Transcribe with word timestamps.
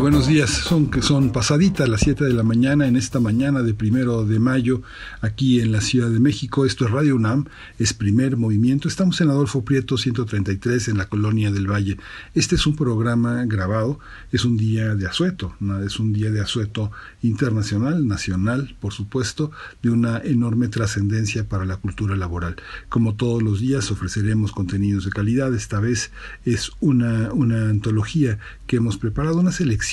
Buenos 0.00 0.26
días. 0.26 0.50
Son 0.50 0.90
son 1.02 1.30
pasaditas 1.30 1.88
las 1.88 2.00
7 2.00 2.24
de 2.24 2.32
la 2.32 2.42
mañana 2.42 2.88
en 2.88 2.96
esta 2.96 3.20
mañana 3.20 3.62
de 3.62 3.74
primero 3.74 4.24
de 4.26 4.40
mayo 4.40 4.82
aquí 5.20 5.60
en 5.60 5.70
la 5.70 5.80
Ciudad 5.80 6.10
de 6.10 6.18
México. 6.18 6.66
Esto 6.66 6.84
es 6.84 6.90
Radio 6.90 7.14
UNAM, 7.14 7.46
es 7.78 7.94
primer 7.94 8.36
movimiento. 8.36 8.88
Estamos 8.88 9.20
en 9.20 9.30
Adolfo 9.30 9.64
Prieto 9.64 9.96
133 9.96 10.88
en 10.88 10.98
la 10.98 11.08
colonia 11.08 11.52
del 11.52 11.70
Valle. 11.70 11.96
Este 12.34 12.56
es 12.56 12.66
un 12.66 12.74
programa 12.74 13.44
grabado, 13.46 14.00
es 14.32 14.44
un 14.44 14.56
día 14.56 14.96
de 14.96 15.06
asueto, 15.06 15.54
es 15.86 16.00
un 16.00 16.12
día 16.12 16.30
de 16.32 16.40
asueto 16.40 16.90
internacional, 17.22 18.06
nacional, 18.06 18.76
por 18.80 18.92
supuesto, 18.92 19.52
de 19.82 19.90
una 19.90 20.18
enorme 20.18 20.68
trascendencia 20.68 21.48
para 21.48 21.64
la 21.64 21.76
cultura 21.76 22.16
laboral. 22.16 22.56
Como 22.88 23.14
todos 23.14 23.42
los 23.42 23.60
días 23.60 23.90
ofreceremos 23.92 24.50
contenidos 24.50 25.04
de 25.04 25.12
calidad. 25.12 25.54
Esta 25.54 25.78
vez 25.78 26.10
es 26.44 26.72
una 26.80 27.28
antología 27.70 28.38
que 28.66 28.76
hemos 28.76 28.98
preparado, 28.98 29.38
una 29.38 29.52
selección 29.52 29.83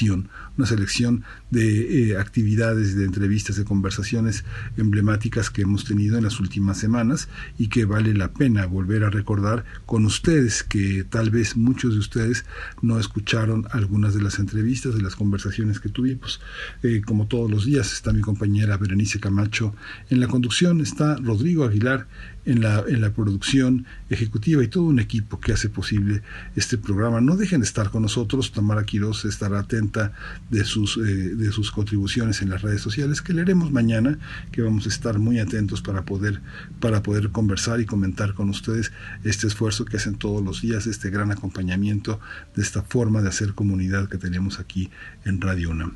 una 0.57 0.65
selección 0.65 1.23
de 1.49 2.11
eh, 2.11 2.17
actividades, 2.17 2.95
de 2.95 3.05
entrevistas, 3.05 3.57
de 3.57 3.65
conversaciones 3.65 4.45
emblemáticas 4.77 5.49
que 5.49 5.63
hemos 5.63 5.85
tenido 5.85 6.17
en 6.17 6.23
las 6.23 6.39
últimas 6.39 6.77
semanas 6.77 7.27
y 7.57 7.67
que 7.67 7.85
vale 7.85 8.13
la 8.13 8.33
pena 8.33 8.65
volver 8.65 9.03
a 9.03 9.09
recordar 9.09 9.65
con 9.85 10.05
ustedes, 10.05 10.63
que 10.63 11.03
tal 11.03 11.29
vez 11.29 11.57
muchos 11.57 11.93
de 11.93 11.99
ustedes 11.99 12.45
no 12.81 12.99
escucharon 12.99 13.67
algunas 13.71 14.13
de 14.13 14.21
las 14.21 14.39
entrevistas, 14.39 14.95
de 14.95 15.01
las 15.01 15.15
conversaciones 15.15 15.79
que 15.79 15.89
tuvimos. 15.89 16.41
Eh, 16.83 17.01
como 17.05 17.27
todos 17.27 17.49
los 17.49 17.65
días 17.65 17.93
está 17.93 18.13
mi 18.13 18.21
compañera 18.21 18.77
Berenice 18.77 19.19
Camacho 19.19 19.75
en 20.09 20.19
la 20.19 20.27
conducción, 20.27 20.81
está 20.81 21.17
Rodrigo 21.17 21.65
Aguilar 21.65 22.07
en 22.45 22.61
la, 22.61 22.83
en 22.87 23.01
la 23.01 23.11
producción 23.11 23.85
ejecutiva 24.09 24.63
y 24.63 24.67
todo 24.67 24.83
un 24.83 24.99
equipo 24.99 25.39
que 25.39 25.53
hace 25.53 25.69
posible 25.69 26.21
este 26.55 26.77
programa. 26.77 27.21
No 27.21 27.35
dejen 27.35 27.61
de 27.61 27.67
estar 27.67 27.91
con 27.91 28.01
nosotros, 28.01 28.51
Tamara 28.51 28.83
Quiroz 28.83 29.25
estará 29.25 29.59
atenta 29.59 30.13
de 30.49 30.65
sus, 30.65 30.97
eh, 30.97 31.01
de 31.01 31.51
sus 31.51 31.71
contribuciones 31.71 32.41
en 32.41 32.49
las 32.49 32.61
redes 32.61 32.81
sociales 32.81 33.21
que 33.21 33.33
leeremos 33.33 33.71
mañana, 33.71 34.17
que 34.51 34.61
vamos 34.61 34.85
a 34.85 34.89
estar 34.89 35.19
muy 35.19 35.39
atentos 35.39 35.81
para 35.81 36.03
poder, 36.03 36.41
para 36.79 37.03
poder 37.03 37.29
conversar 37.29 37.79
y 37.79 37.85
comentar 37.85 38.33
con 38.33 38.49
ustedes 38.49 38.91
este 39.23 39.47
esfuerzo 39.47 39.85
que 39.85 39.97
hacen 39.97 40.15
todos 40.15 40.43
los 40.43 40.61
días, 40.61 40.87
este 40.87 41.09
gran 41.09 41.31
acompañamiento 41.31 42.19
de 42.55 42.63
esta 42.63 42.81
forma 42.81 43.21
de 43.21 43.29
hacer 43.29 43.53
comunidad 43.53 44.09
que 44.09 44.17
tenemos 44.17 44.59
aquí 44.59 44.89
en 45.25 45.39
Radio 45.41 45.69
UNAM 45.69 45.93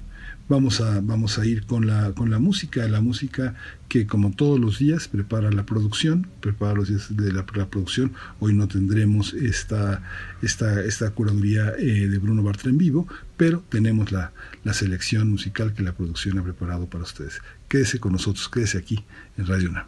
vamos 0.48 0.82
a, 0.82 1.02
vamos 1.02 1.38
a 1.40 1.46
ir 1.46 1.66
con 1.66 1.88
la, 1.88 2.12
con 2.14 2.30
la 2.30 2.40
música, 2.40 2.88
la 2.88 3.02
música 3.02 3.56
que 3.88 4.06
como 4.08 4.32
todos 4.32 4.60
los 4.60 4.80
días 4.80 5.08
prepara 5.08 5.52
la 5.52 5.66
producción, 5.66 6.28
prepara 6.42 6.74
los 6.74 6.90
días 6.90 7.16
de 7.16 7.32
la, 7.32 7.46
producción. 7.46 8.14
Hoy 8.40 8.54
no 8.54 8.68
tendremos 8.68 9.34
esta, 9.34 10.04
esta, 10.42 10.84
esta 10.84 11.10
curaduría 11.12 11.74
eh, 11.78 12.08
de 12.08 12.18
Bruno 12.18 12.44
Bartra 12.44 12.70
en 12.70 12.78
vivo, 12.78 13.08
pero 13.38 13.64
tenemos 13.70 14.12
la, 14.12 14.34
la 14.64 14.74
selección 14.74 15.30
musical 15.30 15.74
que 15.74 15.84
la 15.84 15.94
producción 15.94 16.38
ha 16.40 16.44
preparado 16.44 16.88
para 16.88 17.04
ustedes. 17.04 17.42
Quédese 17.68 18.00
con 18.00 18.14
nosotros, 18.14 18.50
quédese 18.50 18.78
aquí 18.78 19.04
en 19.38 19.48
Radio 19.48 19.70
UNAM. 19.70 19.88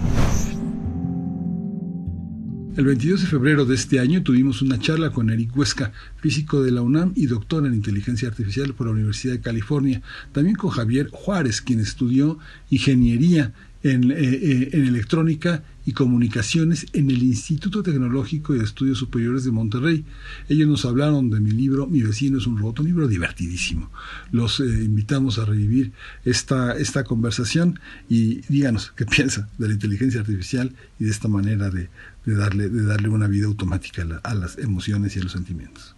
El 2.76 2.84
22 2.84 3.22
de 3.22 3.28
febrero 3.28 3.64
de 3.64 3.76
este 3.76 4.02
año 4.02 4.22
tuvimos 4.22 4.62
una 4.62 4.78
charla 4.78 5.12
con 5.12 5.30
Eric 5.30 5.56
Huesca, 5.56 5.94
físico 6.18 6.62
de 6.62 6.72
la 6.72 6.82
UNAM 6.82 7.14
y 7.16 7.28
doctor 7.28 7.66
en 7.66 7.74
inteligencia 7.74 8.28
artificial 8.28 8.74
por 8.74 8.88
la 8.88 8.94
Universidad 8.94 9.36
de 9.36 9.40
California. 9.40 10.02
También 10.34 10.58
con 10.58 10.72
Javier 10.72 11.08
Juárez, 11.10 11.62
quien 11.62 11.80
estudió 11.80 12.38
ingeniería 12.70 13.54
en, 13.82 14.12
eh, 14.12 14.16
eh, 14.20 14.72
en 14.74 14.88
electrónica 14.88 15.64
y 15.86 15.94
Comunicaciones 15.94 16.88
en 16.94 17.10
el 17.10 17.24
Instituto 17.24 17.84
Tecnológico 17.84 18.54
de 18.54 18.64
Estudios 18.64 18.98
Superiores 18.98 19.44
de 19.44 19.52
Monterrey. 19.52 20.06
Ellos 20.48 20.68
nos 20.68 20.86
hablaron 20.86 21.30
de 21.30 21.40
mi 21.40 21.52
libro 21.52 21.88
Mi 21.88 22.02
vecino 22.02 22.38
es 22.38 22.48
un 22.48 22.58
robot, 22.58 22.80
un 22.80 22.88
libro 22.88 23.08
divertidísimo. 23.08 23.90
Los 24.32 24.60
eh, 24.60 24.64
invitamos 24.64 25.40
a 25.40 25.46
revivir 25.46 25.92
esta, 26.26 26.78
esta 26.78 27.04
conversación 27.04 27.80
y 28.08 28.42
díganos 28.50 28.94
qué 28.96 29.06
piensa 29.08 29.50
de 29.58 29.68
la 29.68 29.74
inteligencia 29.74 30.22
artificial 30.22 30.76
y 31.00 31.06
de 31.06 31.12
esta 31.12 31.28
manera 31.28 31.70
de, 31.70 31.90
darle, 32.26 32.70
de 32.70 32.84
darle 32.84 33.10
una 33.10 33.28
vida 33.28 33.48
automática 33.48 34.06
a, 34.24 34.30
a 34.30 34.36
las 34.36 34.58
emociones 34.58 35.16
y 35.16 35.20
a 35.20 35.24
los 35.24 35.32
sentimientos. 35.32 35.96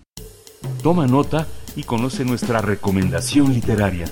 Toma 0.83 1.07
nota 1.07 1.47
y 1.75 1.83
conoce 1.83 2.23
nuestra 2.23 2.61
recomendación 2.61 3.53
literaria. 3.53 4.05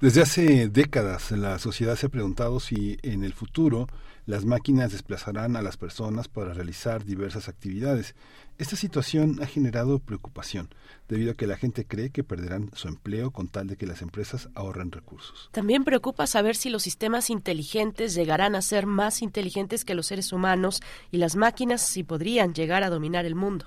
Desde 0.00 0.20
hace 0.20 0.68
décadas 0.68 1.30
la 1.30 1.58
sociedad 1.58 1.96
se 1.96 2.06
ha 2.06 2.08
preguntado 2.10 2.60
si 2.60 2.98
en 3.02 3.24
el 3.24 3.32
futuro 3.32 3.88
las 4.26 4.44
máquinas 4.44 4.92
desplazarán 4.92 5.56
a 5.56 5.62
las 5.62 5.76
personas 5.76 6.28
para 6.28 6.54
realizar 6.54 7.04
diversas 7.04 7.48
actividades. 7.48 8.14
Esta 8.56 8.76
situación 8.76 9.42
ha 9.42 9.46
generado 9.46 9.98
preocupación, 9.98 10.68
debido 11.08 11.32
a 11.32 11.34
que 11.34 11.46
la 11.46 11.56
gente 11.56 11.86
cree 11.86 12.10
que 12.10 12.24
perderán 12.24 12.70
su 12.74 12.88
empleo 12.88 13.32
con 13.32 13.48
tal 13.48 13.66
de 13.66 13.76
que 13.76 13.86
las 13.86 14.00
empresas 14.00 14.48
ahorren 14.54 14.92
recursos. 14.92 15.50
También 15.52 15.84
preocupa 15.84 16.26
saber 16.26 16.56
si 16.56 16.70
los 16.70 16.82
sistemas 16.82 17.30
inteligentes 17.30 18.14
llegarán 18.14 18.54
a 18.54 18.62
ser 18.62 18.86
más 18.86 19.22
inteligentes 19.22 19.84
que 19.84 19.94
los 19.94 20.06
seres 20.06 20.32
humanos 20.32 20.80
y 21.10 21.18
las 21.18 21.36
máquinas 21.36 21.82
si 21.82 22.04
podrían 22.04 22.54
llegar 22.54 22.82
a 22.84 22.90
dominar 22.90 23.26
el 23.26 23.34
mundo. 23.34 23.66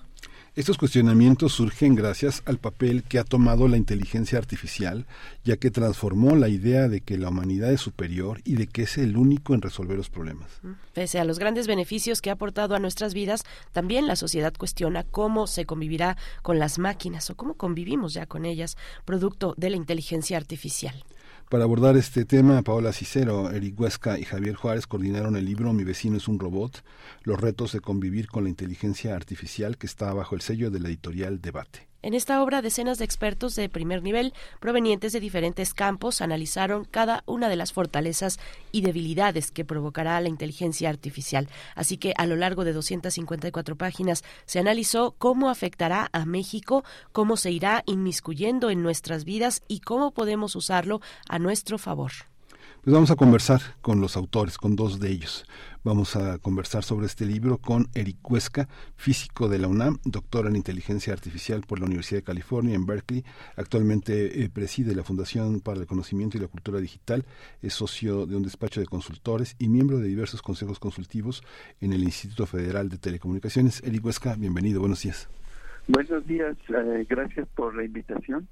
Estos 0.57 0.79
cuestionamientos 0.79 1.53
surgen 1.53 1.93
gracias 1.93 2.41
al 2.45 2.57
papel 2.57 3.03
que 3.03 3.19
ha 3.19 3.23
tomado 3.23 3.67
la 3.67 3.77
inteligencia 3.77 4.39
artificial, 4.39 5.05
ya 5.43 5.57
que 5.57 5.69
transformó 5.69 6.35
la 6.35 6.49
idea 6.49 6.87
de 6.87 7.01
que 7.01 7.15
la 7.15 7.29
humanidad 7.29 7.71
es 7.71 7.79
superior 7.79 8.41
y 8.43 8.55
de 8.55 8.65
que 8.65 8.81
es 8.81 8.97
el 8.97 9.17
único 9.17 9.53
en 9.53 9.61
resolver 9.61 9.95
los 9.95 10.09
problemas. 10.09 10.49
Pese 10.95 11.19
a 11.19 11.25
los 11.25 11.37
grandes 11.37 11.67
beneficios 11.67 12.23
que 12.23 12.31
ha 12.31 12.33
aportado 12.33 12.73
a 12.73 12.79
nuestras 12.79 13.13
vidas, 13.13 13.43
también 13.71 14.07
la 14.07 14.15
sociedad 14.15 14.51
cuestiona 14.51 15.03
cómo 15.03 15.45
se 15.45 15.67
convivirá 15.67 16.17
con 16.41 16.57
las 16.57 16.79
máquinas 16.79 17.29
o 17.29 17.35
cómo 17.35 17.53
convivimos 17.53 18.15
ya 18.15 18.25
con 18.25 18.43
ellas, 18.43 18.77
producto 19.05 19.53
de 19.57 19.69
la 19.69 19.77
inteligencia 19.77 20.37
artificial. 20.37 21.03
Para 21.49 21.63
abordar 21.63 21.95
este 21.95 22.25
tema, 22.25 22.61
Paola 22.61 22.91
Cicero, 22.91 23.49
Eric 23.51 23.79
Huesca 23.79 24.19
y 24.19 24.25
Javier 24.25 24.55
Juárez 24.55 24.85
coordinaron 24.85 25.37
el 25.37 25.45
libro 25.45 25.71
Mi 25.71 25.85
vecino 25.85 26.17
es 26.17 26.27
un 26.27 26.39
robot, 26.39 26.83
los 27.23 27.39
retos 27.39 27.71
de 27.71 27.79
convivir 27.79 28.27
con 28.27 28.43
la 28.43 28.49
inteligencia 28.49 29.15
artificial 29.15 29.77
que 29.77 29.87
está 29.87 30.13
bajo 30.13 30.35
el 30.35 30.41
sello 30.41 30.71
de 30.71 30.81
la 30.81 30.89
editorial 30.89 31.39
Debate. 31.39 31.87
En 32.07 32.13
esta 32.13 32.41
obra, 32.41 32.61
decenas 32.61 32.99
de 32.99 33.03
expertos 33.03 33.53
de 33.55 33.67
primer 33.67 34.01
nivel, 34.01 34.33
provenientes 34.61 35.11
de 35.11 35.19
diferentes 35.19 35.73
campos, 35.73 36.21
analizaron 36.21 36.85
cada 36.85 37.21
una 37.25 37.49
de 37.49 37.57
las 37.57 37.73
fortalezas 37.73 38.39
y 38.71 38.79
debilidades 38.79 39.51
que 39.51 39.65
provocará 39.65 40.21
la 40.21 40.29
inteligencia 40.29 40.89
artificial. 40.89 41.49
Así 41.75 41.97
que 41.97 42.13
a 42.17 42.25
lo 42.25 42.37
largo 42.37 42.63
de 42.63 42.71
254 42.71 43.75
páginas 43.75 44.23
se 44.45 44.57
analizó 44.57 45.15
cómo 45.17 45.49
afectará 45.49 46.07
a 46.13 46.25
México, 46.25 46.85
cómo 47.11 47.35
se 47.35 47.51
irá 47.51 47.83
inmiscuyendo 47.85 48.69
en 48.69 48.83
nuestras 48.83 49.25
vidas 49.25 49.61
y 49.67 49.81
cómo 49.81 50.11
podemos 50.11 50.55
usarlo 50.55 51.01
a 51.27 51.39
nuestro 51.39 51.77
favor. 51.77 52.13
Pues 52.87 52.93
vamos 52.93 53.11
a 53.11 53.17
conversar 53.17 53.61
con 53.81 53.99
los 53.99 54.15
autores, 54.15 54.57
con 54.57 54.77
dos 54.77 55.01
de 55.01 55.11
ellos. 55.11 55.45
Vamos 55.87 56.17
a 56.17 56.37
conversar 56.39 56.83
sobre 56.83 57.05
este 57.05 57.25
libro 57.25 57.59
con 57.59 57.87
Eric 57.95 58.17
Huesca, 58.29 58.67
físico 58.97 59.47
de 59.47 59.57
la 59.57 59.69
UNAM, 59.69 59.99
doctor 60.03 60.45
en 60.45 60.57
inteligencia 60.57 61.13
artificial 61.13 61.61
por 61.65 61.79
la 61.79 61.85
Universidad 61.85 62.19
de 62.19 62.25
California 62.25 62.75
en 62.75 62.85
Berkeley. 62.85 63.23
Actualmente 63.55 64.43
eh, 64.43 64.49
preside 64.49 64.93
la 64.93 65.05
Fundación 65.05 65.61
para 65.61 65.79
el 65.79 65.87
Conocimiento 65.87 66.35
y 66.35 66.41
la 66.41 66.49
Cultura 66.49 66.81
Digital, 66.81 67.23
es 67.61 67.73
socio 67.73 68.25
de 68.25 68.35
un 68.35 68.43
despacho 68.43 68.81
de 68.81 68.85
consultores 68.85 69.55
y 69.59 69.69
miembro 69.69 69.99
de 69.99 70.09
diversos 70.09 70.41
consejos 70.41 70.77
consultivos 70.77 71.41
en 71.79 71.93
el 71.93 72.03
Instituto 72.03 72.45
Federal 72.47 72.89
de 72.89 72.97
Telecomunicaciones. 72.97 73.81
Eric 73.81 74.03
Huesca, 74.03 74.35
bienvenido, 74.35 74.81
buenos 74.81 75.03
días. 75.03 75.29
Buenos 75.87 76.27
días, 76.27 76.57
eh, 76.67 77.05
gracias 77.07 77.47
por 77.55 77.73
la 77.73 77.85
invitación. 77.85 78.45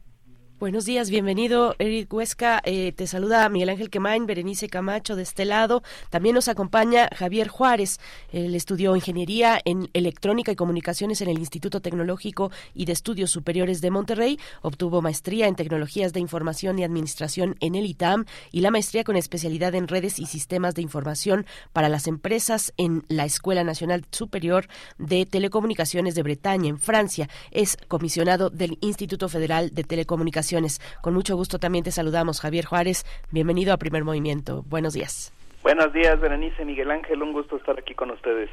Buenos 0.57 0.85
días, 0.85 1.09
bienvenido 1.09 1.75
Eric 1.79 2.13
Huesca. 2.13 2.61
Eh, 2.63 2.93
te 2.93 3.07
saluda 3.07 3.49
Miguel 3.49 3.67
Ángel 3.67 3.89
Quemain, 3.89 4.25
Berenice 4.25 4.69
Camacho 4.69 5.17
de 5.17 5.23
este 5.23 5.43
lado. 5.43 5.83
También 6.09 6.33
nos 6.33 6.47
acompaña 6.47 7.09
Javier 7.13 7.49
Juárez. 7.49 7.99
Él 8.31 8.55
estudió 8.55 8.95
ingeniería 8.95 9.59
en 9.65 9.89
electrónica 9.91 10.53
y 10.53 10.55
comunicaciones 10.55 11.19
en 11.19 11.27
el 11.27 11.39
Instituto 11.39 11.81
Tecnológico 11.81 12.51
y 12.73 12.85
de 12.85 12.93
Estudios 12.93 13.31
Superiores 13.31 13.81
de 13.81 13.91
Monterrey. 13.91 14.39
Obtuvo 14.61 15.01
maestría 15.01 15.47
en 15.47 15.55
tecnologías 15.55 16.13
de 16.13 16.21
información 16.21 16.79
y 16.79 16.85
administración 16.85 17.57
en 17.59 17.75
el 17.75 17.85
ITAM 17.85 18.23
y 18.53 18.61
la 18.61 18.71
maestría 18.71 19.03
con 19.03 19.17
especialidad 19.17 19.75
en 19.75 19.89
redes 19.89 20.19
y 20.19 20.25
sistemas 20.25 20.73
de 20.73 20.83
información 20.83 21.45
para 21.73 21.89
las 21.89 22.07
empresas 22.07 22.73
en 22.77 23.03
la 23.09 23.25
Escuela 23.25 23.65
Nacional 23.65 24.05
Superior 24.09 24.69
de 24.99 25.25
Telecomunicaciones 25.25 26.15
de 26.15 26.23
Bretaña, 26.23 26.69
en 26.69 26.79
Francia. 26.79 27.27
Es 27.51 27.77
comisionado 27.89 28.49
del 28.49 28.77
Instituto 28.79 29.27
Federal 29.27 29.71
de 29.73 29.83
Telecomunicaciones 29.83 30.44
con 31.01 31.13
mucho 31.13 31.35
gusto 31.35 31.59
también 31.59 31.83
te 31.83 31.91
saludamos, 31.91 32.41
Javier 32.41 32.65
Juárez. 32.65 33.05
Bienvenido 33.31 33.73
a 33.73 33.77
Primer 33.77 34.03
Movimiento. 34.03 34.63
Buenos 34.67 34.93
días. 34.93 35.33
Buenos 35.63 35.91
días, 35.93 36.19
Berenice 36.19 36.63
Miguel 36.63 36.91
Ángel. 36.91 37.23
Un 37.23 37.33
gusto 37.33 37.57
estar 37.57 37.77
aquí 37.79 37.95
con 37.95 38.11
ustedes. 38.11 38.49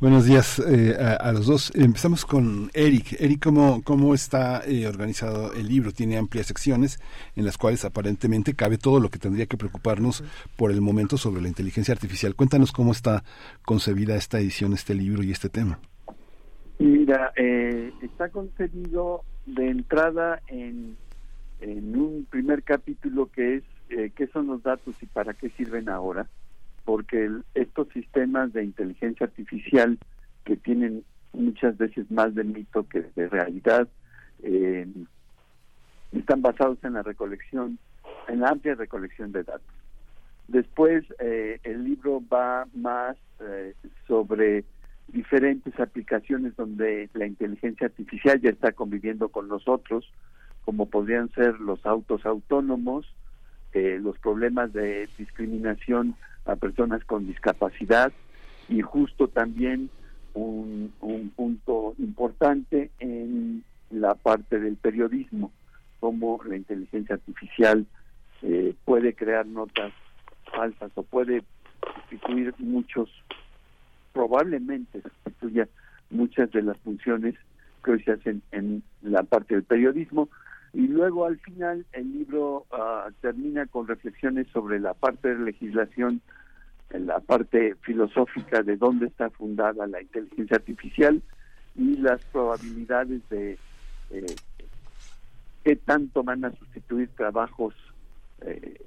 Buenos 0.00 0.24
días 0.24 0.58
eh, 0.60 0.96
a, 0.98 1.30
los 1.32 1.46
dos. 1.46 1.70
Empezamos 1.74 2.24
con 2.24 2.70
Eric. 2.72 3.20
Eric, 3.20 3.44
¿cómo, 3.44 3.82
cómo 3.84 4.14
está 4.14 4.62
eh, 4.66 4.86
organizado 4.86 5.52
el 5.52 5.68
libro? 5.68 5.92
Tiene 5.92 6.16
amplias 6.16 6.46
secciones 6.46 6.98
en 7.36 7.44
las 7.44 7.58
cuales 7.58 7.84
aparentemente 7.84 8.54
cabe 8.54 8.78
todo 8.78 8.98
lo 8.98 9.10
que 9.10 9.18
tendría 9.18 9.44
que 9.44 9.58
preocuparnos 9.58 10.24
por 10.56 10.70
el 10.70 10.80
momento 10.80 11.18
sobre 11.18 11.42
la 11.42 11.48
inteligencia 11.48 11.92
artificial. 11.92 12.34
Cuéntanos 12.34 12.72
cómo 12.72 12.92
está 12.92 13.24
concebida 13.66 14.16
esta 14.16 14.38
edición, 14.38 14.72
este 14.72 14.94
libro 14.94 15.22
y 15.22 15.32
este 15.32 15.50
tema. 15.50 15.78
Mira, 16.78 17.34
eh, 17.36 17.92
está 18.00 18.30
concebido 18.30 19.22
de 19.44 19.68
entrada 19.68 20.40
en 20.48 20.96
en 21.60 21.96
un 21.96 22.26
primer 22.30 22.62
capítulo 22.62 23.26
que 23.26 23.56
es 23.56 23.64
eh, 23.90 24.10
qué 24.14 24.26
son 24.28 24.46
los 24.46 24.62
datos 24.62 24.94
y 25.02 25.06
para 25.06 25.34
qué 25.34 25.50
sirven 25.50 25.88
ahora, 25.88 26.26
porque 26.84 27.30
estos 27.54 27.88
sistemas 27.88 28.52
de 28.52 28.64
inteligencia 28.64 29.26
artificial 29.26 29.98
que 30.44 30.56
tienen 30.56 31.04
muchas 31.32 31.76
veces 31.76 32.10
más 32.10 32.34
de 32.34 32.44
mito 32.44 32.88
que 32.88 33.04
de 33.14 33.28
realidad, 33.28 33.88
eh, 34.42 34.86
están 36.12 36.42
basados 36.42 36.78
en 36.82 36.94
la 36.94 37.02
recolección, 37.02 37.78
en 38.28 38.40
la 38.40 38.48
amplia 38.48 38.74
recolección 38.74 39.32
de 39.32 39.44
datos. 39.44 39.74
Después, 40.48 41.04
eh, 41.20 41.60
el 41.62 41.84
libro 41.84 42.22
va 42.32 42.66
más 42.74 43.16
sobre 44.06 44.64
diferentes 45.08 45.78
aplicaciones 45.80 46.54
donde 46.56 47.08
la 47.14 47.26
inteligencia 47.26 47.86
artificial 47.86 48.38
ya 48.40 48.50
está 48.50 48.72
conviviendo 48.72 49.30
con 49.30 49.48
nosotros, 49.48 50.12
como 50.64 50.86
podrían 50.86 51.30
ser 51.32 51.58
los 51.60 51.84
autos 51.86 52.24
autónomos, 52.26 53.06
eh, 53.72 53.98
los 54.02 54.18
problemas 54.18 54.72
de 54.72 55.08
discriminación 55.18 56.14
a 56.44 56.56
personas 56.56 57.04
con 57.04 57.26
discapacidad 57.26 58.12
y 58.68 58.80
justo 58.82 59.28
también 59.28 59.90
un, 60.34 60.92
punto 61.36 61.94
importante 61.98 62.90
en 62.98 63.64
la 63.90 64.14
parte 64.14 64.58
del 64.58 64.76
periodismo, 64.76 65.50
cómo 65.98 66.40
la 66.46 66.56
inteligencia 66.56 67.16
artificial 67.16 67.86
eh, 68.42 68.74
puede 68.84 69.14
crear 69.14 69.46
notas 69.46 69.92
falsas 70.52 70.90
o 70.94 71.02
puede 71.02 71.42
sustituir 71.94 72.54
muchos, 72.58 73.10
probablemente 74.12 75.00
sustituya 75.02 75.68
muchas 76.10 76.50
de 76.52 76.62
las 76.62 76.78
funciones 76.78 77.34
que 77.84 77.92
hoy 77.92 78.02
se 78.02 78.12
hacen 78.12 78.42
en 78.52 78.82
la 79.02 79.22
parte 79.22 79.54
del 79.54 79.64
periodismo 79.64 80.28
y 80.72 80.86
luego 80.86 81.26
al 81.26 81.38
final 81.40 81.84
el 81.92 82.12
libro 82.12 82.66
ah, 82.70 83.08
termina 83.20 83.66
con 83.66 83.88
reflexiones 83.88 84.46
sobre 84.52 84.78
la 84.78 84.94
parte 84.94 85.34
de 85.34 85.44
legislación, 85.44 86.20
en 86.90 87.06
la 87.06 87.20
parte 87.20 87.76
filosófica 87.82 88.62
de 88.62 88.76
dónde 88.76 89.06
está 89.06 89.30
fundada 89.30 89.86
la 89.86 90.02
inteligencia 90.02 90.56
artificial 90.56 91.22
y 91.76 91.96
las 91.96 92.20
probabilidades 92.26 93.22
de 93.28 93.58
eh, 94.10 94.34
qué 95.64 95.76
tanto 95.76 96.22
van 96.24 96.44
a 96.44 96.52
sustituir 96.52 97.08
trabajos 97.16 97.74
eh, 98.40 98.80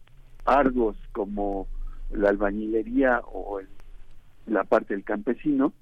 arduos 0.45 0.97
como 1.13 1.68
la 2.12 2.29
albañilería 2.29 3.21
o 3.25 3.62
la 4.47 4.63
parte 4.65 4.94
del 4.94 5.03
campesino 5.03 5.74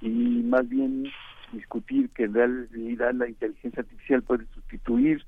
y 0.00 0.08
más 0.08 0.68
bien 0.68 1.06
discutir 1.52 2.10
que 2.10 2.24
en 2.24 2.34
realidad 2.34 3.14
la 3.14 3.28
inteligencia 3.28 3.82
artificial 3.82 4.22
puede 4.22 4.46
sustituir 4.54 5.24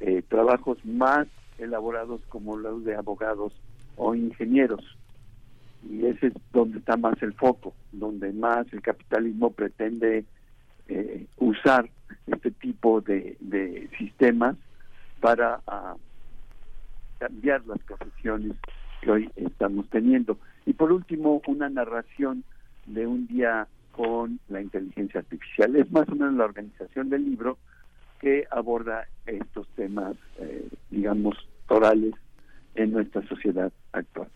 eh, 0.00 0.22
trabajos 0.28 0.84
más 0.84 1.28
elaborados 1.58 2.20
como 2.28 2.56
los 2.56 2.84
de 2.84 2.94
abogados 2.94 3.52
o 3.96 4.14
ingenieros. 4.14 4.84
Y 5.88 6.06
ese 6.06 6.28
es 6.28 6.34
donde 6.52 6.78
está 6.78 6.96
más 6.96 7.22
el 7.22 7.32
foco, 7.34 7.74
donde 7.92 8.32
más 8.32 8.66
el 8.72 8.82
capitalismo 8.82 9.50
pretende 9.50 10.24
eh, 10.88 11.26
usar 11.38 11.88
este 12.26 12.50
tipo 12.50 13.00
de, 13.00 13.36
sistemas 13.98 14.56
para 15.20 15.60
ah, 15.66 15.96
cambiar 17.18 17.66
las 17.66 17.78
profesiones 17.80 18.56
que 19.00 19.10
hoy 19.10 19.30
estamos 19.36 19.88
teniendo. 19.90 20.38
Y 20.66 20.72
por 20.72 20.92
último, 20.92 21.40
una 21.46 21.68
narración 21.68 22.44
de 22.86 23.06
un 23.06 23.26
día 23.26 23.66
con 23.92 24.40
la 24.48 24.60
inteligencia 24.60 25.20
artificial. 25.20 25.76
Es 25.76 25.90
más 25.90 26.08
o 26.08 26.12
menos 26.12 26.34
la 26.34 26.44
organización 26.44 27.10
del 27.10 27.24
libro, 27.24 27.58
que 28.20 28.46
aborda 28.50 29.08
estos 29.26 29.66
temas, 29.68 30.16
eh, 30.38 30.68
digamos, 30.90 31.36
orales 31.68 32.14
en 32.74 32.92
nuestra 32.92 33.26
sociedad 33.26 33.72
actual. 33.92 34.28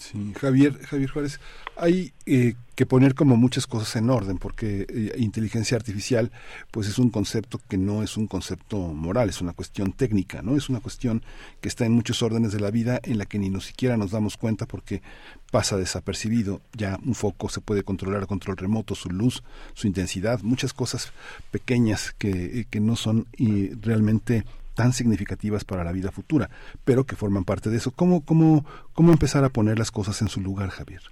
Sí, 0.00 0.32
Javier, 0.40 0.78
Javier 0.86 1.10
Juárez, 1.10 1.40
hay 1.76 2.14
eh, 2.24 2.54
que 2.74 2.86
poner 2.86 3.14
como 3.14 3.36
muchas 3.36 3.66
cosas 3.66 3.94
en 3.96 4.08
orden, 4.08 4.38
porque 4.38 4.86
eh, 4.88 5.14
inteligencia 5.18 5.76
artificial, 5.76 6.32
pues 6.70 6.88
es 6.88 6.98
un 6.98 7.10
concepto 7.10 7.60
que 7.68 7.76
no 7.76 8.02
es 8.02 8.16
un 8.16 8.26
concepto 8.26 8.78
moral, 8.78 9.28
es 9.28 9.42
una 9.42 9.52
cuestión 9.52 9.92
técnica, 9.92 10.40
¿no? 10.40 10.56
Es 10.56 10.70
una 10.70 10.80
cuestión 10.80 11.22
que 11.60 11.68
está 11.68 11.84
en 11.84 11.92
muchos 11.92 12.22
órdenes 12.22 12.52
de 12.52 12.60
la 12.60 12.70
vida 12.70 12.98
en 13.02 13.18
la 13.18 13.26
que 13.26 13.38
ni 13.38 13.50
nos 13.50 13.66
siquiera 13.66 13.98
nos 13.98 14.10
damos 14.10 14.38
cuenta 14.38 14.64
porque 14.64 15.02
pasa 15.50 15.76
desapercibido. 15.76 16.62
Ya 16.72 16.98
un 17.04 17.14
foco 17.14 17.50
se 17.50 17.60
puede 17.60 17.82
controlar 17.82 18.22
a 18.22 18.26
control 18.26 18.56
remoto, 18.56 18.94
su 18.94 19.10
luz, 19.10 19.42
su 19.74 19.86
intensidad, 19.86 20.40
muchas 20.40 20.72
cosas 20.72 21.12
pequeñas 21.50 22.14
que, 22.16 22.60
eh, 22.60 22.66
que 22.70 22.80
no 22.80 22.96
son 22.96 23.26
y 23.36 23.74
realmente 23.74 24.46
tan 24.80 24.94
significativas 24.94 25.62
para 25.66 25.84
la 25.84 25.92
vida 25.92 26.10
futura, 26.10 26.48
pero 26.86 27.04
que 27.04 27.14
forman 27.14 27.44
parte 27.44 27.68
de 27.68 27.76
eso. 27.76 27.92
¿Cómo, 27.94 28.24
cómo, 28.24 28.64
cómo 28.94 29.12
empezar 29.12 29.44
a 29.44 29.50
poner 29.50 29.78
las 29.78 29.90
cosas 29.90 30.22
en 30.22 30.28
su 30.28 30.40
lugar, 30.40 30.70
Javier? 30.70 31.02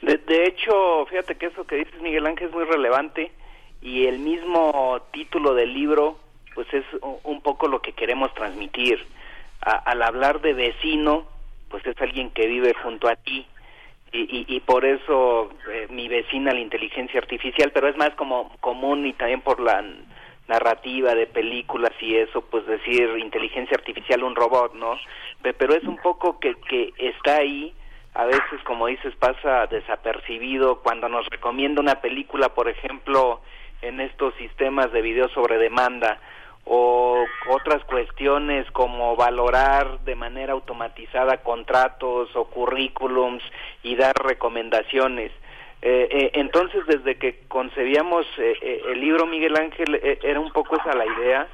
De, 0.00 0.44
hecho, 0.44 1.06
fíjate 1.06 1.34
que 1.34 1.46
eso 1.46 1.66
que 1.66 1.74
dices, 1.74 2.00
Miguel 2.00 2.24
Ángel, 2.24 2.46
es 2.46 2.54
muy 2.54 2.62
relevante 2.62 3.32
y 3.82 4.06
el 4.06 4.20
mismo 4.20 5.02
título 5.12 5.54
del 5.54 5.74
libro, 5.74 6.20
pues 6.54 6.72
es 6.72 6.84
un 7.24 7.40
poco 7.40 7.66
lo 7.66 7.82
que 7.82 7.94
queremos 7.94 8.32
transmitir. 8.34 9.04
al 9.60 10.02
hablar 10.02 10.40
de 10.40 10.52
vecino, 10.52 11.26
pues 11.68 11.84
es 11.86 12.00
alguien 12.00 12.30
que 12.30 12.46
vive 12.46 12.74
junto 12.80 13.08
a 13.08 13.16
ti, 13.16 13.44
y, 14.12 14.44
y, 14.48 14.60
por 14.60 14.84
eso 14.84 15.50
eh, 15.72 15.86
mi 15.90 16.08
vecina 16.08 16.52
la 16.52 16.60
inteligencia 16.60 17.20
artificial, 17.20 17.70
pero 17.72 17.88
es 17.88 17.96
más 17.96 18.10
como 18.14 18.56
común 18.60 19.06
y 19.06 19.12
también 19.14 19.40
por 19.40 19.60
la 19.60 19.84
narrativa 20.50 21.14
de 21.14 21.26
películas 21.26 21.92
y 22.00 22.16
eso, 22.16 22.42
pues 22.42 22.66
decir 22.66 23.08
inteligencia 23.18 23.76
artificial, 23.76 24.24
un 24.24 24.34
robot, 24.34 24.74
¿no? 24.74 24.98
Pero 25.42 25.74
es 25.74 25.84
un 25.84 25.96
poco 25.98 26.40
que, 26.40 26.56
que 26.68 26.92
está 26.98 27.36
ahí, 27.36 27.72
a 28.14 28.24
veces, 28.24 28.60
como 28.64 28.88
dices, 28.88 29.14
pasa 29.14 29.66
desapercibido 29.68 30.80
cuando 30.80 31.08
nos 31.08 31.24
recomienda 31.28 31.80
una 31.80 32.00
película, 32.00 32.48
por 32.48 32.68
ejemplo, 32.68 33.40
en 33.80 34.00
estos 34.00 34.34
sistemas 34.34 34.92
de 34.92 35.00
video 35.00 35.28
sobre 35.28 35.56
demanda 35.56 36.18
o 36.64 37.24
otras 37.48 37.82
cuestiones 37.84 38.68
como 38.72 39.14
valorar 39.16 40.00
de 40.00 40.16
manera 40.16 40.52
automatizada 40.52 41.38
contratos 41.38 42.34
o 42.34 42.44
currículums 42.46 43.42
y 43.84 43.94
dar 43.94 44.14
recomendaciones. 44.16 45.30
Eh, 45.82 46.08
eh, 46.10 46.30
entonces, 46.34 46.86
desde 46.86 47.16
que 47.16 47.40
concebíamos 47.48 48.26
eh, 48.38 48.82
el 48.88 49.00
libro 49.00 49.26
Miguel 49.26 49.56
Ángel, 49.56 50.00
era 50.22 50.38
un 50.38 50.52
poco 50.52 50.76
esa 50.76 50.94
la 50.94 51.06
idea, 51.06 51.48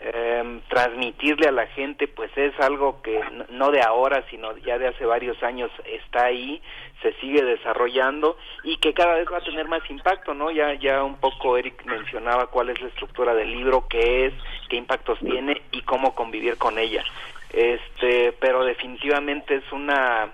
eh, 0.00 0.60
transmitirle 0.68 1.48
a 1.48 1.52
la 1.52 1.66
gente 1.66 2.06
pues 2.06 2.30
es 2.36 2.56
algo 2.60 3.02
que 3.02 3.20
no 3.50 3.72
de 3.72 3.82
ahora 3.82 4.24
sino 4.30 4.56
ya 4.58 4.78
de 4.78 4.86
hace 4.86 5.04
varios 5.04 5.42
años 5.42 5.72
está 5.84 6.26
ahí 6.26 6.62
se 7.02 7.14
sigue 7.14 7.42
desarrollando 7.42 8.36
y 8.62 8.76
que 8.76 8.94
cada 8.94 9.16
vez 9.16 9.26
va 9.32 9.38
a 9.38 9.44
tener 9.44 9.66
más 9.66 9.82
impacto 9.90 10.34
no 10.34 10.52
ya 10.52 10.72
ya 10.74 11.02
un 11.02 11.16
poco 11.16 11.56
Eric 11.56 11.84
mencionaba 11.84 12.46
cuál 12.46 12.70
es 12.70 12.80
la 12.80 12.86
estructura 12.86 13.34
del 13.34 13.50
libro 13.50 13.88
qué 13.88 14.26
es 14.26 14.34
qué 14.68 14.76
impactos 14.76 15.18
tiene 15.18 15.62
y 15.72 15.82
cómo 15.82 16.14
convivir 16.14 16.58
con 16.58 16.78
ella. 16.78 17.02
Este 17.52 18.32
pero 18.38 18.64
definitivamente 18.64 19.56
es 19.56 19.72
una 19.72 20.30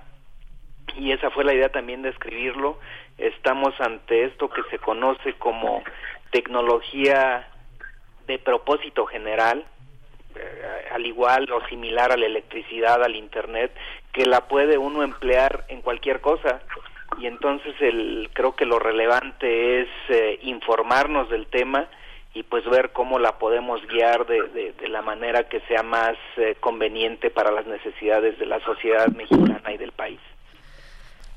y 0.95 1.13
esa 1.13 1.31
fue 1.31 1.43
la 1.43 1.55
idea 1.55 1.71
también 1.71 2.03
de 2.03 2.11
escribirlo 2.11 2.79
estamos 3.18 3.78
ante 3.80 4.25
esto 4.25 4.49
que 4.49 4.62
se 4.71 4.78
conoce 4.78 5.35
como 5.35 5.83
tecnología 6.30 7.49
de 8.26 8.38
propósito 8.38 9.06
general, 9.06 9.64
eh, 10.35 10.88
al 10.92 11.06
igual 11.06 11.50
o 11.52 11.66
similar 11.68 12.12
a 12.12 12.16
la 12.16 12.26
electricidad, 12.26 13.02
al 13.02 13.14
Internet, 13.14 13.73
que 14.12 14.26
la 14.26 14.49
puede 14.49 14.78
uno 14.78 15.02
emplear 15.02 15.64
en 15.68 15.83
cualquier 15.83 16.21
cosa. 16.21 16.61
Y 17.18 17.26
entonces 17.26 17.75
el, 17.80 18.30
creo 18.33 18.56
que 18.56 18.66
lo 18.66 18.78
relevante 18.78 19.83
es 19.83 19.88
eh, 20.09 20.38
informarnos 20.42 21.28
del 21.30 21.47
tema 21.47 21.88
y 22.33 22.42
pues 22.42 22.64
ver 22.64 22.90
cómo 22.90 23.21
la 23.21 23.38
podemos 23.38 23.87
guiar 23.87 24.26
de, 24.26 24.73
de, 24.73 24.88
la 24.88 25.02
manera 25.02 25.49
que 25.49 25.61
sea 25.61 25.85
más 25.85 26.16
eh, 26.37 26.56
conveniente 26.59 27.30
para 27.30 27.52
las 27.52 27.66
necesidades 27.66 28.38
de 28.40 28.47
la 28.47 28.59
sociedad 28.61 29.06
mexicana 29.09 29.73
y 29.73 29.76
del 29.76 29.92
país. 29.92 30.18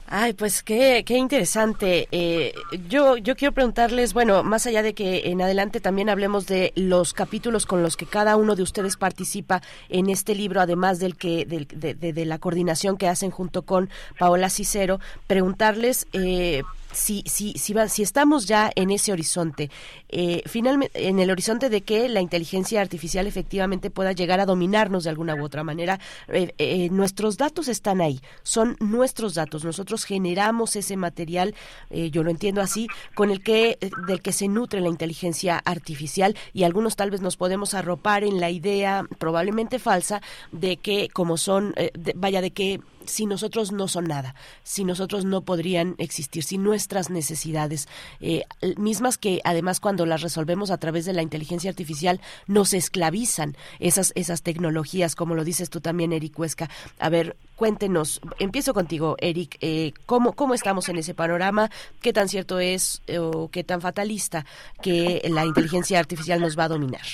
Ay, 0.09 0.31
pues 0.31 0.63
qué, 0.63 1.03
qué 1.05 1.17
interesante. 1.17 2.07
Eh, 2.11 2.53
yo, 2.87 3.17
yo 3.17 3.35
quiero 3.35 3.53
preguntarles, 3.53 4.13
bueno, 4.13 4.41
más 4.41 4.65
allá 4.65 4.81
de 4.81 4.93
que 4.93 5.29
en 5.29 5.41
adelante 5.41 5.81
también 5.81 6.07
hablemos 6.07 6.47
de 6.47 6.71
los 6.75 7.13
capítulos 7.13 7.65
con 7.65 7.83
los 7.83 7.97
que 7.97 8.05
cada 8.05 8.37
uno 8.37 8.55
de 8.55 8.63
ustedes 8.63 8.95
participa 8.95 9.61
en 9.89 10.09
este 10.09 10.33
libro, 10.33 10.61
además 10.61 10.99
del 10.99 11.17
que, 11.17 11.45
del, 11.45 11.67
de, 11.67 11.93
de, 11.93 12.25
la 12.25 12.39
coordinación 12.39 12.95
que 12.95 13.09
hacen 13.09 13.31
junto 13.31 13.63
con 13.63 13.89
Paola 14.17 14.49
Cicero, 14.49 15.01
preguntarles 15.27 16.07
eh, 16.13 16.63
si, 16.97 17.23
si, 17.27 17.53
si, 17.53 17.73
va, 17.73 17.87
si 17.87 18.01
estamos 18.01 18.47
ya 18.47 18.71
en 18.75 18.89
ese 18.89 19.11
horizonte, 19.11 19.69
eh, 20.09 20.41
finalmente, 20.45 21.07
en 21.07 21.19
el 21.19 21.29
horizonte 21.29 21.69
de 21.69 21.81
que 21.81 22.09
la 22.09 22.21
inteligencia 22.21 22.81
artificial 22.81 23.27
efectivamente 23.27 23.91
pueda 23.91 24.11
llegar 24.13 24.39
a 24.39 24.45
dominarnos 24.45 25.03
de 25.03 25.11
alguna 25.11 25.35
u 25.35 25.43
otra 25.43 25.63
manera, 25.63 25.99
eh, 26.27 26.53
eh, 26.57 26.89
nuestros 26.89 27.37
datos 27.37 27.67
están 27.67 28.01
ahí, 28.01 28.19
son 28.41 28.77
nuestros 28.79 29.35
datos, 29.35 29.63
nosotros 29.63 30.05
generamos 30.05 30.75
ese 30.75 30.97
material, 30.97 31.53
eh, 31.91 32.09
yo 32.09 32.23
lo 32.23 32.31
entiendo 32.31 32.61
así, 32.61 32.87
con 33.13 33.29
el 33.29 33.43
que, 33.43 33.77
del 34.07 34.21
que 34.21 34.31
se 34.31 34.47
nutre 34.47 34.81
la 34.81 34.89
inteligencia 34.89 35.61
artificial 35.63 36.35
y 36.53 36.63
algunos 36.63 36.95
tal 36.95 37.11
vez 37.11 37.21
nos 37.21 37.37
podemos 37.37 37.75
arropar 37.75 38.23
en 38.23 38.39
la 38.39 38.49
idea 38.49 39.05
probablemente 39.19 39.77
falsa 39.77 40.21
de 40.51 40.77
que 40.77 41.09
como 41.09 41.37
son, 41.37 41.75
de, 41.75 42.13
vaya 42.15 42.41
de 42.41 42.51
que 42.51 42.81
si 43.07 43.25
nosotros 43.25 43.71
no 43.71 43.87
son 43.87 44.05
nada, 44.05 44.35
si 44.63 44.83
nosotros 44.83 45.25
no 45.25 45.41
podrían 45.41 45.95
existir, 45.97 46.43
si 46.43 46.57
nuestras 46.57 47.09
necesidades, 47.09 47.87
eh, 48.21 48.43
mismas 48.77 49.17
que 49.17 49.41
además 49.43 49.79
cuando 49.79 50.05
las 50.05 50.21
resolvemos 50.21 50.71
a 50.71 50.77
través 50.77 51.05
de 51.05 51.13
la 51.13 51.21
inteligencia 51.21 51.69
artificial, 51.69 52.21
nos 52.47 52.73
esclavizan 52.73 53.55
esas, 53.79 54.11
esas 54.15 54.43
tecnologías, 54.43 55.15
como 55.15 55.35
lo 55.35 55.43
dices 55.43 55.69
tú 55.69 55.81
también, 55.81 56.13
Eric 56.13 56.37
Huesca. 56.37 56.69
A 56.99 57.09
ver, 57.09 57.35
cuéntenos, 57.55 58.21
empiezo 58.39 58.73
contigo, 58.73 59.15
Eric, 59.19 59.57
eh, 59.61 59.93
¿cómo, 60.05 60.33
¿cómo 60.33 60.53
estamos 60.53 60.89
en 60.89 60.97
ese 60.97 61.13
panorama? 61.13 61.69
¿Qué 62.01 62.13
tan 62.13 62.29
cierto 62.29 62.59
es 62.59 63.01
eh, 63.07 63.19
o 63.19 63.49
qué 63.49 63.63
tan 63.63 63.81
fatalista 63.81 64.45
que 64.81 65.21
la 65.29 65.45
inteligencia 65.45 65.99
artificial 65.99 66.39
nos 66.39 66.57
va 66.57 66.65
a 66.65 66.69
dominar? 66.69 67.05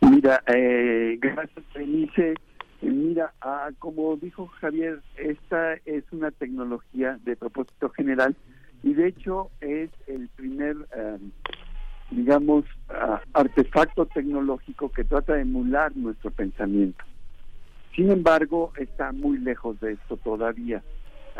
Mira, 0.00 0.42
eh, 0.46 1.18
gracias, 1.20 1.64
Felice. 1.72 2.34
Mira, 2.80 3.32
ah, 3.40 3.70
como 3.78 4.16
dijo 4.16 4.46
Javier, 4.60 5.00
esta 5.16 5.74
es 5.84 6.04
una 6.12 6.30
tecnología 6.30 7.18
de 7.24 7.36
propósito 7.36 7.88
general 7.90 8.36
y 8.82 8.94
de 8.94 9.08
hecho 9.08 9.50
es 9.60 9.90
el 10.06 10.28
primer, 10.28 10.76
eh, 10.96 11.18
digamos, 12.10 12.64
uh, 12.90 13.16
artefacto 13.32 14.06
tecnológico 14.06 14.90
que 14.90 15.04
trata 15.04 15.34
de 15.34 15.42
emular 15.42 15.96
nuestro 15.96 16.30
pensamiento. 16.30 17.04
Sin 17.96 18.10
embargo, 18.10 18.72
está 18.76 19.10
muy 19.10 19.38
lejos 19.38 19.80
de 19.80 19.92
esto 19.92 20.16
todavía. 20.16 20.82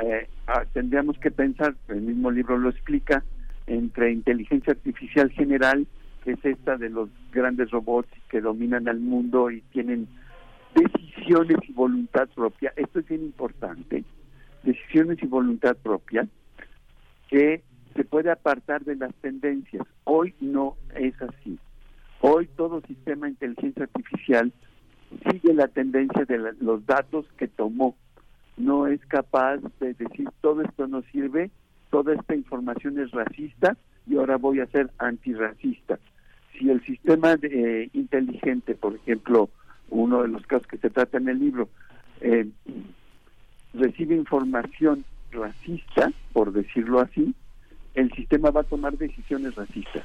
Eh, 0.03 0.29
uh, 0.49 0.67
tendríamos 0.73 1.19
que 1.19 1.31
pensar, 1.31 1.77
el 1.87 2.01
mismo 2.01 2.33
libro 2.33 2.59
lo 2.59 2.71
explica, 2.71 3.23
entre 3.69 4.11
inteligencia 4.11 4.73
artificial 4.73 5.31
general, 5.31 5.87
que 6.25 6.33
es 6.33 6.45
esta 6.45 6.77
de 6.77 6.91
los 6.91 7.09
grandes 7.31 7.71
robots 7.71 8.11
que 8.29 8.41
dominan 8.41 8.89
al 8.89 8.99
mundo 8.99 9.51
y 9.51 9.61
tienen 9.71 10.09
decisiones 10.83 11.59
y 11.69 11.73
voluntad 11.73 12.29
propia, 12.35 12.73
esto 12.77 13.01
es 13.01 13.09
bien 13.09 13.23
importante, 13.23 14.05
decisiones 14.63 15.23
y 15.23 15.27
voluntad 15.27 15.77
propia, 15.77 16.27
que 17.29 17.63
se 17.95 18.05
puede 18.05 18.31
apartar 18.31 18.85
de 18.85 18.97
las 18.97 19.15
tendencias. 19.17 19.87
Hoy 20.05 20.35
no 20.41 20.77
es 20.95 21.21
así. 21.21 21.59
Hoy 22.21 22.49
todo 22.57 22.81
sistema 22.83 23.27
de 23.27 23.33
inteligencia 23.33 23.85
artificial 23.85 24.53
sigue 25.31 25.55
la 25.55 25.69
tendencia 25.69 26.25
de 26.25 26.39
los 26.61 26.85
datos 26.87 27.27
que 27.37 27.49
tomó. 27.49 27.97
No 28.57 28.87
es 28.87 29.05
capaz 29.07 29.59
de 29.81 29.95
decir 29.95 30.29
todo 30.41 30.63
esto 30.63 30.87
no 30.87 31.03
sirve, 31.13 31.51
toda 31.91 32.15
esta 32.15 32.35
información 32.35 32.99
es 32.99 33.11
racista 33.13 33.77
y 34.07 34.17
ahora 34.17 34.37
voy 34.37 34.61
a 34.61 34.67
ser 34.67 34.91
antirracista. 34.99 35.99
Si 36.59 36.69
el 36.71 36.85
sistema 36.85 37.37
de, 37.37 37.83
eh, 37.85 37.91
inteligente, 37.93 38.75
por 38.75 38.95
ejemplo, 38.95 39.49
uno 39.91 40.23
de 40.23 40.29
los 40.29 40.47
casos 40.47 40.67
que 40.67 40.79
se 40.79 40.91
trata 40.91 41.19
en 41.19 41.29
el 41.29 41.39
libro, 41.39 41.69
eh, 42.21 42.49
recibe 43.75 44.15
información 44.15 45.05
racista, 45.31 46.13
por 46.33 46.53
decirlo 46.53 47.01
así, 47.01 47.35
el 47.95 48.13
sistema 48.13 48.51
va 48.51 48.63
a 48.63 48.65
tomar 48.65 48.97
decisiones 48.97 49.55
racistas. 49.55 50.05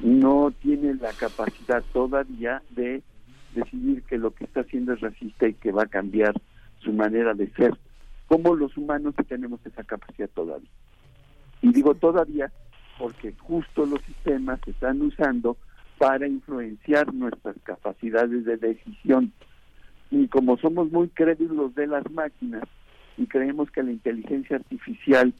No 0.00 0.52
tiene 0.62 0.94
la 0.94 1.12
capacidad 1.12 1.82
todavía 1.92 2.62
de 2.70 3.02
decidir 3.54 4.02
que 4.02 4.18
lo 4.18 4.32
que 4.32 4.44
está 4.44 4.60
haciendo 4.60 4.92
es 4.92 5.00
racista 5.00 5.48
y 5.48 5.54
que 5.54 5.72
va 5.72 5.84
a 5.84 5.88
cambiar 5.88 6.34
su 6.80 6.92
manera 6.92 7.34
de 7.34 7.50
ser. 7.50 7.74
Como 8.28 8.54
los 8.54 8.76
humanos 8.76 9.14
tenemos 9.28 9.60
esa 9.64 9.84
capacidad 9.84 10.28
todavía. 10.30 10.68
Y 11.62 11.72
digo 11.72 11.94
todavía 11.94 12.52
porque 12.98 13.32
justo 13.38 13.86
los 13.86 14.00
sistemas 14.02 14.60
se 14.64 14.70
están 14.70 15.00
usando 15.02 15.56
para 15.98 16.26
influenciar 16.26 17.12
nuestras 17.12 17.56
capacidades 17.62 18.44
de 18.44 18.56
decisión. 18.56 19.32
Y 20.10 20.28
como 20.28 20.56
somos 20.58 20.90
muy 20.92 21.08
crédulos 21.08 21.74
de 21.74 21.86
las 21.86 22.08
máquinas 22.10 22.62
y 23.16 23.26
creemos 23.26 23.70
que 23.70 23.82
la 23.82 23.92
inteligencia 23.92 24.56
artificial 24.56 25.32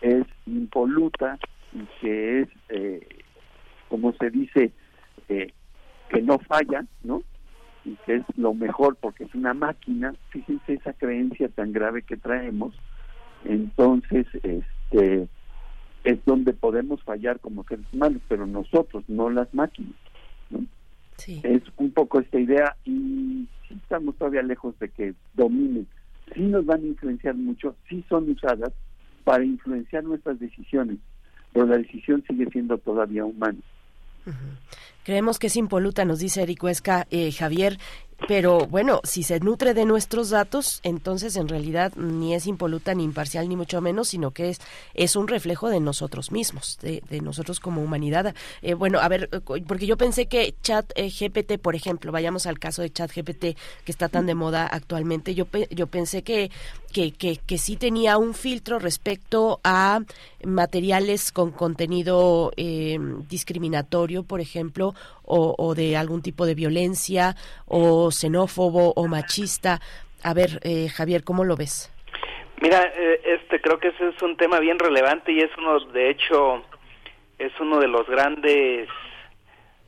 es 0.00 0.24
impoluta 0.46 1.38
y 1.72 1.84
que 2.00 2.40
es, 2.40 2.48
eh, 2.68 3.06
como 3.88 4.12
se 4.14 4.30
dice, 4.30 4.72
eh, 5.28 5.52
que 6.08 6.22
no 6.22 6.38
falla, 6.38 6.84
¿no? 7.02 7.22
Y 7.84 7.96
que 8.06 8.16
es 8.16 8.24
lo 8.36 8.54
mejor 8.54 8.96
porque 8.96 9.24
es 9.24 9.34
una 9.34 9.54
máquina, 9.54 10.14
fíjense 10.30 10.74
esa 10.74 10.92
creencia 10.92 11.48
tan 11.48 11.72
grave 11.72 12.02
que 12.02 12.16
traemos, 12.16 12.74
entonces, 13.44 14.26
este, 14.42 15.28
es 16.04 16.24
donde 16.24 16.52
podemos 16.52 17.02
fallar 17.02 17.40
como 17.40 17.64
seres 17.64 17.86
humanos, 17.92 18.22
pero 18.28 18.46
nosotros, 18.46 19.04
no 19.08 19.30
las 19.30 19.52
máquinas. 19.54 19.94
Es 21.26 21.62
un 21.76 21.90
poco 21.92 22.20
esta 22.20 22.38
idea 22.38 22.76
y 22.84 23.46
sí 23.68 23.74
estamos 23.82 24.16
todavía 24.16 24.42
lejos 24.42 24.78
de 24.78 24.88
que 24.88 25.14
dominen. 25.34 25.86
Sí 26.34 26.40
nos 26.40 26.64
van 26.64 26.82
a 26.82 26.86
influenciar 26.86 27.34
mucho, 27.34 27.76
sí 27.88 28.04
son 28.08 28.30
usadas 28.30 28.72
para 29.24 29.44
influenciar 29.44 30.04
nuestras 30.04 30.38
decisiones, 30.40 30.98
pero 31.52 31.66
la 31.66 31.78
decisión 31.78 32.24
sigue 32.26 32.46
siendo 32.50 32.78
todavía 32.78 33.24
humana. 33.24 33.58
Uh 34.26 34.30
-huh. 34.30 34.56
Creemos 35.04 35.38
que 35.38 35.48
es 35.48 35.56
impoluta, 35.56 36.04
nos 36.04 36.20
dice 36.20 36.42
Eric 36.42 36.62
Huesca. 36.62 37.06
Eh, 37.10 37.32
Javier, 37.32 37.78
pero 38.28 38.66
bueno, 38.66 39.00
si 39.04 39.22
se 39.22 39.40
nutre 39.40 39.74
de 39.74 39.84
nuestros 39.84 40.30
datos, 40.30 40.80
entonces 40.82 41.36
en 41.36 41.48
realidad 41.48 41.92
ni 41.96 42.34
es 42.34 42.46
impoluta 42.46 42.94
ni 42.94 43.04
imparcial 43.04 43.48
ni 43.48 43.56
mucho 43.56 43.80
menos, 43.80 44.08
sino 44.08 44.30
que 44.30 44.50
es, 44.50 44.60
es 44.94 45.16
un 45.16 45.28
reflejo 45.28 45.68
de 45.68 45.80
nosotros 45.80 46.32
mismos, 46.32 46.78
de, 46.82 47.02
nosotros 47.20 47.60
como 47.60 47.82
humanidad. 47.82 48.34
Eh, 48.62 48.74
bueno, 48.74 49.00
a 49.00 49.08
ver, 49.08 49.28
porque 49.66 49.86
yo 49.86 49.96
pensé 49.96 50.26
que 50.26 50.54
Chat 50.62 50.90
eh, 50.94 51.10
GPT, 51.10 51.58
por 51.58 51.74
ejemplo, 51.74 52.12
vayamos 52.12 52.46
al 52.46 52.58
caso 52.58 52.82
de 52.82 52.90
Chat 52.90 53.12
GPT 53.14 53.56
que 53.84 53.92
está 53.92 54.08
tan 54.08 54.26
de 54.26 54.34
moda 54.34 54.66
actualmente, 54.66 55.34
yo, 55.34 55.46
yo 55.70 55.86
pensé 55.86 56.22
que, 56.22 56.50
que, 56.92 57.12
que, 57.12 57.36
que 57.36 57.58
sí 57.58 57.76
tenía 57.76 58.18
un 58.18 58.34
filtro 58.34 58.78
respecto 58.78 59.60
a 59.64 60.00
materiales 60.44 61.32
con 61.32 61.50
contenido 61.50 62.52
eh, 62.56 62.98
discriminatorio, 63.28 64.22
por 64.22 64.40
ejemplo, 64.40 64.94
o, 65.24 65.74
de 65.74 65.96
algún 65.96 66.22
tipo 66.22 66.46
de 66.46 66.54
violencia, 66.54 67.34
o 67.66 68.10
xenófobo, 68.10 68.92
o 68.96 69.08
machista. 69.08 69.80
A 70.22 70.34
ver, 70.34 70.60
eh, 70.62 70.88
Javier, 70.88 71.24
¿cómo 71.24 71.44
lo 71.44 71.56
ves? 71.56 71.90
Mira, 72.60 72.92
eh, 72.96 73.20
este 73.24 73.60
creo 73.60 73.78
que 73.78 73.88
ese 73.88 74.08
es 74.08 74.22
un 74.22 74.36
tema 74.36 74.60
bien 74.60 74.78
relevante 74.78 75.32
y 75.32 75.40
es 75.40 75.50
uno, 75.58 75.80
de 75.92 76.10
hecho, 76.10 76.62
es 77.38 77.52
uno 77.60 77.80
de 77.80 77.88
los 77.88 78.06
grandes, 78.08 78.88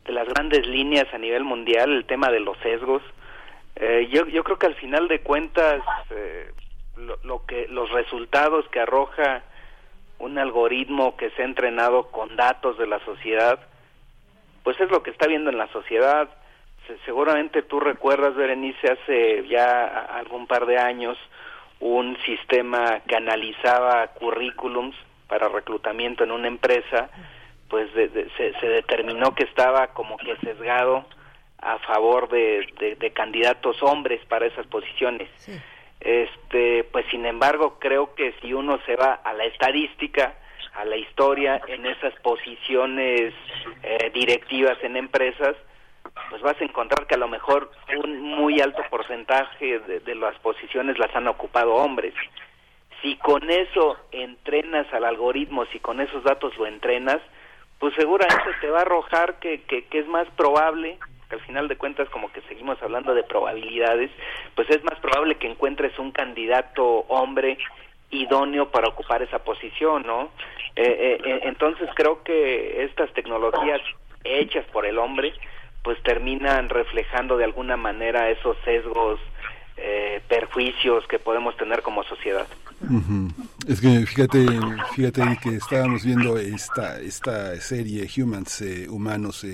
de 0.05 0.13
las 0.13 0.29
grandes 0.29 0.67
líneas 0.67 1.07
a 1.13 1.19
nivel 1.19 1.45
mundial, 1.45 1.93
el 1.93 2.05
tema 2.05 2.31
de 2.31 2.41
los 2.41 2.59
sesgos. 2.59 3.03
yo, 4.11 4.27
yo 4.27 4.45
creo 4.45 4.59
que 4.59 4.67
al 4.67 4.75
final 4.77 5.09
de 5.09 5.21
cuentas, 5.21 5.83
lo, 6.97 7.45
que 7.47 7.67
los 7.69 7.91
resultados 7.91 8.67
que 8.69 8.81
arroja 8.81 9.43
un 10.19 10.39
algoritmo 10.39 11.17
que 11.17 11.31
se 11.31 11.43
ha 11.43 11.45
entrenado 11.45 12.11
con 12.11 12.37
datos 12.37 12.79
de 12.79 12.87
la 12.87 13.05
sociedad, 13.05 13.59
pues 14.65 14.81
es 14.81 14.91
lo 14.91 15.03
que 15.03 15.11
está 15.11 15.29
viendo 15.29 15.51
en 15.51 15.59
la 15.59 15.69
sociedad. 15.69 16.29
seguramente 17.05 17.63
tú 17.63 17.79
recuerdas, 17.79 18.35
Berenice, 18.35 18.91
hace 18.91 19.47
ya 19.47 19.87
algún 19.87 20.47
par 20.49 20.67
de 20.67 20.79
años, 20.79 21.17
un 21.81 22.17
sistema 22.25 23.01
que 23.07 23.15
analizaba 23.15 24.09
currículums 24.09 24.97
para 25.29 25.49
reclutamiento 25.49 26.25
en 26.25 26.33
una 26.33 26.49
empresa, 26.49 27.11
pues 27.69 27.91
se, 27.93 28.67
determinó 28.67 29.35
que 29.35 29.45
estaba 29.45 29.89
como 29.89 30.17
que 30.17 30.37
sesgado 30.39 31.05
a 31.59 31.79
favor 31.81 32.29
de, 32.29 32.97
de 32.99 33.13
candidatos 33.13 33.83
hombres 33.83 34.25
para 34.27 34.47
esas 34.47 34.67
posiciones. 34.67 35.29
Este, 36.01 36.85
pues 36.85 37.07
sin 37.11 37.25
embargo, 37.27 37.79
creo 37.79 38.15
que 38.15 38.35
si 38.41 38.53
uno 38.53 38.79
se 38.85 38.97
va 38.97 39.21
a 39.25 39.33
la 39.33 39.45
estadística, 39.45 40.35
a 40.75 40.85
la 40.85 40.97
historia 40.97 41.61
en 41.69 41.87
esas 41.87 42.15
posiciones 42.21 43.33
eh, 43.83 44.11
directivas 44.13 44.77
en 44.83 44.97
empresas, 44.97 45.57
pues 46.31 46.43
vas 46.43 46.61
a 46.61 46.65
encontrar 46.65 47.07
que 47.07 47.15
a 47.15 47.19
lo 47.19 47.29
mejor 47.29 47.71
un 47.97 48.21
muy 48.21 48.61
alto 48.61 48.83
porcentaje 48.91 49.79
de, 49.81 50.01
de, 50.01 50.15
las 50.15 50.37
posiciones 50.41 50.99
las 50.99 51.15
han 51.15 51.29
ocupado 51.29 51.75
hombres. 51.75 52.15
Si 53.03 53.17
con 53.17 53.51
eso 53.51 53.97
entrenas 54.13 54.93
al 54.93 55.05
algoritmo, 55.05 55.67
si 55.67 55.79
con 55.79 56.01
esos 56.01 56.25
datos 56.25 56.57
lo 56.57 56.67
entrenas, 56.67 57.21
pues 57.79 57.95
seguramente 57.95 58.51
te 58.61 58.71
va 58.71 58.79
a 58.79 58.83
arrojar 58.83 59.39
que, 59.39 59.63
que, 59.63 59.85
que 59.87 59.99
es 59.99 60.07
más 60.07 60.29
probable 60.37 60.99
al 61.31 61.41
final 61.41 61.69
de 61.69 61.77
cuentas 61.77 62.09
como 62.11 62.31
que 62.33 62.41
seguimos 62.43 62.81
hablando 62.83 63.15
de 63.15 63.25
probabilidades, 63.25 64.11
pues 64.55 64.71
es 64.71 64.83
más 64.85 64.99
probable 65.01 65.37
que 65.37 65.51
encuentres 65.51 65.99
un 65.99 66.13
candidato 66.13 66.85
hombre 67.09 67.59
idóneo 68.15 68.71
para 68.71 68.89
ocupar 68.89 69.23
esa 69.23 69.39
posición, 69.41 70.05
¿no? 70.07 70.31
Eh, 70.77 70.83
eh, 70.83 71.19
eh, 71.25 71.41
entonces 71.45 71.89
creo 71.95 72.23
que 72.23 72.85
estas 72.85 73.13
tecnologías 73.13 73.81
hechas 74.25 74.65
por 74.73 74.87
el 74.87 74.99
hombre, 74.99 75.33
pues 75.83 76.03
terminan 76.03 76.69
reflejando 76.69 77.37
de 77.37 77.45
alguna 77.45 77.77
manera 77.77 78.31
esos 78.31 78.57
sesgos, 78.65 79.21
perjuicios 80.29 81.05
que 81.09 81.19
podemos 81.19 81.57
tener 81.57 81.83
como 81.83 82.05
sociedad. 82.05 82.47
Es 83.67 83.81
que 83.81 84.07
fíjate, 84.07 84.47
fíjate 84.95 85.23
que 85.43 85.57
estábamos 85.57 86.05
viendo 86.05 86.39
esta 86.39 87.01
esta 87.01 87.57
serie 87.57 88.07
Humans, 88.17 88.63
humanos, 88.89 89.45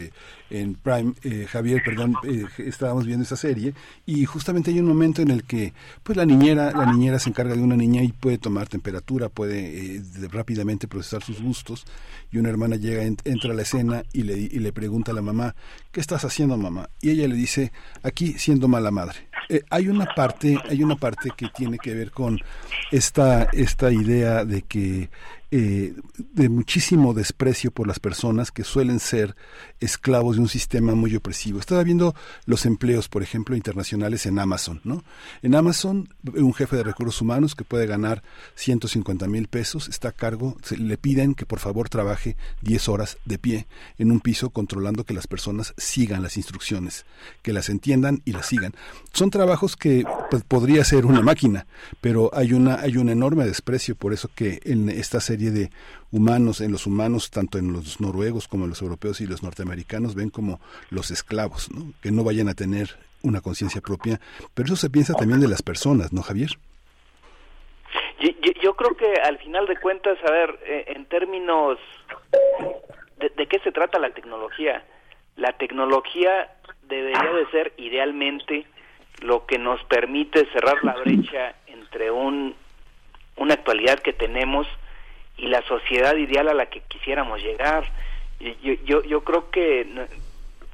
en 0.50 0.74
Prime, 0.74 1.14
eh, 1.22 1.46
Javier, 1.48 1.82
perdón, 1.84 2.16
eh, 2.24 2.44
estábamos 2.58 3.06
viendo 3.06 3.24
esa 3.24 3.36
serie 3.36 3.72
y 4.04 4.24
justamente 4.24 4.70
hay 4.70 4.80
un 4.80 4.86
momento 4.86 5.22
en 5.22 5.30
el 5.30 5.44
que 5.44 5.72
pues 6.02 6.16
la 6.16 6.26
niñera, 6.26 6.72
la 6.72 6.86
niñera 6.92 7.18
se 7.18 7.30
encarga 7.30 7.54
de 7.54 7.62
una 7.62 7.76
niña 7.76 8.02
y 8.02 8.08
puede 8.08 8.38
tomar 8.38 8.68
temperatura, 8.68 9.28
puede 9.28 9.96
eh, 9.96 10.02
rápidamente 10.30 10.88
procesar 10.88 11.22
sus 11.22 11.40
gustos 11.40 11.84
y 12.32 12.38
una 12.38 12.48
hermana 12.48 12.76
llega, 12.76 13.02
entra 13.02 13.52
a 13.52 13.54
la 13.54 13.62
escena 13.62 14.02
y 14.12 14.24
le, 14.24 14.36
y 14.36 14.58
le 14.58 14.72
pregunta 14.72 15.12
a 15.12 15.14
la 15.14 15.22
mamá, 15.22 15.54
¿qué 15.92 16.00
estás 16.00 16.24
haciendo 16.24 16.56
mamá? 16.56 16.90
Y 17.00 17.10
ella 17.10 17.28
le 17.28 17.36
dice, 17.36 17.72
aquí 18.02 18.34
siendo 18.34 18.68
mala 18.68 18.90
madre. 18.90 19.28
hay 19.70 19.88
una 19.88 20.06
parte, 20.14 20.58
hay 20.68 20.82
una 20.82 20.96
parte 20.96 21.30
que 21.36 21.48
tiene 21.48 21.78
que 21.78 21.94
ver 21.94 22.10
con 22.10 22.38
esta, 22.90 23.44
esta 23.44 23.92
idea 23.92 24.44
de 24.44 24.62
que 24.62 25.10
eh, 25.52 25.94
de 26.16 26.48
muchísimo 26.48 27.12
desprecio 27.12 27.72
por 27.72 27.88
las 27.88 27.98
personas 27.98 28.52
que 28.52 28.62
suelen 28.62 29.00
ser 29.00 29.34
esclavos 29.80 30.36
de 30.36 30.42
un 30.42 30.48
sistema 30.48 30.94
muy 30.94 31.16
opresivo. 31.16 31.58
Estaba 31.58 31.82
viendo 31.82 32.14
los 32.46 32.66
empleos, 32.66 33.08
por 33.08 33.24
ejemplo, 33.24 33.56
internacionales 33.56 34.26
en 34.26 34.38
Amazon, 34.38 34.80
¿no? 34.84 35.02
En 35.42 35.56
Amazon, 35.56 36.08
un 36.22 36.54
jefe 36.54 36.76
de 36.76 36.84
recursos 36.84 37.20
humanos 37.20 37.56
que 37.56 37.64
puede 37.64 37.86
ganar 37.86 38.22
150 38.54 39.26
mil 39.26 39.48
pesos 39.48 39.88
está 39.88 40.10
a 40.10 40.12
cargo, 40.12 40.56
le 40.76 40.96
piden 40.98 41.34
que 41.34 41.46
por 41.46 41.58
favor 41.58 41.88
trabaje 41.88 42.36
10 42.62 42.88
horas 42.88 43.18
de 43.24 43.38
pie 43.38 43.66
en 43.98 44.12
un 44.12 44.20
piso 44.20 44.50
controlando 44.50 45.04
que 45.04 45.14
las 45.14 45.26
personas 45.26 45.74
sigan 45.76 46.22
las 46.22 46.36
instrucciones, 46.36 47.06
que 47.42 47.52
las 47.52 47.70
entiendan 47.70 48.22
y 48.24 48.32
las 48.32 48.46
sigan. 48.46 48.72
Son 49.12 49.30
trabajos 49.30 49.76
que 49.76 50.04
pues, 50.30 50.44
podría 50.44 50.84
ser 50.84 51.06
una 51.06 51.22
máquina, 51.22 51.66
pero 52.00 52.30
hay 52.34 52.52
una 52.52 52.80
hay 52.80 52.96
un 52.96 53.08
enorme 53.08 53.44
desprecio 53.46 53.96
por 53.96 54.12
eso 54.12 54.30
que 54.34 54.60
en 54.64 54.88
esta 54.88 55.20
serie 55.20 55.39
de 55.48 55.70
humanos, 56.12 56.60
en 56.60 56.72
los 56.72 56.86
humanos, 56.86 57.30
tanto 57.30 57.56
en 57.56 57.72
los 57.72 58.00
noruegos 58.00 58.48
como 58.48 58.64
en 58.64 58.70
los 58.70 58.82
europeos 58.82 59.20
y 59.22 59.26
los 59.26 59.42
norteamericanos, 59.42 60.14
ven 60.14 60.28
como 60.28 60.60
los 60.90 61.10
esclavos, 61.10 61.70
que 62.02 62.10
no 62.10 62.22
vayan 62.24 62.48
a 62.48 62.54
tener 62.54 62.98
una 63.22 63.40
conciencia 63.40 63.80
propia, 63.80 64.20
pero 64.54 64.66
eso 64.66 64.76
se 64.76 64.90
piensa 64.90 65.14
también 65.14 65.40
de 65.40 65.48
las 65.48 65.62
personas, 65.62 66.12
¿no, 66.12 66.22
Javier? 66.22 66.50
Yo, 68.62 68.74
creo 68.74 68.94
que 68.96 69.14
al 69.14 69.38
final 69.38 69.66
de 69.66 69.76
cuentas, 69.78 70.18
a 70.26 70.30
ver, 70.30 70.58
eh, 70.64 70.84
en 70.88 71.06
términos 71.06 71.78
de, 73.18 73.30
de 73.30 73.46
qué 73.46 73.58
se 73.60 73.72
trata 73.72 73.98
la 73.98 74.10
tecnología, 74.10 74.84
la 75.36 75.52
tecnología 75.54 76.50
debería 76.82 77.32
de 77.32 77.46
ser 77.50 77.72
idealmente 77.78 78.66
lo 79.22 79.46
que 79.46 79.58
nos 79.58 79.82
permite 79.84 80.46
cerrar 80.52 80.84
la 80.84 80.94
brecha 80.94 81.54
entre 81.66 82.10
un 82.10 82.54
una 83.40 83.54
actualidad 83.54 83.98
que 83.98 84.12
tenemos 84.12 84.66
y 85.40 85.46
la 85.46 85.62
sociedad 85.62 86.16
ideal 86.16 86.48
a 86.48 86.54
la 86.54 86.66
que 86.66 86.80
quisiéramos 86.88 87.42
llegar. 87.42 87.84
Yo, 88.62 88.74
yo, 88.84 89.02
yo 89.02 89.22
creo 89.22 89.50
que 89.50 89.86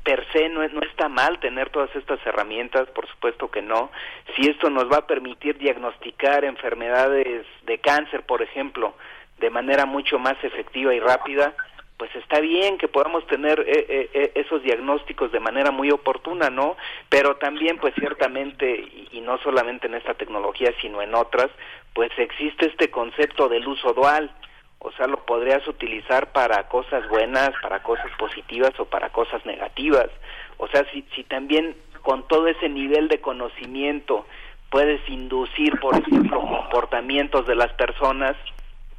per 0.03 0.25
se 0.33 0.49
no, 0.49 0.67
no 0.69 0.83
está 0.83 1.09
mal 1.09 1.41
tener 1.41 1.71
todas 1.71 1.95
estas 1.97 2.25
herramientas, 2.25 2.89
por 2.91 3.09
supuesto 3.09 3.51
que 3.51 3.63
no. 3.63 3.91
Si 4.35 4.49
esto 4.49 4.71
nos 4.71 4.91
va 4.91 4.99
a 4.99 5.07
permitir 5.07 5.59
diagnosticar 5.59 6.45
enfermedades 6.45 7.45
de 7.65 7.79
cáncer, 7.79 8.23
por 8.23 8.43
ejemplo, 8.43 8.95
de 9.39 9.51
manera 9.51 9.85
mucho 9.85 10.19
más 10.19 10.37
efectiva 10.45 10.95
y 10.95 11.01
rápida, 11.01 11.55
pues 11.97 12.15
está 12.15 12.41
bien 12.41 12.79
que 12.79 12.89
podamos 12.89 13.27
tener 13.27 13.61
eh, 13.61 13.87
eh, 13.89 14.11
eh, 14.13 14.33
esos 14.35 14.63
diagnósticos 14.63 15.33
de 15.33 15.41
manera 15.41 15.71
muy 15.71 15.91
oportuna, 15.91 16.51
¿no? 16.51 16.77
Pero 17.09 17.37
también, 17.37 17.79
pues 17.79 17.95
ciertamente, 17.95 18.71
y, 18.71 19.09
y, 19.13 19.21
no 19.23 19.39
solamente 19.39 19.87
en 19.87 19.95
esta 19.95 20.15
tecnología, 20.15 20.73
sino 20.81 21.01
en 21.03 21.15
otras, 21.15 21.49
pues 21.95 22.11
existe 22.19 22.67
este 22.67 22.91
concepto 22.91 23.49
del 23.49 23.67
uso 23.67 23.95
dual 23.95 24.31
o 24.79 24.93
sea, 24.93 25.07
lo 25.07 25.25
podrías 25.25 25.67
utilizar 25.67 26.33
para 26.33 26.69
cosas 26.69 27.09
buenas, 27.09 27.51
para 27.63 27.83
cosas 27.83 28.11
positivas 28.19 28.73
o 28.79 28.85
para 28.85 29.11
cosas 29.11 29.45
negativas. 29.47 30.09
O 30.59 30.69
sea, 30.69 30.85
si, 30.93 31.05
si 31.15 31.25
también 31.25 31.77
con 32.03 32.27
todo 32.29 32.47
ese 32.47 32.69
nivel 32.69 33.09
de 33.09 33.21
conocimiento 33.21 34.27
puedes 34.71 35.01
inducir, 35.09 35.79
por 35.81 35.97
ejemplo, 35.97 36.41
comportamientos 36.41 37.47
de 37.47 37.55
las 37.55 37.73
personas, 37.73 38.37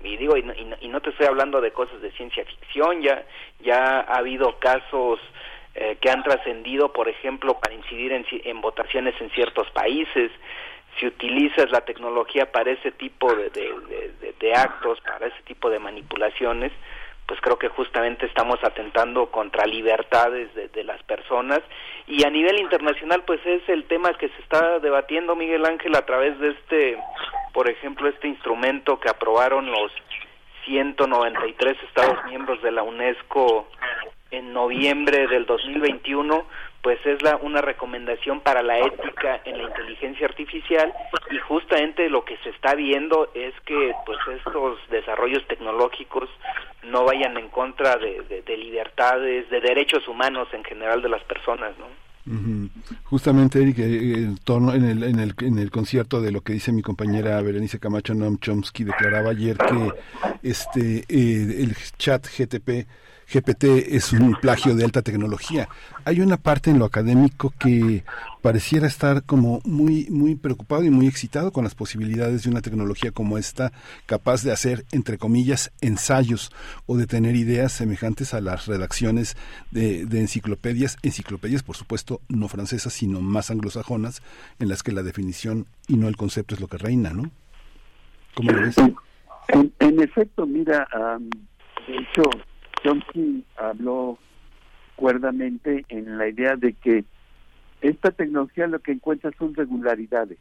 y 0.04 0.18
digo, 0.18 0.38
y 0.38 0.44
no, 0.44 0.54
y 0.80 0.88
no 0.88 1.02
te 1.02 1.10
estoy 1.10 1.28
hablando 1.28 1.62
de 1.62 1.72
cosas 1.72 2.02
de 2.02 2.12
ciencia 2.12 2.46
ficción, 2.46 3.02
ya, 3.02 3.26
ya 3.60 4.00
ha 4.00 4.18
habido 4.18 4.60
casos 4.60 5.20
eh, 5.76 5.98
que 6.02 6.10
han 6.10 6.24
trascendido, 6.24 6.92
por 6.92 7.08
ejemplo, 7.08 7.60
para 7.60 7.76
incidir 7.76 8.12
en, 8.12 8.26
en 8.32 8.62
votaciones 8.62 9.14
en 9.22 9.30
ciertos 9.32 9.70
países, 9.72 10.32
si 11.00 11.06
utilizas 11.06 11.70
la 11.72 11.82
tecnología 11.82 12.52
para 12.52 12.72
ese 12.72 12.92
tipo 12.92 13.34
de, 13.34 13.50
de, 13.50 14.54
actos, 14.54 15.00
para 15.02 15.28
ese 15.28 15.42
tipo 15.44 15.70
de 15.70 15.80
manipulaciones, 15.80 16.72
pues 17.28 17.42
creo 17.42 17.60
que 17.60 17.68
justamente 17.68 18.26
estamos 18.26 18.58
atentando 18.64 19.30
contra 19.30 19.66
libertades 19.66 20.50
de, 20.56 20.84
las 20.84 21.04
personas. 21.04 21.60
Y 22.08 22.26
a 22.26 22.30
nivel 22.30 22.60
internacional 22.60 23.24
pues 23.26 23.46
es 23.46 23.68
el 23.68 23.84
tema 23.86 24.14
que 24.14 24.30
se 24.30 24.42
está 24.42 24.80
debatiendo 24.80 25.36
Miguel 25.36 25.66
Ángel 25.66 25.96
a 25.96 26.06
través 26.06 26.40
de 26.40 26.50
este, 26.50 26.98
por 27.54 27.70
ejemplo, 27.70 28.08
este 28.08 28.30
instrumento 28.30 29.00
que 29.00 29.10
aprobaron 29.10 29.70
los 29.70 29.92
193 30.66 31.78
Estados 31.84 32.24
miembros 32.26 32.62
de 32.62 32.72
la 32.72 32.84
UNESCO 32.84 33.68
en 34.32 34.54
noviembre 34.54 35.28
del 35.28 35.46
2021 35.46 36.46
pues 36.82 37.04
es 37.06 37.22
la, 37.22 37.38
una 37.38 37.62
recomendación 37.62 38.42
para 38.42 38.62
la 38.62 38.80
ética 38.80 39.42
en 39.46 39.58
la 39.58 39.64
inteligencia 39.64 40.28
artificial 40.28 40.94
y 41.32 41.38
justamente 41.40 42.10
lo 42.10 42.24
que 42.24 42.38
se 42.38 42.50
está 42.50 42.76
viendo 42.76 43.30
es 43.34 43.54
que 43.66 43.94
pues 44.06 44.20
estos 44.38 44.80
desarrollos 44.90 45.46
tecnológicos 45.48 46.30
no 46.84 47.04
vayan 47.04 47.38
en 47.38 47.50
contra 47.50 47.98
de, 47.98 48.44
de 48.46 48.58
libertades, 48.58 49.50
de 49.50 49.60
derechos 49.62 50.08
humanos 50.08 50.48
en 50.54 50.64
general 50.64 51.02
de 51.02 51.10
las 51.10 51.24
personas, 51.24 51.78
¿no? 51.78 51.88
Justamente, 53.06 53.62
Eric, 53.62 53.80
eh, 53.80 54.14
en, 54.16 54.38
torno, 54.38 54.74
en, 54.74 54.84
el, 54.84 55.04
en, 55.04 55.20
el, 55.20 55.34
en 55.42 55.60
el 55.60 55.72
concierto 55.72 56.22
de 56.22 56.32
lo 56.32 56.42
que 56.42 56.54
dice 56.54 56.74
mi 56.74 56.82
compañera 56.82 57.42
Berenice 57.42 57.80
Camacho 57.80 58.14
Noam 58.14 58.38
Chomsky, 58.40 58.84
declaraba 58.84 59.30
ayer 59.30 59.58
que 59.58 59.92
este 60.44 61.06
eh, 61.08 61.64
el 61.64 61.76
chat 61.98 62.28
GTP 62.28 62.86
GPT 63.30 63.66
es 63.90 64.14
un 64.14 64.36
plagio 64.40 64.74
de 64.74 64.86
alta 64.86 65.02
tecnología. 65.02 65.68
Hay 66.06 66.22
una 66.22 66.38
parte 66.38 66.70
en 66.72 66.80
lo 66.80 66.86
académico 66.86 67.54
que 67.60 68.06
pareciera 68.42 68.88
estar 68.88 69.24
como 69.24 69.60
muy 69.66 70.08
muy 70.10 70.36
preocupado 70.36 70.86
y 70.86 70.90
muy 70.90 71.08
excitado 71.08 71.52
con 71.52 71.66
las 71.66 71.76
posibilidades 71.76 72.44
de 72.44 72.50
una 72.50 72.62
tecnología 72.62 73.12
como 73.12 73.38
esta 73.38 73.74
capaz 74.06 74.44
de 74.44 74.54
hacer 74.54 74.86
entre 74.94 75.18
comillas 75.18 75.74
ensayos 75.82 76.52
o 76.86 76.96
de 76.96 77.06
tener 77.06 77.36
ideas 77.36 77.74
semejantes 77.74 78.34
a 78.34 78.40
las 78.40 78.66
redacciones 78.66 79.36
de, 79.72 80.06
de 80.06 80.22
enciclopedias, 80.22 80.98
enciclopedias 81.04 81.64
por 81.64 81.76
supuesto 81.76 82.22
no 82.30 82.48
francesas 82.48 82.94
sino 82.94 83.20
más 83.20 83.52
anglosajonas 83.52 84.22
en 84.60 84.70
las 84.70 84.84
que 84.84 84.94
la 84.94 85.04
definición 85.04 85.68
y 85.90 85.98
no 85.98 86.08
el 86.08 86.16
concepto 86.16 86.56
es 86.56 86.62
lo 86.62 86.68
que 86.68 86.78
reina, 86.78 87.12
¿no? 87.12 87.30
¿Cómo 88.36 88.52
lo 88.52 88.62
ves? 88.62 88.76
En, 89.50 90.02
efecto, 90.02 90.46
mira, 90.46 90.88
de 91.88 91.98
hecho 91.98 92.24
Chomsky 92.88 93.44
habló 93.58 94.18
cuerdamente 94.96 95.86
en 95.90 96.18
la 96.18 96.30
idea 96.30 96.56
de 96.56 96.72
que 96.72 97.04
esta 97.82 98.12
tecnología 98.12 98.66
lo 98.68 98.80
que 98.80 98.94
encuentra 98.94 99.30
son 99.38 99.54
regularidades 99.54 100.38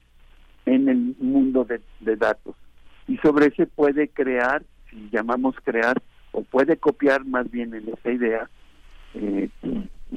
en 0.64 0.88
el 0.88 1.16
mundo 1.18 1.64
de, 1.64 2.16
datos. 2.16 2.54
Y 3.08 3.16
sobre 3.18 3.46
ese 3.46 3.66
puede 3.66 4.08
crear, 4.08 4.62
si 4.90 5.08
llamamos 5.10 5.56
crear, 5.64 6.00
o 6.30 6.42
puede 6.42 6.76
copiar 6.76 7.24
más 7.24 7.50
bien 7.50 7.74
en 7.74 7.88
esa 7.88 8.10
idea 8.12 8.48
eh, 9.14 9.48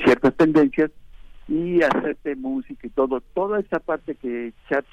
ciertas 0.03 0.35
tendencias 0.35 0.91
y 1.47 1.81
hacerte 1.81 2.35
música 2.35 2.85
y 2.85 2.91
todo, 2.91 3.21
toda 3.33 3.59
esa 3.59 3.79
parte 3.79 4.13
que 4.13 4.53
Chat 4.69 4.85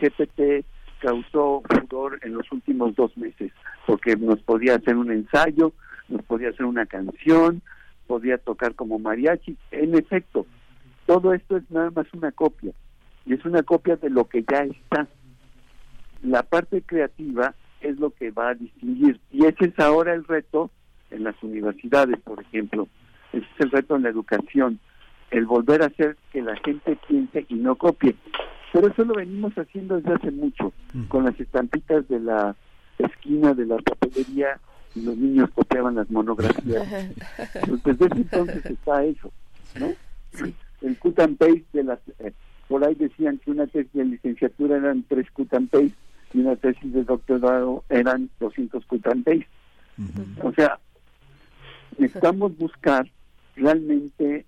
GPT 0.00 0.66
causó 1.00 1.62
furor 1.68 2.20
en 2.22 2.34
los 2.34 2.50
últimos 2.52 2.94
dos 2.94 3.16
meses, 3.16 3.50
porque 3.86 4.14
nos 4.16 4.40
podía 4.42 4.74
hacer 4.74 4.96
un 4.96 5.10
ensayo, 5.10 5.72
podía 6.18 6.50
hacer 6.50 6.66
una 6.66 6.86
canción, 6.86 7.62
podía 8.06 8.38
tocar 8.38 8.74
como 8.74 8.98
mariachi. 8.98 9.56
En 9.70 9.96
efecto, 9.96 10.46
todo 11.06 11.32
esto 11.32 11.56
es 11.56 11.70
nada 11.70 11.90
más 11.90 12.06
una 12.12 12.32
copia, 12.32 12.72
y 13.26 13.34
es 13.34 13.44
una 13.44 13.62
copia 13.62 13.96
de 13.96 14.10
lo 14.10 14.28
que 14.28 14.44
ya 14.48 14.64
está. 14.64 15.06
La 16.22 16.42
parte 16.42 16.82
creativa 16.82 17.54
es 17.80 17.98
lo 17.98 18.10
que 18.10 18.30
va 18.30 18.50
a 18.50 18.54
distinguir, 18.54 19.20
y 19.30 19.46
ese 19.46 19.66
es 19.66 19.78
ahora 19.78 20.14
el 20.14 20.24
reto 20.24 20.70
en 21.10 21.24
las 21.24 21.40
universidades, 21.42 22.18
por 22.20 22.40
ejemplo. 22.40 22.88
Ese 23.32 23.44
es 23.44 23.60
el 23.60 23.70
reto 23.70 23.96
en 23.96 24.02
la 24.02 24.10
educación, 24.10 24.78
el 25.30 25.46
volver 25.46 25.82
a 25.82 25.86
hacer 25.86 26.16
que 26.32 26.42
la 26.42 26.56
gente 26.56 26.98
piense 27.08 27.46
y 27.48 27.54
no 27.54 27.76
copie. 27.76 28.14
Pero 28.72 28.88
eso 28.88 29.04
lo 29.04 29.14
venimos 29.14 29.52
haciendo 29.54 29.96
desde 29.96 30.14
hace 30.14 30.30
mucho, 30.30 30.72
con 31.08 31.24
las 31.24 31.38
estampitas 31.38 32.08
de 32.08 32.20
la 32.20 32.56
esquina 32.98 33.52
de 33.54 33.66
la 33.66 33.76
papelería 33.76 34.58
y 34.94 35.02
los 35.02 35.16
niños 35.16 35.50
copiaban 35.50 35.94
las 35.94 36.10
monografías. 36.10 36.86
Pues 37.66 37.82
desde 37.84 38.06
ese 38.06 38.16
entonces 38.16 38.66
está 38.66 39.04
eso, 39.04 39.32
¿no? 39.78 39.92
El 40.80 40.98
cut 40.98 41.18
and 41.20 41.36
paste 41.36 41.64
de 41.72 41.84
las... 41.84 41.98
Eh, 42.18 42.32
por 42.68 42.84
ahí 42.84 42.94
decían 42.94 43.38
que 43.38 43.50
una 43.50 43.66
tesis 43.66 43.92
de 43.92 44.04
licenciatura 44.04 44.76
eran 44.76 45.04
tres 45.08 45.30
cut 45.32 45.52
and 45.54 45.68
paste 45.68 45.94
y 46.32 46.40
una 46.40 46.56
tesis 46.56 46.92
de 46.92 47.04
doctorado 47.04 47.84
eran 47.88 48.30
200 48.40 48.84
cut 48.86 49.06
and 49.06 49.24
paste. 49.24 49.48
O 50.42 50.52
sea, 50.52 50.78
necesitamos 51.98 52.56
buscar 52.56 53.10
realmente 53.56 54.46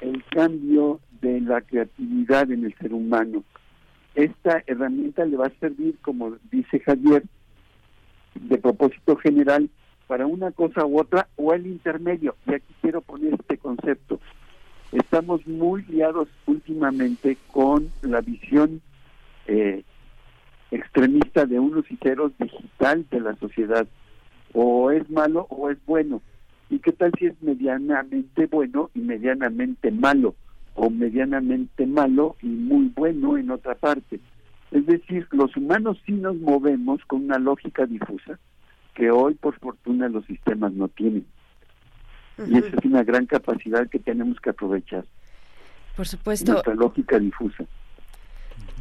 el 0.00 0.24
cambio 0.26 1.00
de 1.20 1.40
la 1.40 1.60
creatividad 1.60 2.50
en 2.50 2.64
el 2.64 2.74
ser 2.74 2.92
humano. 2.92 3.42
Esta 4.14 4.62
herramienta 4.66 5.24
le 5.24 5.36
va 5.36 5.46
a 5.46 5.60
servir, 5.60 5.96
como 6.00 6.36
dice 6.50 6.80
Javier, 6.80 7.24
de 8.42 8.58
propósito 8.58 9.16
general 9.16 9.68
para 10.06 10.26
una 10.26 10.50
cosa 10.52 10.86
u 10.86 11.00
otra 11.00 11.28
o 11.36 11.52
el 11.52 11.66
intermedio. 11.66 12.36
Y 12.46 12.54
aquí 12.54 12.74
quiero 12.80 13.00
poner 13.00 13.34
este 13.34 13.58
concepto. 13.58 14.20
Estamos 14.92 15.46
muy 15.46 15.82
liados 15.84 16.28
últimamente 16.46 17.36
con 17.52 17.90
la 18.02 18.20
visión 18.20 18.80
eh, 19.46 19.82
extremista 20.70 21.46
de 21.46 21.58
unos 21.58 21.90
y 21.90 21.96
ceros 21.96 22.32
digital 22.38 23.04
de 23.10 23.20
la 23.20 23.34
sociedad. 23.36 23.86
O 24.52 24.90
es 24.90 25.08
malo 25.10 25.46
o 25.50 25.70
es 25.70 25.78
bueno. 25.86 26.22
¿Y 26.70 26.78
qué 26.78 26.92
tal 26.92 27.12
si 27.18 27.26
es 27.26 27.42
medianamente 27.42 28.46
bueno 28.46 28.90
y 28.94 29.00
medianamente 29.00 29.90
malo? 29.90 30.34
O 30.74 30.90
medianamente 30.90 31.86
malo 31.86 32.36
y 32.42 32.48
muy 32.48 32.92
bueno 32.94 33.36
en 33.36 33.50
otra 33.50 33.74
parte. 33.74 34.20
Es 34.70 34.86
decir, 34.86 35.26
los 35.30 35.56
humanos 35.56 35.98
sí 36.04 36.12
nos 36.12 36.36
movemos 36.36 37.04
con 37.06 37.24
una 37.24 37.38
lógica 37.38 37.86
difusa 37.86 38.38
que 38.94 39.10
hoy 39.10 39.34
por 39.34 39.58
fortuna 39.58 40.08
los 40.08 40.24
sistemas 40.26 40.72
no 40.72 40.88
tienen. 40.88 41.26
Y 42.46 42.58
esa 42.58 42.68
es 42.68 42.84
una 42.84 43.02
gran 43.02 43.26
capacidad 43.26 43.88
que 43.88 43.98
tenemos 43.98 44.38
que 44.40 44.50
aprovechar. 44.50 45.04
Por 45.96 46.06
supuesto. 46.06 46.52
Nuestra 46.52 46.74
lógica 46.74 47.18
difusa. 47.18 47.64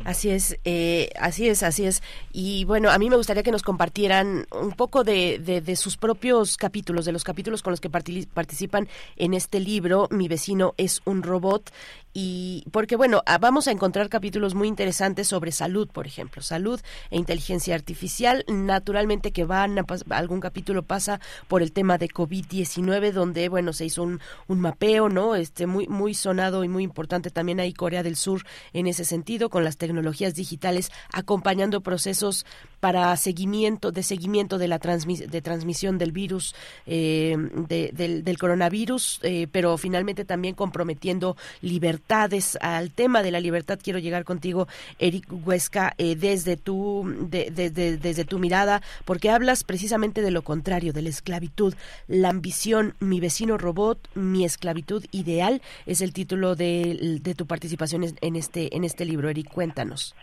Así 0.04 0.30
es, 0.30 0.60
eh, 0.66 1.10
así 1.20 1.48
es, 1.48 1.64
así 1.64 1.86
es. 1.86 2.04
Y 2.32 2.66
bueno, 2.66 2.92
a 2.92 3.00
mí 3.00 3.10
me 3.10 3.16
gustaría 3.16 3.44
que 3.44 3.52
nos 3.52 3.64
compartieran 3.64 4.46
un 4.52 4.72
poco 4.74 5.04
de, 5.04 5.40
de, 5.40 5.76
sus 5.76 5.96
propios 5.96 6.58
capítulos, 6.58 7.06
de 7.06 7.14
los 7.14 7.24
capítulos 7.24 7.64
con 7.64 7.72
los 7.72 7.80
que 7.80 7.90
participan 7.90 8.88
en 9.16 9.34
este 9.34 9.60
libro, 9.60 10.08
Mi 10.12 10.28
vecino 10.28 10.74
es 10.78 11.02
un 11.06 11.24
robot, 11.24 11.72
y 12.18 12.64
porque 12.72 12.96
bueno, 12.96 13.22
ah, 13.26 13.38
vamos 13.40 13.68
a 13.68 13.72
encontrar 13.72 14.08
capítulos 14.08 14.56
muy 14.56 14.70
interesantes 14.70 15.28
sobre 15.28 15.52
salud, 15.52 15.90
por 15.90 16.08
ejemplo, 16.08 16.42
salud 16.42 16.80
e 17.12 17.18
inteligencia 17.18 17.76
artificial, 17.76 18.46
naturalmente 18.48 19.34
que 19.34 19.44
van 19.44 19.78
a 19.78 19.86
algún 20.12 20.40
capítulo 20.40 20.84
pasa 20.84 21.20
por 21.50 21.62
el 21.62 21.74
tema 21.74 21.98
de 21.98 22.08
COVID-19 22.08 23.12
donde 23.12 23.50
bueno, 23.50 23.74
se 23.74 23.84
hizo 23.84 24.04
un, 24.04 24.22
un 24.48 24.62
mapeo, 24.62 25.10
¿no? 25.10 25.36
Este 25.36 25.68
muy 25.68 25.90
muy 25.90 26.14
sonado 26.14 26.64
y 26.64 26.70
muy 26.70 26.84
importante 26.84 27.32
también 27.32 27.60
ahí 27.60 27.74
Corea 27.74 28.02
del 28.02 28.16
Sur 28.16 28.46
en 28.72 28.88
ese 28.88 29.04
sentido 29.04 29.50
con 29.50 29.66
las 29.66 29.76
tecnologías 29.76 30.36
digitales 30.36 30.94
acompañando 31.12 31.82
procesos 31.82 32.46
para 32.80 33.14
seguimiento 33.18 33.92
de 33.92 34.04
seguimiento 34.04 34.58
de 34.58 34.70
la 34.70 34.78
de 34.78 35.42
transmisión 35.42 35.98
del 35.98 36.14
virus 36.14 36.56
eh, 36.86 37.36
del, 37.68 38.38
coronavirus, 38.38 39.20
eh, 39.24 39.48
pero 39.52 39.78
finalmente 39.78 40.24
también 40.24 40.56
comprometiendo 40.56 41.36
libertad 41.62 42.05
al 42.10 42.92
tema 42.92 43.24
de 43.24 43.32
la 43.32 43.40
libertad. 43.40 43.80
Quiero 43.82 44.00
llegar 44.00 44.24
contigo, 44.26 44.68
Eric 45.00 45.26
Huesca, 45.30 45.94
eh, 45.98 46.16
desde, 46.16 46.56
tu, 46.58 47.28
desde 47.30 48.26
tu 48.26 48.40
mirada, 48.40 48.82
porque 49.06 49.30
hablas 49.30 49.64
precisamente 49.64 50.22
de 50.22 50.32
lo 50.32 50.44
contrario, 50.44 50.94
de 50.94 51.02
la 51.02 51.10
esclavitud, 51.10 51.74
la 52.08 52.30
ambición, 52.30 52.94
mi 53.00 53.20
vecino 53.20 53.58
robot, 53.58 54.00
mi 54.16 54.46
esclavitud 54.46 55.06
ideal, 55.12 55.62
es 55.86 56.02
el 56.02 56.14
título 56.14 56.56
de, 56.56 57.22
tu 57.36 57.48
participación 57.48 58.04
en 58.22 58.36
este, 58.36 58.76
en 58.76 58.84
este 58.84 59.06
libro. 59.06 59.30
Eric, 59.30 59.50
cuéntanos. 59.52 60.16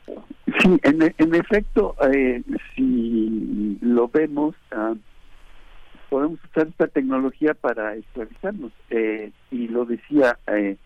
Sí, 0.61 0.79
en, 0.83 1.35
efecto, 1.35 1.97
eh, 2.13 2.43
si 2.77 3.79
lo 3.81 4.09
vemos, 4.09 4.55
ah, 4.71 4.95
podemos 6.09 6.39
usar 6.45 6.69
esta 6.69 6.87
tecnología 6.89 7.55
para 7.55 7.95
esclavizarnos. 7.95 8.73
Eh, 8.91 9.33
y 9.51 9.69
lo 9.69 9.85
decía, 9.85 10.39
eh, 10.47 10.77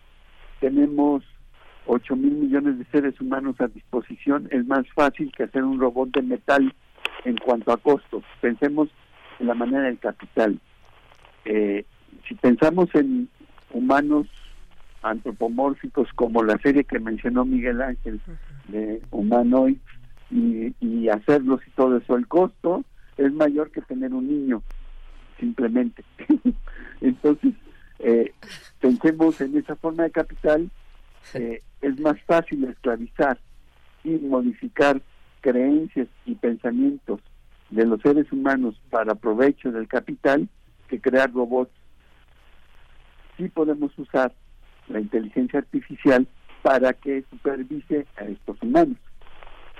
tenemos 0.59 1.23
8 1.85 2.15
mil 2.15 2.33
millones 2.33 2.77
de 2.77 2.85
seres 2.85 3.19
humanos 3.19 3.55
a 3.59 3.67
disposición, 3.67 4.47
es 4.51 4.65
más 4.67 4.85
fácil 4.93 5.31
que 5.35 5.43
hacer 5.43 5.63
un 5.63 5.79
robot 5.79 6.11
de 6.11 6.21
metal 6.21 6.73
en 7.25 7.37
cuanto 7.37 7.71
a 7.71 7.77
costos. 7.77 8.23
Pensemos 8.41 8.89
en 9.39 9.47
la 9.47 9.53
manera 9.53 9.83
del 9.83 9.99
capital. 9.99 10.59
Eh, 11.45 11.85
si 12.27 12.35
pensamos 12.35 12.89
en 12.93 13.29
humanos 13.71 14.27
antropomórficos 15.01 16.11
como 16.13 16.43
la 16.43 16.57
serie 16.57 16.83
que 16.83 16.99
mencionó 16.99 17.45
Miguel 17.45 17.81
Ángel 17.81 18.19
de 18.67 19.01
Humanoid 19.11 19.77
y, 20.29 20.73
y 20.81 21.09
hacerlos 21.09 21.61
y 21.65 21.71
todo 21.71 21.97
eso, 21.97 22.17
el 22.17 22.27
costo 22.27 22.83
es 23.17 23.31
mayor 23.33 23.71
que 23.71 23.81
tener 23.81 24.13
un 24.13 24.27
niño, 24.27 24.61
simplemente. 25.39 26.03
Entonces, 27.01 27.53
eh, 27.99 28.33
pensemos 28.79 29.39
en 29.41 29.57
esa 29.57 29.75
forma 29.75 30.03
de 30.03 30.11
capital, 30.11 30.69
eh, 31.33 31.61
es 31.81 31.99
más 31.99 32.21
fácil 32.23 32.63
esclavizar 32.65 33.37
y 34.03 34.11
modificar 34.11 35.01
creencias 35.41 36.07
y 36.25 36.35
pensamientos 36.35 37.21
de 37.69 37.85
los 37.85 38.01
seres 38.01 38.31
humanos 38.31 38.79
para 38.89 39.15
provecho 39.15 39.71
del 39.71 39.87
capital 39.87 40.47
que 40.87 41.01
crear 41.01 41.31
robots 41.33 41.71
sí 43.37 43.47
podemos 43.49 43.97
usar 43.97 44.33
la 44.87 44.99
inteligencia 44.99 45.59
artificial 45.59 46.27
para 46.61 46.93
que 46.93 47.23
supervise 47.29 48.07
a 48.17 48.23
estos 48.25 48.61
humanos. 48.61 48.97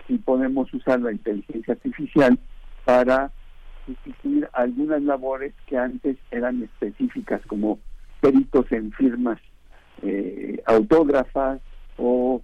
Sí 0.08 0.18
podemos 0.20 0.72
usar 0.74 1.02
la 1.02 1.12
inteligencia 1.12 1.74
artificial 1.74 2.40
para 2.86 3.32
sustituir 3.86 4.48
algunas 4.54 5.02
labores 5.02 5.54
que 5.66 5.78
antes 5.78 6.18
eran 6.32 6.64
específicas, 6.64 7.42
como 7.48 7.80
peritos 8.22 8.72
en 8.72 8.92
firmas 8.92 9.40
eh, 10.02 10.62
autógrafas 10.66 11.60
o 11.98 12.42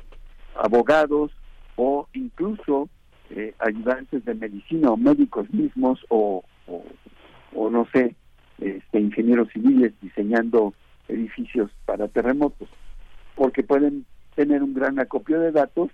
abogados 0.56 1.32
o 1.76 2.08
incluso 2.14 2.90
eh, 3.30 3.54
ayudantes 3.60 4.24
de 4.26 4.36
medicina 4.36 4.92
o 4.92 4.98
médicos 4.98 5.52
mismos 5.52 6.06
o, 6.10 6.44
o, 7.56 7.70
no 7.70 7.88
sé, 7.92 8.16
este, 8.60 9.00
ingenieros 9.00 9.50
civiles 9.50 9.94
diseñando 10.02 10.74
edificios 11.08 11.72
para 11.86 12.08
terremotos, 12.08 12.70
porque 13.36 13.64
pueden 13.64 14.06
tener 14.36 14.64
un 14.64 14.74
gran 14.74 15.00
acopio 15.00 15.40
de 15.40 15.52
datos 15.52 15.90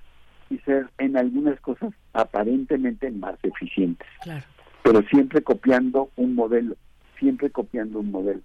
y 0.50 0.58
ser 0.60 0.90
en 0.98 1.18
algunas 1.18 1.60
cosas 1.62 1.94
aparentemente 2.14 3.12
más 3.12 3.36
eficientes. 3.44 4.08
Pero 4.84 5.02
siempre 5.04 5.42
copiando 5.42 6.10
un 6.16 6.36
modelo, 6.36 6.76
siempre 7.20 7.50
copiando 7.50 8.00
un 8.00 8.12
modelo. 8.12 8.42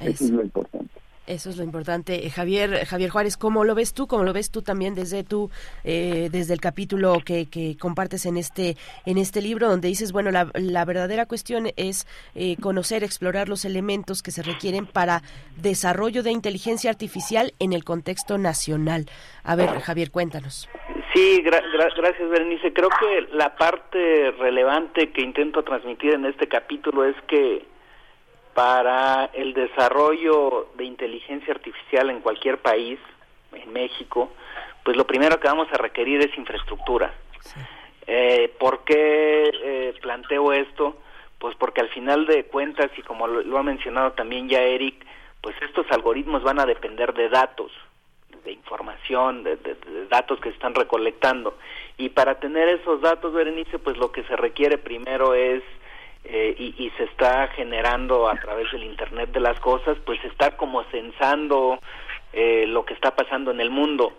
Eso 0.00 0.24
es 0.24 0.30
lo 0.30 0.42
importante. 0.42 1.02
Eso 1.26 1.50
es 1.50 1.56
lo 1.56 1.62
importante. 1.62 2.26
Eh, 2.26 2.30
Javier, 2.30 2.84
Javier 2.84 3.10
Juárez, 3.10 3.36
¿cómo 3.36 3.62
lo 3.62 3.76
ves 3.76 3.94
tú? 3.94 4.08
¿Cómo 4.08 4.24
lo 4.24 4.32
ves 4.32 4.50
tú 4.50 4.62
también 4.62 4.96
desde 4.96 5.22
tu, 5.22 5.50
eh, 5.84 6.28
desde 6.32 6.52
el 6.52 6.60
capítulo 6.60 7.20
que, 7.24 7.48
que, 7.48 7.76
compartes 7.78 8.26
en 8.26 8.36
este, 8.36 8.76
en 9.06 9.18
este 9.18 9.40
libro, 9.40 9.68
donde 9.68 9.86
dices, 9.86 10.10
bueno, 10.10 10.32
la, 10.32 10.50
la 10.54 10.84
verdadera 10.84 11.26
cuestión 11.26 11.68
es 11.76 12.08
eh, 12.34 12.56
conocer, 12.60 13.04
explorar 13.04 13.48
los 13.48 13.64
elementos 13.64 14.20
que 14.20 14.32
se 14.32 14.42
requieren 14.42 14.84
para 14.84 15.22
desarrollo 15.56 16.24
de 16.24 16.32
inteligencia 16.32 16.90
artificial 16.90 17.52
en 17.60 17.72
el 17.72 17.84
contexto 17.84 18.36
nacional. 18.36 19.06
A 19.44 19.54
ver, 19.54 19.68
Javier, 19.80 20.10
cuéntanos. 20.10 20.68
Sí, 21.14 21.40
gracias, 21.42 22.30
Berenice. 22.30 22.72
Creo 22.72 22.88
que 22.88 23.28
la 23.36 23.54
parte 23.54 24.32
relevante 24.32 25.12
que 25.12 25.22
intento 25.22 25.62
transmitir 25.62 26.14
en 26.14 26.24
este 26.24 26.48
capítulo 26.48 27.04
es 27.04 27.14
que 27.28 27.64
para 28.54 29.30
el 29.32 29.54
desarrollo 29.54 30.68
de 30.76 30.84
inteligencia 30.84 31.54
artificial 31.54 32.10
en 32.10 32.20
cualquier 32.20 32.58
país, 32.58 32.98
en 33.52 33.72
México, 33.72 34.30
pues 34.84 34.96
lo 34.96 35.06
primero 35.06 35.38
que 35.38 35.48
vamos 35.48 35.68
a 35.72 35.78
requerir 35.78 36.20
es 36.20 36.36
infraestructura. 36.36 37.14
Eh, 38.06 38.52
¿Por 38.58 38.84
qué 38.84 39.50
eh, 39.62 39.94
planteo 40.00 40.52
esto? 40.52 40.96
Pues 41.38 41.54
porque 41.56 41.80
al 41.80 41.88
final 41.88 42.26
de 42.26 42.44
cuentas, 42.44 42.90
y 42.96 43.02
como 43.02 43.26
lo, 43.26 43.58
ha 43.58 43.62
mencionado 43.62 44.12
también 44.12 44.48
ya 44.48 44.62
Eric, 44.62 45.04
pues 45.40 45.56
estos 45.62 45.86
algoritmos 45.90 46.42
van 46.42 46.60
a 46.60 46.66
depender 46.66 47.14
de 47.14 47.28
datos, 47.28 47.72
de 48.44 48.52
información, 48.52 49.44
de, 49.44 49.56
de, 49.56 49.76
datos 50.08 50.40
que 50.40 50.50
se 50.50 50.54
están 50.54 50.74
recolectando. 50.74 51.56
Y 51.96 52.10
para 52.10 52.38
tener 52.38 52.68
esos 52.68 53.00
datos, 53.00 53.32
Berenice, 53.32 53.78
pues 53.78 53.96
lo 53.96 54.12
que 54.12 54.24
se 54.24 54.36
requiere 54.36 54.78
primero 54.78 55.34
es 55.34 55.62
eh, 56.24 56.54
y, 56.56 56.88
se 56.96 57.04
está 57.04 57.48
generando 57.48 58.28
a 58.28 58.36
través 58.36 58.70
del 58.70 58.84
Internet 58.84 59.32
de 59.32 59.40
las 59.40 59.58
cosas, 59.58 59.98
pues 60.06 60.22
está 60.24 60.56
como 60.56 60.84
censando 60.84 61.80
eh, 62.32 62.64
lo 62.68 62.84
que 62.84 62.94
está 62.94 63.16
pasando 63.16 63.50
en 63.50 63.60
el 63.60 63.70
mundo. 63.70 64.12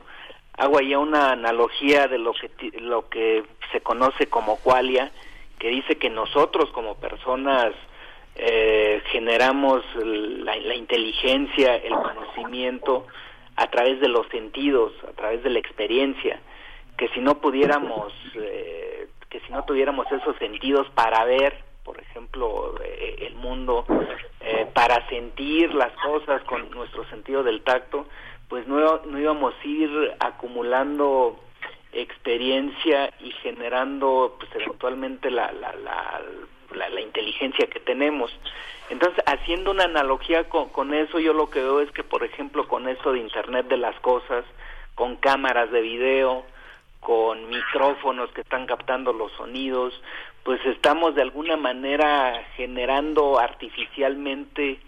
Hago 0.57 0.79
ahí 0.79 0.93
una 0.95 1.31
analogía 1.31 2.07
de 2.07 2.17
lo 2.17 2.33
que, 2.33 2.51
lo 2.81 3.07
que 3.07 3.43
se 3.71 3.79
conoce 3.79 4.27
como 4.27 4.57
qualia, 4.57 5.11
que 5.57 5.69
dice 5.69 5.95
que 5.95 6.09
nosotros 6.09 6.69
como 6.71 6.95
personas 6.95 7.73
eh, 8.35 9.01
generamos 9.11 9.81
la, 9.95 10.57
la, 10.57 10.75
inteligencia, 10.75 11.77
el 11.77 11.93
conocimiento 11.93 13.07
a 13.55 13.67
través 13.67 14.01
de 14.01 14.09
los 14.09 14.27
sentidos, 14.27 14.91
a 15.07 15.13
través 15.13 15.41
de 15.41 15.51
la 15.51 15.59
experiencia, 15.59 16.41
que 16.97 17.07
si 17.09 17.21
no 17.21 17.39
pudiéramos, 17.39 18.11
que 18.33 19.39
si 19.39 19.51
no 19.51 19.63
tuviéramos 19.63 20.11
esos 20.11 20.35
sentidos 20.37 20.87
para 20.95 21.23
ver, 21.23 21.72
por 21.83 21.99
ejemplo, 21.99 22.75
eh, 22.83 23.27
el 23.27 23.35
mundo, 23.35 23.85
eh, 24.39 24.67
para 24.73 25.07
sentir 25.09 25.73
las 25.73 25.91
cosas 25.93 26.41
con 26.43 26.69
nuestro 26.71 27.05
sentido 27.09 27.43
del 27.43 27.61
tacto, 27.61 28.07
pues 28.47 28.67
no, 28.67 29.01
no 29.05 29.19
íbamos 29.19 29.53
a 29.53 29.67
ir 29.67 30.13
acumulando 30.19 31.39
experiencia 31.91 33.13
y 33.19 33.31
generando 33.31 34.35
pues 34.39 34.49
eventualmente 34.55 35.29
la, 35.29 35.51
la, 35.51 35.73
la, 35.73 36.89
la, 36.89 37.01
inteligencia 37.01 37.67
que 37.67 37.79
tenemos. 37.79 38.31
Entonces, 38.89 39.23
haciendo 39.25 39.71
una 39.71 39.85
analogía 39.85 40.49
con, 40.49 40.69
con 40.69 40.93
eso, 40.93 41.19
yo 41.19 41.33
lo 41.33 41.49
que 41.49 41.61
veo 41.61 41.81
es 41.81 41.91
que, 41.91 42.03
por 42.03 42.23
ejemplo, 42.23 42.67
con 42.67 42.87
eso 42.87 43.11
de 43.11 43.19
Internet 43.19 43.67
de 43.67 43.77
las 43.77 43.99
Cosas, 43.99 44.43
con 44.95 45.15
cámaras 45.17 45.71
de 45.71 45.81
video, 45.81 46.43
con 46.99 47.49
micrófonos 47.49 48.31
que 48.31 48.41
están 48.41 48.65
captando 48.65 49.13
los 49.13 49.31
sonidos, 49.33 49.93
pues 50.43 50.63
estamos 50.65 51.15
de 51.15 51.21
alguna 51.21 51.56
manera 51.58 52.45
generando 52.56 53.39
artificialmente 53.39 54.79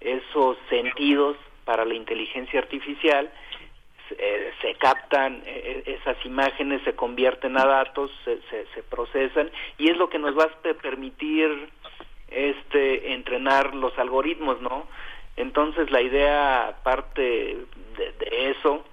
esos 0.00 0.56
sentidos 0.68 1.36
para 1.64 1.84
la 1.84 1.94
inteligencia 1.94 2.60
artificial, 2.60 3.30
eh, 4.18 4.52
se 4.60 4.74
captan 4.74 5.42
eh, 5.46 5.84
esas 5.86 6.16
imágenes, 6.26 6.82
se 6.82 6.94
convierten 6.94 7.56
a 7.56 7.64
datos, 7.64 8.10
se, 8.24 8.40
se, 8.50 8.82
procesan 8.82 9.50
y 9.78 9.88
es 9.90 9.96
lo 9.96 10.10
que 10.10 10.18
nos 10.18 10.36
va 10.36 10.44
a 10.44 10.72
permitir 10.74 11.68
este 12.28 13.12
entrenar 13.12 13.74
los 13.74 13.96
algoritmos, 13.98 14.60
¿no? 14.60 14.86
Entonces 15.36 15.90
la 15.90 16.02
idea 16.02 16.76
parte 16.82 17.56
de 17.96 18.50
eso 18.50 18.84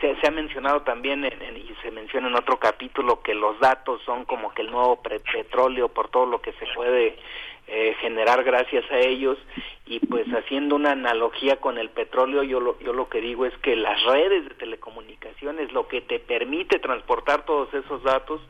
se, 0.00 0.16
se, 0.16 0.26
ha 0.26 0.30
mencionado 0.30 0.82
también 0.82 1.24
y 1.24 1.74
se 1.82 1.90
menciona 1.90 2.28
en 2.28 2.36
otro 2.36 2.58
capítulo 2.58 3.22
que 3.22 3.34
los 3.34 3.58
datos 3.60 4.00
son 4.06 4.24
como 4.24 4.52
que 4.54 4.62
el 4.62 4.70
nuevo 4.70 5.02
petróleo 5.02 5.88
por 5.88 6.08
todo 6.08 6.26
lo 6.26 6.40
que 6.40 6.52
se 6.52 6.66
puede 6.74 7.18
eh, 7.66 7.94
generar 8.00 8.44
gracias 8.44 8.84
a 8.90 8.98
ellos. 8.98 9.38
Y 9.86 10.00
pues 10.00 10.26
haciendo 10.28 10.76
una 10.76 10.92
analogía 10.92 11.56
con 11.56 11.78
el 11.78 11.90
petróleo 11.90 12.42
yo 12.42 12.60
lo, 12.60 12.78
yo 12.80 12.92
lo 12.92 13.08
que 13.08 13.20
digo 13.20 13.44
es 13.46 13.56
que 13.58 13.76
las 13.76 14.02
redes 14.04 14.48
de 14.48 14.54
telecomunicaciones 14.54 15.72
lo 15.72 15.88
que 15.88 16.00
te 16.00 16.18
permite 16.18 16.78
transportar 16.78 17.44
todos 17.44 17.72
esos 17.74 18.02
datos 18.02 18.40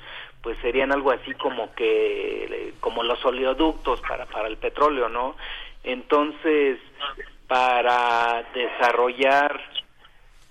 pues 0.43 0.59
serían 0.59 0.93
algo 0.93 1.11
así 1.11 1.33
como 1.35 1.75
que 1.75 2.75
como 2.81 3.03
los 3.03 3.25
oleoductos 3.25 4.01
para 4.03 4.27
para 4.27 4.47
el 4.47 4.59
petróleo 4.59 5.09
no 5.09 5.35
entonces 5.83 6.79
para 7.49 8.45
desarrollar 8.55 9.61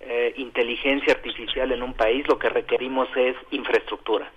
eh, 0.05 0.33
inteligencia 0.37 1.13
artificial 1.13 1.71
en 1.71 1.83
un 1.83 1.93
país, 1.93 2.27
lo 2.27 2.37
que 2.37 2.49
requerimos 2.49 3.07
es 3.15 3.35
infraestructura. 3.51 4.31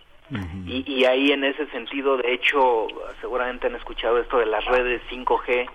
y, 0.66 0.84
y, 0.92 1.04
ahí 1.04 1.30
en 1.30 1.44
ese 1.44 1.66
sentido, 1.68 2.16
de 2.16 2.32
hecho, 2.32 2.88
seguramente 3.20 3.68
han 3.68 3.76
escuchado 3.76 4.18
esto 4.18 4.38
de 4.38 4.46
las 4.46 4.64
redes 4.64 5.00
5G, 5.08 5.68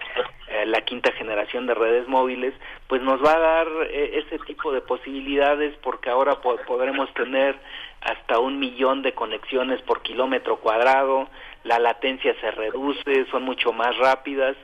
eh, 0.50 0.66
la 0.66 0.82
quinta 0.82 1.14
generación 1.14 1.68
de 1.68 1.74
redes 1.74 2.06
móviles, 2.10 2.54
pues 2.88 3.02
nos 3.02 3.24
va 3.24 3.32
a 3.32 3.40
dar 3.40 3.68
eh, 3.90 4.22
ese 4.26 4.40
tipo 4.40 4.74
de 4.74 4.82
posibilidades 4.82 5.74
porque 5.82 6.10
ahora 6.10 6.42
podremos 6.42 7.14
tener 7.14 7.56
hasta 8.02 8.40
un 8.40 8.60
millón 8.60 9.04
de 9.04 9.14
conexiones 9.14 9.82
por 9.84 10.02
kilómetro 10.02 10.58
cuadrado, 10.58 11.30
la 11.64 11.80
latencia 11.80 12.36
se 12.42 12.52
reduce, 12.52 13.26
son 13.32 13.44
mucho 13.44 13.72
más 13.72 13.96
rápidas 13.98 14.58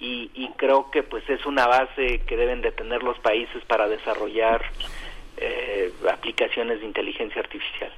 y, 0.00 0.50
creo 0.56 0.90
que 0.90 1.02
pues 1.02 1.28
es 1.28 1.44
una 1.46 1.66
base 1.66 2.20
que 2.26 2.36
deben 2.36 2.62
de 2.62 2.72
tener 2.72 3.02
los 3.02 3.18
países 3.18 3.62
para 3.66 3.86
desarrollar 3.88 4.62
eh, 5.36 5.92
aplicaciones 6.10 6.80
de 6.80 6.86
inteligencia 6.86 7.40
artificial. 7.40 7.92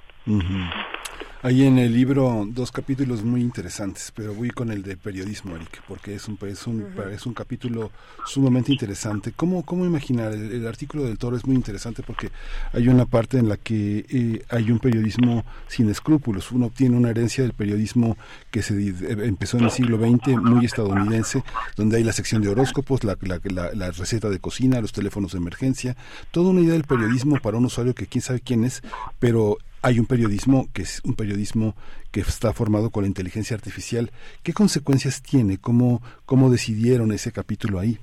Hay 1.45 1.65
en 1.65 1.77
el 1.77 1.93
libro 1.93 2.47
dos 2.49 2.71
capítulos 2.71 3.25
muy 3.25 3.41
interesantes, 3.41 4.13
pero 4.15 4.33
voy 4.33 4.51
con 4.51 4.71
el 4.71 4.85
de 4.85 4.97
periodismo, 4.97 5.57
Eric, 5.57 5.83
porque 5.89 6.15
es 6.15 6.29
un, 6.29 6.39
es 6.47 6.69
un, 6.69 6.87
es 7.13 7.27
un 7.27 7.35
capítulo 7.35 7.91
sumamente 8.25 8.71
interesante. 8.71 9.33
¿Cómo, 9.35 9.65
cómo 9.65 9.85
imaginar? 9.85 10.33
El, 10.35 10.65
artículo 10.69 11.03
del 11.03 11.19
Toro 11.19 11.37
es 11.37 11.45
muy 11.45 11.57
interesante 11.57 12.05
porque 12.05 12.31
hay 12.73 12.87
una 12.87 13.07
parte 13.07 13.39
en 13.39 13.49
la 13.49 13.57
que 13.57 14.07
eh, 14.09 14.45
hay 14.51 14.71
un 14.71 14.79
periodismo 14.79 15.45
sin 15.67 15.91
escrúpulos. 15.91 16.53
Uno 16.53 16.71
tiene 16.71 16.97
una 16.97 17.11
herencia 17.11 17.43
del 17.43 17.55
periodismo 17.55 18.17
que 18.53 18.63
se 18.63 18.75
eh, 18.81 18.95
empezó 19.25 19.59
en 19.59 19.65
el 19.65 19.73
siglo 19.73 19.99
XX, 19.99 20.41
muy 20.41 20.65
estadounidense, 20.65 21.43
donde 21.75 21.97
hay 21.97 22.05
la 22.05 22.13
sección 22.13 22.41
de 22.41 22.51
horóscopos, 22.51 23.03
la, 23.03 23.19
la, 23.21 23.75
la 23.75 23.91
receta 23.91 24.31
de 24.31 24.39
cocina, 24.39 24.81
los 24.81 24.93
teléfonos 24.93 25.33
de 25.33 25.39
emergencia, 25.39 25.97
toda 26.31 26.51
una 26.51 26.61
idea 26.61 26.75
del 26.75 26.85
periodismo 26.85 27.41
para 27.41 27.57
un 27.57 27.65
usuario 27.65 27.97
que 27.97 28.07
quién 28.07 28.23
sabe 28.23 28.39
quién 28.39 28.63
es, 28.63 28.81
pero 29.19 29.59
hay 29.83 29.99
un 29.99 30.07
periodismo 30.07 30.69
que 30.73 30.83
es 30.83 31.01
un 31.05 31.15
periodismo 31.15 31.75
que 32.11 32.21
está 32.21 32.53
formado 32.53 32.91
con 32.91 33.03
la 33.03 33.09
inteligencia 33.09 33.57
artificial. 33.57 34.11
¿Qué 34.43 34.53
consecuencias 34.53 35.23
tiene? 35.23 35.59
¿Cómo, 35.59 36.01
cómo 36.25 36.51
decidieron 36.51 37.13
ese 37.13 37.33
capítulo 37.33 37.81
ahí? 37.81 37.99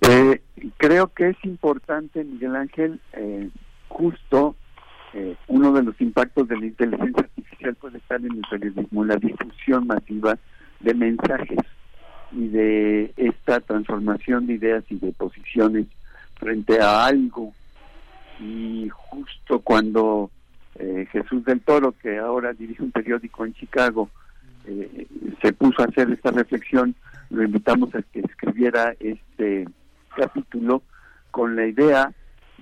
Eh, 0.00 0.40
creo 0.78 1.12
que 1.12 1.28
es 1.28 1.36
importante, 1.44 2.24
Miguel 2.24 2.56
Ángel, 2.56 3.00
eh, 3.12 3.50
justo 3.88 4.56
eh, 5.12 5.36
uno 5.48 5.72
de 5.72 5.82
los 5.82 6.00
impactos 6.00 6.48
de 6.48 6.58
la 6.58 6.66
inteligencia 6.66 7.22
artificial 7.22 7.74
puede 7.74 7.98
estar 7.98 8.18
en 8.20 8.32
el 8.32 8.42
periodismo, 8.50 9.04
la 9.04 9.16
difusión 9.16 9.86
masiva 9.86 10.38
de 10.80 10.94
mensajes. 10.94 11.58
y 12.32 12.46
de 12.46 13.12
esta 13.16 13.58
transformación 13.58 14.46
de 14.46 14.54
ideas 14.54 14.84
y 14.88 14.94
de 14.94 15.10
posiciones 15.12 15.86
frente 16.36 16.80
a 16.80 17.06
algo. 17.06 17.52
Y 18.40 18.88
justo 18.88 19.60
cuando 19.60 20.30
eh, 20.76 21.06
Jesús 21.12 21.44
del 21.44 21.60
Toro, 21.60 21.92
que 21.92 22.18
ahora 22.18 22.52
dirige 22.52 22.82
un 22.82 22.90
periódico 22.90 23.44
en 23.44 23.54
Chicago, 23.54 24.08
eh, 24.66 25.06
se 25.42 25.52
puso 25.52 25.82
a 25.82 25.86
hacer 25.86 26.10
esta 26.10 26.30
reflexión, 26.30 26.94
lo 27.30 27.42
invitamos 27.42 27.94
a 27.94 28.02
que 28.02 28.20
escribiera 28.20 28.94
este 28.98 29.66
capítulo 30.16 30.82
con 31.30 31.56
la 31.56 31.66
idea 31.66 32.12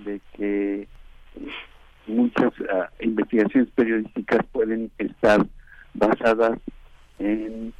de 0.05 0.21
que 0.33 0.87
muchas 2.07 2.51
ah, 2.73 2.89
investigaciones 3.01 3.69
periodísticas 3.71 4.45
pueden 4.51 4.91
estar 4.97 5.45
basadas 5.93 6.59
en 7.19 7.73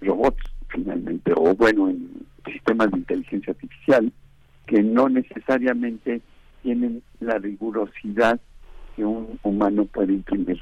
robots 0.00 0.44
finalmente, 0.68 1.32
o 1.34 1.54
bueno, 1.54 1.88
en 1.88 2.26
sistemas 2.44 2.90
de 2.90 2.98
inteligencia 2.98 3.52
artificial 3.52 4.12
que 4.66 4.82
no 4.82 5.08
necesariamente 5.08 6.20
tienen 6.66 7.00
la 7.20 7.38
rigurosidad 7.38 8.40
que 8.96 9.04
un 9.04 9.38
humano 9.44 9.84
puede 9.84 10.14
imprimir. 10.14 10.60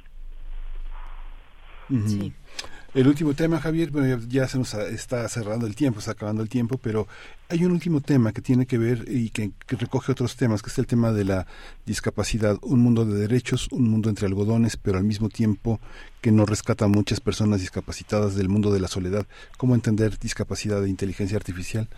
El 2.93 3.09
último 3.09 3.33
tema, 3.33 3.59
Javier, 3.59 3.91
ya 4.29 4.47
se 4.47 4.59
nos 4.59 4.75
está 4.75 5.27
cerrando 5.31 5.67
el 5.67 5.75
tiempo, 5.75 6.01
está 6.01 6.13
acabando 6.13 6.43
el 6.43 6.51
tiempo, 6.51 6.77
pero 6.77 7.09
hay 7.49 7.65
un 7.65 7.73
último 7.73 8.03
tema 8.03 8.33
que 8.33 8.43
tiene 8.43 8.67
que 8.67 8.77
ver 8.77 9.07
y 9.09 9.31
que, 9.31 9.53
recoge 9.67 10.13
otros 10.13 10.37
temas, 10.37 10.61
que 10.61 10.69
es 10.69 10.79
el 10.79 10.87
tema 10.87 11.11
de 11.11 11.25
la 11.25 11.47
discapacidad, 11.87 12.59
un 12.61 12.81
mundo 12.81 13.07
de 13.07 13.19
derechos, 13.19 13.69
un 13.73 13.89
mundo 13.89 14.11
entre 14.11 14.27
algodones, 14.27 14.77
pero 14.77 14.99
al 14.99 15.05
mismo 15.05 15.31
tiempo 15.31 15.81
que 16.21 16.33
no 16.33 16.45
rescata 16.45 16.85
a 16.85 16.89
muchas 16.89 17.21
personas 17.21 17.61
discapacitadas 17.61 18.37
del 18.37 18.51
mundo 18.51 18.71
de 18.75 18.81
la 18.81 18.89
soledad. 18.89 19.27
¿Cómo 19.57 19.75
entender 19.75 20.19
discapacidad 20.19 20.83
de 20.83 20.91
inteligencia 20.91 21.39
artificial? 21.39 21.89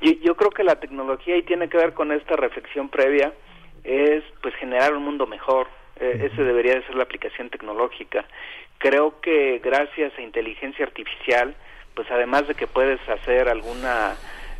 Yo, 0.00 0.12
yo 0.22 0.36
creo 0.36 0.50
que 0.50 0.64
la 0.64 0.80
tecnología 0.80 1.36
y 1.36 1.42
tiene 1.42 1.68
que 1.68 1.76
ver 1.76 1.94
con 1.94 2.12
esta 2.12 2.36
reflexión 2.36 2.88
previa 2.88 3.32
es 3.84 4.22
pues 4.42 4.54
generar 4.56 4.94
un 4.94 5.04
mundo 5.04 5.26
mejor. 5.26 5.68
Eh, 6.00 6.30
ese 6.30 6.44
debería 6.44 6.74
de 6.74 6.82
ser 6.82 6.94
la 6.94 7.02
aplicación 7.02 7.50
tecnológica. 7.50 8.24
Creo 8.78 9.20
que 9.20 9.60
gracias 9.62 10.12
a 10.16 10.22
inteligencia 10.22 10.84
artificial, 10.84 11.54
pues 11.94 12.08
además 12.10 12.46
de 12.46 12.54
que 12.54 12.68
puedes 12.68 13.00
hacer 13.08 13.48
alguna 13.48 14.14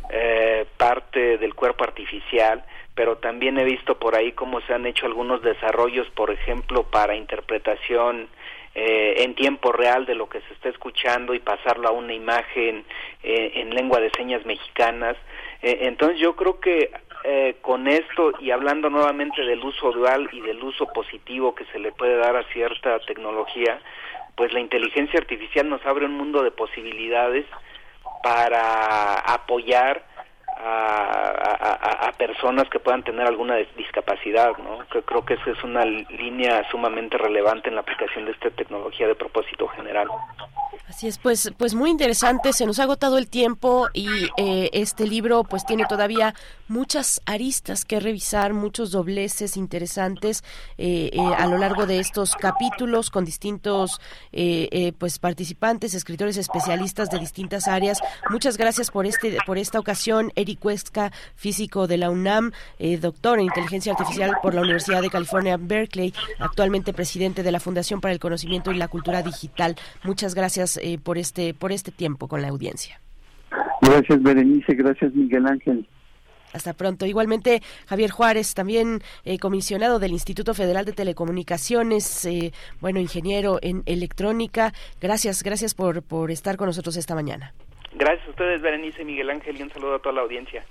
eh, 0.09 0.65
parte 0.77 1.37
del 1.37 1.55
cuerpo 1.55 1.85
artificial, 1.85 2.65
pero 2.95 3.17
también 3.17 3.57
he 3.57 3.63
visto 3.63 3.97
por 3.97 4.15
ahí 4.15 4.33
cómo 4.33 4.59
se 4.61 4.73
han 4.73 4.85
hecho 4.85 5.05
algunos 5.05 5.41
desarrollos, 5.41 6.09
por 6.09 6.31
ejemplo, 6.31 6.83
para 6.83 7.15
interpretación 7.15 8.27
eh, 8.75 9.23
en 9.23 9.35
tiempo 9.35 9.71
real 9.71 10.05
de 10.05 10.15
lo 10.15 10.29
que 10.29 10.41
se 10.41 10.53
está 10.53 10.69
escuchando 10.69 11.33
y 11.33 11.39
pasarlo 11.39 11.87
a 11.87 11.91
una 11.91 12.13
imagen 12.13 12.85
eh, 13.23 13.51
en 13.55 13.73
lengua 13.73 13.99
de 13.99 14.11
señas 14.11 14.45
mexicanas. 14.45 15.17
entonces 15.61 16.19
yo 16.19 16.35
creo 16.35 16.59
que 16.59 16.91
con 17.61 17.87
esto 17.89 18.31
y 18.39 18.51
hablando 18.51 18.89
nuevamente 18.89 19.41
del 19.43 19.59
uso 19.59 19.91
dual 19.91 20.29
y 20.31 20.39
del 20.39 20.63
uso 20.63 20.85
positivo 20.93 21.53
que 21.53 21.65
se 21.65 21.77
le 21.77 21.91
puede 21.91 22.15
dar 22.15 22.37
a 22.37 22.47
cierta 22.53 22.97
tecnología, 22.99 23.81
pues 24.35 24.53
la 24.53 24.61
inteligencia 24.61 25.19
artificial 25.19 25.67
nos 25.67 25.85
abre 25.85 26.05
un 26.05 26.13
mundo 26.13 26.41
de 26.43 26.51
posibilidades 26.51 27.45
para 28.23 29.15
apoyar 29.19 30.08
a, 30.59 32.11
personas 32.17 32.69
que 32.69 32.79
puedan 32.79 33.03
tener 33.03 33.25
alguna 33.25 33.55
discapacidad, 33.77 34.51
¿no? 34.57 34.79
creo 35.05 35.23
que 35.23 35.35
esa 35.35 35.51
es 35.51 35.63
una 35.63 35.85
línea 35.85 36.69
sumamente 36.69 37.17
relevante 37.17 37.69
en 37.69 37.75
la 37.75 37.81
aplicación 37.81 38.25
de 38.25 38.31
esta 38.31 38.49
tecnología 38.49 39.07
de 39.07 39.15
propósito 39.15 39.67
general. 39.69 40.09
Así 40.89 41.07
es, 41.07 41.19
pues, 41.19 41.51
pues 41.55 41.75
muy 41.75 41.91
interesante. 41.91 42.51
Se 42.51 42.65
nos 42.65 42.79
ha 42.79 42.83
agotado 42.83 43.19
el 43.19 43.29
tiempo 43.29 43.89
y 43.93 44.07
eh, 44.37 44.71
este 44.73 45.05
libro, 45.05 45.43
pues, 45.43 45.63
tiene 45.63 45.85
todavía 45.85 46.33
muchas 46.67 47.21
aristas 47.27 47.85
que 47.85 47.99
revisar, 47.99 48.53
muchos 48.53 48.89
dobleces 48.89 49.55
interesantes 49.55 50.43
eh, 50.79 51.11
eh, 51.13 51.19
a 51.37 51.45
lo 51.45 51.59
largo 51.59 51.85
de 51.85 51.99
estos 51.99 52.35
capítulos 52.35 53.11
con 53.11 53.23
distintos, 53.23 54.01
pues, 54.97 55.19
participantes, 55.19 55.93
escritores 55.93 56.37
especialistas 56.37 57.11
de 57.11 57.19
distintas 57.19 57.67
áreas. 57.67 58.01
Muchas 58.31 58.57
gracias 58.57 58.89
por 58.89 59.05
este, 59.05 59.37
por 59.45 59.59
esta 59.59 59.79
ocasión, 59.79 60.31
Eric 60.35 60.48
Huesca, 60.61 61.11
físico 61.35 61.87
de 61.87 61.97
la 61.97 62.09
UNAM, 62.09 62.51
doctor 62.99 63.39
en 63.39 63.45
inteligencia 63.45 63.93
artificial 63.93 64.37
por 64.41 64.53
la 64.53 64.61
Universidad 64.61 65.01
de 65.01 65.09
California, 65.09 65.57
Berkeley, 65.59 66.13
actualmente 66.39 66.93
presidente 66.93 67.43
de 67.43 67.51
la 67.51 67.59
Fundación 67.59 68.01
para 68.01 68.13
el 68.13 68.19
Conocimiento 68.19 68.71
y 68.71 68.77
la 68.77 68.87
Cultura 68.87 69.21
Digital. 69.21 69.75
Muchas 70.03 70.35
gracias 70.35 70.77
eh, 70.77 70.99
por 71.01 71.17
este 71.17 71.53
por 71.53 71.71
este 71.71 71.91
tiempo 71.91 72.27
con 72.27 72.41
la 72.41 72.49
audiencia. 72.49 72.99
Gracias 73.81 74.21
Berenice, 74.21 74.73
gracias 74.75 75.13
Miguel 75.13 75.47
Ángel. 75.47 75.87
Hasta 76.51 76.73
pronto. 76.73 77.05
Igualmente, 77.05 77.61
Javier 77.85 78.09
Juárez, 78.09 78.55
también 78.55 79.01
eh, 79.23 79.37
comisionado 79.37 79.99
del 79.99 80.13
Instituto 80.13 80.55
Federal 80.55 80.83
de 80.83 80.93
Telecomunicaciones, 80.93 82.25
eh, 82.25 82.53
bueno, 82.81 82.99
ingeniero 82.99 83.59
en 83.61 83.83
electrónica. 83.85 84.73
Gracias, 84.99 85.43
gracias 85.43 85.75
por, 85.75 86.01
por 86.01 86.31
estar 86.31 86.57
con 86.57 86.65
nosotros 86.65 86.97
esta 86.97 87.13
mañana. 87.13 87.53
Gracias 87.93 88.27
a 88.27 88.31
ustedes, 88.31 88.61
Berenice, 88.61 89.03
Miguel 89.03 89.29
Ángel, 89.29 89.59
y 89.59 89.63
un 89.63 89.71
saludo 89.71 89.95
a 89.95 89.99
toda 89.99 90.15
la 90.15 90.21
audiencia. 90.21 90.63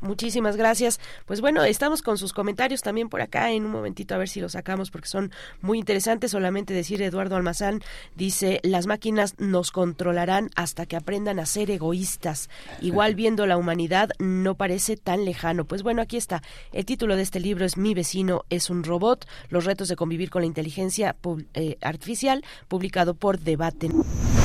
Muchísimas 0.00 0.56
gracias. 0.56 1.00
Pues 1.24 1.40
bueno, 1.40 1.64
estamos 1.64 2.02
con 2.02 2.18
sus 2.18 2.32
comentarios 2.32 2.82
también 2.82 3.08
por 3.08 3.22
acá 3.22 3.50
en 3.50 3.64
un 3.64 3.72
momentito 3.72 4.14
a 4.14 4.18
ver 4.18 4.28
si 4.28 4.40
los 4.40 4.52
sacamos 4.52 4.90
porque 4.90 5.08
son 5.08 5.32
muy 5.62 5.78
interesantes. 5.78 6.30
Solamente 6.30 6.74
decir 6.74 7.00
Eduardo 7.00 7.36
Almazán 7.36 7.80
dice, 8.14 8.60
las 8.62 8.86
máquinas 8.86 9.38
nos 9.38 9.70
controlarán 9.70 10.50
hasta 10.54 10.84
que 10.84 10.96
aprendan 10.96 11.38
a 11.40 11.46
ser 11.46 11.70
egoístas. 11.70 12.50
Igual 12.82 13.14
viendo 13.16 13.46
la 13.46 13.56
humanidad 13.56 14.10
no 14.18 14.54
parece 14.54 14.96
tan 14.96 15.24
lejano. 15.24 15.64
Pues 15.64 15.82
bueno, 15.82 16.02
aquí 16.02 16.18
está. 16.18 16.42
El 16.72 16.84
título 16.84 17.16
de 17.16 17.22
este 17.22 17.40
libro 17.40 17.64
es 17.64 17.78
Mi 17.78 17.94
vecino 17.94 18.44
es 18.50 18.68
un 18.68 18.84
robot, 18.84 19.26
los 19.48 19.64
retos 19.64 19.88
de 19.88 19.96
convivir 19.96 20.28
con 20.28 20.42
la 20.42 20.46
inteligencia 20.46 21.16
eh, 21.54 21.78
artificial, 21.80 22.44
publicado 22.68 23.14
por 23.14 23.38
Debate. 23.38 23.88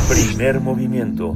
Primer 0.08 0.62
movimiento. 0.62 1.36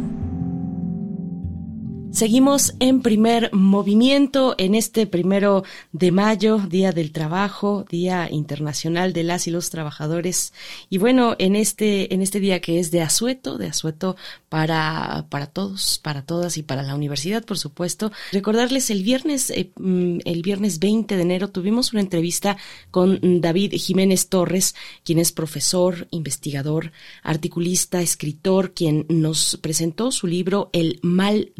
Seguimos 2.11 2.73
en 2.79 3.01
primer 3.01 3.53
movimiento 3.53 4.53
en 4.57 4.75
este 4.75 5.07
primero 5.07 5.63
de 5.93 6.11
mayo, 6.11 6.57
Día 6.57 6.91
del 6.91 7.13
Trabajo, 7.13 7.85
Día 7.89 8.29
Internacional 8.29 9.13
de 9.13 9.23
las 9.23 9.47
y 9.47 9.51
los 9.51 9.69
Trabajadores. 9.69 10.51
Y 10.89 10.97
bueno, 10.97 11.35
en 11.39 11.55
este, 11.55 12.13
en 12.13 12.21
este 12.21 12.41
día 12.41 12.59
que 12.59 12.79
es 12.79 12.91
de 12.91 13.01
asueto, 13.01 13.57
de 13.57 13.67
asueto 13.67 14.17
para, 14.49 15.25
para 15.29 15.47
todos, 15.47 15.99
para 16.03 16.21
todas 16.21 16.57
y 16.57 16.63
para 16.63 16.83
la 16.83 16.95
universidad, 16.95 17.45
por 17.45 17.57
supuesto. 17.57 18.11
Recordarles 18.33 18.89
el 18.89 19.03
viernes, 19.03 19.49
eh, 19.49 19.71
mm, 19.77 20.19
el 20.25 20.41
viernes 20.41 20.79
20 20.79 21.15
de 21.15 21.21
enero 21.21 21.49
tuvimos 21.49 21.93
una 21.93 22.01
entrevista 22.01 22.57
con 22.91 23.19
David 23.39 23.73
Jiménez 23.75 24.27
Torres, 24.27 24.75
quien 25.05 25.17
es 25.17 25.31
profesor, 25.31 26.07
investigador, 26.11 26.91
articulista, 27.23 28.01
escritor, 28.01 28.73
quien 28.73 29.05
nos 29.07 29.57
presentó 29.61 30.11
su 30.11 30.27
libro 30.27 30.69
El 30.73 30.99
mal 31.01 31.53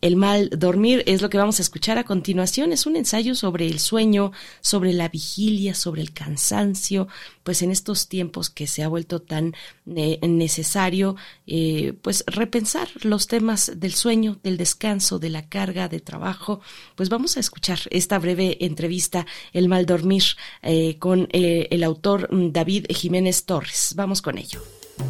el 0.00 0.16
mal 0.16 0.50
dormir 0.50 1.02
es 1.06 1.22
lo 1.22 1.30
que 1.30 1.38
vamos 1.38 1.58
a 1.58 1.62
escuchar 1.62 1.98
a 1.98 2.04
continuación. 2.04 2.72
Es 2.72 2.86
un 2.86 2.96
ensayo 2.96 3.34
sobre 3.34 3.66
el 3.66 3.78
sueño, 3.78 4.32
sobre 4.60 4.92
la 4.92 5.08
vigilia, 5.08 5.74
sobre 5.74 6.02
el 6.02 6.12
cansancio, 6.12 7.08
pues 7.42 7.62
en 7.62 7.70
estos 7.70 8.08
tiempos 8.08 8.50
que 8.50 8.66
se 8.66 8.82
ha 8.82 8.88
vuelto 8.88 9.20
tan 9.20 9.54
eh, 9.94 10.18
necesario, 10.26 11.16
eh, 11.46 11.94
pues 12.02 12.24
repensar 12.26 12.88
los 13.02 13.26
temas 13.26 13.72
del 13.76 13.94
sueño, 13.94 14.38
del 14.42 14.56
descanso, 14.56 15.18
de 15.18 15.30
la 15.30 15.48
carga 15.48 15.88
de 15.88 16.00
trabajo. 16.00 16.60
Pues 16.96 17.08
vamos 17.08 17.36
a 17.36 17.40
escuchar 17.40 17.80
esta 17.90 18.18
breve 18.18 18.58
entrevista, 18.60 19.26
El 19.52 19.68
mal 19.68 19.86
dormir, 19.86 20.24
eh, 20.62 20.98
con 20.98 21.28
el 21.32 21.84
autor 21.84 22.32
mm, 22.32 22.52
David 22.52 22.86
Jiménez 22.90 23.44
Torres. 23.44 23.94
Vamos 23.96 24.22
con 24.22 24.38
ello. 24.38 24.62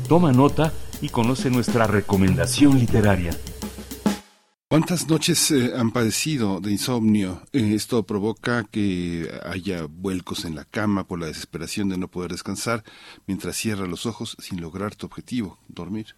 Toma 0.09 0.33
nota 0.33 0.73
y 1.01 1.09
conoce 1.09 1.51
nuestra 1.51 1.87
recomendación 1.87 2.79
literaria. 2.79 3.37
¿Cuántas 4.71 5.09
noches 5.09 5.51
eh, 5.51 5.73
han 5.77 5.91
padecido 5.91 6.61
de 6.61 6.71
insomnio? 6.71 7.43
Eh, 7.53 7.73
esto 7.75 8.05
provoca 8.05 8.63
que 8.71 9.29
haya 9.43 9.87
vuelcos 9.91 10.45
en 10.45 10.55
la 10.55 10.65
cama 10.65 11.09
por 11.09 11.19
la 11.19 11.27
desesperación 11.27 11.89
de 11.89 11.99
no 11.99 12.07
poder 12.07 12.31
descansar 12.31 12.85
mientras 13.27 13.57
cierra 13.57 13.89
los 13.89 14.07
ojos 14.07 14.37
sin 14.39 14.61
lograr 14.61 14.95
tu 14.95 15.07
objetivo, 15.07 15.59
dormir. 15.67 16.15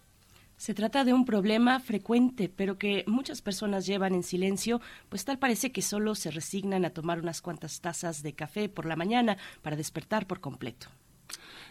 Se 0.55 0.75
trata 0.75 1.03
de 1.03 1.13
un 1.13 1.25
problema 1.25 1.79
frecuente, 1.79 2.47
pero 2.47 2.77
que 2.77 3.03
muchas 3.07 3.41
personas 3.41 3.87
llevan 3.87 4.13
en 4.13 4.21
silencio, 4.21 4.81
pues 5.09 5.25
tal 5.25 5.39
parece 5.39 5.71
que 5.71 5.81
solo 5.81 6.13
se 6.13 6.29
resignan 6.29 6.85
a 6.85 6.91
tomar 6.91 7.21
unas 7.21 7.41
cuantas 7.41 7.81
tazas 7.81 8.21
de 8.21 8.33
café 8.33 8.69
por 8.69 8.85
la 8.85 8.95
mañana 8.95 9.35
para 9.63 9.77
despertar 9.77 10.27
por 10.27 10.41
completo. 10.41 10.89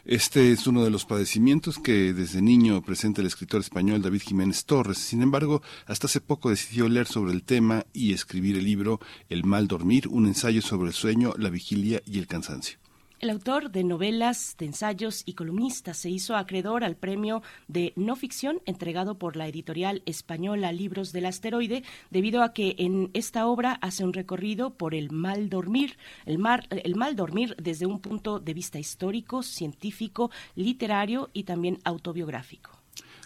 Este 0.05 0.51
es 0.51 0.67
uno 0.67 0.83
de 0.83 0.91
los 0.91 1.05
padecimientos 1.05 1.79
que 1.79 2.13
desde 2.13 2.43
niño 2.43 2.83
presenta 2.83 3.21
el 3.21 3.29
escritor 3.29 3.61
español 3.61 4.03
David 4.03 4.23
Jiménez 4.23 4.65
Torres. 4.65 4.99
Sin 4.99 5.23
embargo, 5.23 5.63
hasta 5.87 6.09
hace 6.09 6.21
poco 6.21 6.51
decidió 6.51 6.89
leer 6.89 7.07
sobre 7.07 7.33
el 7.33 7.45
tema 7.45 7.87
y 7.93 8.13
escribir 8.13 8.57
el 8.57 8.65
libro 8.65 8.99
El 9.29 9.45
mal 9.45 9.69
dormir, 9.69 10.09
un 10.09 10.27
ensayo 10.27 10.61
sobre 10.61 10.89
el 10.89 10.95
sueño, 10.95 11.35
la 11.39 11.51
vigilia 11.51 12.03
y 12.05 12.19
el 12.19 12.27
cansancio. 12.27 12.82
El 13.23 13.31
autor 13.31 13.71
de 13.71 13.85
novelas, 13.85 14.57
de 14.59 14.67
ensayos 14.67 15.23
y 15.27 15.35
columnista 15.35 15.95
se 15.95 16.11
hizo 16.11 16.35
acreedor 16.35 16.83
al 16.83 16.97
premio 16.97 17.41
de 17.69 17.93
no 17.95 18.17
ficción 18.17 18.61
entregado 18.67 19.17
por 19.17 19.37
la 19.37 19.47
editorial 19.47 20.03
española 20.07 20.73
Libros 20.73 21.13
del 21.13 21.27
Asteroide, 21.27 21.85
debido 22.11 22.43
a 22.43 22.53
que 22.53 22.75
en 22.79 23.13
esta 23.15 23.47
obra 23.47 23.75
hace 23.75 24.03
un 24.03 24.13
recorrido 24.13 24.71
por 24.71 24.93
el 24.93 25.13
mal 25.13 25.51
dormir, 25.51 25.99
el, 26.27 26.41
el 26.71 26.97
mal 26.97 27.15
dormir 27.15 27.55
desde 27.63 27.87
un 27.87 28.01
punto 28.01 28.41
de 28.41 28.55
vista 28.55 28.81
histórico, 28.81 29.45
científico, 29.45 30.33
literario 30.57 31.31
y 31.33 31.45
también 31.45 31.79
autobiográfico. 31.85 32.82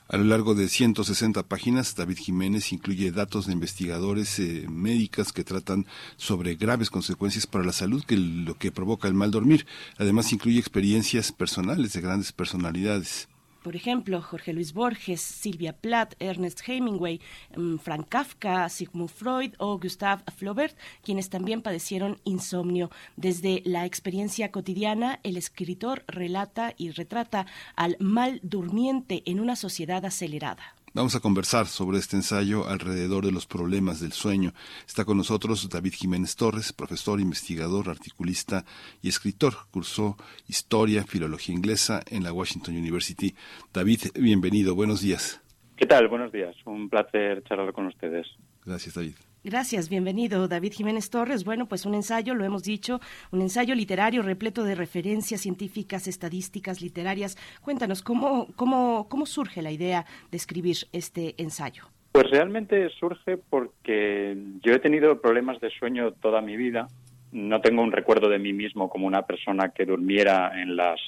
A 0.09 0.17
lo 0.17 0.25
largo 0.25 0.55
de 0.55 0.69
160 0.69 1.43
páginas, 1.49 1.97
David 1.97 2.19
Jiménez 2.19 2.73
incluye 2.73 3.11
datos 3.11 3.47
de 3.47 3.53
investigadores 3.53 4.39
eh, 4.39 4.65
médicas 4.71 5.33
que 5.33 5.43
tratan 5.43 5.85
sobre 6.17 6.55
graves 6.55 6.91
consecuencias 6.91 7.49
para 7.49 7.65
la 7.65 7.73
salud 7.73 8.05
que 8.05 8.17
lo 8.17 8.57
que 8.57 8.71
provoca 8.71 9.09
el 9.09 9.15
mal 9.15 9.33
dormir. 9.33 9.67
Además, 9.99 10.33
incluye 10.33 10.61
experiencias 10.61 11.33
personales 11.33 11.93
de 11.93 12.01
grandes 12.03 12.31
personalidades 12.31 13.29
por 13.67 13.75
ejemplo, 13.75 14.23
Jorge 14.23 14.53
Luis 14.53 14.73
Borges, 14.73 15.21
Silvia 15.21 15.73
Plath, 15.73 16.15
Ernest 16.21 16.61
Hemingway, 16.69 17.21
mm, 17.57 17.79
Frank 17.79 18.09
Kafka, 18.09 18.69
Sigmund 18.69 19.11
Freud 19.11 19.55
o 19.59 19.77
Gustave 19.77 20.23
Flaubert, 20.37 20.79
quienes 21.03 21.31
también 21.31 21.63
padecieron 21.63 22.21
insomnio. 22.23 22.93
Desde 23.17 23.63
la 23.65 23.85
experiencia 23.85 24.53
cotidiana, 24.53 25.19
el 25.25 25.37
escritor 25.37 26.05
relata 26.07 26.75
y 26.77 26.93
retrata 26.93 27.47
al 27.75 27.97
mal 27.99 28.39
durmiente 28.45 29.25
en 29.27 29.41
una 29.41 29.57
sociedad 29.57 30.05
acelerada. 30.05 30.77
Vamos 30.97 31.15
a 31.15 31.21
conversar 31.21 31.67
sobre 31.67 31.99
este 31.99 32.17
ensayo 32.17 32.67
alrededor 32.67 33.27
de 33.27 33.31
los 33.31 33.45
problemas 33.45 34.01
del 34.01 34.13
sueño. 34.13 34.55
Está 34.87 35.05
con 35.05 35.19
nosotros 35.19 35.69
David 35.69 35.93
Jiménez 35.93 36.37
Torres, 36.37 36.73
profesor, 36.73 37.21
investigador, 37.21 37.91
articulista 37.91 38.65
y 39.03 39.11
escritor. 39.11 39.53
Cursó 39.71 40.17
Historia, 40.49 41.05
Filología 41.05 41.55
Inglesa 41.55 42.03
en 42.11 42.25
la 42.25 42.33
Washington 42.33 42.79
University. 42.79 43.35
David, 43.75 44.05
bienvenido. 44.15 44.75
Buenos 44.75 45.03
días. 45.03 45.43
¿Qué 45.77 45.85
tal? 45.85 46.09
Buenos 46.09 46.33
días. 46.33 46.57
Un 46.65 46.89
placer 46.89 47.45
charlar 47.45 47.75
con 47.75 47.89
ustedes. 47.89 48.27
Gracias, 48.65 48.95
David. 48.95 49.17
Gracias, 49.47 49.89
bienvenido 49.89 50.49
David 50.49 50.73
Jiménez 50.73 51.09
Torres. 51.09 51.45
Bueno, 51.45 51.67
pues 51.67 51.87
un 51.87 51.95
ensayo, 51.95 52.35
lo 52.35 52.45
hemos 52.45 52.65
dicho, 52.65 52.99
un 53.31 53.43
ensayo 53.43 53.77
literario 53.77 54.23
repleto 54.23 54.65
de 54.65 54.75
referencias 54.75 55.43
científicas, 55.43 56.09
estadísticas, 56.09 56.83
literarias. 56.83 57.37
Cuéntanos, 57.63 58.03
¿cómo, 58.03 58.49
cómo, 58.57 59.07
cómo 59.09 59.25
surge 59.25 59.63
la 59.63 59.71
idea 59.71 60.05
de 60.33 60.37
escribir 60.37 60.79
este 60.93 61.37
ensayo? 61.41 61.85
Pues 62.11 62.29
realmente 62.29 62.91
surge 62.99 63.37
porque 63.37 64.37
yo 64.65 64.73
he 64.73 64.81
tenido 64.81 65.21
problemas 65.21 65.61
de 65.61 65.71
sueño 65.71 66.11
toda 66.11 66.41
mi 66.41 66.57
vida. 66.57 66.89
No 67.31 67.61
tengo 67.61 67.83
un 67.83 67.93
recuerdo 67.93 68.29
de 68.29 68.41
mí 68.41 68.53
mismo 68.53 68.91
como 68.91 69.07
una 69.07 69.23
persona 69.23 69.69
que 69.69 69.85
durmiera 69.85 70.61
en 70.61 70.75
los 70.75 71.01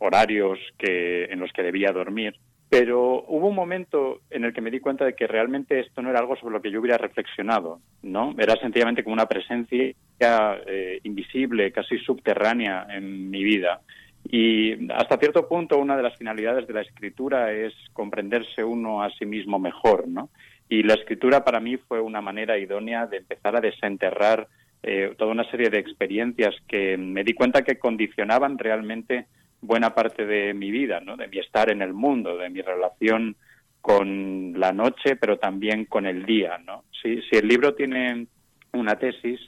horarios 0.00 0.58
que, 0.76 1.24
en 1.30 1.40
los 1.40 1.50
que 1.50 1.62
debía 1.62 1.92
dormir. 1.92 2.34
Pero 2.68 3.24
hubo 3.28 3.48
un 3.48 3.54
momento 3.54 4.22
en 4.28 4.44
el 4.44 4.52
que 4.52 4.60
me 4.60 4.70
di 4.72 4.80
cuenta 4.80 5.04
de 5.04 5.14
que 5.14 5.26
realmente 5.26 5.78
esto 5.78 6.02
no 6.02 6.10
era 6.10 6.18
algo 6.18 6.36
sobre 6.36 6.54
lo 6.54 6.62
que 6.62 6.70
yo 6.70 6.80
hubiera 6.80 6.98
reflexionado, 6.98 7.80
¿no? 8.02 8.34
Era 8.38 8.56
sencillamente 8.56 9.04
como 9.04 9.14
una 9.14 9.26
presencia 9.26 9.94
eh, 10.20 11.00
invisible, 11.04 11.70
casi 11.70 11.98
subterránea 11.98 12.86
en 12.90 13.30
mi 13.30 13.44
vida. 13.44 13.80
Y 14.28 14.90
hasta 14.92 15.18
cierto 15.18 15.48
punto 15.48 15.78
una 15.78 15.96
de 15.96 16.02
las 16.02 16.16
finalidades 16.16 16.66
de 16.66 16.74
la 16.74 16.80
escritura 16.80 17.52
es 17.52 17.72
comprenderse 17.92 18.64
uno 18.64 19.02
a 19.02 19.10
sí 19.10 19.24
mismo 19.24 19.58
mejor, 19.60 20.08
¿no? 20.08 20.30
Y 20.68 20.82
la 20.82 20.94
escritura 20.94 21.44
para 21.44 21.60
mí 21.60 21.76
fue 21.76 22.00
una 22.00 22.20
manera 22.20 22.58
idónea 22.58 23.06
de 23.06 23.18
empezar 23.18 23.54
a 23.54 23.60
desenterrar 23.60 24.48
eh, 24.82 25.14
toda 25.16 25.30
una 25.30 25.48
serie 25.50 25.70
de 25.70 25.78
experiencias 25.78 26.54
que 26.66 26.96
me 26.96 27.22
di 27.22 27.34
cuenta 27.34 27.62
que 27.62 27.78
condicionaban 27.78 28.58
realmente 28.58 29.26
buena 29.60 29.94
parte 29.94 30.26
de 30.26 30.54
mi 30.54 30.70
vida, 30.70 31.00
¿no? 31.00 31.16
de 31.16 31.28
mi 31.28 31.38
estar 31.38 31.70
en 31.70 31.82
el 31.82 31.92
mundo, 31.92 32.36
de 32.36 32.50
mi 32.50 32.62
relación 32.62 33.36
con 33.80 34.58
la 34.58 34.72
noche, 34.72 35.16
pero 35.16 35.38
también 35.38 35.84
con 35.84 36.06
el 36.06 36.26
día. 36.26 36.58
¿no? 36.64 36.84
Si, 37.02 37.22
si 37.22 37.36
el 37.36 37.48
libro 37.48 37.74
tiene 37.74 38.26
una 38.72 38.96
tesis, 38.96 39.40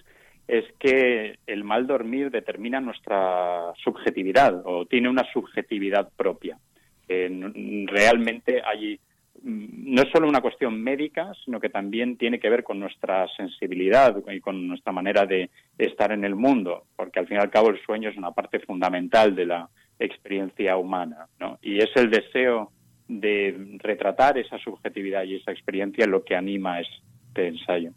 es 0.49 0.65
que 0.79 1.39
el 1.47 1.63
mal 1.63 1.87
dormir 1.87 2.31
determina 2.31 2.81
nuestra 2.81 3.73
subjetividad 3.85 4.63
o 4.65 4.87
tiene 4.87 5.11
una 5.11 5.25
subjetividad 5.31 6.11
propia. 6.17 6.59
realmente 7.07 8.63
hay 8.65 8.99
mm, 9.43 9.95
no 9.95 10.03
es 10.03 10.09
solo 10.11 10.27
una 10.27 10.41
cuestión 10.41 10.83
médica, 10.83 11.33
sino 11.45 11.61
que 11.61 11.69
también 11.69 12.17
tiene 12.17 12.41
que 12.41 12.49
ver 12.49 12.65
con 12.65 12.81
nuestra 12.81 13.27
sensibilidad 13.37 14.17
y 14.33 14.41
con 14.41 14.67
nuestra 14.67 14.93
manera 14.93 15.27
de 15.27 15.51
estar 15.77 16.13
en 16.13 16.25
el 16.25 16.35
mundo, 16.35 16.85
porque 16.97 17.21
al 17.21 17.27
fin 17.27 17.37
y 17.37 17.41
al 17.41 17.51
cabo 17.51 17.69
el 17.69 17.81
sueño 17.83 18.09
es 18.09 18.17
una 18.17 18.33
parte 18.33 18.59
fundamental 18.61 19.35
de 19.35 19.47
la, 19.47 19.69
experiencia 19.99 20.77
humana, 20.77 21.27
¿no? 21.41 21.59
Y 21.63 21.79
es 21.79 21.91
el 21.97 22.11
deseo 22.11 22.73
de 23.09 23.79
retratar 23.79 24.39
esa 24.39 24.59
subjetividad 24.59 25.25
y 25.25 25.37
esa 25.37 25.53
experiencia 25.53 26.07
lo 26.07 26.25
que 26.25 26.37
anima 26.37 26.81
este 26.81 27.49
ensayo. 27.49 27.93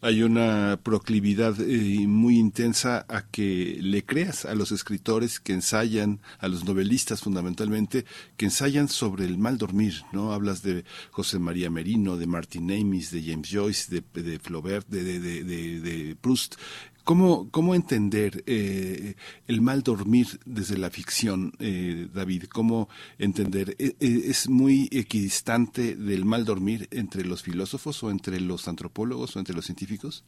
Hay 0.00 0.22
una 0.24 0.80
proclividad 0.82 1.54
eh, 1.60 2.06
muy 2.08 2.38
intensa 2.38 3.06
a 3.08 3.24
que 3.24 3.78
le 3.80 4.04
creas 4.04 4.44
a 4.44 4.54
los 4.56 4.72
escritores 4.72 5.38
que 5.38 5.52
ensayan, 5.52 6.20
a 6.40 6.48
los 6.48 6.64
novelistas 6.64 7.20
fundamentalmente, 7.20 8.04
que 8.36 8.46
ensayan 8.46 8.88
sobre 8.88 9.24
el 9.24 9.38
mal 9.38 9.58
dormir, 9.58 9.94
¿no? 10.12 10.32
Hablas 10.32 10.62
de 10.62 10.84
José 11.12 11.38
María 11.38 11.70
Merino, 11.70 12.16
de 12.16 12.26
Martin 12.26 12.72
Amis, 12.72 13.12
de 13.12 13.22
James 13.22 13.48
Joyce, 13.48 13.94
de, 13.94 14.22
de 14.22 14.40
Flaubert, 14.40 14.88
de, 14.88 15.04
de, 15.04 15.44
de, 15.44 16.16
Proust, 16.20 16.56
¿Cómo, 17.04 17.50
cómo 17.50 17.74
entender 17.74 18.44
eh, 18.46 19.14
el 19.48 19.60
mal 19.60 19.82
dormir 19.82 20.26
desde 20.46 20.78
la 20.78 20.88
ficción, 20.88 21.52
eh, 21.58 22.06
David? 22.14 22.44
¿Cómo 22.44 22.88
entender? 23.18 23.70
¿E, 23.78 23.96
e, 23.98 24.30
¿Es 24.30 24.48
muy 24.48 24.88
equidistante 24.92 25.96
del 25.96 26.24
mal 26.24 26.44
dormir 26.44 26.86
entre 26.92 27.24
los 27.24 27.42
filósofos 27.42 28.02
o 28.04 28.10
entre 28.10 28.40
los 28.40 28.68
antropólogos 28.68 29.34
o 29.34 29.40
entre 29.40 29.54
los 29.54 29.64
científicos? 29.64 30.24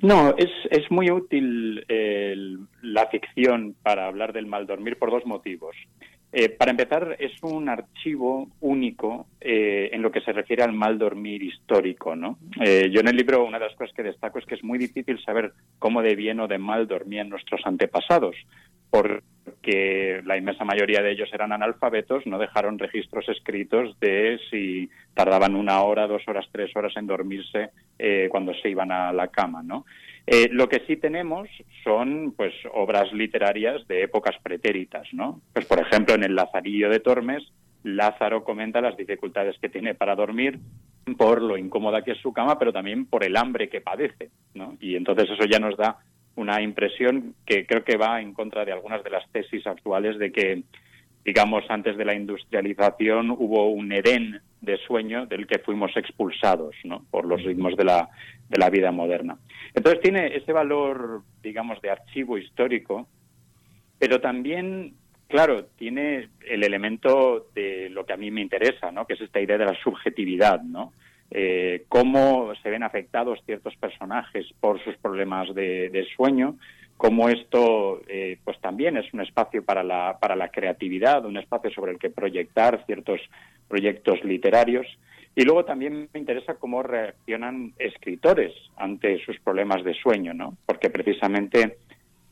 No, 0.00 0.34
es, 0.36 0.50
es 0.70 0.90
muy 0.90 1.10
útil 1.10 1.84
la 2.82 3.06
ficción 3.08 3.74
para 3.82 4.06
hablar 4.06 4.32
del 4.32 4.46
mal 4.46 4.66
dormir 4.66 4.98
por 4.98 5.10
dos 5.10 5.26
motivos. 5.26 5.76
Eh, 6.34 6.48
para 6.48 6.70
empezar, 6.70 7.14
es 7.18 7.32
un 7.42 7.68
archivo 7.68 8.48
único 8.60 9.26
eh, 9.38 9.90
en 9.92 10.00
lo 10.00 10.10
que 10.10 10.22
se 10.22 10.32
refiere 10.32 10.62
al 10.62 10.72
mal 10.72 10.98
dormir 10.98 11.42
histórico. 11.42 12.16
¿no? 12.16 12.38
Eh, 12.58 12.88
yo 12.90 13.00
en 13.00 13.08
el 13.08 13.16
libro 13.16 13.44
una 13.44 13.58
de 13.58 13.66
las 13.66 13.76
cosas 13.76 13.94
que 13.94 14.02
destaco 14.02 14.38
es 14.38 14.46
que 14.46 14.54
es 14.54 14.64
muy 14.64 14.78
difícil 14.78 15.22
saber 15.22 15.52
cómo 15.78 16.00
de 16.00 16.16
bien 16.16 16.40
o 16.40 16.48
de 16.48 16.56
mal 16.56 16.88
dormían 16.88 17.28
nuestros 17.28 17.60
antepasados, 17.66 18.34
porque 18.88 20.22
la 20.24 20.38
inmensa 20.38 20.64
mayoría 20.64 21.02
de 21.02 21.12
ellos 21.12 21.28
eran 21.34 21.52
analfabetos, 21.52 22.26
no 22.26 22.38
dejaron 22.38 22.78
registros 22.78 23.28
escritos 23.28 23.98
de 24.00 24.38
si 24.50 24.88
tardaban 25.12 25.54
una 25.54 25.82
hora, 25.82 26.06
dos 26.06 26.22
horas, 26.28 26.46
tres 26.50 26.74
horas 26.74 26.94
en 26.96 27.06
dormirse 27.06 27.70
cuando 28.30 28.52
se 28.54 28.70
iban 28.70 28.90
a 28.90 29.12
la 29.12 29.28
cama. 29.28 29.62
¿no? 29.62 29.84
Eh, 30.26 30.48
lo 30.52 30.68
que 30.68 30.84
sí 30.86 30.96
tenemos 30.96 31.48
son 31.82 32.32
pues 32.36 32.54
obras 32.72 33.12
literarias 33.12 33.86
de 33.88 34.04
épocas 34.04 34.36
pretéritas, 34.42 35.08
¿no? 35.12 35.40
Pues 35.52 35.66
por 35.66 35.80
ejemplo 35.80 36.14
en 36.14 36.22
el 36.22 36.36
Lazarillo 36.36 36.88
de 36.88 37.00
Tormes, 37.00 37.42
Lázaro 37.82 38.44
comenta 38.44 38.80
las 38.80 38.96
dificultades 38.96 39.56
que 39.60 39.68
tiene 39.68 39.94
para 39.94 40.14
dormir 40.14 40.60
por 41.16 41.42
lo 41.42 41.56
incómoda 41.56 42.02
que 42.02 42.12
es 42.12 42.18
su 42.18 42.32
cama, 42.32 42.58
pero 42.58 42.72
también 42.72 43.06
por 43.06 43.24
el 43.24 43.36
hambre 43.36 43.68
que 43.68 43.80
padece, 43.80 44.30
¿no? 44.54 44.76
Y 44.80 44.94
entonces 44.94 45.28
eso 45.30 45.44
ya 45.44 45.58
nos 45.58 45.76
da 45.76 45.98
una 46.36 46.62
impresión 46.62 47.34
que 47.44 47.66
creo 47.66 47.84
que 47.84 47.96
va 47.96 48.20
en 48.20 48.32
contra 48.32 48.64
de 48.64 48.72
algunas 48.72 49.02
de 49.02 49.10
las 49.10 49.28
tesis 49.32 49.66
actuales 49.66 50.18
de 50.18 50.30
que 50.32 50.62
digamos, 51.24 51.64
antes 51.68 51.96
de 51.96 52.04
la 52.04 52.14
industrialización 52.14 53.30
hubo 53.30 53.70
un 53.70 53.92
Edén 53.92 54.40
de 54.60 54.76
sueño 54.78 55.26
del 55.26 55.46
que 55.46 55.58
fuimos 55.58 55.96
expulsados 55.96 56.74
¿no? 56.84 57.04
por 57.10 57.24
los 57.26 57.42
ritmos 57.42 57.76
de 57.76 57.84
la, 57.84 58.08
de 58.48 58.58
la 58.58 58.70
vida 58.70 58.90
moderna. 58.92 59.38
Entonces 59.74 60.00
tiene 60.00 60.36
ese 60.36 60.52
valor, 60.52 61.22
digamos, 61.42 61.80
de 61.80 61.90
archivo 61.90 62.38
histórico, 62.38 63.08
pero 63.98 64.20
también, 64.20 64.94
claro, 65.28 65.66
tiene 65.76 66.28
el 66.48 66.64
elemento 66.64 67.48
de 67.54 67.88
lo 67.90 68.04
que 68.04 68.12
a 68.12 68.16
mí 68.16 68.30
me 68.30 68.40
interesa, 68.40 68.90
¿no? 68.90 69.06
que 69.06 69.14
es 69.14 69.20
esta 69.20 69.40
idea 69.40 69.58
de 69.58 69.66
la 69.66 69.80
subjetividad, 69.82 70.60
¿no? 70.62 70.92
Eh, 71.34 71.86
cómo 71.88 72.52
se 72.62 72.68
ven 72.68 72.82
afectados 72.82 73.38
ciertos 73.46 73.74
personajes 73.76 74.46
por 74.60 74.84
sus 74.84 74.94
problemas 74.98 75.54
de, 75.54 75.88
de 75.88 76.04
sueño, 76.14 76.56
cómo 77.02 77.28
esto 77.28 78.00
eh, 78.06 78.38
pues 78.44 78.60
también 78.60 78.96
es 78.96 79.12
un 79.12 79.22
espacio 79.22 79.64
para 79.64 79.82
la, 79.82 80.18
para 80.20 80.36
la 80.36 80.50
creatividad, 80.50 81.26
un 81.26 81.36
espacio 81.36 81.68
sobre 81.72 81.90
el 81.90 81.98
que 81.98 82.10
proyectar 82.10 82.86
ciertos 82.86 83.20
proyectos 83.66 84.22
literarios. 84.22 84.86
Y 85.34 85.42
luego 85.42 85.64
también 85.64 86.08
me 86.14 86.20
interesa 86.20 86.54
cómo 86.54 86.80
reaccionan 86.80 87.72
escritores 87.80 88.52
ante 88.76 89.18
sus 89.24 89.36
problemas 89.40 89.82
de 89.82 89.94
sueño, 89.94 90.32
¿no? 90.32 90.56
Porque 90.64 90.90
precisamente 90.90 91.78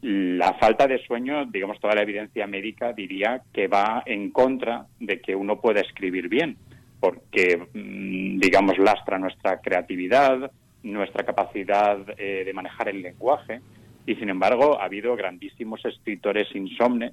la 0.02 0.54
falta 0.54 0.86
de 0.86 1.04
sueño, 1.04 1.46
digamos, 1.46 1.80
toda 1.80 1.96
la 1.96 2.02
evidencia 2.02 2.46
médica 2.46 2.92
diría 2.92 3.42
que 3.52 3.66
va 3.66 4.04
en 4.06 4.30
contra 4.30 4.86
de 5.00 5.20
que 5.20 5.34
uno 5.34 5.60
pueda 5.60 5.80
escribir 5.80 6.28
bien, 6.28 6.56
porque, 7.00 7.56
mm, 7.74 8.38
digamos, 8.38 8.78
lastra 8.78 9.18
nuestra 9.18 9.60
creatividad, 9.60 10.52
nuestra 10.84 11.24
capacidad 11.24 11.98
eh, 12.16 12.44
de 12.44 12.52
manejar 12.52 12.88
el 12.88 13.02
lenguaje, 13.02 13.60
y 14.06 14.14
sin 14.16 14.28
embargo 14.28 14.80
ha 14.80 14.84
habido 14.84 15.16
grandísimos 15.16 15.84
escritores 15.84 16.48
insomnes 16.54 17.12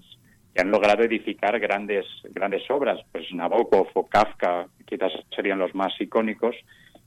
que 0.53 0.61
han 0.61 0.71
logrado 0.71 1.03
edificar 1.03 1.59
grandes, 1.59 2.05
grandes 2.31 2.69
obras, 2.71 2.99
pues 3.11 3.31
Nabokov 3.33 3.89
o 3.93 4.07
Kafka 4.07 4.67
quizás 4.85 5.11
serían 5.35 5.59
los 5.59 5.75
más 5.75 5.93
icónicos. 5.99 6.55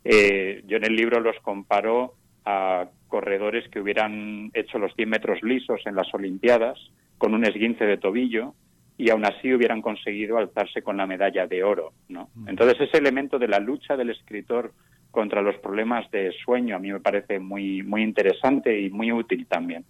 Eh, 0.05 0.63
yo 0.67 0.77
en 0.77 0.85
el 0.85 0.95
libro 0.95 1.21
los 1.21 1.37
comparo 1.41 2.15
a 2.45 2.87
corredores 3.09 3.69
que 3.69 3.81
hubieran 3.81 4.51
hecho 4.55 4.79
los 4.79 4.95
100 4.95 5.09
metros 5.09 5.43
lisos 5.43 5.81
en 5.85 5.97
las 5.97 6.13
Olimpiadas 6.15 6.79
con 7.19 7.35
un 7.35 7.45
esguince 7.45 7.85
de 7.85 7.99
tobillo 7.99 8.55
y 9.01 9.09
aún 9.09 9.25
así 9.25 9.51
hubieran 9.55 9.81
conseguido 9.81 10.37
alzarse 10.37 10.83
con 10.83 10.99
la 10.99 11.07
medalla 11.07 11.47
de 11.47 11.65
oro. 11.65 11.95
¿no? 12.11 12.29
Entonces 12.47 12.79
ese 12.83 12.99
elemento 12.99 13.39
de 13.39 13.49
la 13.49 13.59
lucha 13.59 13.97
del 13.97 14.11
escritor 14.11 14.75
contra 15.11 15.41
los 15.41 15.57
problemas 15.57 16.11
de 16.11 16.33
sueño 16.45 16.77
a 16.77 16.79
mí 16.79 16.93
me 16.93 17.01
parece 17.01 17.39
muy, 17.39 17.83
muy 17.83 18.03
interesante 18.03 18.79
y 18.79 18.91
muy 18.91 19.11
útil 19.11 19.47
también. 19.47 19.87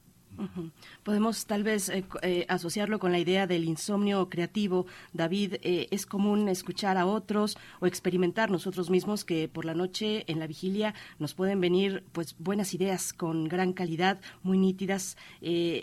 Podemos 1.03 1.46
tal 1.46 1.62
vez 1.62 1.88
eh, 1.88 2.05
eh, 2.20 2.44
asociarlo 2.48 2.98
con 2.98 3.11
la 3.11 3.18
idea 3.18 3.46
del 3.46 3.64
insomnio 3.64 4.28
creativo. 4.28 4.84
David, 5.14 5.55
eh, 5.62 5.88
es 5.90 6.05
común 6.05 6.46
escuchar 6.48 6.98
a 6.98 7.07
otros 7.07 7.57
o 7.80 7.86
experimentar 7.86 8.51
nosotros 8.51 8.90
mismos 8.90 9.24
que 9.24 9.48
por 9.48 9.64
la 9.64 9.72
noche 9.72 10.24
en 10.30 10.38
la 10.38 10.46
vigilia 10.46 10.94
nos 11.18 11.32
pueden 11.32 11.59
venir 11.59 12.05
pues 12.12 12.36
buenas 12.38 12.74
ideas 12.74 13.14
con 13.14 13.48
gran 13.48 13.72
calidad, 13.72 14.20
muy 14.42 14.59
nítidas. 14.59 15.16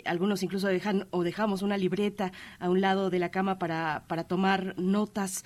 algunos 0.04 0.42
incluso 0.42 0.68
dejan 0.68 1.08
o 1.10 1.24
dejamos 1.24 1.62
una 1.62 1.76
libreta 1.76 2.32
a 2.60 2.70
un 2.70 2.80
lado 2.80 3.10
de 3.10 3.18
la 3.18 3.30
cama 3.30 3.58
para, 3.58 4.04
para 4.06 4.24
tomar 4.24 4.78
notas. 4.78 5.44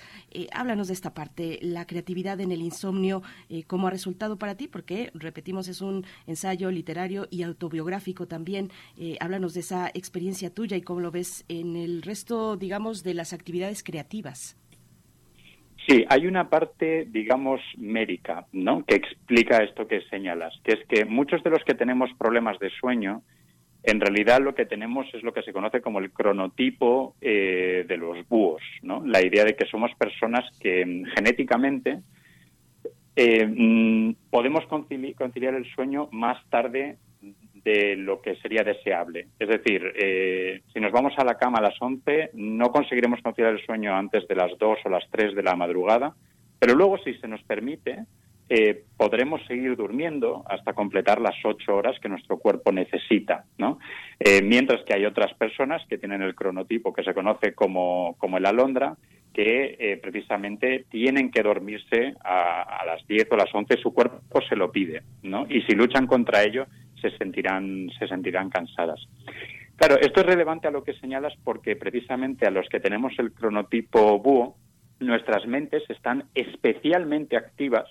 háblanos 0.51 0.87
de 0.87 0.93
esta 0.93 1.13
parte, 1.15 1.57
la 1.61 1.87
creatividad 1.87 2.39
en 2.41 2.51
el 2.51 2.61
insomnio, 2.61 3.23
cómo 3.67 3.87
ha 3.87 3.91
resultado 3.91 4.37
para 4.37 4.55
ti, 4.55 4.67
porque 4.67 5.11
repetimos 5.15 5.67
es 5.67 5.81
un 5.81 6.05
ensayo 6.27 6.69
literario 6.69 7.27
y 7.31 7.41
autobiográfico 7.43 8.27
también. 8.27 8.71
Háblanos 9.19 9.53
de 9.53 9.61
esa 9.61 9.72
experiencia 9.93 10.53
tuya 10.53 10.77
y 10.77 10.81
cómo 10.81 10.99
lo 10.99 11.11
ves 11.11 11.45
en 11.47 11.75
el 11.75 12.01
resto, 12.01 12.57
digamos, 12.57 13.03
de 13.03 13.13
las 13.13 13.33
actividades 13.33 13.83
creativas. 13.83 14.57
Sí, 15.87 16.05
hay 16.07 16.27
una 16.27 16.49
parte, 16.49 17.05
digamos, 17.09 17.59
médica, 17.77 18.45
¿no? 18.53 18.85
Que 18.85 18.95
explica 18.95 19.57
esto 19.57 19.87
que 19.87 20.01
señalas, 20.09 20.53
que 20.63 20.73
es 20.73 20.87
que 20.87 21.05
muchos 21.05 21.43
de 21.43 21.49
los 21.49 21.63
que 21.65 21.73
tenemos 21.73 22.09
problemas 22.17 22.57
de 22.59 22.69
sueño, 22.69 23.21
en 23.83 23.99
realidad 23.99 24.39
lo 24.39 24.55
que 24.55 24.65
tenemos 24.65 25.05
es 25.13 25.23
lo 25.23 25.33
que 25.33 25.43
se 25.43 25.51
conoce 25.51 25.81
como 25.81 25.99
el 25.99 26.11
cronotipo 26.11 27.15
eh, 27.19 27.83
de 27.85 27.97
los 27.97 28.25
búhos, 28.29 28.61
¿no? 28.81 29.05
La 29.05 29.21
idea 29.25 29.43
de 29.43 29.55
que 29.57 29.65
somos 29.65 29.91
personas 29.95 30.45
que 30.61 30.85
mm, 30.85 31.03
genéticamente 31.17 31.99
eh, 33.17 33.45
mm, 33.45 34.15
podemos 34.29 34.65
conciliar 34.67 35.53
el 35.53 35.65
sueño 35.75 36.07
más 36.11 36.37
tarde 36.49 36.97
de 37.63 37.95
lo 37.95 38.21
que 38.21 38.35
sería 38.37 38.63
deseable. 38.63 39.27
Es 39.39 39.47
decir, 39.47 39.93
eh, 39.95 40.61
si 40.73 40.79
nos 40.79 40.91
vamos 40.91 41.13
a 41.17 41.23
la 41.23 41.37
cama 41.37 41.59
a 41.59 41.63
las 41.63 41.81
11, 41.81 42.31
no 42.33 42.71
conseguiremos 42.71 43.21
conciliar 43.21 43.53
el 43.53 43.65
sueño 43.65 43.95
antes 43.95 44.27
de 44.27 44.35
las 44.35 44.57
2 44.57 44.79
o 44.83 44.89
las 44.89 45.05
3 45.09 45.33
de 45.33 45.43
la 45.43 45.55
madrugada, 45.55 46.13
pero 46.59 46.75
luego, 46.75 46.97
si 46.99 47.13
se 47.15 47.27
nos 47.27 47.41
permite, 47.43 48.05
eh, 48.49 48.83
podremos 48.97 49.41
seguir 49.47 49.75
durmiendo 49.75 50.43
hasta 50.49 50.73
completar 50.73 51.21
las 51.21 51.35
8 51.43 51.73
horas 51.73 51.97
que 52.01 52.09
nuestro 52.09 52.37
cuerpo 52.37 52.71
necesita. 52.71 53.45
¿no? 53.57 53.79
Eh, 54.19 54.41
mientras 54.41 54.83
que 54.83 54.93
hay 54.93 55.05
otras 55.05 55.33
personas 55.35 55.81
que 55.87 55.97
tienen 55.97 56.21
el 56.21 56.35
cronotipo 56.35 56.93
que 56.93 57.03
se 57.03 57.13
conoce 57.13 57.53
como, 57.53 58.15
como 58.17 58.37
el 58.37 58.45
alondra, 58.45 58.95
que 59.33 59.99
precisamente 59.99 60.85
tienen 60.91 61.31
que 61.31 61.41
dormirse 61.41 62.13
a, 62.23 62.61
a, 62.61 62.85
las 62.85 63.07
10 63.07 63.29
o 63.31 63.35
las 63.35 63.49
11, 63.51 63.77
su 63.77 63.91
cuerpo 63.91 64.41
se 64.47 64.55
lo 64.55 64.71
pide, 64.71 65.01
¿no? 65.23 65.47
Y 65.49 65.63
si 65.63 65.73
luchan 65.73 66.05
contra 66.05 66.43
ello, 66.43 66.67
se 67.09 67.17
sentirán, 67.17 67.89
se 67.99 68.07
sentirán 68.07 68.49
cansadas. 68.49 69.07
Claro, 69.75 69.97
esto 69.99 70.21
es 70.21 70.25
relevante 70.25 70.67
a 70.67 70.71
lo 70.71 70.83
que 70.83 70.93
señalas 70.93 71.33
porque 71.43 71.75
precisamente 71.75 72.45
a 72.47 72.51
los 72.51 72.67
que 72.69 72.79
tenemos 72.79 73.13
el 73.19 73.33
cronotipo 73.33 74.19
búho, 74.19 74.55
nuestras 74.99 75.45
mentes 75.45 75.83
están 75.89 76.25
especialmente 76.33 77.35
activas 77.35 77.89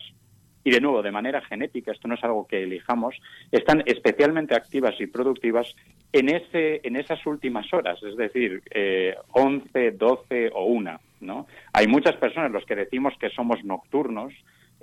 y 0.64 0.70
de 0.70 0.80
nuevo 0.80 1.02
de 1.02 1.10
manera 1.10 1.40
genética, 1.42 1.90
esto 1.90 2.08
no 2.08 2.14
es 2.14 2.24
algo 2.24 2.46
que 2.46 2.62
elijamos, 2.62 3.16
están 3.50 3.82
especialmente 3.84 4.54
activas 4.54 4.94
y 5.00 5.06
productivas 5.06 5.74
en 6.12 6.28
ese 6.28 6.80
en 6.84 6.96
esas 6.96 7.26
últimas 7.26 7.72
horas, 7.72 8.00
es 8.02 8.16
decir, 8.16 8.62
eh, 8.70 9.16
11, 9.32 9.90
12 9.92 10.50
o 10.54 10.66
1, 10.66 11.00
¿no? 11.20 11.46
Hay 11.72 11.88
muchas 11.88 12.16
personas 12.16 12.52
los 12.52 12.64
que 12.64 12.76
decimos 12.76 13.12
que 13.18 13.30
somos 13.30 13.64
nocturnos, 13.64 14.32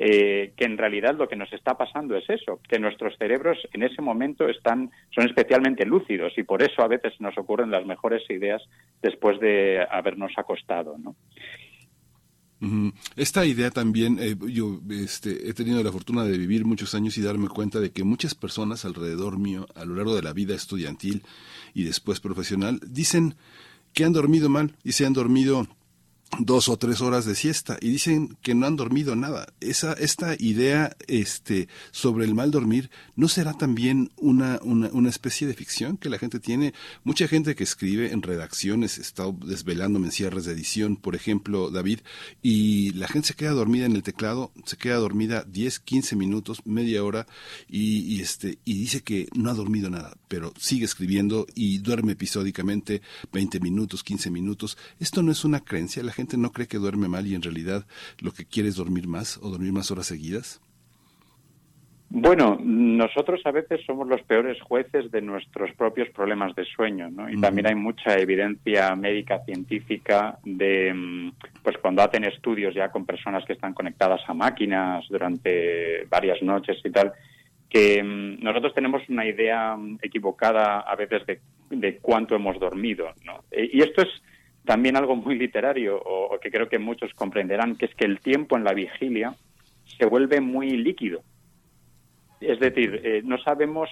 eh, 0.01 0.53
que 0.55 0.63
en 0.63 0.77
realidad 0.77 1.13
lo 1.17 1.27
que 1.27 1.35
nos 1.35 1.51
está 1.51 1.77
pasando 1.77 2.15
es 2.15 2.23
eso, 2.29 2.61
que 2.69 2.79
nuestros 2.79 3.17
cerebros 3.17 3.57
en 3.73 3.83
ese 3.83 4.01
momento 4.01 4.47
están, 4.47 4.89
son 5.13 5.25
especialmente 5.25 5.85
lúcidos 5.85 6.31
y 6.37 6.43
por 6.43 6.63
eso 6.63 6.81
a 6.81 6.87
veces 6.87 7.19
nos 7.19 7.37
ocurren 7.37 7.69
las 7.69 7.85
mejores 7.85 8.23
ideas 8.29 8.61
después 9.01 9.41
de 9.41 9.85
habernos 9.91 10.31
acostado, 10.37 10.97
¿no? 10.97 11.17
Esta 13.15 13.45
idea 13.45 13.71
también, 13.71 14.19
eh, 14.19 14.35
yo 14.47 14.81
este, 14.89 15.49
he 15.49 15.53
tenido 15.53 15.81
la 15.83 15.91
fortuna 15.91 16.23
de 16.23 16.37
vivir 16.37 16.65
muchos 16.65 16.93
años 16.95 17.17
y 17.17 17.21
darme 17.21 17.47
cuenta 17.49 17.79
de 17.79 17.91
que 17.91 18.03
muchas 18.03 18.35
personas 18.35 18.85
alrededor 18.85 19.37
mío, 19.37 19.67
a 19.75 19.85
lo 19.85 19.95
largo 19.95 20.15
de 20.15 20.21
la 20.21 20.33
vida 20.33 20.55
estudiantil 20.55 21.23
y 21.73 21.83
después 21.83 22.21
profesional, 22.21 22.79
dicen 22.85 23.35
que 23.93 24.05
han 24.05 24.13
dormido 24.13 24.49
mal 24.49 24.75
y 24.83 24.93
se 24.93 25.05
han 25.05 25.13
dormido 25.13 25.67
dos 26.37 26.69
o 26.69 26.77
tres 26.77 27.01
horas 27.01 27.25
de 27.25 27.35
siesta 27.35 27.77
y 27.81 27.89
dicen 27.89 28.37
que 28.41 28.53
no 28.53 28.67
han 28.67 28.75
dormido 28.75 29.15
nada. 29.15 29.51
Esa, 29.59 29.93
esta 29.93 30.35
idea 30.37 30.95
este, 31.07 31.67
sobre 31.91 32.25
el 32.25 32.35
mal 32.35 32.51
dormir 32.51 32.91
no 33.15 33.27
será 33.27 33.53
también 33.53 34.11
una, 34.15 34.59
una, 34.61 34.89
una, 34.93 35.09
especie 35.09 35.47
de 35.47 35.55
ficción 35.55 35.97
que 35.97 36.09
la 36.09 36.19
gente 36.19 36.39
tiene. 36.39 36.73
Mucha 37.03 37.27
gente 37.27 37.55
que 37.55 37.63
escribe 37.63 38.11
en 38.11 38.21
redacciones, 38.21 38.99
está 38.99 39.23
desvelándome 39.45 40.07
en 40.07 40.11
cierres 40.11 40.45
de 40.45 40.53
edición, 40.53 40.95
por 40.97 41.15
ejemplo, 41.15 41.71
David, 41.71 41.99
y 42.41 42.91
la 42.91 43.07
gente 43.07 43.29
se 43.29 43.33
queda 43.33 43.51
dormida 43.51 43.85
en 43.85 43.95
el 43.95 44.03
teclado, 44.03 44.51
se 44.65 44.77
queda 44.77 44.97
dormida 44.97 45.43
10, 45.47 45.79
15 45.79 46.15
minutos, 46.15 46.61
media 46.65 47.03
hora 47.03 47.27
y, 47.67 48.21
este, 48.21 48.59
y 48.65 48.75
dice 48.75 49.01
que 49.01 49.27
no 49.33 49.49
ha 49.49 49.53
dormido 49.53 49.89
nada, 49.89 50.15
pero 50.27 50.53
sigue 50.57 50.85
escribiendo 50.85 51.47
y 51.55 51.79
duerme 51.79 52.13
episódicamente 52.13 53.01
20 53.33 53.59
minutos, 53.59 54.03
15 54.03 54.29
minutos. 54.29 54.77
Esto 54.99 55.23
no 55.23 55.31
es 55.31 55.43
una 55.43 55.61
creencia, 55.61 56.03
la 56.03 56.13
gente 56.19 56.37
no 56.37 56.51
cree 56.51 56.67
que 56.67 56.77
duerme 56.77 57.07
mal 57.07 57.27
y 57.27 57.35
en 57.35 57.41
realidad 57.41 57.85
lo 58.19 58.31
que 58.31 58.45
quiere 58.45 58.69
es 58.69 58.75
dormir 58.75 59.07
más 59.07 59.37
o 59.41 59.49
dormir 59.49 59.73
más 59.73 59.91
horas 59.91 60.07
seguidas? 60.07 60.61
Bueno, 62.11 62.57
nosotros 62.59 63.39
a 63.45 63.51
veces 63.51 63.81
somos 63.85 64.07
los 64.07 64.23
peores 64.23 64.59
jueces 64.61 65.11
de 65.11 65.21
nuestros 65.21 65.71
propios 65.75 66.09
problemas 66.09 66.55
de 66.55 66.65
sueño, 66.65 67.07
¿no? 67.11 67.29
Y 67.29 67.39
también 67.39 67.67
hay 67.67 67.75
mucha 67.75 68.17
evidencia 68.17 68.95
médica 68.95 69.43
científica 69.45 70.39
de, 70.43 70.91
mm, 70.91 71.31
pues 71.61 71.77
cuando 71.77 72.01
hacen 72.01 72.23
estudios 72.23 72.73
ya 72.73 72.89
con 72.89 73.05
personas 73.05 73.45
que 73.45 73.53
están 73.53 73.75
conectadas 73.75 74.21
a 74.27 74.33
máquinas 74.33 75.05
durante 75.07 76.05
varias 76.09 76.41
noches 76.41 76.79
y 76.83 76.89
tal, 76.89 77.13
que 77.69 78.01
mm, 78.01 78.43
nosotros 78.43 78.73
tenemos 78.73 79.07
una 79.07 79.27
idea 79.27 79.77
equivocada 80.01 80.79
a 80.79 80.95
veces 80.95 81.23
de, 81.27 81.39
de 81.69 81.97
cuánto 81.97 82.35
hemos 82.35 82.59
dormido, 82.59 83.13
¿no? 83.23 83.43
Eh, 83.51 83.69
y 83.71 83.81
esto 83.81 84.01
es 84.01 84.09
también 84.65 84.95
algo 84.95 85.15
muy 85.15 85.35
literario, 85.35 85.99
o, 85.99 86.37
que 86.39 86.51
creo 86.51 86.69
que 86.69 86.79
muchos 86.79 87.13
comprenderán, 87.13 87.75
que 87.75 87.85
es 87.85 87.95
que 87.95 88.05
el 88.05 88.19
tiempo 88.19 88.57
en 88.57 88.63
la 88.63 88.73
vigilia 88.73 89.33
se 89.97 90.05
vuelve 90.05 90.41
muy 90.41 90.77
líquido. 90.77 91.21
Es 92.39 92.59
decir, 92.59 93.01
eh, 93.03 93.21
no 93.23 93.37
sabemos 93.39 93.89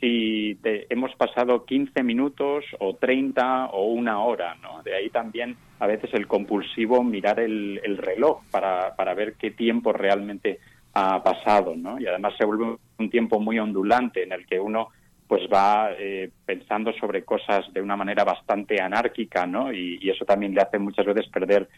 si 0.00 0.58
hemos 0.62 1.14
pasado 1.16 1.64
15 1.64 2.02
minutos 2.02 2.64
o 2.78 2.94
30 2.94 3.66
o 3.66 3.86
una 3.86 4.20
hora, 4.20 4.54
¿no? 4.56 4.82
De 4.82 4.94
ahí 4.94 5.08
también 5.08 5.56
a 5.78 5.86
veces 5.86 6.12
el 6.14 6.26
compulsivo 6.26 7.02
mirar 7.02 7.40
el, 7.40 7.80
reloj 7.98 8.42
para, 8.50 8.94
para, 8.96 9.14
ver 9.14 9.34
qué 9.34 9.50
tiempo 9.50 9.92
realmente 9.92 10.58
ha 10.92 11.22
pasado, 11.22 11.74
¿no? 11.76 11.98
Y 12.00 12.06
además 12.06 12.34
se 12.36 12.44
vuelve 12.44 12.76
un 12.98 13.10
tiempo 13.10 13.40
muy 13.40 13.58
ondulante 13.58 14.22
en 14.22 14.32
el 14.32 14.46
que 14.46 14.60
uno 14.60 14.88
pues 15.26 15.42
va 15.52 15.92
eh, 15.98 16.30
pensando 16.44 16.92
sobre 16.94 17.24
cosas 17.24 17.72
de 17.72 17.80
una 17.80 17.96
manera 17.96 18.24
bastante 18.24 18.80
anárquica, 18.80 19.46
¿no? 19.46 19.72
Y, 19.72 20.08
eso 20.08 20.24
también 20.24 20.54
le 20.54 20.60
hace 20.60 20.78
muchas 20.78 21.06
veces 21.06 21.28
perder 21.28 21.68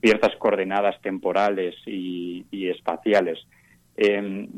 ciertas 0.00 0.36
coordenadas 0.36 1.00
temporales 1.00 1.74
y, 1.86 2.44
espaciales. 2.68 3.38
Em, 3.96 4.48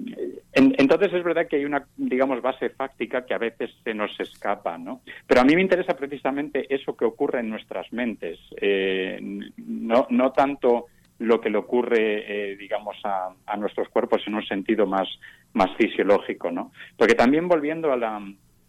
entonces 0.52 1.12
es 1.12 1.24
verdad 1.24 1.48
que 1.48 1.56
hay 1.56 1.64
una, 1.64 1.86
digamos, 1.96 2.42
base 2.42 2.70
fáctica 2.70 3.24
que 3.24 3.34
a 3.34 3.38
veces 3.38 3.70
se 3.82 3.94
nos 3.94 4.10
escapa, 4.20 4.76
¿no? 4.76 5.00
Pero 5.26 5.40
a 5.40 5.44
mí 5.44 5.54
me 5.54 5.62
interesa 5.62 5.96
precisamente 5.96 6.72
eso 6.72 6.96
que 6.96 7.04
ocurre 7.04 7.40
en 7.40 7.48
nuestras 7.48 7.92
mentes, 7.92 8.38
eh, 8.60 9.18
no, 9.56 10.06
no 10.10 10.32
tanto 10.32 10.86
lo 11.22 11.40
que 11.40 11.50
le 11.50 11.58
ocurre, 11.58 12.52
eh, 12.52 12.56
digamos, 12.56 12.96
a, 13.04 13.34
a, 13.46 13.56
nuestros 13.56 13.88
cuerpos 13.88 14.22
en 14.26 14.34
un 14.34 14.44
sentido 14.44 14.86
más, 14.86 15.08
más 15.52 15.70
fisiológico, 15.76 16.50
¿no? 16.50 16.72
Porque 16.96 17.14
también 17.14 17.48
volviendo 17.48 17.92
a 17.92 17.96
la, 17.96 18.20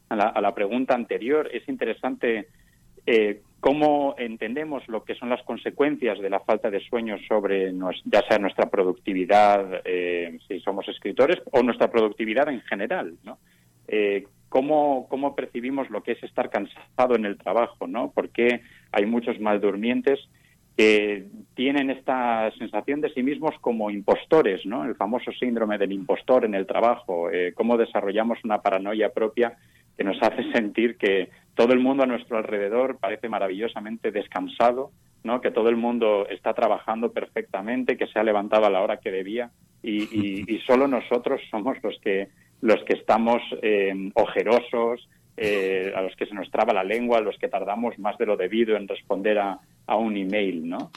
a 0.09 0.41
la, 0.41 0.55
pregunta 0.55 0.93
anterior, 0.93 1.49
es 1.51 1.67
interesante 1.67 2.47
eh, 3.05 3.41
cómo 3.59 4.15
entendemos 4.17 4.87
lo 4.87 5.03
que 5.03 5.15
son 5.15 5.29
las 5.29 5.41
consecuencias 5.43 6.19
de 6.19 6.29
la 6.29 6.39
falta 6.41 6.69
de 6.69 6.79
sueño 6.81 7.17
sobre 7.27 7.73
ya 8.05 8.21
sea 8.27 8.37
nuestra 8.37 8.69
productividad, 8.69 9.81
eh, 9.85 10.37
si 10.47 10.59
somos 10.59 10.87
escritores, 10.87 11.41
o 11.51 11.63
nuestra 11.63 11.89
productividad 11.89 12.49
en 12.49 12.61
general, 12.61 13.15
¿no? 13.23 13.37
Cómo, 14.49 15.07
cómo 15.09 15.35
percibimos 15.35 15.89
lo 15.89 16.03
que 16.03 16.11
es 16.11 16.23
estar 16.23 16.51
cansado 16.51 17.15
en 17.15 17.25
el 17.25 17.39
trabajo, 17.39 17.87
¿no? 17.87 18.11
Porque 18.13 18.61
hay 18.91 19.05
muchos 19.07 19.39
maldurmientes 19.39 20.19
que 20.75 21.27
tienen 21.55 21.89
esta 21.91 22.51
sensación 22.57 23.01
de 23.01 23.13
sí 23.13 23.21
mismos 23.21 23.53
como 23.61 23.91
impostores, 23.91 24.65
¿no? 24.65 24.85
El 24.85 24.95
famoso 24.95 25.31
síndrome 25.31 25.77
del 25.77 25.91
impostor 25.91 26.45
en 26.45 26.55
el 26.55 26.65
trabajo, 26.65 27.29
eh, 27.29 27.53
cómo 27.53 27.77
desarrollamos 27.77 28.39
una 28.43 28.61
paranoia 28.61 29.13
propia 29.13 29.57
que 29.95 30.03
nos 30.03 30.21
hace 30.21 30.43
sentir 30.51 30.97
que 30.97 31.29
todo 31.55 31.73
el 31.73 31.79
mundo 31.79 32.03
a 32.03 32.07
nuestro 32.07 32.37
alrededor 32.37 32.97
parece 32.97 33.29
maravillosamente 33.29 34.11
descansado, 34.11 34.91
¿no? 35.23 35.41
Que 35.41 35.51
todo 35.51 35.69
el 35.69 35.77
mundo 35.77 36.27
está 36.27 36.53
trabajando 36.53 37.11
perfectamente, 37.11 37.95
que 37.95 38.07
se 38.07 38.19
ha 38.19 38.23
levantado 38.23 38.65
a 38.65 38.71
la 38.71 38.81
hora 38.81 38.97
que 38.97 39.11
debía 39.11 39.51
y, 39.83 40.43
y, 40.47 40.59
solo 40.65 40.87
nosotros 40.87 41.41
somos 41.51 41.77
los 41.83 41.99
que 41.99 42.29
los 42.61 42.81
que 42.85 42.93
estamos 42.93 43.41
eh, 43.61 43.93
ojerosos, 44.13 45.09
eh, 45.37 45.91
a 45.95 46.01
los 46.01 46.15
que 46.15 46.25
se 46.25 46.35
nos 46.35 46.49
traba 46.51 46.73
la 46.73 46.83
lengua, 46.83 47.17
a 47.17 47.21
los 47.21 47.37
que 47.37 47.47
tardamos 47.47 47.97
más 47.99 48.17
de 48.17 48.25
lo 48.25 48.37
debido 48.37 48.75
en 48.75 48.87
responder 48.87 49.39
a, 49.39 49.59
a 49.87 49.95
un 49.95 50.15
email, 50.15 50.67
¿no? 50.67 50.91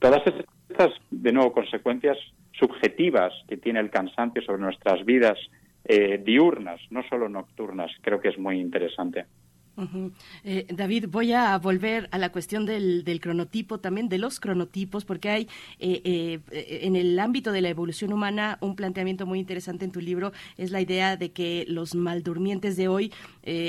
todas 0.00 0.22
estas, 0.68 0.92
de 1.10 1.32
nuevo, 1.32 1.52
consecuencias 1.52 2.16
subjetivas 2.52 3.32
que 3.48 3.56
tiene 3.56 3.80
el 3.80 3.90
cansancio 3.90 4.42
sobre 4.42 4.62
nuestras 4.62 5.04
vidas 5.04 5.38
eh, 5.84 6.20
diurnas, 6.22 6.80
no 6.90 7.02
solo 7.08 7.28
nocturnas, 7.28 7.90
creo 8.02 8.20
que 8.20 8.28
es 8.28 8.38
muy 8.38 8.60
interesante. 8.60 9.24
Eh, 10.44 10.66
David, 10.70 11.06
voy 11.08 11.32
a 11.32 11.56
volver 11.58 12.08
a 12.10 12.18
la 12.18 12.30
cuestión 12.32 12.66
del, 12.66 13.18
cronotipo, 13.20 13.78
también 13.78 14.08
de 14.08 14.18
los 14.18 14.40
cronotipos, 14.40 15.04
porque 15.04 15.30
hay 15.30 15.48
eh, 15.78 16.02
eh, 16.04 16.80
en 16.82 16.96
el 16.96 17.18
ámbito 17.18 17.52
de 17.52 17.60
la 17.60 17.68
evolución 17.68 18.12
humana 18.12 18.58
un 18.60 18.74
planteamiento 18.74 19.26
muy 19.26 19.38
interesante 19.38 19.84
en 19.84 19.92
tu 19.92 20.00
libro, 20.00 20.32
es 20.56 20.70
la 20.70 20.80
idea 20.80 21.16
de 21.16 21.30
que 21.30 21.64
los 21.68 21.94
maldurmientes 21.94 22.76
de 22.76 22.88
hoy 22.88 23.12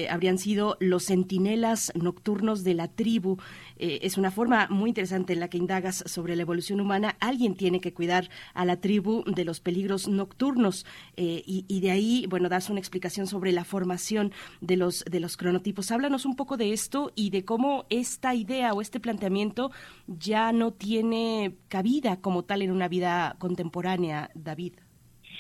habrían 0.09 0.37
sido 0.37 0.75
los 0.79 1.05
centinelas 1.05 1.93
nocturnos 1.95 2.63
de 2.63 2.73
la 2.73 2.89
tribu. 2.89 3.37
Es 3.79 4.17
una 4.17 4.31
forma 4.31 4.67
muy 4.69 4.89
interesante 4.89 5.33
en 5.33 5.39
la 5.39 5.49
que 5.49 5.57
indagas 5.57 6.03
sobre 6.05 6.35
la 6.35 6.41
evolución 6.41 6.81
humana. 6.81 7.15
Alguien 7.19 7.55
tiene 7.55 7.79
que 7.79 7.93
cuidar 7.93 8.29
a 8.53 8.65
la 8.65 8.79
tribu 8.79 9.23
de 9.25 9.45
los 9.45 9.59
peligros 9.59 10.07
nocturnos 10.07 10.85
y, 11.15 11.65
y, 11.67 11.81
de 11.81 11.91
ahí, 11.91 12.25
bueno, 12.29 12.49
das 12.49 12.69
una 12.69 12.79
explicación 12.79 13.27
sobre 13.27 13.51
la 13.51 13.63
formación 13.63 14.31
de 14.61 14.77
los, 14.77 15.05
de 15.05 15.19
los 15.19 15.37
cronotipos 15.37 15.91
háblanos 15.91 16.25
un 16.25 16.35
poco 16.35 16.57
de 16.57 16.73
esto 16.73 17.11
y 17.15 17.29
de 17.29 17.45
cómo 17.45 17.85
esta 17.89 18.35
idea 18.35 18.73
o 18.73 18.81
este 18.81 18.99
planteamiento 18.99 19.71
ya 20.07 20.51
no 20.51 20.71
tiene 20.71 21.53
cabida 21.67 22.21
como 22.21 22.43
tal 22.43 22.61
en 22.61 22.71
una 22.71 22.87
vida 22.87 23.35
contemporánea, 23.39 24.29
David. 24.33 24.73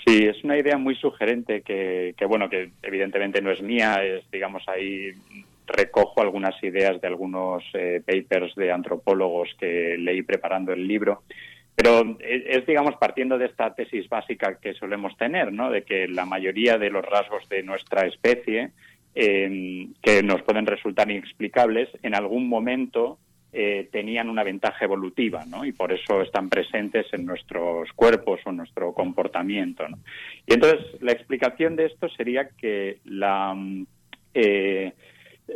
Sí, 0.05 0.25
es 0.25 0.43
una 0.43 0.57
idea 0.57 0.77
muy 0.77 0.95
sugerente 0.95 1.61
que, 1.61 2.13
bueno, 2.27 2.49
que 2.49 2.71
evidentemente 2.81 3.41
no 3.41 3.51
es 3.51 3.61
mía, 3.61 4.03
es, 4.03 4.29
digamos, 4.31 4.63
ahí 4.67 5.11
recojo 5.69 6.21
algunas 6.21 6.61
ideas 6.63 6.99
de 6.99 7.07
algunos 7.07 7.63
eh, 7.73 8.01
papers 8.05 8.53
de 8.55 8.71
antropólogos 8.71 9.49
que 9.59 9.97
leí 9.97 10.21
preparando 10.23 10.73
el 10.73 10.87
libro. 10.87 11.23
Pero 11.75 12.17
es, 12.19 12.65
digamos, 12.65 12.95
partiendo 12.97 13.37
de 13.37 13.45
esta 13.45 13.73
tesis 13.73 14.09
básica 14.09 14.59
que 14.59 14.73
solemos 14.73 15.15
tener, 15.15 15.53
¿no? 15.53 15.71
De 15.71 15.83
que 15.83 16.09
la 16.09 16.25
mayoría 16.25 16.77
de 16.77 16.89
los 16.89 17.05
rasgos 17.05 17.47
de 17.47 17.63
nuestra 17.63 18.05
especie 18.05 18.71
que 19.13 20.23
nos 20.23 20.41
pueden 20.43 20.65
resultar 20.65 21.09
inexplicables, 21.09 21.89
en 22.03 22.15
algún 22.15 22.47
momento 22.47 23.17
eh, 23.51 23.89
tenían 23.91 24.29
una 24.29 24.43
ventaja 24.43 24.85
evolutiva, 24.85 25.43
¿no? 25.45 25.65
Y 25.65 25.71
por 25.71 25.91
eso 25.91 26.21
están 26.21 26.49
presentes 26.49 27.07
en 27.13 27.25
nuestros 27.25 27.91
cuerpos 27.93 28.39
o 28.45 28.51
en 28.51 28.57
nuestro 28.57 28.93
comportamiento, 28.93 29.85
Y 30.45 30.53
entonces 30.53 31.01
la 31.01 31.13
explicación 31.13 31.75
de 31.75 31.85
esto 31.85 32.09
sería 32.09 32.49
que 32.49 32.99
la, 33.05 33.57
eh, 34.35 34.93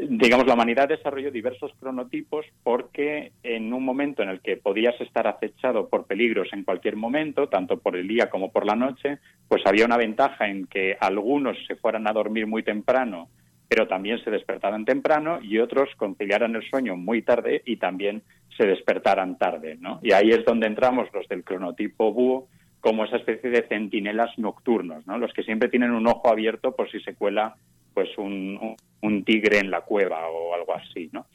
digamos, 0.09 0.47
la 0.47 0.53
humanidad 0.53 0.87
desarrolló 0.87 1.31
diversos 1.31 1.71
cronotipos 1.79 2.45
porque 2.63 3.31
en 3.43 3.73
un 3.73 3.83
momento 3.83 4.23
en 4.23 4.29
el 4.29 4.41
que 4.41 4.57
podías 4.57 4.99
estar 5.01 5.27
acechado 5.27 5.89
por 5.89 6.05
peligros 6.05 6.49
en 6.53 6.63
cualquier 6.63 6.95
momento, 6.95 7.47
tanto 7.47 7.77
por 7.77 7.95
el 7.95 8.07
día 8.07 8.29
como 8.29 8.51
por 8.51 8.65
la 8.65 8.75
noche, 8.75 9.19
pues 9.47 9.61
había 9.65 9.85
una 9.85 9.97
ventaja 9.97 10.47
en 10.47 10.67
que 10.67 10.97
algunos 10.99 11.57
se 11.67 11.75
fueran 11.75 12.07
a 12.07 12.13
dormir 12.13 12.47
muy 12.47 12.63
temprano 12.63 13.29
pero 13.73 13.87
también 13.87 14.23
se 14.23 14.29
despertaran 14.29 14.85
temprano 14.85 15.39
y 15.41 15.57
otros 15.57 15.89
conciliaran 15.97 16.55
el 16.55 16.61
sueño 16.69 16.95
muy 16.95 17.23
tarde 17.23 17.63
y 17.65 17.77
también 17.77 18.21
se 18.55 18.67
despertaran 18.67 19.39
tarde, 19.39 19.77
¿no? 19.79 19.99
Y 20.03 20.11
ahí 20.11 20.29
es 20.29 20.45
donde 20.45 20.67
entramos 20.67 21.07
los 21.11 21.27
del 21.27 21.43
cronotipo 21.43 22.13
búho 22.13 22.49
como 22.83 23.05
esa 23.05 23.15
especie 23.15 23.49
de 23.49 23.65
centinelas 23.69 24.37
nocturnos, 24.37 25.07
¿no? 25.07 25.17
Los 25.17 25.31
que 25.31 25.43
siempre 25.43 25.69
tienen 25.69 25.91
un 25.91 26.05
ojo 26.05 26.29
abierto 26.29 26.75
por 26.75 26.91
si 26.91 26.99
se 26.99 27.15
cuela 27.15 27.55
pues 27.93 28.09
un, 28.17 28.75
tigre 29.25 29.59
en 29.59 29.71
la 29.71 29.81
cueva 29.81 30.27
o 30.27 30.53
algo 30.53 30.75
así, 30.75 31.09
¿no? 31.13 31.25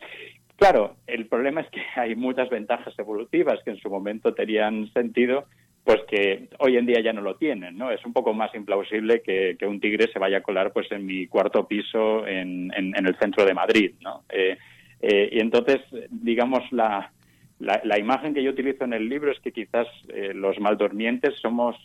Claro, 0.57 0.97
el 1.07 1.25
problema 1.25 1.63
es 1.63 1.71
que 1.71 1.81
hay 1.99 2.15
muchas 2.17 2.51
ventajas 2.51 2.93
evolutivas 2.99 3.61
que 3.65 3.71
en 3.71 3.79
su 3.79 3.89
momento 3.89 4.35
tenían 4.35 4.93
sentido 4.93 5.47
pues 5.85 6.01
que 6.07 6.51
hoy 6.59 6.77
en 6.77 6.85
día 6.85 7.01
ya 7.01 7.15
no 7.15 7.23
lo 7.23 7.37
tienen, 7.37 7.79
¿no? 7.79 7.91
Es 7.91 8.05
un 8.05 8.13
poco 8.13 8.35
más 8.35 8.55
implausible 8.55 9.23
que, 9.23 9.57
un 9.63 9.81
tigre 9.81 10.13
se 10.13 10.19
vaya 10.19 10.39
a 10.39 10.43
colar 10.43 10.71
pues 10.71 10.93
en 10.93 11.07
mi 11.07 11.29
cuarto 11.29 11.67
piso 11.67 12.27
en, 12.27 12.71
en, 12.77 13.07
el 13.07 13.17
centro 13.17 13.47
de 13.47 13.55
Madrid, 13.55 13.95
¿no? 14.03 14.25
Eh, 14.29 14.59
eh, 15.01 15.31
y 15.33 15.41
entonces, 15.41 15.81
digamos, 16.11 16.61
la, 16.73 17.11
la, 17.59 17.99
imagen 17.99 18.35
que 18.35 18.43
yo 18.43 18.51
utilizo 18.51 18.85
en 18.85 18.93
el 18.93 19.09
libro 19.09 19.33
es 19.33 19.41
que 19.41 19.53
quizás 19.53 19.87
eh, 20.09 20.33
los 20.35 20.59
maldormientes 20.61 21.35
somos 21.41 21.77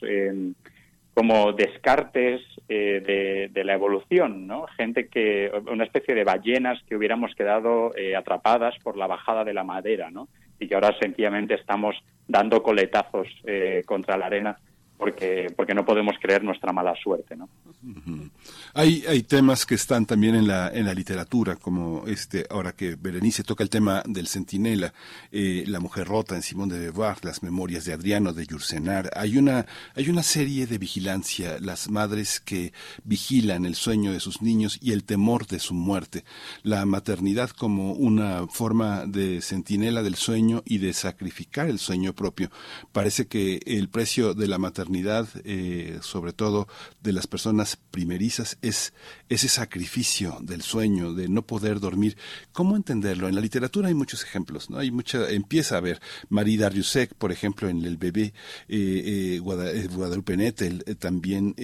como 1.14 1.54
descartes 1.54 2.42
de, 2.68 3.50
de, 3.52 3.64
la 3.64 3.74
evolución, 3.74 4.48
¿no? 4.48 4.66
Gente 4.78 5.08
que, 5.08 5.52
una 5.72 5.84
especie 5.84 6.16
de 6.16 6.24
ballenas 6.24 6.82
que 6.88 6.96
hubiéramos 6.96 7.36
quedado 7.36 7.94
atrapadas 8.18 8.76
por 8.84 8.98
la 8.98 9.06
bajada 9.06 9.44
de 9.44 9.54
la 9.54 9.64
madera, 9.64 10.10
¿no? 10.10 10.28
y 10.64 10.68
que 10.68 10.76
ahora 10.76 10.96
sencillamente 11.00 11.56
estamos 11.56 11.96
dando 12.28 12.64
coletazos 12.64 13.28
eh, 13.44 13.84
contra 13.86 14.18
la 14.18 14.28
arena 14.28 14.58
porque, 15.04 15.52
porque 15.54 15.74
no 15.74 15.84
podemos 15.84 16.16
creer 16.22 16.46
nuestra 16.46 16.72
mala 16.72 16.96
suerte, 16.96 17.36
¿no? 17.36 17.50
Hay, 18.74 19.04
hay 19.06 19.24
temas 19.24 19.66
que 19.66 19.76
están 19.76 20.06
también 20.06 20.34
en 20.34 20.48
la, 20.48 20.70
en 20.70 20.86
la 20.86 20.94
literatura, 20.94 21.58
como 21.58 22.06
este, 22.08 22.46
ahora 22.50 22.72
que 22.72 22.96
Berenice 22.96 23.44
toca 23.44 23.64
el 23.64 23.70
tema 23.70 24.02
del 24.06 24.28
centinela, 24.28 24.94
eh, 25.30 25.66
La 25.68 25.82
mujer 25.82 26.08
rota 26.08 26.36
en 26.36 26.42
Simón 26.42 26.70
de 26.70 26.80
Beauvoir, 26.80 27.18
las 27.24 27.44
memorias 27.44 27.84
de 27.84 27.92
Adriano, 27.92 28.32
de 28.32 28.46
Yurcenar. 28.46 29.12
Hay 29.14 29.38
una, 29.38 29.66
hay 29.94 30.10
una 30.10 30.24
serie 30.24 30.68
de 30.68 30.78
vigilancia, 30.78 31.58
las 31.60 31.90
madres 31.90 32.40
que 32.40 32.72
vigilan 33.04 33.66
el 33.66 33.76
sueño 33.76 34.14
de 34.14 34.22
sus 34.22 34.42
niños 34.42 34.80
y 34.82 34.94
el 34.94 35.04
temor 35.04 35.48
de 35.48 35.60
su 35.60 35.74
muerte. 35.74 36.24
La 36.64 36.86
maternidad 36.86 37.50
como 37.50 37.92
una 37.92 38.48
forma 38.48 39.06
de 39.06 39.42
centinela 39.42 40.02
del 40.02 40.16
sueño 40.16 40.64
y 40.66 40.78
de 40.78 40.94
sacrificar 40.94 41.68
el 41.68 41.80
sueño 41.80 42.14
propio. 42.14 42.50
Parece 42.94 43.28
que 43.28 43.60
el 43.66 43.90
precio 43.90 44.34
de 44.34 44.48
la 44.48 44.58
maternidad 44.58 44.93
eh, 44.96 45.98
sobre 46.02 46.34
todo 46.34 46.68
de 47.02 47.14
las 47.14 47.28
personas 47.28 47.78
primerizas, 47.92 48.58
es 48.62 48.94
ese 49.30 49.48
sacrificio 49.48 50.38
del 50.42 50.62
sueño, 50.62 51.14
de 51.14 51.28
no 51.30 51.42
poder 51.42 51.80
dormir. 51.80 52.18
¿Cómo 52.52 52.76
entenderlo? 52.76 53.28
En 53.28 53.36
la 53.36 53.42
literatura 53.42 53.88
hay 53.88 53.94
muchos 53.94 54.24
ejemplos, 54.24 54.70
¿no? 54.70 54.78
Hay 54.78 54.92
mucha, 54.92 55.30
empieza 55.30 55.78
a 55.78 55.82
ver 55.82 56.00
Marie 56.30 56.58
Dariussec, 56.58 57.14
por 57.16 57.32
ejemplo, 57.32 57.70
en 57.70 57.84
El 57.84 57.98
bebé, 57.98 58.34
eh, 58.68 59.38
eh, 59.38 59.40
Guadalupe 59.40 60.38
Nettel 60.38 60.84
también 61.00 61.56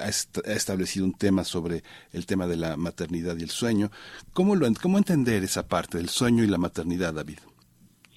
ha, 0.00 0.08
establecido 0.08 1.04
un 1.06 1.14
tema 1.14 1.44
sobre 1.44 1.82
el 2.12 2.26
tema 2.26 2.46
de 2.46 2.56
la 2.56 2.76
maternidad 2.76 3.36
y 3.38 3.42
el 3.42 3.50
sueño. 3.50 3.90
¿Cómo, 4.32 4.56
lo, 4.56 4.68
cómo 4.80 4.98
entender 4.98 5.42
esa 5.42 5.66
parte 5.66 5.98
del 5.98 6.08
sueño 6.08 6.44
y 6.44 6.46
la 6.46 6.58
maternidad, 6.58 7.14
David? 7.14 7.38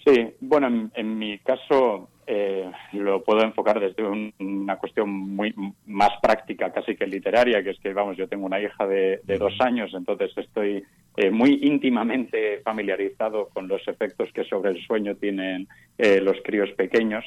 Sí, 0.05 0.33
bueno, 0.39 0.89
en 0.93 1.17
mi 1.17 1.37
caso 1.39 2.09
eh, 2.33 2.71
lo 2.93 3.21
puedo 3.25 3.43
enfocar 3.43 3.77
desde 3.77 4.03
una 4.39 4.77
cuestión 4.77 5.09
muy 5.09 5.53
más 5.85 6.11
práctica, 6.21 6.71
casi 6.71 6.95
que 6.95 7.05
literaria, 7.05 7.61
que 7.61 7.71
es 7.71 7.79
que, 7.81 7.91
vamos, 7.91 8.15
yo 8.15 8.29
tengo 8.29 8.45
una 8.45 8.61
hija 8.61 8.87
de, 8.87 9.19
dos 9.37 9.59
años, 9.59 9.91
entonces 9.93 10.31
estoy 10.37 10.81
eh, 11.17 11.29
muy 11.29 11.59
íntimamente 11.61 12.61
familiarizado 12.63 13.49
con 13.49 13.67
los 13.67 13.85
efectos 13.85 14.31
que 14.31 14.45
sobre 14.45 14.71
el 14.71 14.81
sueño 14.85 15.15
tienen 15.15 15.67
eh, 15.97 16.21
los 16.21 16.37
críos 16.41 16.71
pequeños. 16.71 17.25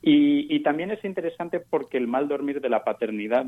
Y, 0.00 0.58
también 0.60 0.90
es 0.90 1.04
interesante 1.04 1.60
porque 1.60 1.98
el 1.98 2.06
mal 2.06 2.26
dormir 2.26 2.62
de 2.62 2.70
la 2.70 2.82
paternidad 2.82 3.44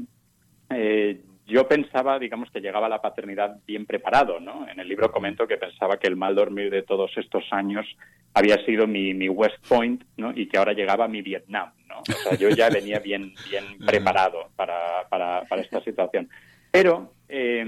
yo 1.47 1.67
pensaba, 1.67 2.19
digamos, 2.19 2.51
que 2.51 2.61
llegaba 2.61 2.87
a 2.87 2.91
la 2.91 3.03
paternidad 3.03 3.59
bien 3.67 3.85
preparado, 3.85 4.41
¿no? 4.41 4.69
En 4.69 4.79
el 4.79 4.89
libro 4.89 5.11
comento 5.11 5.47
que 5.47 5.57
pensaba 5.57 5.99
que 5.99 6.07
el 6.07 6.17
mal 6.17 6.35
dormir 6.35 6.71
de 6.71 6.83
todos 6.83 7.11
estos 7.17 7.45
años 7.51 7.87
había 8.35 8.57
sido 8.65 8.87
mi, 8.87 9.13
mi 9.13 9.29
West 9.29 9.67
Point, 9.69 10.05
¿no? 10.17 10.33
Y 10.35 10.49
que 10.49 10.59
ahora 10.59 10.73
llegaba 10.73 11.09
mi 11.09 11.21
Vietnam, 11.21 11.73
¿no? 11.89 12.01
O 12.01 12.13
sea, 12.13 12.37
yo 12.37 12.49
ya 12.49 12.71
venía 12.71 13.01
bien, 13.01 13.35
bien 13.51 13.65
preparado 13.87 14.51
para, 14.57 15.09
para, 15.09 15.43
para 15.49 15.63
esta 15.63 15.83
situación. 15.83 16.29
Pero 16.71 17.13
eh, 17.29 17.61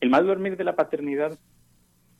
el 0.00 0.10
mal 0.10 0.26
dormir 0.26 0.56
de 0.56 0.64
la 0.64 0.74
paternidad, 0.74 1.38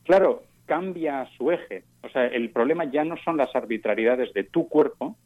claro, 0.05 0.43
cambia 0.65 1.27
su 1.37 1.51
eje. 1.51 1.83
O 2.03 2.09
sea, 2.09 2.27
el 2.27 2.51
problema 2.51 2.85
ya 2.85 3.03
no 3.03 3.17
son 3.25 3.35
las 3.35 3.53
arbitrariedades 3.55 4.31
de 4.33 4.43
tu 4.43 4.69
cuerpo, 4.69 5.17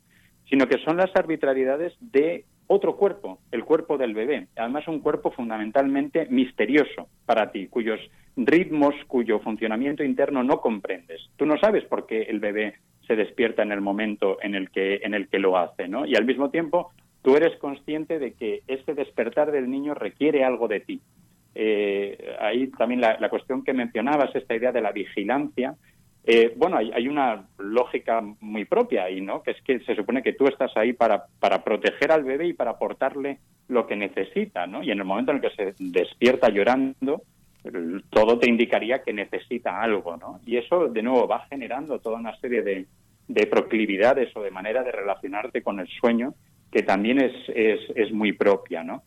sino 0.49 0.67
que 0.67 0.79
son 0.79 0.97
las 0.97 1.15
arbitrariedades 1.15 1.93
de 1.99 2.45
otro 2.67 2.95
cuerpo, 2.95 3.39
el 3.51 3.63
cuerpo 3.63 3.97
del 3.97 4.13
bebé. 4.13 4.47
Además, 4.55 4.87
un 4.87 4.99
cuerpo 4.99 5.31
fundamentalmente 5.31 6.27
misterioso 6.29 7.07
para 7.25 7.51
ti, 7.51 7.67
cuyos 7.67 7.99
ritmos, 8.35 8.95
cuyo 9.07 9.39
funcionamiento 9.39 10.03
interno 10.03 10.43
no 10.43 10.59
comprendes. 10.59 11.21
Tú 11.37 11.45
no 11.45 11.57
sabes 11.57 11.83
por 11.85 12.05
qué 12.07 12.23
el 12.23 12.39
bebé 12.39 12.75
se 13.07 13.15
despierta 13.15 13.63
en 13.63 13.71
el 13.71 13.81
momento 13.81 14.37
en 14.41 14.55
el 14.55 14.69
que, 14.69 15.01
en 15.03 15.13
el 15.13 15.27
que 15.27 15.39
lo 15.39 15.57
hace, 15.57 15.87
¿no? 15.87 16.05
Y 16.05 16.15
al 16.15 16.25
mismo 16.25 16.49
tiempo, 16.49 16.91
tú 17.21 17.35
eres 17.35 17.57
consciente 17.57 18.19
de 18.19 18.33
que 18.33 18.61
ese 18.67 18.93
despertar 18.93 19.51
del 19.51 19.69
niño 19.69 19.93
requiere 19.93 20.43
algo 20.43 20.67
de 20.67 20.79
ti. 20.79 21.01
Eh, 21.55 22.35
ahí 22.39 22.67
también 22.67 23.01
la, 23.01 23.29
cuestión 23.29 23.63
que 23.63 23.73
mencionabas, 23.73 24.35
esta 24.35 24.55
idea 24.55 24.71
de 24.71 24.81
la 24.81 24.91
vigilancia, 24.91 25.75
eh, 26.25 26.53
bueno, 26.55 26.77
hay, 26.77 26.91
hay, 26.93 27.07
una 27.07 27.47
lógica 27.57 28.21
muy 28.39 28.65
propia 28.65 29.03
ahí, 29.03 29.19
¿no? 29.19 29.43
Que 29.43 29.51
es 29.51 29.61
que 29.61 29.79
se 29.81 29.95
supone 29.95 30.23
que 30.23 30.33
tú 30.33 30.47
estás 30.47 30.71
ahí 30.77 30.93
para, 30.93 31.25
para 31.39 31.63
proteger 31.63 32.11
al 32.11 32.23
bebé 32.23 32.47
y 32.47 32.53
para 32.53 32.71
aportarle 32.71 33.39
lo 33.67 33.85
que 33.87 33.97
necesita, 33.97 34.65
¿no? 34.65 34.83
Y 34.83 34.91
en 34.91 34.99
el 34.99 35.05
momento 35.05 35.31
en 35.31 35.37
el 35.37 35.49
que 35.49 35.55
se 35.55 35.73
despierta 35.79 36.49
llorando, 36.49 37.23
todo 38.09 38.39
te 38.39 38.49
indicaría 38.49 39.03
que 39.03 39.11
necesita 39.13 39.81
algo, 39.81 40.15
¿no? 40.15 40.39
Y 40.45 40.57
eso, 40.57 40.87
de 40.87 41.03
nuevo, 41.03 41.27
va 41.27 41.45
generando 41.49 41.99
toda 41.99 42.19
una 42.19 42.35
serie 42.37 42.61
de, 42.61 42.87
de 43.27 43.47
proclividades 43.47 44.35
o 44.35 44.41
de 44.41 44.51
manera 44.51 44.83
de 44.83 44.91
relacionarte 44.91 45.61
con 45.61 45.79
el 45.79 45.87
sueño 45.87 46.33
que 46.71 46.83
también 46.83 47.21
es, 47.21 47.33
es, 47.49 47.79
es 47.95 48.11
muy 48.11 48.31
propia, 48.31 48.83
¿no? 48.83 49.03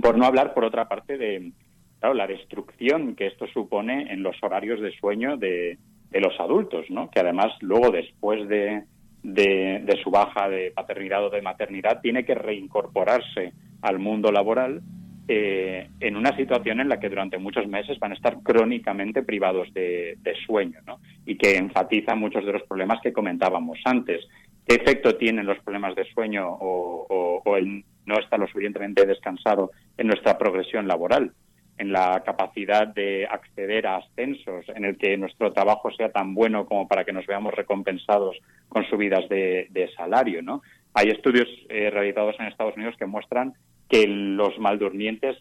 Por 0.00 0.16
no 0.16 0.26
hablar, 0.26 0.54
por 0.54 0.64
otra 0.64 0.88
parte, 0.88 1.18
de 1.18 1.52
claro, 1.98 2.14
la 2.14 2.26
destrucción 2.26 3.16
que 3.16 3.26
esto 3.26 3.46
supone 3.48 4.12
en 4.12 4.22
los 4.22 4.36
horarios 4.42 4.80
de 4.80 4.92
sueño 4.92 5.36
de, 5.36 5.78
de 6.10 6.20
los 6.20 6.38
adultos, 6.40 6.86
¿no? 6.90 7.10
Que 7.10 7.20
además 7.20 7.52
luego, 7.60 7.90
después 7.90 8.48
de, 8.48 8.84
de, 9.22 10.00
su 10.02 10.10
baja 10.10 10.48
de 10.48 10.72
paternidad 10.72 11.24
o 11.26 11.30
de 11.30 11.42
maternidad, 11.42 12.00
tiene 12.00 12.24
que 12.24 12.34
reincorporarse 12.34 13.52
al 13.82 13.98
mundo 13.98 14.32
laboral 14.32 14.82
eh, 15.28 15.88
en 16.00 16.16
una 16.16 16.36
situación 16.36 16.80
en 16.80 16.88
la 16.88 16.98
que 16.98 17.08
durante 17.08 17.38
muchos 17.38 17.66
meses 17.68 17.98
van 18.00 18.12
a 18.12 18.14
estar 18.14 18.42
crónicamente 18.42 19.22
privados 19.22 19.72
de, 19.72 20.16
de, 20.20 20.34
sueño, 20.46 20.80
¿no? 20.86 20.98
Y 21.24 21.36
que 21.36 21.56
enfatiza 21.56 22.14
muchos 22.14 22.44
de 22.44 22.52
los 22.52 22.62
problemas 22.64 23.00
que 23.00 23.12
comentábamos 23.12 23.78
antes. 23.84 24.26
¿Qué 24.66 24.76
efecto 24.76 25.16
tienen 25.16 25.46
los 25.46 25.58
problemas 25.60 25.94
de 25.94 26.04
sueño 26.12 26.48
o, 26.48 27.06
o, 27.08 27.42
o 27.44 27.56
el 27.56 27.84
no 28.06 28.18
estar 28.18 28.40
lo 28.40 28.46
suficientemente 28.48 29.06
descansado 29.06 29.70
en 29.96 30.08
nuestra 30.08 30.36
progresión 30.36 30.88
laboral? 30.88 31.32
En 31.80 31.92
la 31.92 32.22
capacidad 32.26 32.86
de 32.86 33.26
acceder 33.26 33.86
a 33.86 33.96
ascensos, 33.96 34.68
en 34.68 34.84
el 34.84 34.98
que 34.98 35.16
nuestro 35.16 35.50
trabajo 35.50 35.90
sea 35.92 36.12
tan 36.12 36.34
bueno 36.34 36.66
como 36.66 36.86
para 36.86 37.04
que 37.04 37.12
nos 37.12 37.26
veamos 37.26 37.54
recompensados 37.54 38.36
con 38.68 38.84
subidas 38.84 39.26
de, 39.30 39.66
de 39.70 39.90
salario, 39.94 40.42
¿no? 40.42 40.60
Hay 40.92 41.08
estudios 41.08 41.48
eh, 41.70 41.88
realizados 41.88 42.36
en 42.38 42.46
Estados 42.46 42.76
Unidos 42.76 42.96
que 42.98 43.06
muestran 43.06 43.54
que 43.88 44.06
los 44.06 44.58
maldurmientes 44.58 45.38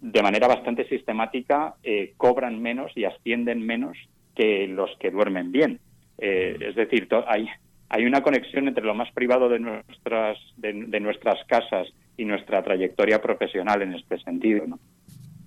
de 0.00 0.22
manera 0.22 0.46
bastante 0.46 0.88
sistemática 0.88 1.74
eh, 1.82 2.14
cobran 2.16 2.62
menos 2.62 2.92
y 2.94 3.04
ascienden 3.04 3.66
menos 3.66 3.98
que 4.36 4.68
los 4.68 4.90
que 5.00 5.10
duermen 5.10 5.50
bien. 5.50 5.80
Eh, 6.18 6.56
es 6.60 6.76
decir, 6.76 7.08
hay, 7.26 7.48
hay 7.88 8.04
una 8.04 8.22
conexión 8.22 8.68
entre 8.68 8.84
lo 8.84 8.94
más 8.94 9.10
privado 9.10 9.48
de 9.48 9.58
nuestras, 9.58 10.38
de, 10.56 10.72
de, 10.72 11.00
nuestras 11.00 11.44
casas 11.46 11.88
y 12.16 12.24
nuestra 12.24 12.62
trayectoria 12.62 13.20
profesional 13.20 13.82
en 13.82 13.94
este 13.94 14.18
sentido. 14.20 14.68
¿no? 14.68 14.78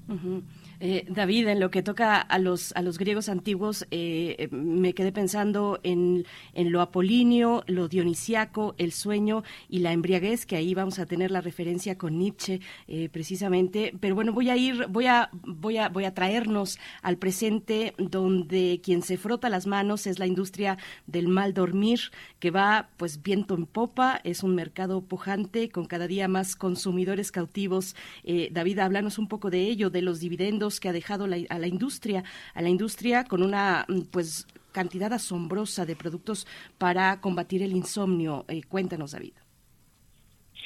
Uh 0.09 0.15
-huh. 0.17 0.41
Eh, 0.85 1.05
David, 1.07 1.47
en 1.47 1.61
lo 1.61 1.71
que 1.71 1.81
toca 1.81 2.19
a 2.19 2.39
los, 2.39 2.73
a 2.73 2.81
los 2.81 2.97
griegos 2.97 3.29
antiguos, 3.29 3.87
eh, 3.89 4.49
me 4.51 4.93
quedé 4.93 5.13
pensando 5.13 5.79
en, 5.81 6.25
en, 6.53 6.73
lo 6.73 6.81
apolíneo, 6.81 7.63
lo 7.67 7.87
dionisiaco, 7.87 8.75
el 8.77 8.91
sueño 8.91 9.45
y 9.69 9.79
la 9.79 9.93
embriaguez, 9.93 10.45
que 10.45 10.57
ahí 10.57 10.73
vamos 10.73 10.99
a 10.99 11.05
tener 11.05 11.31
la 11.31 11.39
referencia 11.39 11.97
con 11.97 12.19
Nietzsche, 12.19 12.59
eh, 12.89 13.07
precisamente. 13.07 13.95
Pero 13.97 14.13
bueno, 14.13 14.33
voy 14.33 14.49
a 14.49 14.57
ir, 14.57 14.87
voy 14.89 15.05
a, 15.05 15.29
voy 15.31 15.77
a, 15.77 15.87
voy 15.87 16.03
a 16.03 16.13
traernos 16.13 16.77
al 17.01 17.17
presente, 17.17 17.93
donde 17.97 18.81
quien 18.83 19.03
se 19.03 19.15
frota 19.15 19.47
las 19.47 19.67
manos 19.67 20.05
es 20.05 20.19
la 20.19 20.27
industria 20.27 20.77
del 21.07 21.29
mal 21.29 21.53
dormir, 21.53 22.11
que 22.41 22.51
va 22.51 22.89
pues 22.97 23.23
viento 23.23 23.55
en 23.55 23.67
popa, 23.67 24.19
es 24.25 24.43
un 24.43 24.53
mercado 24.53 24.99
pujante 24.99 25.69
con 25.69 25.85
cada 25.85 26.07
día 26.07 26.27
más 26.27 26.57
consumidores 26.57 27.31
cautivos. 27.31 27.95
Eh, 28.25 28.49
David, 28.51 28.79
háblanos 28.79 29.17
un 29.17 29.29
poco 29.29 29.49
de 29.49 29.61
ello, 29.61 29.89
de 29.89 30.01
los 30.01 30.19
dividendos 30.19 30.72
que 30.79 30.89
ha 30.89 30.93
dejado 30.93 31.25
a 31.25 31.59
la 31.59 31.67
industria, 31.67 32.23
a 32.53 32.61
la 32.61 32.69
industria 32.69 33.23
con 33.23 33.43
una 33.43 33.85
pues 34.11 34.47
cantidad 34.71 35.13
asombrosa 35.13 35.85
de 35.85 35.95
productos 35.95 36.45
para 36.77 37.21
combatir 37.21 37.63
el 37.63 37.71
insomnio. 37.71 38.45
Eh, 38.49 38.61
cuéntanos, 38.67 39.11
David. 39.11 39.33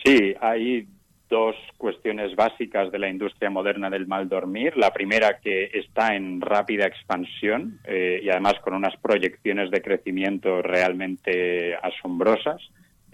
Sí, 0.03 0.33
hay 0.41 0.87
dos 1.29 1.55
cuestiones 1.77 2.35
básicas 2.35 2.91
de 2.91 2.99
la 2.99 3.09
industria 3.09 3.49
moderna 3.49 3.89
del 3.89 4.07
mal 4.07 4.29
dormir. 4.29 4.77
La 4.77 4.91
primera 4.91 5.39
que 5.39 5.69
está 5.73 6.15
en 6.15 6.39
rápida 6.41 6.87
expansión 6.87 7.79
eh, 7.83 8.21
y 8.23 8.29
además 8.29 8.55
con 8.63 8.73
unas 8.73 8.95
proyecciones 8.97 9.69
de 9.69 9.81
crecimiento 9.81 10.61
realmente 10.61 11.75
asombrosas. 11.75 12.61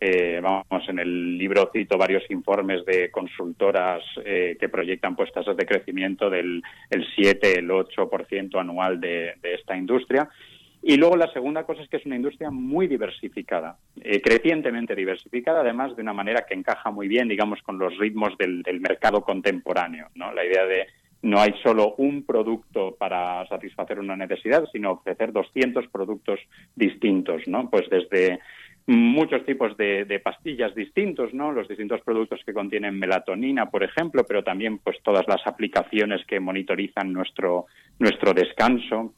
Eh, 0.05 0.41
vamos, 0.41 0.89
en 0.89 0.99
el 0.99 1.37
libro 1.37 1.69
cito 1.71 1.97
varios 1.97 2.29
informes 2.29 2.83
de 2.83 3.09
consultoras 3.09 4.03
eh, 4.25 4.57
que 4.59 4.67
proyectan 4.67 5.15
pues 5.15 5.31
tasas 5.31 5.55
de 5.55 5.65
crecimiento 5.65 6.29
del 6.29 6.61
el 6.89 7.07
7, 7.15 7.59
el 7.59 7.69
8% 7.69 8.59
anual 8.59 8.99
de, 8.99 9.35
esta 9.41 9.77
industria. 9.77 10.27
Y 10.81 10.97
luego 10.97 11.15
la 11.15 11.31
segunda 11.31 11.63
cosa 11.63 11.83
es 11.83 11.87
que 11.87 11.95
es 11.95 12.05
una 12.05 12.17
industria 12.17 12.51
muy 12.51 12.87
diversificada, 12.87 13.77
eh, 14.01 14.21
crecientemente 14.21 14.93
diversificada, 14.93 15.61
además 15.61 15.95
de 15.95 16.01
una 16.01 16.11
manera 16.11 16.43
que 16.45 16.53
encaja 16.53 16.91
muy 16.91 17.07
bien, 17.07 17.29
digamos, 17.29 17.61
con 17.61 17.79
los 17.79 17.97
ritmos 17.97 18.37
del, 18.37 18.61
del 18.61 18.81
mercado 18.81 19.21
contemporáneo. 19.21 20.09
¿no? 20.15 20.33
La 20.33 20.43
idea 20.43 20.65
de 20.65 20.87
no 21.21 21.39
hay 21.39 21.53
solo 21.63 21.95
un 21.95 22.25
producto 22.25 22.97
para 22.99 23.47
satisfacer 23.47 23.97
una 23.99 24.17
necesidad, 24.17 24.65
sino 24.73 24.91
ofrecer 24.91 25.31
200 25.31 25.87
productos 25.87 26.41
distintos, 26.75 27.47
¿no? 27.47 27.69
Pues 27.69 27.89
desde 27.89 28.41
muchos 28.87 29.45
tipos 29.45 29.75
de, 29.77 30.21
pastillas 30.23 30.75
distintos, 30.75 31.33
¿no? 31.33 31.51
Los 31.51 31.67
distintos 31.67 32.01
productos 32.01 32.41
que 32.45 32.53
contienen 32.53 32.99
melatonina, 32.99 33.69
por 33.69 33.83
ejemplo, 33.83 34.23
pero 34.27 34.43
también 34.43 34.79
pues 34.79 34.97
todas 35.03 35.25
las 35.27 35.45
aplicaciones 35.47 36.25
que 36.25 36.39
monitorizan 36.39 37.11
nuestro 37.11 37.65
nuestro 37.99 38.33
descanso. 38.33 39.13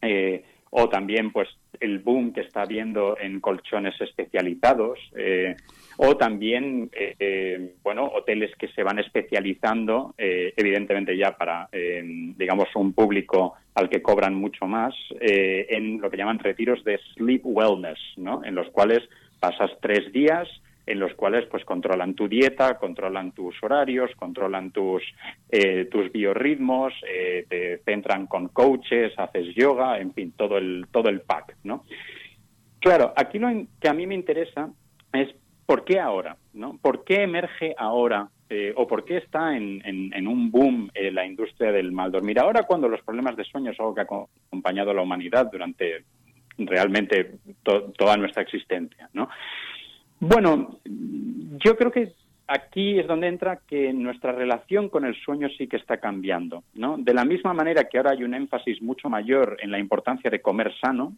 Eh, 0.00 0.44
o 0.70 0.88
también 0.88 1.32
pues 1.32 1.48
el 1.80 1.98
boom 1.98 2.32
que 2.32 2.42
está 2.42 2.62
habiendo 2.62 3.16
en 3.18 3.40
colchones 3.40 4.00
especializados 4.00 4.98
eh, 5.16 5.56
o 5.96 6.16
también 6.16 6.90
eh, 6.92 7.16
eh, 7.18 7.74
bueno 7.82 8.04
hoteles 8.04 8.54
que 8.56 8.68
se 8.68 8.82
van 8.82 8.98
especializando 8.98 10.14
evidentemente 10.16 11.16
ya 11.16 11.36
para 11.36 11.68
digamos 11.72 12.68
un 12.74 12.92
público 12.92 13.54
al 13.74 13.88
que 13.88 14.02
cobran 14.02 14.34
mucho 14.34 14.66
más 14.66 14.94
en 15.20 16.00
lo 16.00 16.10
que 16.10 16.16
llaman 16.16 16.38
retiros 16.38 16.84
de 16.84 17.00
sleep 17.14 17.42
wellness 17.44 17.98
no 18.16 18.44
en 18.44 18.54
los 18.54 18.68
cuales 18.70 19.00
pasas 19.40 19.70
tres 19.80 20.12
días 20.12 20.48
en 20.90 20.98
los 20.98 21.14
cuales 21.14 21.46
pues 21.46 21.64
controlan 21.64 22.14
tu 22.14 22.28
dieta, 22.28 22.78
controlan 22.78 23.32
tus 23.32 23.54
horarios, 23.62 24.10
controlan 24.16 24.72
tus 24.72 25.02
eh, 25.48 25.84
tus 25.86 26.10
biorritmos, 26.10 26.92
eh, 27.08 27.46
te 27.48 27.78
centran 27.84 28.26
con 28.26 28.48
coaches, 28.48 29.12
haces 29.16 29.54
yoga, 29.54 29.98
en 29.98 30.12
fin, 30.12 30.32
todo 30.36 30.58
el 30.58 30.86
todo 30.90 31.08
el 31.08 31.20
pack, 31.20 31.56
¿no? 31.64 31.84
Claro, 32.80 33.12
aquí 33.16 33.38
lo 33.38 33.48
que 33.80 33.88
a 33.88 33.94
mí 33.94 34.06
me 34.06 34.14
interesa 34.14 34.70
es 35.12 35.28
por 35.66 35.84
qué 35.84 36.00
ahora, 36.00 36.36
¿no? 36.52 36.78
¿Por 36.82 37.04
qué 37.04 37.22
emerge 37.22 37.74
ahora 37.78 38.28
eh, 38.48 38.72
o 38.76 38.84
por 38.88 39.04
qué 39.04 39.18
está 39.18 39.56
en, 39.56 39.80
en, 39.84 40.26
un 40.26 40.50
boom 40.50 40.90
eh, 40.92 41.12
la 41.12 41.24
industria 41.24 41.70
del 41.70 41.92
mal 41.92 42.10
dormir 42.10 42.40
ahora 42.40 42.64
cuando 42.64 42.88
los 42.88 43.00
problemas 43.02 43.36
de 43.36 43.44
sueño 43.44 43.70
es 43.70 43.78
algo 43.78 43.94
que 43.94 44.00
ha 44.00 44.08
acompañado 44.48 44.90
a 44.90 44.94
la 44.94 45.02
humanidad 45.02 45.48
durante 45.52 46.04
realmente 46.58 47.36
to 47.62 47.92
toda 47.96 48.16
nuestra 48.16 48.42
existencia, 48.42 49.08
¿no? 49.12 49.28
Bueno, 50.20 50.78
yo 50.84 51.76
creo 51.76 51.90
que 51.90 52.12
aquí 52.46 52.98
es 52.98 53.06
donde 53.06 53.28
entra 53.28 53.60
que 53.66 53.92
nuestra 53.92 54.32
relación 54.32 54.90
con 54.90 55.06
el 55.06 55.14
sueño 55.16 55.48
sí 55.56 55.66
que 55.66 55.78
está 55.78 55.96
cambiando, 55.96 56.62
¿no? 56.74 56.98
De 56.98 57.14
la 57.14 57.24
misma 57.24 57.54
manera 57.54 57.84
que 57.84 57.96
ahora 57.96 58.10
hay 58.12 58.22
un 58.22 58.34
énfasis 58.34 58.82
mucho 58.82 59.08
mayor 59.08 59.56
en 59.62 59.70
la 59.70 59.78
importancia 59.78 60.30
de 60.30 60.42
comer 60.42 60.72
sano, 60.78 61.14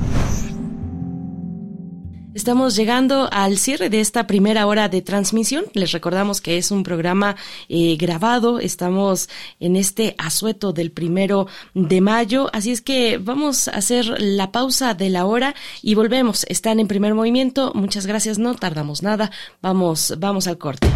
Estamos 2.35 2.75
llegando 2.75 3.27
al 3.31 3.57
cierre 3.57 3.89
de 3.89 3.99
esta 3.99 4.27
primera 4.27 4.67
hora 4.67 4.87
de 4.87 5.01
transmisión. 5.01 5.65
Les 5.73 5.91
recordamos 5.91 6.41
que 6.41 6.59
es 6.59 6.69
un 6.69 6.83
programa 6.83 7.35
eh, 7.69 7.97
grabado. 7.97 8.59
Estamos 8.59 9.29
en 9.59 9.75
este 9.75 10.13
asueto 10.19 10.71
del 10.71 10.91
primero 10.91 11.47
de 11.73 12.01
mayo. 12.01 12.47
Así 12.53 12.71
es 12.71 12.81
que 12.81 13.17
vamos 13.17 13.67
a 13.67 13.71
hacer 13.71 14.05
la 14.19 14.51
pausa 14.51 14.93
de 14.93 15.09
la 15.09 15.25
hora 15.25 15.55
y 15.81 15.95
volvemos. 15.95 16.45
Están 16.49 16.79
en 16.79 16.87
primer 16.87 17.15
movimiento. 17.15 17.71
Muchas 17.73 18.05
gracias. 18.05 18.37
No 18.37 18.53
tardamos 18.53 19.01
nada. 19.01 19.31
Vamos, 19.63 20.13
vamos 20.19 20.45
al 20.45 20.59
corte. 20.59 20.87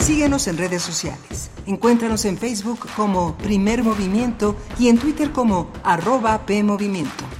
Síguenos 0.00 0.46
en 0.48 0.58
redes 0.58 0.82
sociales. 0.82 1.50
Encuéntranos 1.66 2.26
en 2.26 2.36
Facebook 2.36 2.80
como 2.94 3.38
Primer 3.38 3.82
Movimiento 3.82 4.54
y 4.78 4.88
en 4.88 4.98
Twitter 4.98 5.30
como 5.30 5.70
arroba 5.82 6.44
PMovimiento. 6.44 7.39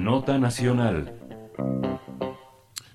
Nota 0.00 0.38
nacional 0.38 1.14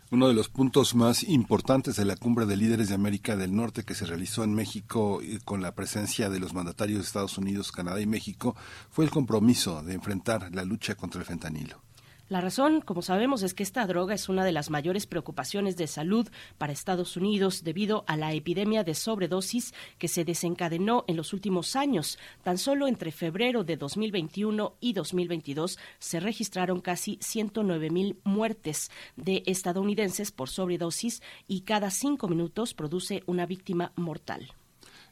Uno 0.10 0.28
de 0.28 0.34
los 0.34 0.49
puntos 0.49 0.95
más 0.95 1.22
importantes 1.22 1.97
de 1.97 2.03
la 2.03 2.16
cumbre 2.16 2.47
de 2.47 2.58
líderes 2.58 2.89
de 2.89 2.95
América 2.95 3.36
del 3.36 3.56
Norte 3.56 3.84
que 3.84 3.93
se 3.93 4.08
realizó 4.08 4.43
en 4.43 4.56
México 4.56 5.22
eh, 5.22 5.38
con 5.45 5.62
la 5.62 5.76
presencia 5.76 6.32
de 6.32 6.39
los 6.39 6.56
mandatarios 6.56 6.97
de 6.97 7.06
Estados 7.06 7.38
Unidos, 7.38 7.72
Canadá 7.72 8.01
y 8.01 8.08
México 8.08 8.56
fue 8.89 9.06
el 9.06 9.12
compromiso 9.12 9.84
de 9.84 9.93
enfrentar 9.93 10.49
la 10.51 10.66
lucha 10.66 10.95
contra 10.95 11.22
el 11.22 11.28
fentanilo. 11.28 11.85
La 12.28 12.41
razón, 12.41 12.82
como 12.82 13.03
sabemos, 13.03 13.43
es 13.43 13.53
que 13.53 13.61
esta 13.61 13.86
droga 13.86 14.15
es 14.15 14.30
una 14.30 14.43
de 14.43 14.51
las 14.51 14.71
mayores 14.71 15.05
preocupaciones 15.05 15.78
de 15.78 15.86
salud 15.86 16.28
para 16.57 16.73
Estados 16.73 17.17
Unidos 17.17 17.63
debido 17.63 18.03
a 18.07 18.17
la 18.17 18.34
epidemia 18.34 18.84
de 18.84 18.95
sobredosis 18.95 19.76
que 19.99 20.07
se 20.07 20.26
desencadenó 20.26 21.05
en 21.07 21.17
los 21.17 21.34
últimos 21.34 21.76
años. 21.76 22.17
Tan 22.41 22.57
solo 22.57 22.88
entre 22.88 23.11
febrero 23.11 23.63
de 23.63 23.78
2021 23.78 24.73
y 24.80 24.93
2022 24.93 25.78
se 25.99 26.19
registraron 26.19 26.82
casi 26.82 27.19
109 27.21 27.91
mil 27.91 28.17
muertes 28.23 28.89
de 29.15 29.43
estadounidenses 29.45 30.32
por 30.32 30.49
sobredosis 30.49 31.21
y 31.47 31.61
cada 31.61 31.91
cinco 31.91 32.28
minutos 32.28 32.73
produce 32.73 33.21
una 33.28 33.45
víctima 33.45 33.91
mortal. 33.95 34.51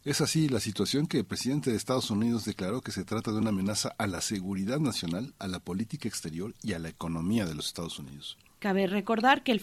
Es 0.06 0.20
así 0.20 0.50
la 0.50 0.60
situación 0.60 1.08
que 1.08 1.20
el 1.20 1.26
presidente 1.26 1.72
de 1.72 1.78
Estados 1.78 2.12
Unidos 2.12 2.44
declaró 2.44 2.82
que 2.82 2.92
se 2.92 3.06
trata 3.06 3.32
de 3.32 3.38
una 3.38 3.52
amenaza 3.52 3.96
a 3.98 4.06
la 4.06 4.20
seguridad 4.20 4.82
nacional, 4.82 5.34
a 5.40 5.48
la 5.48 5.62
política 5.62 6.10
exterior 6.10 6.54
y 6.62 6.74
a 6.74 6.80
la 6.80 6.90
economía 6.90 7.46
de 7.46 7.56
los 7.56 7.68
Estados 7.68 8.00
Unidos. 8.00 8.38
Cabe 8.60 8.86
recordar 8.88 9.44
que 9.44 9.54
el, 9.54 9.60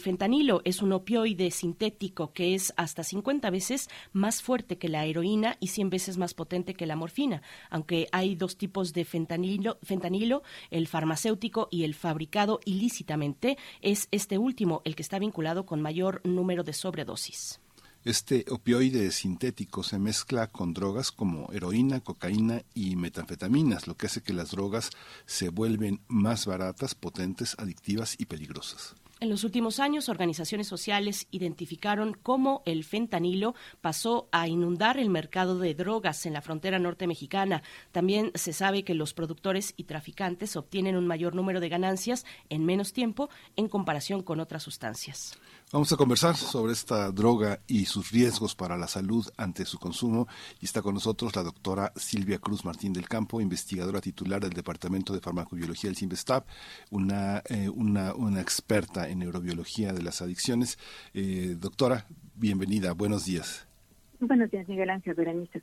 fentanilo 0.00 0.60
es 0.66 0.82
un 0.82 0.92
opioide 0.92 1.50
sintético 1.50 2.34
que 2.34 2.54
es 2.54 2.74
hasta 2.76 3.04
50 3.04 3.48
veces 3.48 3.88
más 4.12 4.42
fuerte 4.42 4.76
que 4.76 4.90
la 4.90 5.06
heroína 5.06 5.56
y 5.60 5.68
100 5.68 5.88
veces 5.88 6.18
más 6.18 6.34
potente 6.34 6.74
que 6.74 6.84
la 6.84 6.96
morfina. 6.96 7.40
Aunque 7.70 8.06
hay 8.12 8.34
dos 8.34 8.58
tipos 8.58 8.92
de 8.92 9.06
fentanilo, 9.06 9.78
fentanilo, 9.82 10.42
el 10.70 10.88
farmacéutico 10.88 11.68
y 11.70 11.84
el 11.84 11.94
fabricado 11.94 12.60
ilícitamente, 12.66 13.56
es 13.80 14.08
este 14.10 14.36
último 14.36 14.82
el 14.84 14.94
que 14.94 15.02
está 15.02 15.18
vinculado 15.18 15.64
con 15.64 15.80
mayor 15.80 16.20
número 16.22 16.64
de 16.64 16.74
sobredosis. 16.74 17.60
Este 18.04 18.44
opioide 18.50 19.10
sintético 19.12 19.82
se 19.82 19.98
mezcla 19.98 20.48
con 20.48 20.74
drogas 20.74 21.10
como 21.10 21.50
heroína, 21.54 22.00
cocaína 22.00 22.60
y 22.74 22.96
metanfetaminas, 22.96 23.86
lo 23.86 23.96
que 23.96 24.08
hace 24.08 24.22
que 24.22 24.34
las 24.34 24.50
drogas 24.50 24.90
se 25.24 25.48
vuelven 25.48 26.02
más 26.06 26.44
baratas, 26.44 26.94
potentes, 26.94 27.56
adictivas 27.58 28.16
y 28.18 28.26
peligrosas. 28.26 28.94
En 29.20 29.30
los 29.30 29.42
últimos 29.42 29.80
años, 29.80 30.10
organizaciones 30.10 30.66
sociales 30.66 31.28
identificaron 31.30 32.12
cómo 32.12 32.62
el 32.66 32.84
fentanilo 32.84 33.54
pasó 33.80 34.28
a 34.32 34.48
inundar 34.48 34.98
el 34.98 35.08
mercado 35.08 35.58
de 35.58 35.74
drogas 35.74 36.26
en 36.26 36.34
la 36.34 36.42
frontera 36.42 36.78
norte 36.78 37.06
mexicana. 37.06 37.62
También 37.90 38.32
se 38.34 38.52
sabe 38.52 38.84
que 38.84 38.92
los 38.92 39.14
productores 39.14 39.72
y 39.78 39.84
traficantes 39.84 40.56
obtienen 40.56 40.96
un 40.96 41.06
mayor 41.06 41.34
número 41.34 41.60
de 41.60 41.70
ganancias 41.70 42.26
en 42.50 42.66
menos 42.66 42.92
tiempo 42.92 43.30
en 43.56 43.68
comparación 43.68 44.22
con 44.22 44.40
otras 44.40 44.62
sustancias. 44.62 45.38
Vamos 45.74 45.92
a 45.92 45.96
conversar 45.96 46.36
sobre 46.36 46.72
esta 46.72 47.10
droga 47.10 47.58
y 47.66 47.86
sus 47.86 48.12
riesgos 48.12 48.54
para 48.54 48.78
la 48.78 48.86
salud 48.86 49.26
ante 49.36 49.64
su 49.64 49.80
consumo. 49.80 50.28
Y 50.60 50.66
está 50.66 50.82
con 50.82 50.94
nosotros 50.94 51.34
la 51.34 51.42
doctora 51.42 51.92
Silvia 51.96 52.38
Cruz 52.38 52.64
Martín 52.64 52.92
del 52.92 53.08
Campo, 53.08 53.40
investigadora 53.40 54.00
titular 54.00 54.40
del 54.40 54.52
Departamento 54.52 55.12
de 55.12 55.20
Farmacobiología 55.20 55.90
del 55.90 55.96
CIMBESTAB, 55.96 56.44
una, 56.92 57.42
eh, 57.48 57.68
una, 57.68 58.14
una, 58.14 58.40
experta 58.40 59.08
en 59.08 59.18
neurobiología 59.18 59.92
de 59.92 60.04
las 60.04 60.22
adicciones. 60.22 60.78
Eh, 61.12 61.56
doctora, 61.58 62.06
bienvenida, 62.36 62.92
buenos 62.92 63.24
días. 63.24 63.66
Buenos 64.20 64.52
días, 64.52 64.68
Miguel 64.68 64.90
Ángel 64.90 65.14
Berenice. 65.14 65.60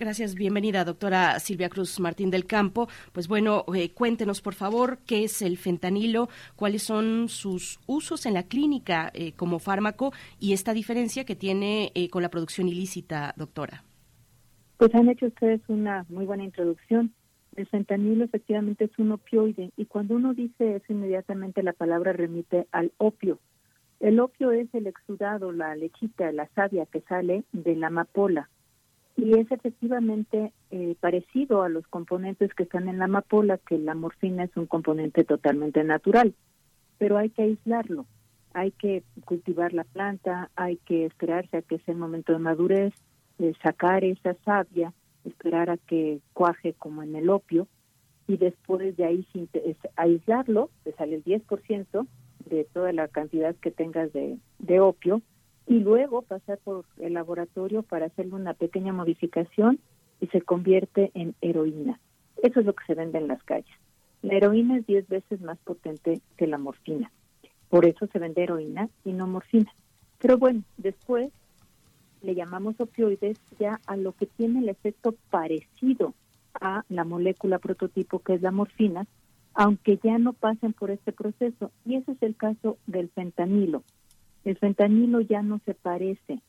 Gracias, 0.00 0.34
bienvenida, 0.34 0.82
doctora 0.86 1.38
Silvia 1.40 1.68
Cruz 1.68 2.00
Martín 2.00 2.30
del 2.30 2.46
Campo. 2.46 2.88
Pues 3.12 3.28
bueno, 3.28 3.66
eh, 3.74 3.92
cuéntenos, 3.92 4.40
por 4.40 4.54
favor, 4.54 4.96
qué 5.06 5.24
es 5.24 5.42
el 5.42 5.58
fentanilo, 5.58 6.30
cuáles 6.56 6.84
son 6.84 7.28
sus 7.28 7.78
usos 7.86 8.24
en 8.24 8.32
la 8.32 8.44
clínica 8.44 9.10
eh, 9.12 9.32
como 9.32 9.58
fármaco 9.58 10.14
y 10.38 10.54
esta 10.54 10.72
diferencia 10.72 11.26
que 11.26 11.36
tiene 11.36 11.92
eh, 11.94 12.08
con 12.08 12.22
la 12.22 12.30
producción 12.30 12.66
ilícita, 12.66 13.34
doctora. 13.36 13.84
Pues 14.78 14.94
han 14.94 15.10
hecho 15.10 15.26
ustedes 15.26 15.60
una 15.68 16.06
muy 16.08 16.24
buena 16.24 16.44
introducción. 16.44 17.12
El 17.54 17.66
fentanilo 17.66 18.24
efectivamente 18.24 18.84
es 18.84 18.98
un 18.98 19.12
opioide 19.12 19.70
y 19.76 19.84
cuando 19.84 20.14
uno 20.14 20.32
dice 20.32 20.76
eso 20.76 20.94
inmediatamente 20.94 21.62
la 21.62 21.74
palabra 21.74 22.14
remite 22.14 22.66
al 22.72 22.90
opio. 22.96 23.38
El 24.00 24.18
opio 24.18 24.50
es 24.50 24.74
el 24.74 24.86
exudado, 24.86 25.52
la 25.52 25.76
lechita, 25.76 26.32
la 26.32 26.48
savia 26.54 26.86
que 26.86 27.02
sale 27.02 27.44
de 27.52 27.76
la 27.76 27.88
amapola 27.88 28.48
y 29.16 29.38
es 29.38 29.50
efectivamente 29.50 30.52
eh, 30.70 30.94
parecido 31.00 31.62
a 31.62 31.68
los 31.68 31.86
componentes 31.88 32.54
que 32.54 32.62
están 32.62 32.88
en 32.88 32.98
la 32.98 33.04
amapola, 33.04 33.58
que 33.58 33.78
la 33.78 33.94
morfina 33.94 34.44
es 34.44 34.56
un 34.56 34.66
componente 34.66 35.24
totalmente 35.24 35.84
natural, 35.84 36.34
pero 36.98 37.18
hay 37.18 37.30
que 37.30 37.42
aislarlo, 37.42 38.06
hay 38.52 38.70
que 38.72 39.02
cultivar 39.24 39.72
la 39.72 39.84
planta, 39.84 40.50
hay 40.56 40.76
que 40.78 41.06
esperarse 41.06 41.58
a 41.58 41.62
que 41.62 41.78
sea 41.78 41.94
el 41.94 42.00
momento 42.00 42.32
de 42.32 42.38
madurez, 42.38 42.94
de 43.38 43.54
sacar 43.62 44.04
esa 44.04 44.34
savia, 44.44 44.92
esperar 45.24 45.70
a 45.70 45.76
que 45.76 46.20
cuaje 46.32 46.74
como 46.74 47.02
en 47.02 47.16
el 47.16 47.30
opio, 47.30 47.66
y 48.26 48.36
después 48.36 48.96
de 48.96 49.04
ahí 49.04 49.26
aislarlo, 49.96 50.70
te 50.84 50.92
sale 50.92 51.16
el 51.16 51.24
10% 51.24 52.06
de 52.48 52.64
toda 52.64 52.92
la 52.92 53.08
cantidad 53.08 53.56
que 53.56 53.70
tengas 53.70 54.12
de, 54.12 54.38
de 54.60 54.80
opio, 54.80 55.20
y 55.66 55.80
luego 55.80 56.22
pasar 56.22 56.58
por 56.58 56.84
el 56.98 57.14
laboratorio 57.14 57.82
para 57.82 58.06
hacerle 58.06 58.34
una 58.34 58.54
pequeña 58.54 58.92
modificación 58.92 59.78
y 60.20 60.26
se 60.28 60.42
convierte 60.42 61.10
en 61.14 61.34
heroína. 61.40 62.00
Eso 62.42 62.60
es 62.60 62.66
lo 62.66 62.74
que 62.74 62.84
se 62.86 62.94
vende 62.94 63.18
en 63.18 63.28
las 63.28 63.42
calles. 63.44 63.74
La 64.22 64.34
heroína 64.34 64.78
es 64.78 64.86
10 64.86 65.08
veces 65.08 65.40
más 65.40 65.58
potente 65.58 66.20
que 66.36 66.46
la 66.46 66.58
morfina. 66.58 67.10
Por 67.68 67.86
eso 67.86 68.06
se 68.08 68.18
vende 68.18 68.42
heroína 68.42 68.88
y 69.04 69.12
no 69.12 69.26
morfina. 69.26 69.72
Pero 70.18 70.36
bueno, 70.36 70.62
después 70.76 71.30
le 72.22 72.34
llamamos 72.34 72.78
opioides 72.80 73.38
ya 73.58 73.80
a 73.86 73.96
lo 73.96 74.12
que 74.12 74.26
tiene 74.26 74.60
el 74.60 74.68
efecto 74.68 75.14
parecido 75.30 76.14
a 76.60 76.84
la 76.88 77.04
molécula 77.04 77.58
prototipo 77.58 78.18
que 78.18 78.34
es 78.34 78.42
la 78.42 78.50
morfina, 78.50 79.06
aunque 79.54 79.98
ya 80.02 80.18
no 80.18 80.32
pasen 80.32 80.72
por 80.72 80.90
este 80.90 81.12
proceso. 81.12 81.70
Y 81.86 81.96
ese 81.96 82.12
es 82.12 82.22
el 82.22 82.36
caso 82.36 82.76
del 82.86 83.08
fentanilo. 83.08 83.82
El 84.44 84.56
fentanilo 84.56 85.20
ya 85.20 85.42
no 85.42 85.60
se 85.64 85.74
parece 85.74 86.40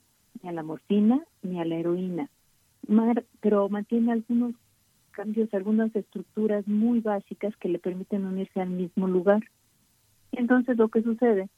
ni 0.41 0.49
a 0.49 0.51
la 0.51 0.63
morfina 0.63 1.21
ni 1.43 1.59
a 1.59 1.65
la 1.65 1.75
heroína, 1.75 2.29
pero 3.41 3.67
mantiene 3.69 4.11
algunos 4.11 4.53
cambios, 5.11 5.53
algunas 5.53 5.93
estructuras 5.95 6.67
muy 6.67 7.01
básicas 7.01 7.55
que 7.57 7.69
le 7.69 7.79
permiten 7.79 8.25
unirse 8.25 8.61
al 8.61 8.69
mismo 8.69 9.07
lugar. 9.07 9.43
Entonces 10.31 10.77
lo 10.77 10.87
que 10.87 11.01
sucede 11.01 11.49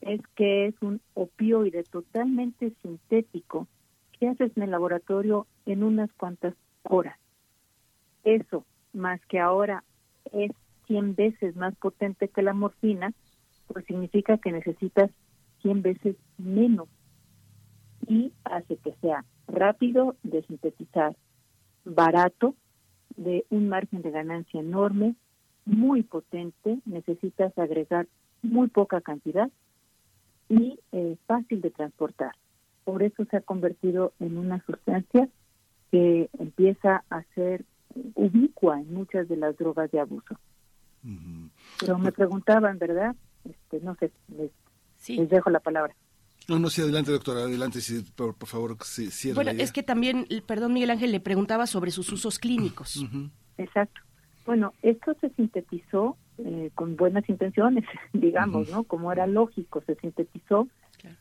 es 0.00 0.20
que 0.36 0.66
es 0.66 0.74
un 0.80 1.00
opioide 1.14 1.82
totalmente 1.84 2.72
sintético 2.82 3.66
que 4.18 4.28
haces 4.28 4.56
en 4.56 4.62
el 4.62 4.70
laboratorio 4.70 5.46
en 5.66 5.82
unas 5.82 6.12
cuantas 6.12 6.54
horas. 6.84 7.18
Eso, 8.24 8.64
más 8.92 9.20
que 9.26 9.40
ahora 9.40 9.82
es 10.32 10.52
100 10.86 11.16
veces 11.16 11.56
más 11.56 11.74
potente 11.76 12.28
que 12.28 12.42
la 12.42 12.52
morfina, 12.52 13.12
pues 13.66 13.84
significa 13.86 14.38
que 14.38 14.52
necesitas 14.52 15.10
100 15.62 15.82
veces 15.82 16.16
menos 16.38 16.88
y 18.06 18.32
hace 18.44 18.76
que 18.76 18.94
sea 19.00 19.24
rápido 19.46 20.16
de 20.22 20.42
sintetizar, 20.42 21.16
barato, 21.84 22.54
de 23.16 23.44
un 23.50 23.68
margen 23.68 24.02
de 24.02 24.10
ganancia 24.10 24.60
enorme, 24.60 25.14
muy 25.64 26.02
potente, 26.02 26.78
necesitas 26.84 27.56
agregar 27.58 28.08
muy 28.42 28.68
poca 28.68 29.00
cantidad 29.00 29.50
y 30.48 30.78
eh, 30.92 31.16
fácil 31.26 31.60
de 31.60 31.70
transportar. 31.70 32.32
Por 32.84 33.02
eso 33.02 33.24
se 33.26 33.36
ha 33.36 33.40
convertido 33.40 34.12
en 34.18 34.38
una 34.38 34.64
sustancia 34.64 35.28
que 35.90 36.28
empieza 36.38 37.04
a 37.10 37.22
ser 37.34 37.64
ubicua 38.14 38.80
en 38.80 38.92
muchas 38.92 39.28
de 39.28 39.36
las 39.36 39.56
drogas 39.56 39.90
de 39.90 40.00
abuso. 40.00 40.36
Pero 41.80 41.98
me 41.98 42.12
preguntaban, 42.12 42.78
¿verdad? 42.78 43.14
Este, 43.44 43.80
no 43.80 43.94
sé, 43.96 44.10
les 45.08 45.28
dejo 45.28 45.50
la 45.50 45.60
palabra. 45.60 45.94
No, 46.48 46.58
no, 46.58 46.70
sí, 46.70 46.80
adelante, 46.80 47.12
doctora, 47.12 47.40
adelante, 47.40 47.78
por, 48.16 48.34
favor, 48.46 48.76
cierre 48.82 49.34
Bueno, 49.34 49.50
es 49.52 49.72
que 49.72 49.82
también, 49.82 50.26
perdón, 50.46 50.72
Miguel 50.72 50.90
Ángel, 50.90 51.12
le 51.12 51.20
preguntaba 51.20 51.66
sobre 51.66 51.90
sus 51.92 52.10
usos 52.12 52.38
clínicos. 52.38 53.04
Exacto. 53.58 54.00
Bueno, 54.44 54.72
esto 54.82 55.14
se 55.20 55.30
sintetizó 55.30 56.16
eh, 56.38 56.70
con 56.74 56.96
buenas 56.96 57.28
intenciones, 57.28 57.84
digamos, 58.12 58.70
¿no? 58.70 58.84
Como 58.84 59.12
era 59.12 59.26
lógico, 59.26 59.82
se 59.86 59.94
sintetizó 59.96 60.68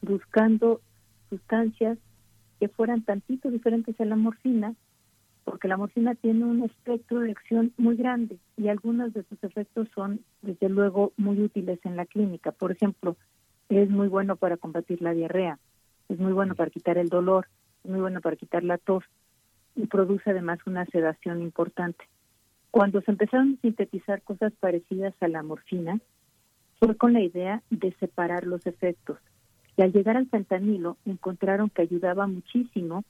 buscando 0.02 0.82
sustancias 1.30 1.98
que 2.60 2.68
fueran 2.68 3.04
tantito 3.04 3.50
diferentes 3.50 4.00
a 4.00 4.06
la 4.06 4.16
morfina, 4.16 4.76
porque 5.44 5.68
la 5.68 5.78
morfina 5.78 6.14
tiene 6.16 6.46
un 6.46 6.64
espectro 6.64 7.20
de 7.22 7.32
acción 7.32 7.74
muy 7.78 7.96
grande 7.96 8.38
y 8.58 8.68
algunos 8.68 9.14
de 9.14 9.24
sus 9.24 9.44
efectos 9.44 9.88
son, 9.96 10.22
desde 10.42 10.70
luego, 10.70 11.14
muy 11.18 11.42
útiles 11.42 11.80
en 11.84 11.96
la 11.96 12.06
clínica. 12.06 12.52
Por 12.52 12.72
ejemplo, 12.72 13.18
es 13.80 13.90
muy 13.90 14.08
bueno 14.08 14.36
para 14.36 14.58
combatir 14.58 15.02
la 15.02 15.14
diarrea, 15.14 15.60
es 16.10 16.20
muy 16.20 16.34
bueno 16.34 16.56
para 16.56 16.70
quitar 16.70 16.98
el 16.98 17.10
dolor, 17.10 17.48
es 17.84 17.92
muy 17.92 18.02
bueno 18.02 18.22
para 18.22 18.36
quitar 18.36 18.64
la 18.64 18.78
tos 18.78 19.04
y 19.76 19.88
produce 19.88 20.32
además 20.32 20.60
una 20.66 20.86
sedación 20.86 21.42
importante. 21.42 22.06
Cuando 22.70 23.02
se 23.02 23.12
empezaron 23.12 23.58
a 23.58 23.62
sintetizar 23.62 24.22
cosas 24.22 24.54
parecidas 24.60 25.14
a 25.22 25.28
la 25.28 25.44
morfina, 25.44 26.00
fue 26.80 26.96
con 26.96 27.14
la 27.14 27.22
idea 27.22 27.62
de 27.70 27.94
separar 28.00 28.46
los 28.46 28.66
efectos. 28.66 29.20
Y 29.78 29.84
al 29.84 29.94
llegar 29.94 30.18
al 30.18 30.28
fentanilo 30.28 30.98
encontraron 31.06 31.70
que 31.70 31.84
ayudaba 31.84 32.28
muchísimo 32.28 33.04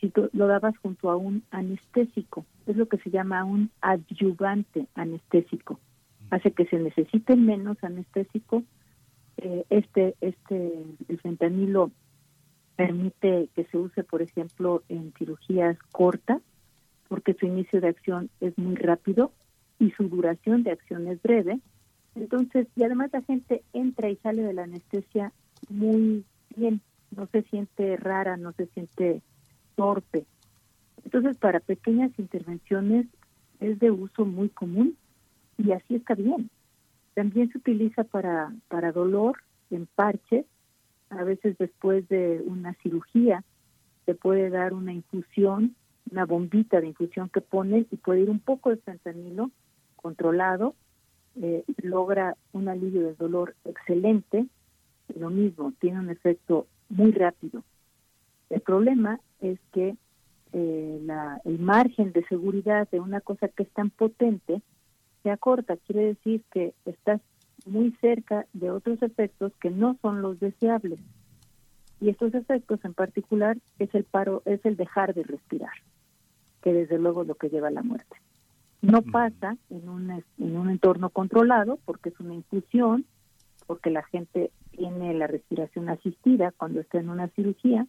si 0.00 0.12
lo 0.32 0.46
dabas 0.46 0.76
junto 0.78 1.10
a 1.10 1.16
un 1.16 1.42
anestésico. 1.50 2.46
Es 2.66 2.76
lo 2.76 2.86
que 2.86 2.98
se 2.98 3.10
llama 3.10 3.44
un 3.44 3.70
adyuvante 3.80 4.86
anestésico. 4.94 5.80
Hace 6.30 6.52
que 6.52 6.66
se 6.66 6.78
necesite 6.78 7.34
menos 7.36 7.82
anestésico. 7.82 8.62
Eh, 9.40 9.64
este, 9.70 10.16
este, 10.20 10.84
el 11.08 11.20
fentanilo 11.20 11.92
permite 12.74 13.48
que 13.54 13.64
se 13.64 13.78
use, 13.78 14.02
por 14.02 14.20
ejemplo, 14.20 14.82
en 14.88 15.12
cirugías 15.16 15.78
cortas, 15.92 16.42
porque 17.08 17.34
su 17.34 17.46
inicio 17.46 17.80
de 17.80 17.88
acción 17.88 18.30
es 18.40 18.58
muy 18.58 18.74
rápido 18.74 19.32
y 19.78 19.92
su 19.92 20.08
duración 20.08 20.64
de 20.64 20.72
acción 20.72 21.06
es 21.06 21.22
breve. 21.22 21.60
Entonces, 22.16 22.66
y 22.74 22.82
además 22.82 23.10
la 23.12 23.22
gente 23.22 23.62
entra 23.72 24.10
y 24.10 24.16
sale 24.16 24.42
de 24.42 24.52
la 24.52 24.64
anestesia 24.64 25.32
muy 25.68 26.24
bien, 26.56 26.80
no 27.14 27.26
se 27.28 27.42
siente 27.42 27.96
rara, 27.96 28.36
no 28.36 28.52
se 28.52 28.66
siente 28.66 29.22
torpe. 29.76 30.26
Entonces, 31.04 31.38
para 31.38 31.60
pequeñas 31.60 32.10
intervenciones 32.18 33.06
es 33.60 33.78
de 33.78 33.92
uso 33.92 34.24
muy 34.24 34.48
común 34.48 34.96
y 35.56 35.70
así 35.70 35.94
está 35.94 36.14
bien. 36.14 36.50
También 37.18 37.50
se 37.50 37.58
utiliza 37.58 38.04
para, 38.04 38.52
para 38.68 38.92
dolor 38.92 39.38
en 39.72 39.86
parches, 39.86 40.46
a 41.10 41.24
veces 41.24 41.58
después 41.58 42.08
de 42.08 42.40
una 42.46 42.74
cirugía 42.74 43.42
se 44.06 44.14
puede 44.14 44.50
dar 44.50 44.72
una 44.72 44.92
infusión, 44.92 45.74
una 46.12 46.26
bombita 46.26 46.80
de 46.80 46.86
infusión 46.86 47.28
que 47.28 47.40
ponen 47.40 47.88
y 47.90 47.96
puede 47.96 48.20
ir 48.20 48.30
un 48.30 48.38
poco 48.38 48.70
de 48.70 48.76
fentanilo 48.76 49.50
controlado, 49.96 50.76
eh, 51.42 51.64
logra 51.82 52.36
un 52.52 52.68
alivio 52.68 53.02
del 53.08 53.16
dolor 53.16 53.56
excelente, 53.64 54.46
lo 55.18 55.30
mismo, 55.30 55.72
tiene 55.80 55.98
un 55.98 56.10
efecto 56.10 56.68
muy 56.88 57.10
rápido. 57.10 57.64
El 58.48 58.60
problema 58.60 59.18
es 59.40 59.58
que 59.72 59.96
eh, 60.52 61.00
la, 61.02 61.40
el 61.44 61.58
margen 61.58 62.12
de 62.12 62.24
seguridad 62.26 62.88
de 62.90 63.00
una 63.00 63.20
cosa 63.20 63.48
que 63.48 63.64
es 63.64 63.70
tan 63.70 63.90
potente 63.90 64.62
se 65.28 65.32
acorta, 65.32 65.76
quiere 65.76 66.06
decir 66.06 66.42
que 66.50 66.72
estás 66.86 67.20
muy 67.66 67.94
cerca 68.00 68.46
de 68.54 68.70
otros 68.70 69.02
efectos 69.02 69.52
que 69.60 69.68
no 69.68 69.98
son 70.00 70.22
los 70.22 70.40
deseables. 70.40 71.00
Y 72.00 72.08
estos 72.08 72.32
efectos 72.32 72.82
en 72.82 72.94
particular 72.94 73.58
es 73.78 73.94
el 73.94 74.04
paro, 74.04 74.40
es 74.46 74.64
el 74.64 74.76
dejar 74.76 75.12
de 75.12 75.24
respirar, 75.24 75.74
que 76.62 76.72
desde 76.72 76.98
luego 76.98 77.22
es 77.22 77.28
lo 77.28 77.34
que 77.34 77.50
lleva 77.50 77.68
a 77.68 77.72
la 77.72 77.82
muerte. 77.82 78.16
No 78.80 79.02
pasa 79.02 79.58
en 79.68 79.90
un, 79.90 80.10
en 80.10 80.56
un 80.56 80.70
entorno 80.70 81.10
controlado 81.10 81.78
porque 81.84 82.08
es 82.08 82.18
una 82.20 82.32
infusión, 82.32 83.04
porque 83.66 83.90
la 83.90 84.04
gente 84.04 84.50
tiene 84.70 85.12
la 85.12 85.26
respiración 85.26 85.90
asistida 85.90 86.52
cuando 86.52 86.80
está 86.80 87.00
en 87.00 87.10
una 87.10 87.28
cirugía 87.28 87.86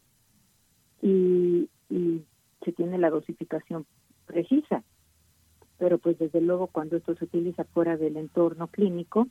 y, 1.01 1.69
y 1.89 2.21
se 2.65 2.73
tiene 2.73 2.97
la 2.97 3.09
dosificación 3.09 3.85
precisa. 4.25 4.83
Pero 5.79 5.97
pues 5.97 6.19
desde 6.19 6.41
luego 6.41 6.67
cuando 6.67 6.97
esto 6.97 7.15
se 7.15 7.25
utiliza 7.25 7.63
fuera 7.63 7.97
del 7.97 8.17
entorno 8.17 8.67
clínico 8.67 9.27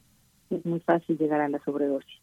es 0.51 0.65
muy 0.67 0.81
fácil 0.81 1.19
llegar 1.19 1.41
a 1.41 1.49
la 1.49 1.61
sobredosis 1.61 2.21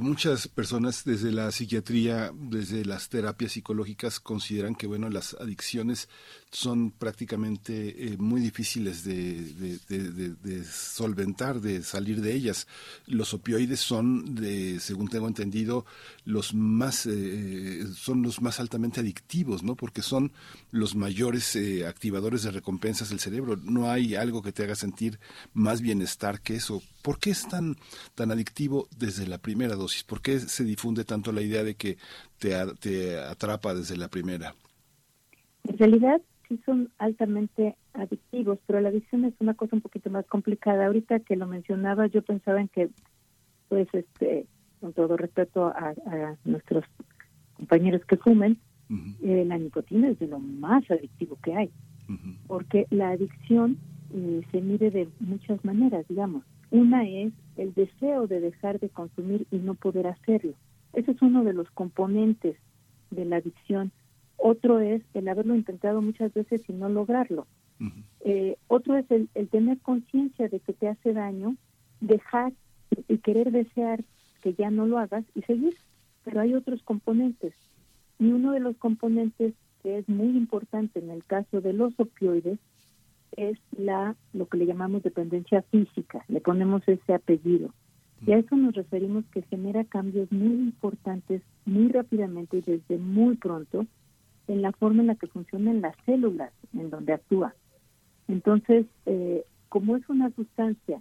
muchas 0.00 0.48
personas 0.48 1.04
desde 1.04 1.30
la 1.30 1.52
psiquiatría, 1.52 2.32
desde 2.34 2.84
las 2.84 3.08
terapias 3.08 3.52
psicológicas, 3.52 4.18
consideran 4.18 4.74
que 4.74 4.86
bueno 4.86 5.08
las 5.08 5.34
adicciones 5.34 6.08
son 6.50 6.90
prácticamente 6.90 8.12
eh, 8.12 8.16
muy 8.18 8.40
difíciles 8.40 9.04
de, 9.04 10.64
solventar, 10.64 11.60
de 11.60 11.82
salir 11.82 12.20
de 12.20 12.34
ellas. 12.34 12.66
Los 13.06 13.34
opioides 13.34 13.80
son, 13.80 14.34
de, 14.34 14.80
según 14.80 15.08
tengo 15.08 15.28
entendido, 15.28 15.84
los 16.24 16.54
más 16.54 17.06
eh, 17.06 17.86
son 17.94 18.22
los 18.22 18.40
más 18.40 18.60
altamente 18.60 19.00
adictivos, 19.00 19.62
¿no? 19.62 19.76
Porque 19.76 20.02
son 20.02 20.32
los 20.70 20.94
mayores 20.94 21.54
eh, 21.56 21.86
activadores 21.86 22.42
de 22.42 22.50
recompensas 22.50 23.10
del 23.10 23.20
cerebro. 23.20 23.56
No 23.56 23.90
hay 23.90 24.14
algo 24.14 24.42
que 24.42 24.52
te 24.52 24.64
haga 24.64 24.74
sentir 24.74 25.20
más 25.52 25.80
bienestar 25.80 26.40
que 26.40 26.56
eso. 26.56 26.82
¿Por 27.08 27.18
qué 27.18 27.30
es 27.30 27.48
tan 27.48 27.74
tan 28.14 28.30
adictivo 28.30 28.86
desde 28.98 29.26
la 29.26 29.38
primera 29.38 29.76
dosis? 29.76 30.04
¿Por 30.04 30.20
qué 30.20 30.40
se 30.40 30.62
difunde 30.62 31.06
tanto 31.06 31.32
la 31.32 31.40
idea 31.40 31.64
de 31.64 31.74
que 31.74 31.96
te, 32.38 32.54
te 32.80 33.18
atrapa 33.18 33.72
desde 33.74 33.96
la 33.96 34.08
primera? 34.08 34.54
En 35.64 35.78
realidad 35.78 36.20
sí 36.46 36.60
son 36.66 36.90
altamente 36.98 37.76
adictivos, 37.94 38.58
pero 38.66 38.82
la 38.82 38.90
adicción 38.90 39.24
es 39.24 39.32
una 39.38 39.54
cosa 39.54 39.74
un 39.74 39.80
poquito 39.80 40.10
más 40.10 40.26
complicada. 40.26 40.84
Ahorita 40.84 41.20
que 41.20 41.36
lo 41.36 41.46
mencionaba, 41.46 42.08
yo 42.08 42.20
pensaba 42.20 42.60
en 42.60 42.68
que, 42.68 42.90
pues, 43.70 43.88
este, 43.94 44.44
con 44.78 44.92
todo 44.92 45.16
respeto 45.16 45.68
a, 45.68 45.94
nuestros 46.44 46.84
compañeros 47.54 48.04
que 48.04 48.18
fumen, 48.18 48.58
eh, 49.22 49.46
la 49.46 49.56
nicotina 49.56 50.10
es 50.10 50.18
de 50.18 50.26
lo 50.26 50.40
más 50.40 50.84
adictivo 50.90 51.38
que 51.42 51.54
hay, 51.54 51.70
porque 52.46 52.86
la 52.90 53.08
adicción 53.12 53.78
eh, 54.12 54.42
se 54.52 54.60
mide 54.60 54.90
de 54.90 55.08
muchas 55.20 55.64
maneras, 55.64 56.04
digamos. 56.06 56.44
Una 56.70 57.08
es 57.08 57.32
el 57.56 57.72
deseo 57.74 58.26
de 58.26 58.40
dejar 58.40 58.78
de 58.78 58.88
consumir 58.88 59.46
y 59.50 59.56
no 59.56 59.74
poder 59.74 60.06
hacerlo. 60.06 60.54
Ese 60.92 61.12
es 61.12 61.22
uno 61.22 61.44
de 61.44 61.52
los 61.52 61.70
componentes 61.70 62.56
de 63.10 63.24
la 63.24 63.36
adicción. 63.36 63.90
Otro 64.36 64.80
es 64.80 65.02
el 65.14 65.28
haberlo 65.28 65.54
intentado 65.54 66.00
muchas 66.02 66.32
veces 66.34 66.62
y 66.68 66.72
no 66.72 66.88
lograrlo. 66.88 67.46
Eh, 68.20 68.56
otro 68.66 68.96
es 68.96 69.06
el, 69.10 69.28
tener 69.48 69.78
conciencia 69.78 70.48
de 70.48 70.60
que 70.60 70.72
te 70.72 70.88
hace 70.88 71.12
daño, 71.12 71.56
dejar 72.00 72.52
y 73.08 73.18
querer 73.18 73.50
desear 73.50 74.04
que 74.42 74.54
ya 74.54 74.70
no 74.70 74.86
lo 74.86 74.98
hagas 74.98 75.24
y 75.34 75.42
seguir. 75.42 75.74
Pero 76.24 76.40
hay 76.40 76.54
otros 76.54 76.82
componentes. 76.82 77.54
Y 78.18 78.32
uno 78.32 78.52
de 78.52 78.60
los 78.60 78.76
componentes 78.76 79.54
que 79.82 79.98
es 79.98 80.08
muy 80.08 80.36
importante 80.36 80.98
en 80.98 81.10
el 81.10 81.24
caso 81.24 81.60
de 81.60 81.72
los 81.72 81.98
opioides 81.98 82.58
es 83.36 83.58
la 83.76 84.16
lo 84.32 84.46
que 84.46 84.58
le 84.58 84.66
llamamos 84.66 85.02
dependencia 85.02 85.62
física, 85.62 86.24
le 86.28 86.40
ponemos 86.40 86.82
ese 86.86 87.14
apellido. 87.14 87.72
Y 88.26 88.32
a 88.32 88.38
eso 88.38 88.56
nos 88.56 88.74
referimos 88.74 89.24
que 89.32 89.42
genera 89.42 89.84
cambios 89.84 90.30
muy 90.32 90.54
importantes 90.54 91.42
muy 91.64 91.88
rápidamente 91.88 92.58
y 92.58 92.62
desde 92.62 92.98
muy 92.98 93.36
pronto 93.36 93.86
en 94.48 94.62
la 94.62 94.72
forma 94.72 95.02
en 95.02 95.08
la 95.08 95.14
que 95.14 95.28
funcionan 95.28 95.80
las 95.80 95.94
células 96.04 96.52
en 96.72 96.90
donde 96.90 97.12
actúa. 97.12 97.54
Entonces, 98.26 98.86
eh, 99.06 99.44
como 99.68 99.96
es 99.96 100.08
una 100.08 100.30
sustancia 100.30 101.00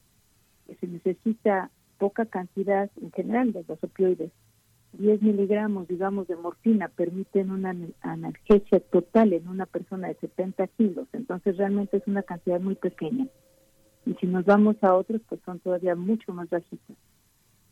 que 0.68 0.76
se 0.76 0.88
necesita 0.88 1.72
poca 1.98 2.26
cantidad 2.26 2.90
en 3.02 3.12
general 3.12 3.54
de 3.54 3.66
los 3.68 3.84
opioides, 3.84 4.32
10 4.94 5.22
miligramos, 5.22 5.88
digamos, 5.88 6.28
de 6.28 6.36
morfina 6.36 6.88
permiten 6.88 7.52
una 7.52 7.76
analgesia 8.02 8.80
total 8.80 9.34
en 9.34 9.48
una 9.48 9.66
persona 9.66 10.08
de 10.08 10.16
70 10.16 10.68
kilos, 10.68 11.08
entonces 11.14 11.58
realmente 11.58 11.98
es 11.98 12.08
una 12.08 12.24
cantidad 12.24 12.60
muy 12.60 12.76
pequeña. 12.76 13.28
Y 14.06 14.14
si 14.16 14.28
nos 14.28 14.46
vamos 14.46 14.78
a 14.82 14.96
otros, 14.96 15.22
pues 15.28 15.42
son 15.46 15.60
todavía 15.60 15.96
mucho 15.96 16.34
más 16.34 16.50
bajitos. 16.50 16.96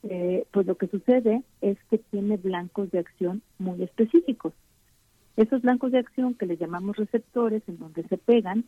Eh, 0.04 0.46
pues 0.52 0.68
lo 0.68 0.76
que 0.76 0.88
sucede 0.88 1.42
es 1.62 1.78
que 1.90 1.98
tiene 1.98 2.38
blancos 2.38 2.92
de 2.92 3.00
acción 3.00 3.42
muy 3.58 3.82
específicos. 3.82 4.54
Esos 5.38 5.62
blancos 5.62 5.92
de 5.92 6.00
acción 6.00 6.36
que 6.36 6.46
le 6.46 6.58
llamamos 6.58 6.98
receptores, 6.98 7.64
en 7.68 7.80
donde 7.80 8.04
se 8.08 8.18
pegan, 8.18 8.66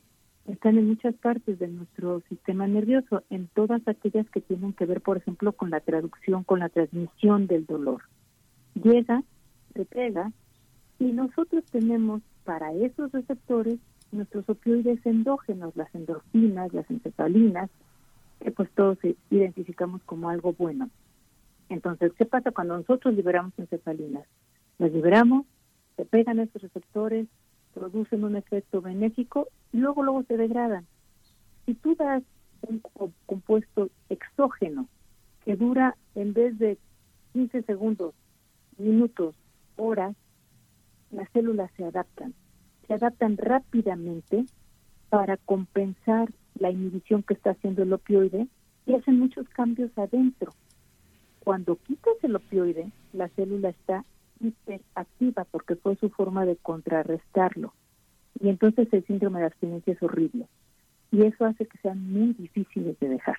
están 0.48 0.78
en 0.78 0.88
muchas 0.88 1.14
partes 1.16 1.60
de 1.60 1.68
nuestro 1.68 2.22
sistema 2.30 2.66
nervioso, 2.68 3.24
en 3.30 3.48
todas 3.54 3.86
aquellas 3.88 4.28
que 4.30 4.42
tienen 4.42 4.74
que 4.74 4.86
ver, 4.86 5.02
por 5.02 5.18
ejemplo, 5.18 5.52
con 5.52 5.70
la 5.70 5.82
traducción, 5.82 6.44
con 6.44 6.60
la 6.60 6.70
transmisión 6.70 7.48
del 7.48 7.66
dolor 7.66 8.02
llega, 8.78 9.24
se 9.74 9.86
pega, 9.86 10.32
y 11.00 11.12
nosotros 11.12 11.64
tenemos 11.72 12.22
para 12.44 12.74
esos 12.74 13.12
receptores 13.12 13.80
nuestros 14.12 14.48
opioides 14.50 15.06
endógenos, 15.06 15.76
las 15.76 15.94
endorfinas, 15.94 16.74
las 16.74 16.90
encefalinas, 16.90 17.70
que 18.40 18.52
pues 18.52 18.70
todos 18.72 18.98
identificamos 19.30 20.02
como 20.04 20.30
algo 20.30 20.54
bueno. 20.54 20.90
Entonces, 21.70 22.14
¿qué 22.18 22.26
pasa 22.26 22.52
cuando 22.52 22.78
nosotros 22.78 23.14
liberamos 23.14 23.54
encefalinas? 23.58 24.26
Las 24.78 24.92
liberamos, 24.92 25.46
se 25.98 26.06
pegan 26.06 26.40
a 26.40 26.44
esos 26.44 26.62
receptores, 26.62 27.28
producen 27.74 28.24
un 28.24 28.36
efecto 28.36 28.82
benéfico 28.82 29.48
y 29.74 29.78
luego 29.78 30.04
luego 30.04 30.24
se 30.24 30.38
degradan. 30.38 30.86
Si 31.66 31.74
tú 31.74 31.96
das 31.96 32.24
un 32.62 32.82
compuesto 33.26 33.90
exógeno 34.10 34.88
que 35.44 35.56
dura 35.56 35.96
en 36.16 36.34
vez 36.34 36.58
de 36.58 36.78
15 37.34 37.64
segundos 37.64 38.14
minutos, 38.78 39.36
horas, 39.76 40.16
las 41.12 41.30
células 41.32 41.72
se 41.78 41.86
adaptan. 41.86 42.34
Se 42.88 42.94
adaptan 42.94 43.38
rápidamente 43.38 44.46
para 45.10 45.38
compensar 45.38 46.30
la 46.60 46.72
inhibición 46.72 47.24
que 47.24 47.34
está 47.34 47.52
haciendo 47.52 47.84
el 47.84 47.94
opioide 47.94 48.48
y 48.86 48.94
hacen 48.94 49.20
muchos 49.20 49.48
cambios 49.50 49.92
adentro. 49.98 50.52
Cuando 51.44 51.76
quitas 51.78 52.16
el 52.24 52.36
opioide, 52.36 52.92
la 53.14 53.30
célula 53.30 53.70
está 53.70 54.04
hiperactiva 54.40 55.46
porque 55.46 55.76
fue 55.76 55.96
su 55.96 56.10
forma 56.10 56.46
de 56.46 56.58
contrarrestarlo. 56.58 57.74
Y 58.40 58.50
entonces 58.50 58.88
el 58.92 59.06
síndrome 59.06 59.40
de 59.40 59.46
abstinencia 59.48 59.94
es 59.94 60.04
horrible. 60.04 60.48
Y 61.12 61.24
eso 61.24 61.46
hace 61.46 61.66
que 61.66 61.78
sean 61.80 62.12
muy 62.12 62.34
difíciles 62.34 63.00
de 63.00 63.10
dejar. 63.10 63.38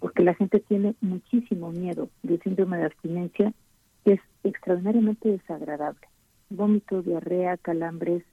porque 0.00 0.22
la 0.22 0.34
gente 0.34 0.60
tiene 0.60 0.94
muchísimo 1.02 1.70
miedo 1.70 2.08
del 2.22 2.40
síndrome 2.42 2.78
de 2.78 2.84
abstinencia, 2.86 3.52
es 4.12 4.20
extraordinariamente 4.44 5.30
desagradable. 5.30 6.06
Vómito, 6.50 7.02
diarrea, 7.02 7.56
calambres, 7.58 8.24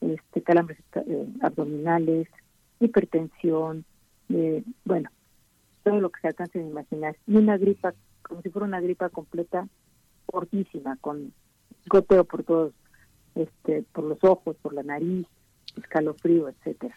este, 0.00 0.42
calambres 0.42 0.78
eh, 0.94 1.26
abdominales, 1.40 2.28
hipertensión, 2.80 3.84
eh, 4.28 4.62
bueno, 4.84 5.10
todo 5.82 6.00
lo 6.00 6.10
que 6.10 6.20
se 6.20 6.28
alcance 6.28 6.58
de 6.58 6.68
imaginar. 6.68 7.16
Y 7.26 7.36
una 7.36 7.56
gripa, 7.56 7.94
como 8.22 8.42
si 8.42 8.50
fuera 8.50 8.66
una 8.66 8.80
gripa 8.80 9.08
completa, 9.08 9.66
fortísima, 10.26 10.96
con 11.00 11.32
goteo 11.86 12.24
por 12.24 12.44
todos, 12.44 12.72
este, 13.34 13.84
por 13.92 14.04
los 14.04 14.18
ojos, 14.22 14.56
por 14.60 14.74
la 14.74 14.82
nariz, 14.82 15.26
escalofrío, 15.76 16.48
etcétera. 16.48 16.94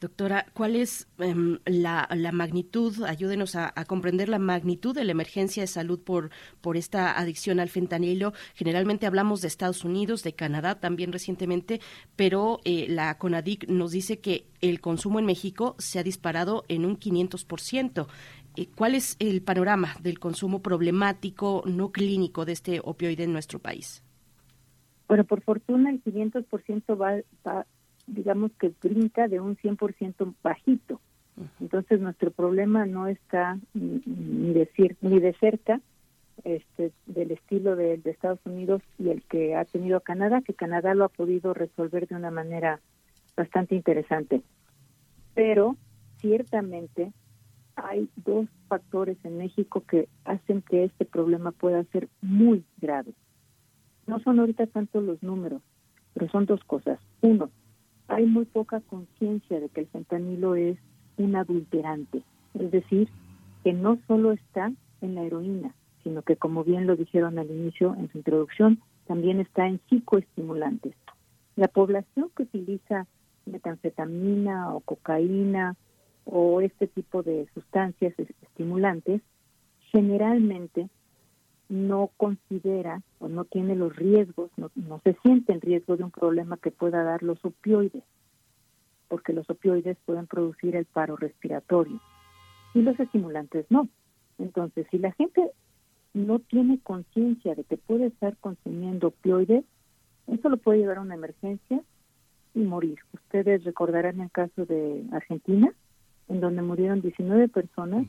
Doctora, 0.00 0.46
¿cuál 0.52 0.76
es 0.76 1.08
em, 1.18 1.58
la, 1.64 2.08
magnitud? 2.32 3.02
Ayúdenos 3.04 3.56
a, 3.56 3.72
comprender 3.86 4.28
la 4.28 4.38
magnitud 4.38 4.94
de 4.94 5.04
la 5.04 5.12
emergencia 5.12 5.62
de 5.62 5.66
salud 5.66 6.00
por, 6.00 6.30
por 6.60 6.76
esta 6.76 7.18
adicción 7.18 7.60
al 7.60 7.68
fentanilo. 7.68 8.32
Generalmente 8.54 9.06
hablamos 9.06 9.40
de 9.40 9.48
Estados 9.48 9.84
Unidos, 9.84 10.22
de 10.22 10.34
Canadá 10.34 10.80
también 10.80 11.12
recientemente, 11.12 11.80
pero 12.14 12.60
eh, 12.64 12.86
la 12.88 13.16
CONADIC 13.18 13.68
nos 13.68 13.92
dice 13.92 14.18
que 14.18 14.46
el 14.60 14.80
consumo 14.80 15.18
en 15.18 15.26
México 15.26 15.76
se 15.78 15.98
ha 15.98 16.02
disparado 16.02 16.64
en 16.68 16.84
un 16.84 16.98
500%. 16.98 18.06
Eh, 18.56 18.68
¿Cuál 18.74 18.94
es 18.94 19.16
el 19.18 19.42
panorama 19.42 19.94
del 20.00 20.18
consumo 20.18 20.62
problemático 20.62 21.62
no 21.66 21.92
clínico 21.92 22.44
de 22.44 22.52
este 22.52 22.80
opioide 22.82 23.24
en 23.24 23.32
nuestro 23.32 23.58
país? 23.58 24.02
Bueno, 25.08 25.24
por 25.24 25.42
fortuna 25.42 25.90
el 25.90 26.02
500% 26.02 27.00
va, 27.00 27.20
va 27.46 27.66
digamos 28.06 28.52
que 28.58 28.72
brinca 28.82 29.28
de 29.28 29.40
un 29.40 29.56
100% 29.56 30.34
bajito. 30.42 31.00
Entonces 31.60 32.00
nuestro 32.00 32.30
problema 32.30 32.86
no 32.86 33.08
está 33.08 33.58
ni 33.74 34.52
de, 34.54 34.96
ni 35.02 35.20
de 35.20 35.34
cerca 35.34 35.80
este, 36.44 36.92
del 37.06 37.32
estilo 37.32 37.76
de, 37.76 37.98
de, 37.98 38.10
Estados 38.10 38.40
Unidos 38.44 38.82
y 38.98 39.10
el 39.10 39.22
que 39.24 39.54
ha 39.54 39.64
tenido 39.64 40.00
Canadá, 40.00 40.40
que 40.40 40.54
Canadá 40.54 40.94
lo 40.94 41.04
ha 41.04 41.08
podido 41.08 41.52
resolver 41.52 42.06
de 42.06 42.14
una 42.14 42.30
manera 42.30 42.80
bastante 43.36 43.74
interesante. 43.74 44.42
Pero 45.34 45.76
ciertamente 46.18 47.12
hay 47.76 48.08
dos 48.16 48.48
factores 48.68 49.18
en 49.24 49.38
México 49.38 49.82
que 49.86 50.08
hacen 50.24 50.62
que 50.62 50.84
este 50.84 51.04
problema 51.04 51.52
pueda 51.52 51.84
ser 51.84 52.08
muy 52.22 52.64
grave. 52.78 53.12
No 54.06 54.18
son 54.20 54.40
ahorita 54.40 54.66
tanto 54.66 55.00
los 55.00 55.22
números, 55.22 55.62
pero 56.14 56.30
son 56.30 56.46
dos 56.46 56.64
cosas. 56.64 56.98
Uno, 57.20 57.50
hay 58.08 58.26
muy 58.26 58.44
poca 58.44 58.80
conciencia 58.80 59.60
de 59.60 59.68
que 59.68 59.80
el 59.80 59.86
fentanilo 59.88 60.54
es 60.54 60.78
un 61.16 61.36
adulterante, 61.36 62.22
es 62.54 62.70
decir, 62.70 63.08
que 63.64 63.72
no 63.72 63.98
solo 64.06 64.32
está 64.32 64.72
en 65.00 65.14
la 65.14 65.22
heroína, 65.22 65.74
sino 66.04 66.22
que 66.22 66.36
como 66.36 66.64
bien 66.64 66.86
lo 66.86 66.96
dijeron 66.96 67.38
al 67.38 67.50
inicio 67.50 67.94
en 67.94 68.10
su 68.10 68.18
introducción, 68.18 68.80
también 69.06 69.40
está 69.40 69.66
en 69.66 69.80
psicoestimulantes. 69.88 70.94
La 71.56 71.68
población 71.68 72.30
que 72.36 72.44
utiliza 72.44 73.06
metanfetamina 73.46 74.74
o 74.74 74.80
cocaína 74.80 75.76
o 76.24 76.60
este 76.60 76.86
tipo 76.86 77.22
de 77.22 77.46
sustancias 77.54 78.14
estimulantes 78.42 79.22
generalmente 79.92 80.88
no 81.68 82.10
considera 82.16 83.02
o 83.18 83.28
no 83.28 83.44
tiene 83.44 83.74
los 83.74 83.94
riesgos, 83.96 84.50
no, 84.56 84.70
se 85.02 85.14
siente 85.22 85.52
en 85.52 85.60
riesgo 85.60 85.96
de 85.96 86.04
un 86.04 86.10
problema 86.10 86.56
que 86.56 86.70
pueda 86.70 87.02
dar 87.02 87.22
los 87.22 87.44
opioides, 87.44 88.04
porque 89.08 89.32
los 89.32 89.48
opioides 89.50 89.96
pueden 90.04 90.26
producir 90.26 90.76
el 90.76 90.84
paro 90.84 91.16
respiratorio 91.16 92.00
y 92.74 92.82
los 92.82 92.98
estimulantes 93.00 93.66
no. 93.70 93.88
Entonces, 94.38 94.86
si 94.90 94.98
la 94.98 95.12
gente 95.12 95.50
no 96.14 96.38
tiene 96.38 96.78
conciencia 96.82 97.54
de 97.54 97.64
que 97.64 97.76
puede 97.76 98.06
estar 98.06 98.36
consumiendo 98.38 99.08
opioides, 99.08 99.64
eso 100.26 100.48
lo 100.48 100.56
puede 100.56 100.78
llevar 100.78 100.98
a 100.98 101.02
una 101.02 101.14
emergencia 101.14 101.82
y 102.54 102.60
morir. 102.60 102.98
Ustedes 103.12 103.64
recordarán 103.64 104.20
el 104.20 104.30
caso 104.30 104.66
de 104.66 105.04
Argentina, 105.12 105.72
en 106.28 106.40
donde 106.40 106.62
murieron 106.62 107.00
19 107.00 107.48
personas 107.48 108.06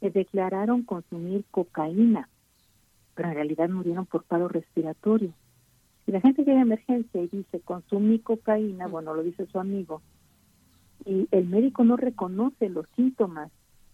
que 0.00 0.10
declararon 0.10 0.82
consumir 0.82 1.44
cocaína 1.50 2.28
pero 3.14 3.28
en 3.28 3.34
realidad 3.34 3.68
murieron 3.68 4.06
por 4.06 4.24
paro 4.24 4.48
respiratorio. 4.48 5.32
Si 6.04 6.12
la 6.12 6.20
gente 6.20 6.44
llega 6.44 6.58
a 6.58 6.62
emergencia 6.62 7.22
y 7.22 7.28
dice 7.28 7.60
consumí 7.60 8.18
cocaína, 8.18 8.88
bueno, 8.88 9.14
lo 9.14 9.22
dice 9.22 9.46
su 9.46 9.58
amigo, 9.58 10.02
y 11.04 11.28
el 11.30 11.46
médico 11.46 11.84
no 11.84 11.96
reconoce 11.96 12.68
los 12.68 12.86
síntomas 12.96 13.50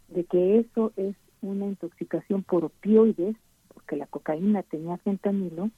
de 0.08 0.24
que 0.24 0.58
eso 0.58 0.92
es 0.96 1.16
una 1.42 1.66
intoxicación 1.66 2.42
por 2.42 2.64
opioides, 2.64 3.36
porque 3.72 3.96
la 3.96 4.06
cocaína 4.06 4.62
tenía 4.62 4.96
fentanilo, 4.98 5.70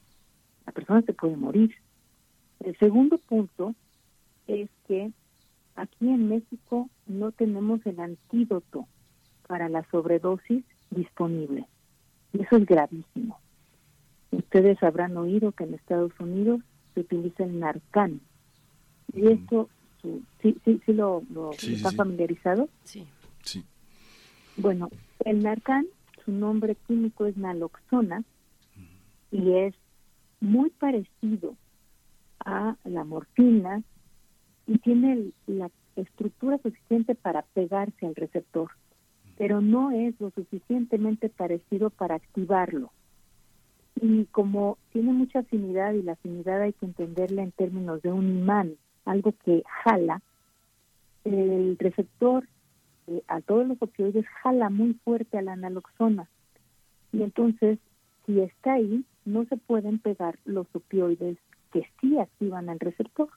la 0.66 0.72
persona 0.72 1.02
se 1.02 1.12
puede 1.12 1.36
morir. 1.36 1.74
El 2.60 2.76
segundo 2.78 3.18
punto 3.18 3.74
es 4.46 4.68
que 4.86 5.12
aquí 5.76 6.08
en 6.08 6.28
México 6.28 6.88
no 7.06 7.32
tenemos 7.32 7.84
el 7.86 8.00
antídoto 8.00 8.86
para 9.46 9.68
la 9.68 9.84
sobredosis 9.90 10.64
disponible. 10.90 11.66
Y 12.32 12.42
eso 12.42 12.56
es 12.56 12.66
gravísimo. 12.66 13.38
Ustedes 14.30 14.82
habrán 14.82 15.16
oído 15.16 15.52
que 15.52 15.64
en 15.64 15.74
Estados 15.74 16.12
Unidos 16.18 16.60
se 16.94 17.00
utiliza 17.00 17.44
el 17.44 17.60
Narcan. 17.60 18.20
Y 19.12 19.28
esto, 19.28 19.68
¿sí, 20.40 20.56
sí, 20.64 20.80
sí 20.84 20.92
lo, 20.92 21.22
está 21.52 21.92
familiarizado? 21.92 22.68
Sí. 22.84 23.06
sí. 23.42 23.64
Bueno, 24.56 24.90
el 25.24 25.42
Narcan, 25.42 25.86
su 26.24 26.32
nombre 26.32 26.76
químico 26.86 27.26
es 27.26 27.36
naloxona 27.36 28.24
y 29.30 29.52
es 29.52 29.74
muy 30.40 30.70
parecido 30.70 31.56
a 32.44 32.76
la 32.84 33.04
morfina 33.04 33.82
y 34.66 34.78
tiene 34.78 35.32
la 35.46 35.70
estructura 35.96 36.58
suficiente 36.58 37.14
para 37.14 37.42
pegarse 37.42 38.06
al 38.06 38.14
receptor 38.14 38.70
pero 39.36 39.60
no 39.60 39.90
es 39.90 40.18
lo 40.20 40.30
suficientemente 40.30 41.28
parecido 41.28 41.90
para 41.90 42.16
activarlo. 42.16 42.90
Y 44.00 44.24
como 44.26 44.78
tiene 44.92 45.12
mucha 45.12 45.40
afinidad 45.40 45.92
y 45.94 46.02
la 46.02 46.12
afinidad 46.12 46.62
hay 46.62 46.72
que 46.72 46.86
entenderla 46.86 47.42
en 47.42 47.52
términos 47.52 48.02
de 48.02 48.12
un 48.12 48.38
imán, 48.38 48.74
algo 49.04 49.32
que 49.44 49.62
jala, 49.84 50.22
el 51.24 51.76
receptor 51.78 52.46
eh, 53.06 53.22
a 53.28 53.40
todos 53.40 53.66
los 53.66 53.80
opioides 53.80 54.26
jala 54.42 54.70
muy 54.70 54.94
fuerte 55.04 55.38
a 55.38 55.42
la 55.42 55.56
naloxona. 55.56 56.28
Y 57.12 57.22
entonces, 57.22 57.78
si 58.26 58.40
está 58.40 58.74
ahí, 58.74 59.04
no 59.24 59.44
se 59.44 59.56
pueden 59.56 59.98
pegar 59.98 60.38
los 60.44 60.66
opioides 60.72 61.36
que 61.72 61.86
sí 62.00 62.18
activan 62.18 62.68
al 62.68 62.80
receptor. 62.80 63.28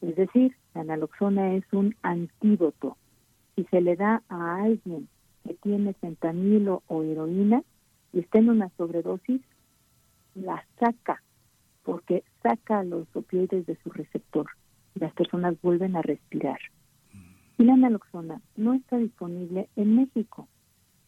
Es 0.00 0.16
decir, 0.16 0.54
la 0.74 0.84
naloxona 0.84 1.54
es 1.54 1.64
un 1.72 1.96
antídoto 2.02 2.96
si 3.56 3.64
se 3.64 3.80
le 3.80 3.96
da 3.96 4.22
a 4.28 4.62
alguien 4.62 5.08
que 5.44 5.54
tiene 5.54 5.94
fentanilo 5.94 6.82
o 6.86 7.02
heroína 7.02 7.62
y 8.12 8.20
está 8.20 8.38
en 8.38 8.50
una 8.50 8.68
sobredosis, 8.76 9.40
la 10.34 10.64
saca, 10.78 11.22
porque 11.82 12.22
saca 12.42 12.84
los 12.84 13.08
opioides 13.16 13.66
de 13.66 13.76
su 13.82 13.90
receptor 13.90 14.46
y 14.94 15.00
las 15.00 15.12
personas 15.14 15.60
vuelven 15.62 15.96
a 15.96 16.02
respirar. 16.02 16.58
Y 17.58 17.64
la 17.64 17.76
naloxona 17.76 18.42
no 18.56 18.74
está 18.74 18.98
disponible 18.98 19.68
en 19.76 19.96
México 19.96 20.46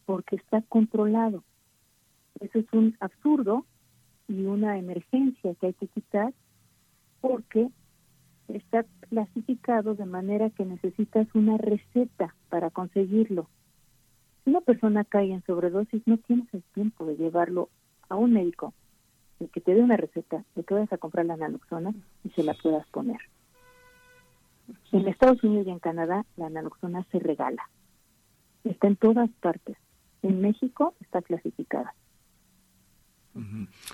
porque 0.05 0.35
está 0.35 0.63
controlado. 0.63 1.43
Eso 2.39 2.59
es 2.59 2.65
un 2.73 2.97
absurdo 2.99 3.65
y 4.27 4.45
una 4.45 4.77
emergencia 4.77 5.53
que 5.55 5.67
hay 5.67 5.73
que 5.73 5.87
quitar 5.87 6.33
porque 7.21 7.69
está 8.49 8.85
clasificado 9.09 9.95
de 9.95 10.05
manera 10.05 10.49
que 10.49 10.65
necesitas 10.65 11.27
una 11.33 11.57
receta 11.57 12.35
para 12.49 12.69
conseguirlo. 12.69 13.49
Si 14.43 14.49
una 14.49 14.61
persona 14.61 15.03
cae 15.03 15.31
en 15.31 15.43
sobredosis, 15.45 16.01
no 16.05 16.17
tienes 16.17 16.51
el 16.53 16.63
tiempo 16.73 17.05
de 17.05 17.15
llevarlo 17.15 17.69
a 18.09 18.15
un 18.15 18.33
médico 18.33 18.73
y 19.39 19.47
que 19.47 19.61
te 19.61 19.73
dé 19.73 19.81
una 19.81 19.97
receta 19.97 20.43
de 20.55 20.63
que 20.63 20.73
vayas 20.73 20.91
a 20.93 20.97
comprar 20.97 21.25
la 21.25 21.37
naloxona 21.37 21.93
y 22.23 22.29
se 22.29 22.43
la 22.43 22.53
puedas 22.53 22.87
poner. 22.89 23.19
En 24.91 25.07
Estados 25.07 25.43
Unidos 25.43 25.67
y 25.67 25.71
en 25.71 25.79
Canadá 25.79 26.25
la 26.35 26.49
naloxona 26.49 27.05
se 27.11 27.19
regala. 27.19 27.69
Está 28.63 28.87
en 28.87 28.95
todas 28.95 29.29
partes. 29.41 29.77
En 30.21 30.41
México 30.41 30.93
está 30.99 31.21
clasificada. 31.21 31.93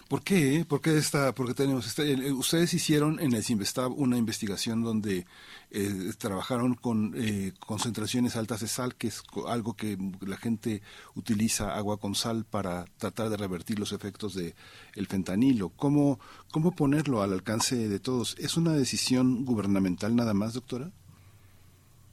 ¿Por 0.07 0.23
qué? 0.23 0.65
¿Por 0.67 0.81
qué 0.81 0.97
está? 0.97 1.33
Porque 1.33 1.53
tenemos 1.53 1.85
ustedes 1.85 2.73
hicieron 2.73 3.19
en 3.19 3.33
el 3.33 3.43
Simvestab 3.43 3.91
una 3.97 4.17
investigación 4.17 4.83
donde 4.83 5.25
eh, 5.71 6.11
trabajaron 6.17 6.75
con 6.75 7.13
eh, 7.15 7.53
concentraciones 7.59 8.35
altas 8.35 8.61
de 8.61 8.67
sal, 8.67 8.95
que 8.95 9.07
es 9.07 9.23
algo 9.47 9.73
que 9.73 9.97
la 10.25 10.37
gente 10.37 10.81
utiliza 11.15 11.75
agua 11.75 11.97
con 11.97 12.15
sal 12.15 12.45
para 12.49 12.85
tratar 12.97 13.29
de 13.29 13.37
revertir 13.37 13.79
los 13.79 13.91
efectos 13.91 14.35
de 14.35 14.53
el 14.95 15.07
fentanilo. 15.07 15.69
¿Cómo 15.69 16.19
cómo 16.51 16.71
ponerlo 16.71 17.21
al 17.21 17.33
alcance 17.33 17.89
de 17.89 17.99
todos? 17.99 18.35
¿Es 18.39 18.57
una 18.57 18.73
decisión 18.73 19.45
gubernamental 19.45 20.15
nada 20.15 20.33
más, 20.33 20.53
doctora? 20.53 20.91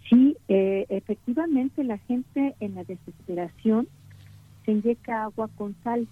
Sí, 0.09 0.37
eh, 0.49 0.87
efectivamente 0.89 1.85
la 1.85 1.99
gente 1.99 2.55
en 2.61 2.75
la 2.75 2.85
desesperación 2.85 3.89
se 4.65 4.73
inyecta 4.73 5.25
agua 5.25 5.49
con 5.57 5.75
sal 5.83 6.07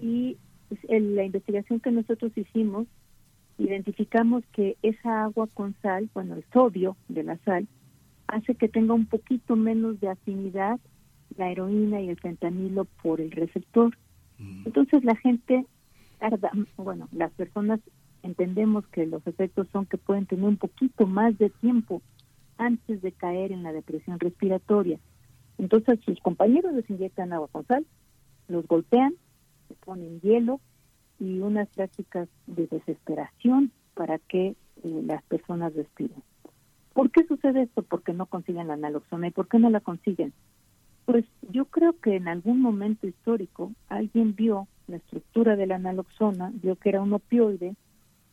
y 0.00 0.36
pues, 0.68 0.80
en 0.88 1.16
la 1.16 1.24
investigación 1.24 1.80
que 1.80 1.90
nosotros 1.90 2.32
hicimos 2.36 2.86
identificamos 3.58 4.44
que 4.52 4.76
esa 4.82 5.24
agua 5.24 5.46
con 5.52 5.74
sal, 5.82 6.08
bueno, 6.14 6.34
el 6.34 6.44
sodio 6.52 6.96
de 7.08 7.22
la 7.22 7.38
sal, 7.38 7.68
hace 8.26 8.54
que 8.54 8.68
tenga 8.68 8.94
un 8.94 9.06
poquito 9.06 9.56
menos 9.56 10.00
de 10.00 10.08
afinidad 10.08 10.80
la 11.36 11.50
heroína 11.50 12.00
y 12.00 12.08
el 12.08 12.18
fentanilo 12.18 12.86
por 13.02 13.20
el 13.20 13.30
receptor. 13.30 13.96
Mm. 14.38 14.62
Entonces 14.66 15.04
la 15.04 15.16
gente 15.16 15.66
tarda, 16.18 16.50
bueno, 16.76 17.08
las 17.12 17.32
personas 17.32 17.80
entendemos 18.22 18.86
que 18.88 19.06
los 19.06 19.26
efectos 19.26 19.66
son 19.72 19.86
que 19.86 19.98
pueden 19.98 20.26
tener 20.26 20.44
un 20.44 20.56
poquito 20.56 21.06
más 21.06 21.36
de 21.38 21.50
tiempo 21.50 22.02
antes 22.58 23.02
de 23.02 23.12
caer 23.12 23.52
en 23.52 23.62
la 23.62 23.72
depresión 23.72 24.20
respiratoria. 24.20 24.98
Entonces 25.58 25.98
sus 26.04 26.20
compañeros 26.20 26.72
les 26.74 26.88
inyectan 26.88 27.32
agua 27.32 27.48
con 27.50 27.66
sal, 27.66 27.86
los 28.48 28.66
golpean, 28.66 29.14
se 29.72 29.84
ponen 29.84 30.20
hielo 30.20 30.60
y 31.18 31.40
unas 31.40 31.68
prácticas 31.68 32.28
de 32.46 32.66
desesperación 32.66 33.72
para 33.94 34.18
que 34.18 34.48
eh, 34.48 34.54
las 35.06 35.22
personas 35.24 35.74
respiren. 35.74 36.22
¿Por 36.92 37.10
qué 37.10 37.24
sucede 37.26 37.62
esto? 37.62 37.82
Porque 37.82 38.12
no 38.12 38.26
consiguen 38.26 38.68
la 38.68 38.76
naloxona. 38.76 39.28
¿Y 39.28 39.30
por 39.30 39.48
qué 39.48 39.58
no 39.58 39.70
la 39.70 39.80
consiguen? 39.80 40.32
Pues 41.06 41.24
yo 41.50 41.64
creo 41.66 41.98
que 41.98 42.16
en 42.16 42.28
algún 42.28 42.60
momento 42.60 43.06
histórico 43.06 43.72
alguien 43.88 44.34
vio 44.34 44.68
la 44.88 44.96
estructura 44.96 45.56
de 45.56 45.66
la 45.66 45.78
naloxona, 45.78 46.52
vio 46.54 46.76
que 46.76 46.90
era 46.90 47.00
un 47.00 47.12
opioide 47.14 47.74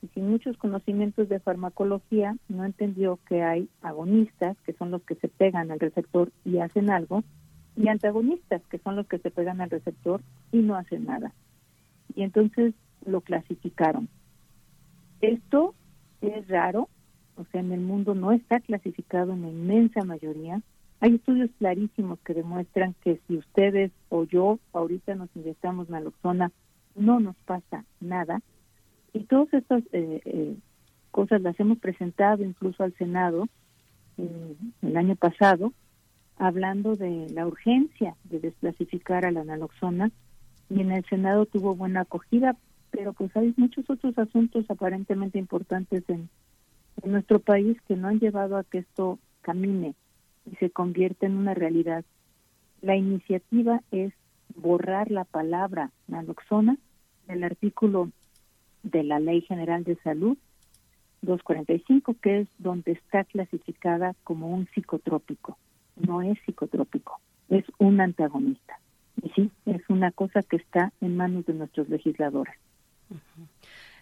y 0.02 0.08
sin 0.10 0.30
muchos 0.30 0.58
conocimientos 0.58 1.30
de 1.30 1.40
farmacología 1.40 2.36
no 2.48 2.66
entendió 2.66 3.20
que 3.28 3.44
hay 3.44 3.70
agonistas, 3.82 4.58
que 4.66 4.74
son 4.74 4.92
los 4.92 5.02
que 5.04 5.16
se 5.16 5.30
pegan 5.30 5.72
al 5.72 5.80
receptor 5.80 6.32
y 6.46 6.58
hacen 6.58 6.90
algo, 6.90 7.24
y 7.80 7.88
antagonistas, 7.88 8.62
que 8.70 8.78
son 8.80 8.98
los 8.98 9.08
que 9.08 9.20
se 9.20 9.32
pegan 9.32 9.62
al 9.62 9.70
receptor 9.70 10.22
y 10.52 10.58
no 10.58 10.76
hacen 10.76 11.06
nada. 11.06 11.32
Y 12.14 12.24
entonces 12.24 12.74
lo 13.06 13.22
clasificaron. 13.22 14.10
Esto 15.22 15.74
es 16.20 16.46
raro, 16.50 16.90
o 17.38 17.46
sea, 17.46 17.62
en 17.62 17.72
el 17.72 17.80
mundo 17.80 18.16
no 18.16 18.34
está 18.34 18.60
clasificado 18.60 19.32
en 19.32 19.44
la 19.44 19.50
inmensa 19.50 20.04
mayoría. 20.04 20.62
Hay 21.00 21.16
estudios 21.16 21.50
clarísimos 21.58 22.20
que 22.20 22.34
demuestran 22.34 22.96
que 23.02 23.22
si 23.26 23.38
ustedes 23.38 23.92
o 24.10 24.26
yo 24.26 24.60
ahorita 24.74 25.16
nos 25.16 25.30
inyectamos 25.34 25.90
naloxona, 25.90 26.52
no 26.96 27.22
nos 27.22 27.38
pasa 27.46 27.86
nada. 28.02 28.42
Y 29.14 29.24
todas 29.24 29.54
estas 29.54 29.84
eh, 29.94 30.22
eh, 30.26 30.58
cosas 31.12 31.42
las 31.42 31.58
hemos 31.62 31.80
presentado 31.80 32.44
incluso 32.44 32.84
al 32.84 32.94
Senado 32.96 33.48
eh, 34.18 34.56
el 34.82 34.98
año 34.98 35.16
pasado, 35.16 35.72
hablando 36.40 36.96
de 36.96 37.28
la 37.30 37.46
urgencia 37.46 38.16
de 38.24 38.40
desclasificar 38.40 39.26
a 39.26 39.32
la 39.32 39.44
naloxona. 39.44 40.12
Y 40.70 40.82
en 40.82 40.92
el 40.92 41.06
Senado 41.06 41.46
tuvo 41.46 41.76
buena 41.76 42.02
acogida, 42.02 42.56
pero 42.92 43.14
pues 43.14 43.36
hay 43.36 43.54
muchos 43.58 43.90
otros 43.90 44.18
asuntos 44.18 44.66
aparentemente 44.70 45.38
importantes 45.38 46.04
en 46.10 46.30
nuestro 47.04 47.40
país 47.40 47.78
que 47.88 47.96
no 47.96 48.08
han 48.08 48.20
llevado 48.20 48.58
a 48.58 48.64
que 48.64 48.80
esto 48.80 49.20
camine 49.42 49.94
y 50.52 50.56
se 50.56 50.70
convierta 50.70 51.26
en 51.26 51.38
una 51.38 51.54
realidad. 51.54 52.04
La 52.82 52.96
iniciativa 52.96 53.82
es 53.92 54.14
borrar 54.56 55.12
la 55.12 55.26
palabra 55.26 55.92
naloxona 56.08 56.78
del 57.28 57.44
artículo 57.44 58.12
de 58.84 59.04
la 59.04 59.20
Ley 59.20 59.42
General 59.42 59.84
de 59.84 59.96
Salud 59.98 60.38
245, 61.22 62.16
que 62.22 62.42
es 62.42 62.48
donde 62.58 62.94
está 62.94 63.26
clasificada 63.26 64.16
como 64.24 64.50
un 64.50 64.68
psicotrópico. 64.74 65.58
No 66.06 66.22
es 66.22 66.38
psicotrópico, 66.46 67.20
es 67.50 67.66
un 67.78 68.00
antagonista. 68.02 68.80
Y 69.22 69.30
sí, 69.30 69.52
es 69.66 69.82
una 69.90 70.12
cosa 70.12 70.44
que 70.44 70.58
está 70.58 70.94
en 71.02 71.18
manos 71.18 71.46
de 71.46 71.54
nuestros 71.54 71.90
legisladores. 71.90 72.56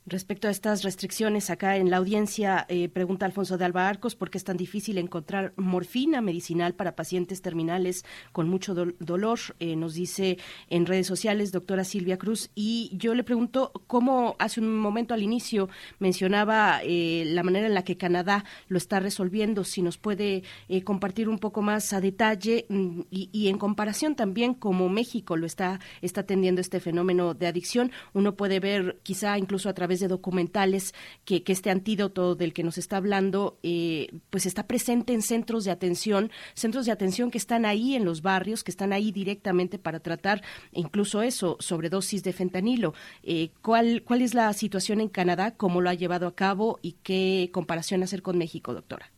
Respecto 0.09 0.47
a 0.47 0.51
estas 0.51 0.83
restricciones, 0.83 1.49
acá 1.49 1.75
en 1.75 1.89
la 1.89 1.97
audiencia 1.97 2.65
eh, 2.69 2.87
pregunta 2.87 3.25
Alfonso 3.25 3.57
de 3.57 3.65
Alba 3.65 3.89
Arcos 3.89 4.15
por 4.15 4.29
qué 4.29 4.37
es 4.37 4.45
tan 4.45 4.55
difícil 4.55 4.97
encontrar 4.99 5.51
morfina 5.57 6.21
medicinal 6.21 6.75
para 6.75 6.95
pacientes 6.95 7.41
terminales 7.41 8.05
con 8.31 8.47
mucho 8.47 8.73
dolor. 8.73 9.39
Eh, 9.59 9.75
nos 9.75 9.95
dice 9.95 10.37
en 10.69 10.85
redes 10.85 11.07
sociales 11.07 11.51
doctora 11.51 11.83
Silvia 11.83 12.17
Cruz. 12.17 12.51
Y 12.55 12.89
yo 12.93 13.15
le 13.15 13.25
pregunto 13.25 13.73
cómo 13.85 14.37
hace 14.39 14.61
un 14.61 14.77
momento 14.77 15.13
al 15.13 15.23
inicio 15.23 15.67
mencionaba 15.99 16.79
eh, 16.85 17.25
la 17.27 17.43
manera 17.43 17.67
en 17.67 17.73
la 17.73 17.83
que 17.83 17.97
Canadá 17.97 18.45
lo 18.69 18.77
está 18.77 19.01
resolviendo. 19.01 19.65
Si 19.65 19.81
nos 19.81 19.97
puede 19.97 20.43
compartir 20.85 21.27
un 21.27 21.37
poco 21.37 21.61
más 21.61 21.91
a 21.91 21.99
detalle 21.99 22.65
mm, 22.69 23.01
y, 23.11 23.49
en 23.49 23.57
comparación 23.57 24.15
también 24.15 24.53
cómo 24.53 24.87
México 24.87 25.35
lo 25.35 25.45
está, 25.45 25.81
está 26.01 26.21
atendiendo 26.21 26.61
este 26.61 26.79
fenómeno 26.79 27.33
de 27.33 27.47
adicción. 27.47 27.91
Uno 28.13 28.35
puede 28.35 28.61
ver 28.61 29.01
quizá 29.03 29.37
incluso 29.37 29.67
a 29.67 29.73
través 29.73 29.96
de 29.99 30.07
documentales 30.07 30.93
que, 31.25 31.43
este 31.47 31.69
antídoto 31.69 32.35
del 32.35 32.53
que 32.53 32.63
nos 32.63 32.77
está 32.77 32.97
hablando 32.97 33.57
eh, 33.63 34.07
pues 34.29 34.45
está 34.45 34.67
presente 34.67 35.13
en 35.13 35.21
centros 35.21 35.63
de 35.63 35.71
atención, 35.71 36.29
centros 36.53 36.85
de 36.85 36.91
atención 36.91 37.31
que 37.31 37.37
están 37.37 37.65
ahí 37.65 37.95
en 37.95 38.05
los 38.05 38.21
barrios, 38.21 38.63
que 38.63 38.71
están 38.71 38.93
ahí 38.93 39.11
directamente 39.11 39.79
para 39.79 39.99
tratar 39.99 40.41
incluso 40.71 41.21
eso, 41.21 41.57
sobredosis 41.59 42.23
de 42.23 42.33
fentanilo. 42.33 42.93
Eh, 43.23 43.49
¿cuál, 43.61 44.03
¿Cuál 44.03 44.21
es 44.21 44.33
la 44.33 44.51
situación 44.53 45.01
en 45.01 45.09
Canadá? 45.09 45.55
¿Cómo 45.55 45.81
lo 45.81 45.89
ha 45.89 45.93
llevado 45.93 46.27
a 46.27 46.35
cabo? 46.35 46.79
¿Y 46.81 46.93
qué 47.03 47.49
comparación 47.51 48.03
hacer 48.03 48.21
con 48.21 48.37
México, 48.37 48.73
doctora? 48.73 49.11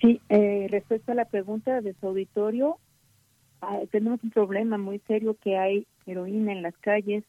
Sí, 0.00 0.20
eh, 0.28 0.66
respecto 0.70 1.12
a 1.12 1.14
la 1.14 1.24
pregunta 1.24 1.80
de 1.80 1.94
su 1.94 2.06
auditorio, 2.06 2.78
ah, 3.62 3.80
tenemos 3.90 4.22
un 4.22 4.30
problema 4.30 4.76
muy 4.78 4.98
serio 5.06 5.36
que 5.40 5.56
hay 5.56 5.86
heroína 6.06 6.52
en 6.52 6.62
las 6.62 6.76
calles 6.78 7.24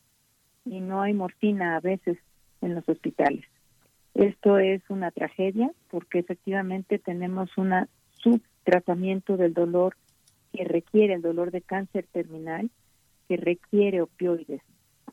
y 0.66 0.82
no 0.82 1.02
hay 1.02 1.14
morfina 1.14 1.78
a 1.78 1.80
veces 1.80 2.18
en 2.62 2.76
los 2.76 2.88
hospitales. 2.88 3.46
Esto 4.14 4.58
es 4.58 4.82
una 4.90 5.12
tragedia 5.12 5.72
porque 5.90 6.20
efectivamente 6.20 6.98
tenemos 6.98 7.56
un 7.58 7.88
subtratamiento 8.14 9.38
del 9.38 9.54
dolor 9.54 9.96
que 10.54 10.64
requiere 10.64 11.14
el 11.14 11.22
dolor 11.22 11.52
de 11.52 11.62
cáncer 11.62 12.06
terminal, 12.12 12.72
que 13.28 13.38
requiere 13.38 14.02
opioides. 14.02 14.62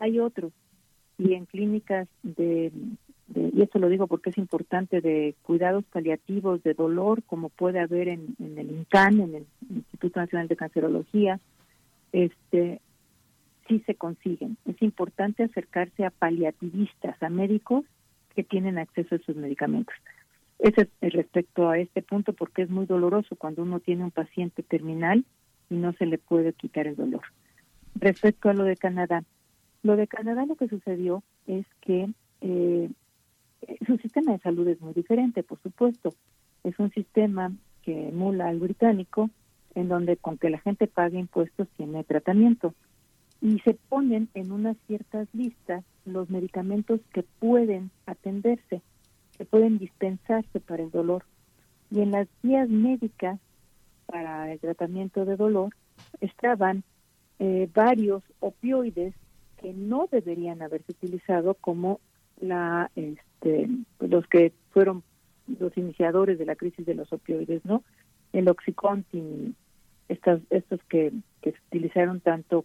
Hay 0.01 0.19
otros 0.19 0.53
y 1.19 1.35
en 1.35 1.45
clínicas 1.45 2.09
de, 2.23 2.73
y 3.35 3.63
esto 3.63 3.79
lo 3.79 3.89
digo 3.89 4.07
porque 4.07 4.31
es 4.31 4.39
importante, 4.39 5.01
de 5.01 5.35
cuidados 5.43 5.85
paliativos 5.85 6.63
de 6.63 6.75
dolor, 6.75 7.23
como 7.25 7.49
puede 7.51 7.81
haber 7.81 8.09
en, 8.09 8.35
en 8.41 8.59
el 8.59 8.71
INCAN, 8.71 9.21
en 9.21 9.35
el 9.35 9.47
Instituto 9.71 10.21
Nacional 10.21 10.49
de 10.49 10.57
Cancerología, 10.57 11.41
este, 12.13 12.81
sí 13.69 13.83
se 13.87 13.95
consiguen. 13.95 14.57
Es 14.67 14.81
importante 14.83 15.43
acercarse 15.43 16.05
a 16.05 16.11
paliativistas, 16.11 17.23
a 17.23 17.29
médicos 17.29 17.85
que 18.35 18.45
tienen 18.45 18.79
acceso 18.79 19.15
a 19.15 19.19
esos 19.19 19.37
medicamentos. 19.37 19.95
Ese 20.59 20.89
es 21.01 21.13
respecto 21.13 21.69
a 21.69 21.79
este 21.79 22.03
punto 22.03 22.33
porque 22.33 22.63
es 22.63 22.71
muy 22.71 22.87
doloroso 22.87 23.37
cuando 23.37 23.63
uno 23.63 23.81
tiene 23.81 24.05
un 24.05 24.11
paciente 24.11 24.63
terminal 24.63 25.25
y 25.71 25.77
no 25.77 25.93
se 25.95 26.07
le 26.07 26.19
puede 26.19 26.53
quitar 26.53 26.87
el 26.87 26.97
dolor. 26.97 27.23
Respecto 27.97 28.49
a 28.49 28.55
lo 28.55 28.65
de 28.65 28.77
Canadá, 28.77 29.25
lo 29.83 29.97
de 29.97 30.07
Canadá 30.07 30.47
lo 30.47 30.57
que 30.57 30.69
sucedió 30.69 31.23
es 31.47 31.67
que 31.81 32.09
eh, 32.41 32.91
su 33.87 33.97
sistema 33.99 34.33
de 34.33 34.39
salud 34.39 34.67
es 34.69 34.81
muy 34.81 34.95
diferente, 34.95 35.43
por 35.43 35.61
supuesto. 35.61 36.15
Es 36.65 36.79
un 36.79 36.91
sistema 36.91 37.53
que 37.83 38.09
emula 38.09 38.49
al 38.49 38.59
británico, 38.59 39.31
en 39.75 39.89
donde 39.89 40.17
con 40.17 40.39
que 40.39 40.51
la 40.51 40.59
gente 40.59 40.87
pague 40.87 41.19
impuestos 41.19 41.69
tiene 41.77 42.05
tratamiento 42.05 42.75
y 43.45 43.59
se 43.59 43.75
ponen 43.75 44.31
en 44.33 44.53
unas 44.53 44.75
ciertas 44.87 45.29
listas 45.35 45.85
los 46.07 46.31
medicamentos 46.31 47.01
que 47.13 47.23
pueden 47.23 47.91
atenderse, 48.07 48.81
que 49.37 49.45
pueden 49.45 49.77
dispensarse 49.77 50.61
para 50.61 50.83
el 50.83 50.91
dolor. 50.91 51.25
Y 51.91 52.01
en 52.01 52.11
las 52.11 52.27
guías 52.43 52.71
médicas 52.71 53.39
para 54.07 54.51
el 54.51 54.59
tratamiento 54.61 55.27
de 55.27 55.37
dolor 55.37 55.75
estaban 56.23 56.85
eh, 57.39 57.69
varios 57.75 58.23
opioides 58.41 59.13
que 59.61 59.75
no 59.75 60.09
deberían 60.11 60.63
haberse 60.63 60.93
utilizado 60.93 61.53
como 61.53 62.01
la 62.41 62.91
este, 62.97 63.69
los 64.01 64.27
que 64.27 64.55
fueron 64.71 65.03
los 65.59 65.77
iniciadores 65.77 66.39
de 66.39 66.47
la 66.47 66.57
crisis 66.57 66.87
de 66.87 66.95
los 66.95 67.13
opioides, 67.13 67.63
¿no? 67.67 67.83
El 68.33 68.49
Oxycontin, 68.49 69.55
estos, 70.09 70.41
estos 70.49 70.81
que, 70.89 71.13
que 71.43 71.53
se 71.53 71.59
utilizaron 71.69 72.21
tanto 72.21 72.65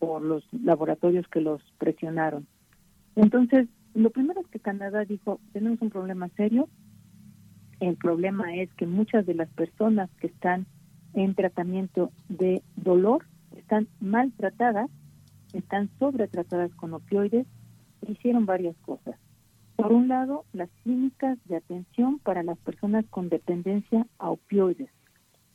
por 0.00 0.22
los 0.22 0.42
laboratorios 0.50 1.28
que 1.28 1.40
los 1.40 1.62
presionaron. 1.78 2.48
Entonces, 3.14 3.68
lo 3.94 4.10
primero 4.10 4.40
es 4.40 4.48
que 4.48 4.58
Canadá 4.58 5.04
dijo, 5.04 5.38
tenemos 5.52 5.80
un 5.82 5.90
problema 5.90 6.28
serio. 6.30 6.68
El 7.78 7.96
problema 7.96 8.56
es 8.56 8.72
que 8.74 8.86
muchas 8.86 9.26
de 9.26 9.34
las 9.34 9.48
personas 9.50 10.10
que 10.20 10.26
están 10.26 10.66
en 11.14 11.34
tratamiento 11.34 12.10
de 12.28 12.62
dolor 12.76 13.26
están 13.56 13.88
maltratadas, 14.00 14.90
están 15.52 15.90
sobretratadas 15.98 16.74
con 16.74 16.94
opioides, 16.94 17.46
hicieron 18.08 18.46
varias 18.46 18.76
cosas. 18.78 19.16
Por 19.76 19.92
un 19.92 20.08
lado, 20.08 20.44
las 20.52 20.70
clínicas 20.82 21.38
de 21.46 21.56
atención 21.56 22.18
para 22.20 22.42
las 22.42 22.58
personas 22.58 23.04
con 23.10 23.28
dependencia 23.28 24.06
a 24.18 24.30
opioides. 24.30 24.90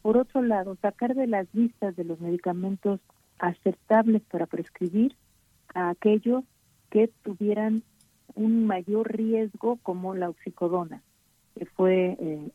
por 0.01 0.17
otro 0.17 0.43
lado, 0.43 0.77
sacar 0.83 1.15
de 1.15 1.25
las 1.25 1.47
listas 1.53 1.95
de 1.95 2.03
los 2.03 2.19
medicamentos 2.21 2.99
aceptables 3.39 4.21
para 4.23 4.45
prescribir 4.45 5.15
a 5.73 5.89
aquellos 5.89 6.43
que 6.89 7.09
tuvieran 7.23 7.83
un 8.35 8.65
mayor 8.65 9.15
riesgo 9.15 9.77
como 9.83 10.15
la 10.15 10.29
oxicodona, 10.29 11.01
que 11.57 11.65
fue 11.65 12.17
eh, 12.19 12.49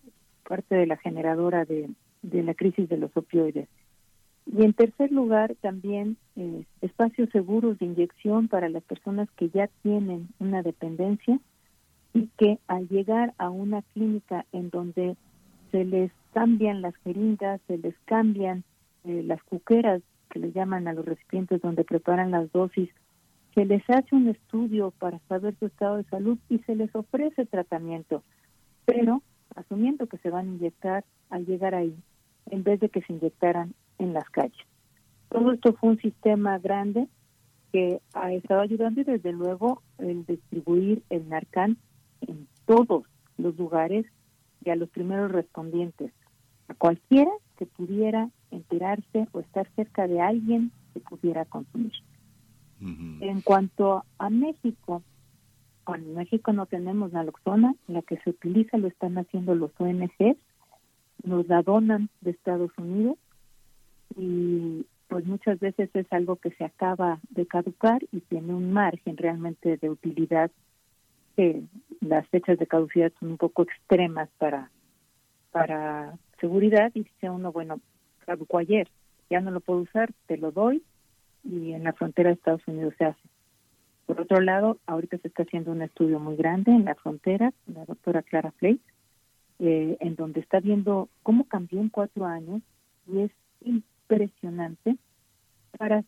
parte 0.46 0.74
de 0.74 0.86
la 0.86 0.96
generadora 0.96 1.64
de, 1.64 1.90
la 2.22 2.54
crisis 2.54 2.88
de 2.88 2.98
los 2.98 3.16
opioides. 3.16 3.68
Y 4.46 4.64
en 4.64 4.72
tercer 4.72 5.12
lugar, 5.12 5.54
también 5.60 6.16
eh, 6.36 6.64
espacios 6.80 7.28
seguros 7.30 7.78
de 7.78 7.86
inyección 7.86 8.48
para 8.48 8.68
las 8.68 8.82
personas 8.82 9.28
que 9.36 9.48
ya 9.50 9.68
tienen 9.82 10.28
una 10.38 10.62
dependencia 10.62 11.38
y 12.14 12.28
que 12.36 12.58
al 12.66 12.88
llegar 12.88 13.32
a 13.38 13.50
una 13.50 13.82
clínica 13.94 14.44
en 14.52 14.70
donde 14.70 15.16
se 15.70 15.84
les 15.84 16.10
cambian 16.32 16.82
las 16.82 16.96
jeringas, 17.04 17.60
se 17.66 17.78
les 17.78 17.94
cambian 18.06 18.64
eh, 19.04 19.22
las 19.24 19.42
cuqueras 19.44 20.02
que 20.30 20.38
le 20.38 20.52
llaman 20.52 20.88
a 20.88 20.92
los 20.92 21.04
recipientes 21.04 21.60
donde 21.60 21.84
preparan 21.84 22.30
las 22.30 22.50
dosis, 22.52 22.88
se 23.54 23.64
les 23.64 23.82
hace 23.90 24.14
un 24.14 24.28
estudio 24.28 24.92
para 24.92 25.18
saber 25.28 25.54
su 25.58 25.66
estado 25.66 25.96
de 25.96 26.04
salud 26.04 26.38
y 26.48 26.58
se 26.60 26.74
les 26.74 26.94
ofrece 26.94 27.46
tratamiento, 27.46 28.22
pero 28.84 29.22
asumiendo 29.56 30.06
que 30.06 30.18
se 30.18 30.30
van 30.30 30.46
a 30.46 30.52
inyectar 30.52 31.04
al 31.28 31.44
llegar 31.46 31.74
ahí, 31.74 31.94
en 32.50 32.62
vez 32.62 32.80
de 32.80 32.88
que 32.88 33.02
se 33.02 33.12
inyectaran 33.12 33.74
en 33.98 34.12
las 34.12 34.28
calles. 34.30 34.66
Todo 35.28 35.52
esto 35.52 35.74
fue 35.74 35.90
un 35.90 35.98
sistema 35.98 36.58
grande 36.58 37.08
que 37.72 38.00
ha 38.14 38.32
estado 38.32 38.60
ayudando 38.60 39.00
y 39.00 39.04
desde 39.04 39.32
luego 39.32 39.82
el 39.98 40.24
distribuir 40.26 41.02
el 41.10 41.28
Narcan 41.28 41.76
en 42.20 42.48
todos 42.66 43.04
los 43.38 43.56
lugares 43.56 44.06
y 44.64 44.70
a 44.70 44.76
los 44.76 44.88
primeros 44.90 45.30
respondientes, 45.30 46.12
a 46.68 46.74
cualquiera 46.74 47.30
que 47.56 47.66
pudiera 47.66 48.28
enterarse 48.50 49.28
o 49.32 49.40
estar 49.40 49.68
cerca 49.76 50.06
de 50.06 50.20
alguien 50.20 50.72
que 50.92 51.00
pudiera 51.00 51.44
consumir. 51.44 51.92
En 52.80 53.42
cuanto 53.42 54.04
a 54.18 54.30
México, 54.30 55.02
en 55.86 56.14
México 56.14 56.52
no 56.52 56.66
tenemos 56.66 57.12
naloxona, 57.12 57.74
la 57.88 58.00
que 58.02 58.16
se 58.18 58.30
utiliza 58.30 58.78
lo 58.78 58.88
están 58.88 59.18
haciendo 59.18 59.54
los 59.54 59.70
ONGs, 59.78 60.38
nos 61.24 61.46
la 61.48 61.62
donan 61.62 62.08
de 62.22 62.30
Estados 62.30 62.70
Unidos 62.78 63.18
y 64.16 64.86
pues 65.08 65.26
muchas 65.26 65.58
veces 65.58 65.90
es 65.92 66.06
algo 66.12 66.36
que 66.36 66.50
se 66.52 66.64
acaba 66.64 67.18
de 67.30 67.46
caducar 67.46 68.02
y 68.12 68.20
tiene 68.20 68.54
un 68.54 68.72
margen 68.72 69.16
realmente 69.16 69.76
de 69.76 69.90
utilidad 69.90 70.50
que 71.36 71.62
las 72.00 72.26
fechas 72.28 72.58
de 72.58 72.66
caducidad 72.66 73.12
son 73.18 73.32
un 73.32 73.36
poco 73.36 73.62
extremas 73.62 74.28
para 74.38 74.70
para 75.50 76.16
seguridad 76.40 76.92
y 76.94 77.02
dice 77.02 77.28
uno 77.28 77.52
bueno 77.52 77.80
caducó 78.30 78.58
ayer 78.58 78.86
ya 79.28 79.40
no 79.40 79.50
lo 79.50 79.58
puedo 79.58 79.80
usar 79.80 80.12
te 80.28 80.36
lo 80.36 80.52
doy 80.52 80.84
y 81.42 81.72
en 81.72 81.82
la 81.82 81.92
frontera 81.92 82.28
de 82.28 82.34
Estados 82.34 82.62
Unidos 82.68 82.94
se 82.96 83.06
hace 83.06 83.28
por 84.06 84.20
otro 84.20 84.40
lado 84.40 84.78
ahorita 84.86 85.18
se 85.18 85.26
está 85.26 85.42
haciendo 85.42 85.72
un 85.72 85.82
estudio 85.82 86.20
muy 86.20 86.36
grande 86.36 86.70
en 86.70 86.84
la 86.84 86.94
frontera 86.94 87.52
la 87.66 87.84
doctora 87.86 88.22
Clara 88.22 88.52
Flake 88.52 88.80
eh, 89.58 89.96
en 89.98 90.14
donde 90.14 90.38
está 90.38 90.60
viendo 90.60 91.08
cómo 91.24 91.42
cambió 91.42 91.80
en 91.80 91.88
cuatro 91.88 92.24
años 92.24 92.62
y 93.12 93.22
es 93.22 93.32
impresionante 93.62 94.96
para 95.76 96.04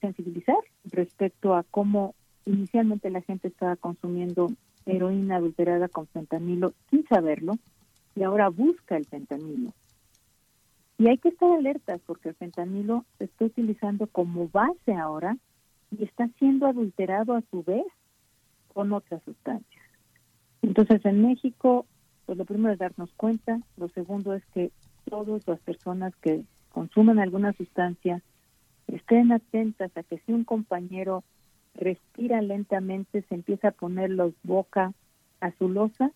sensibilizar 0.00 0.62
respecto 0.84 1.56
a 1.56 1.64
cómo 1.64 2.14
inicialmente 2.46 3.10
la 3.10 3.22
gente 3.22 3.48
estaba 3.48 3.74
consumiendo 3.74 4.48
heroína 4.86 5.36
adulterada 5.36 5.88
con 5.88 6.06
fentanilo 6.06 6.72
sin 6.88 7.04
saberlo 7.08 7.54
y 8.14 8.22
ahora 8.22 8.48
busca 8.48 8.96
el 8.96 9.06
fentanilo. 9.06 9.72
Y 10.98 11.08
hay 11.08 11.18
que 11.18 11.30
estar 11.30 11.50
alertas 11.50 12.00
porque 12.06 12.30
el 12.30 12.34
fentanilo 12.36 13.04
se 13.18 13.24
está 13.24 13.46
utilizando 13.46 14.06
como 14.06 14.48
base 14.48 14.94
ahora 14.94 15.36
y 15.90 16.04
está 16.04 16.28
siendo 16.38 16.66
adulterado 16.66 17.34
a 17.34 17.42
su 17.50 17.62
vez 17.62 17.86
con 18.72 18.92
otras 18.92 19.22
sustancias. 19.24 19.84
Entonces 20.62 21.04
en 21.04 21.22
México, 21.22 21.86
pues 22.26 22.38
lo 22.38 22.44
primero 22.44 22.72
es 22.72 22.78
darnos 22.78 23.12
cuenta, 23.16 23.60
lo 23.76 23.88
segundo 23.88 24.34
es 24.34 24.44
que 24.46 24.70
todas 25.08 25.46
las 25.46 25.60
personas 25.60 26.14
que 26.16 26.44
consumen 26.70 27.18
alguna 27.18 27.52
sustancia 27.52 28.22
estén 28.88 29.32
atentas 29.32 29.90
a 29.96 30.02
que 30.02 30.18
si 30.20 30.32
un 30.32 30.44
compañero 30.44 31.24
respira 31.74 32.40
lentamente, 32.40 33.22
se 33.28 33.34
empieza 33.34 33.68
a 33.68 33.72
poner 33.72 34.10
los 34.10 34.32
boca 34.42 34.92
azulosa, 35.40 36.10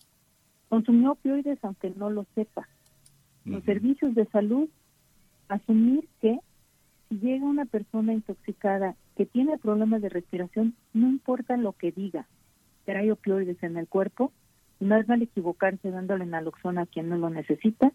consumió 0.68 1.12
opioides 1.12 1.58
aunque 1.62 1.90
no 1.90 2.10
lo 2.10 2.24
sepa. 2.34 2.68
Los 3.48 3.64
servicios 3.64 4.14
de 4.14 4.26
salud, 4.26 4.68
asumir 5.48 6.08
que 6.20 6.38
si 7.08 7.18
llega 7.18 7.44
una 7.44 7.64
persona 7.64 8.12
intoxicada 8.12 8.94
que 9.16 9.26
tiene 9.26 9.58
problemas 9.58 10.02
de 10.02 10.10
respiración, 10.10 10.74
no 10.92 11.08
importa 11.08 11.56
lo 11.56 11.72
que 11.72 11.92
diga, 11.92 12.26
hay 12.86 13.10
opioides 13.10 13.62
en 13.62 13.76
el 13.76 13.86
cuerpo, 13.86 14.32
más 14.80 15.06
vale 15.06 15.24
equivocarse 15.24 15.90
dándole 15.90 16.24
naloxona 16.26 16.82
a 16.82 16.86
quien 16.86 17.08
no 17.08 17.18
lo 17.18 17.28
necesita, 17.28 17.92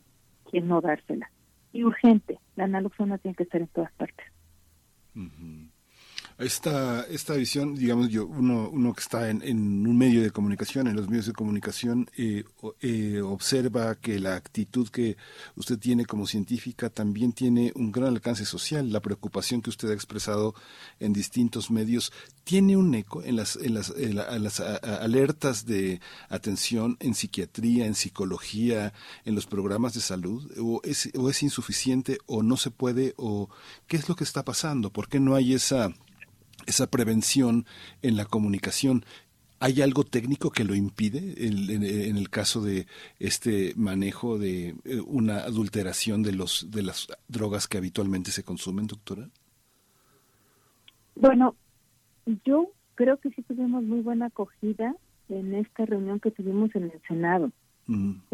que 0.51 0.61
no 0.61 0.81
dársela. 0.81 1.31
Y 1.71 1.83
urgente, 1.83 2.39
la 2.55 2.67
naloxona 2.67 3.17
tiene 3.17 3.35
que 3.35 3.43
estar 3.43 3.61
en 3.61 3.67
todas 3.67 3.91
partes 3.93 4.25
esta, 6.37 7.03
esta 7.03 7.33
visión, 7.35 7.75
digamos, 7.75 8.09
yo, 8.09 8.25
uno, 8.25 8.69
uno 8.69 8.93
que 8.93 9.01
está 9.01 9.29
en, 9.29 9.41
en 9.43 9.85
un 9.85 9.97
medio 9.97 10.21
de 10.21 10.31
comunicación, 10.31 10.87
en 10.87 10.95
los 10.95 11.07
medios 11.07 11.27
de 11.27 11.33
comunicación, 11.33 12.09
eh, 12.17 12.43
eh, 12.81 13.21
observa 13.21 13.95
que 13.95 14.19
la 14.19 14.35
actitud 14.35 14.89
que 14.89 15.17
usted 15.55 15.77
tiene 15.77 16.05
como 16.05 16.27
científica 16.27 16.89
también 16.89 17.33
tiene 17.33 17.71
un 17.75 17.91
gran 17.91 18.09
alcance 18.09 18.45
social. 18.45 18.91
La 18.91 19.01
preocupación 19.01 19.61
que 19.61 19.69
usted 19.69 19.89
ha 19.89 19.93
expresado 19.93 20.55
en 20.99 21.13
distintos 21.13 21.69
medios 21.69 22.11
tiene 22.43 22.75
un 22.77 22.93
eco 22.95 23.23
en 23.23 23.35
las, 23.35 23.55
en 23.55 23.73
las, 23.73 23.93
en 23.95 24.15
las 24.15 24.59
alertas 24.59 25.65
de 25.65 26.01
atención 26.29 26.97
en 26.99 27.15
psiquiatría, 27.15 27.85
en 27.85 27.95
psicología, 27.95 28.93
en 29.25 29.35
los 29.35 29.45
programas 29.45 29.93
de 29.93 30.01
salud, 30.01 30.51
o 30.59 30.81
es, 30.83 31.09
o 31.15 31.29
es 31.29 31.43
insuficiente, 31.43 32.17
o 32.25 32.43
no 32.43 32.57
se 32.57 32.71
puede, 32.71 33.13
o 33.17 33.49
qué 33.87 33.97
es 33.97 34.09
lo 34.09 34.15
que 34.15 34.23
está 34.23 34.43
pasando, 34.43 34.91
por 34.91 35.07
qué 35.07 35.19
no 35.19 35.35
hay 35.35 35.53
esa 35.53 35.93
esa 36.67 36.87
prevención 36.87 37.65
en 38.01 38.17
la 38.17 38.25
comunicación. 38.25 39.05
¿Hay 39.59 39.81
algo 39.81 40.03
técnico 40.03 40.51
que 40.51 40.65
lo 40.65 40.75
impide 40.75 41.47
en, 41.47 42.17
el 42.17 42.29
caso 42.29 42.61
de 42.61 42.85
este 43.19 43.73
manejo 43.77 44.37
de 44.37 44.75
eh, 44.83 44.99
una 45.05 45.37
adulteración 45.37 46.21
de 46.21 46.33
los 46.33 46.69
de 46.69 46.83
las 46.83 47.07
drogas 47.29 47.69
que 47.69 47.77
habitualmente 47.77 48.31
se 48.31 48.43
consumen, 48.43 48.87
doctora? 48.87 49.29
Bueno, 51.15 51.55
yo 52.43 52.71
creo 52.95 53.17
que 53.17 53.29
sí 53.29 53.41
tuvimos 53.43 53.83
muy 53.83 54.01
buena 54.01 54.25
acogida 54.25 54.95
en 55.29 55.55
esta 55.55 55.85
reunión 55.85 56.19
que 56.19 56.31
tuvimos 56.31 56.75
en 56.75 56.83
el 56.83 57.01
Senado. 57.07 57.51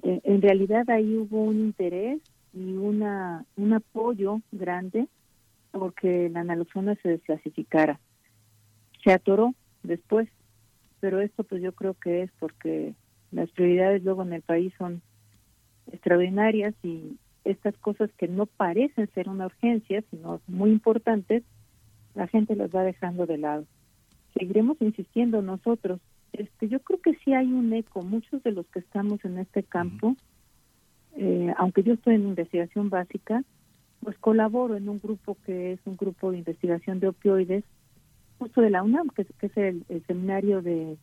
Eh, 0.03 0.22
en 0.23 0.41
realidad 0.41 0.89
ahí 0.89 1.15
hubo 1.15 1.43
un 1.43 1.60
interés 1.60 2.22
y 2.53 2.73
una 2.73 3.45
un 3.56 3.73
apoyo 3.73 4.41
grande 4.51 5.07
porque 5.72 6.30
la 6.30 6.43
naloxona 6.43 6.95
se 7.03 7.10
desclasificara 7.10 7.99
se 9.03 9.11
atoró 9.11 9.53
después, 9.84 10.30
pero 10.99 11.21
esto 11.21 11.43
pues 11.43 11.61
yo 11.61 11.73
creo 11.73 11.93
que 11.93 12.23
es 12.23 12.31
porque 12.39 12.93
las 13.31 13.49
prioridades 13.51 14.03
luego 14.03 14.23
en 14.23 14.34
el 14.34 14.41
país 14.41 14.73
son 14.77 15.01
extraordinarias 15.91 16.73
y 16.84 17.17
estas 17.45 17.76
cosas 17.77 18.09
que 18.17 18.27
no 18.27 18.45
parecen 18.45 19.09
ser 19.13 19.30
una 19.30 19.45
urgencia, 19.45 20.03
sino 20.11 20.41
muy 20.47 20.71
importantes, 20.71 21.43
la 22.15 22.27
gente 22.27 22.55
las 22.55 22.69
va 22.73 22.84
dejando 22.84 23.26
de 23.26 23.38
lado. 23.38 23.65
Seguiremos 24.38 24.77
insistiendo 24.81 25.41
nosotros. 25.41 25.99
Este, 26.34 26.67
yo 26.67 26.80
creo 26.80 26.99
que 27.01 27.15
sí 27.23 27.34
hay 27.34 27.51
un 27.51 27.73
eco. 27.73 28.01
Muchos 28.01 28.43
de 28.43 28.51
los 28.51 28.67
que 28.67 28.80
estamos 28.80 29.23
en 29.26 29.39
este 29.39 29.63
campo, 29.63 30.15
eh, 31.15 31.53
aunque 31.57 31.84
yo 31.84 31.93
estoy 31.93 32.15
en 32.15 32.27
investigación 32.27 32.89
básica, 32.89 33.43
pues 34.01 34.17
colaboro 34.19 34.76
en 34.76 34.88
un 34.89 34.99
grupo 34.99 35.38
que 35.45 35.73
es 35.73 35.80
un 35.85 35.97
grupo 35.97 36.31
de 36.31 36.38
investigación 36.38 36.99
de 36.99 37.07
opioides 37.07 37.63
justo 38.40 38.61
de 38.61 38.70
la 38.70 38.82
UNAM, 38.82 39.10
que, 39.10 39.28
es 39.41 39.57
el, 39.57 39.86
seminario 40.07 40.61
de, 40.61 40.98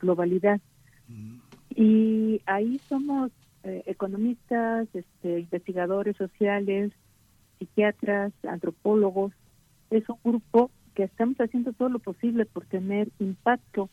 globalidad. 0.00 0.60
Mm. 1.08 1.36
Y 1.74 2.40
ahí 2.46 2.78
somos 2.88 3.30
eh, 3.62 3.82
economistas, 3.86 4.88
este, 4.92 5.40
investigadores 5.40 6.16
sociales, 6.16 6.92
psiquiatras, 7.58 8.32
antropólogos. 8.48 9.32
Es 9.90 10.08
un 10.08 10.18
grupo 10.24 10.70
que 10.94 11.04
estamos 11.04 11.36
haciendo 11.36 11.72
todo 11.72 11.88
lo 11.88 11.98
posible 11.98 12.44
por 12.44 12.66
tener 12.66 13.08
impacto 13.18 13.88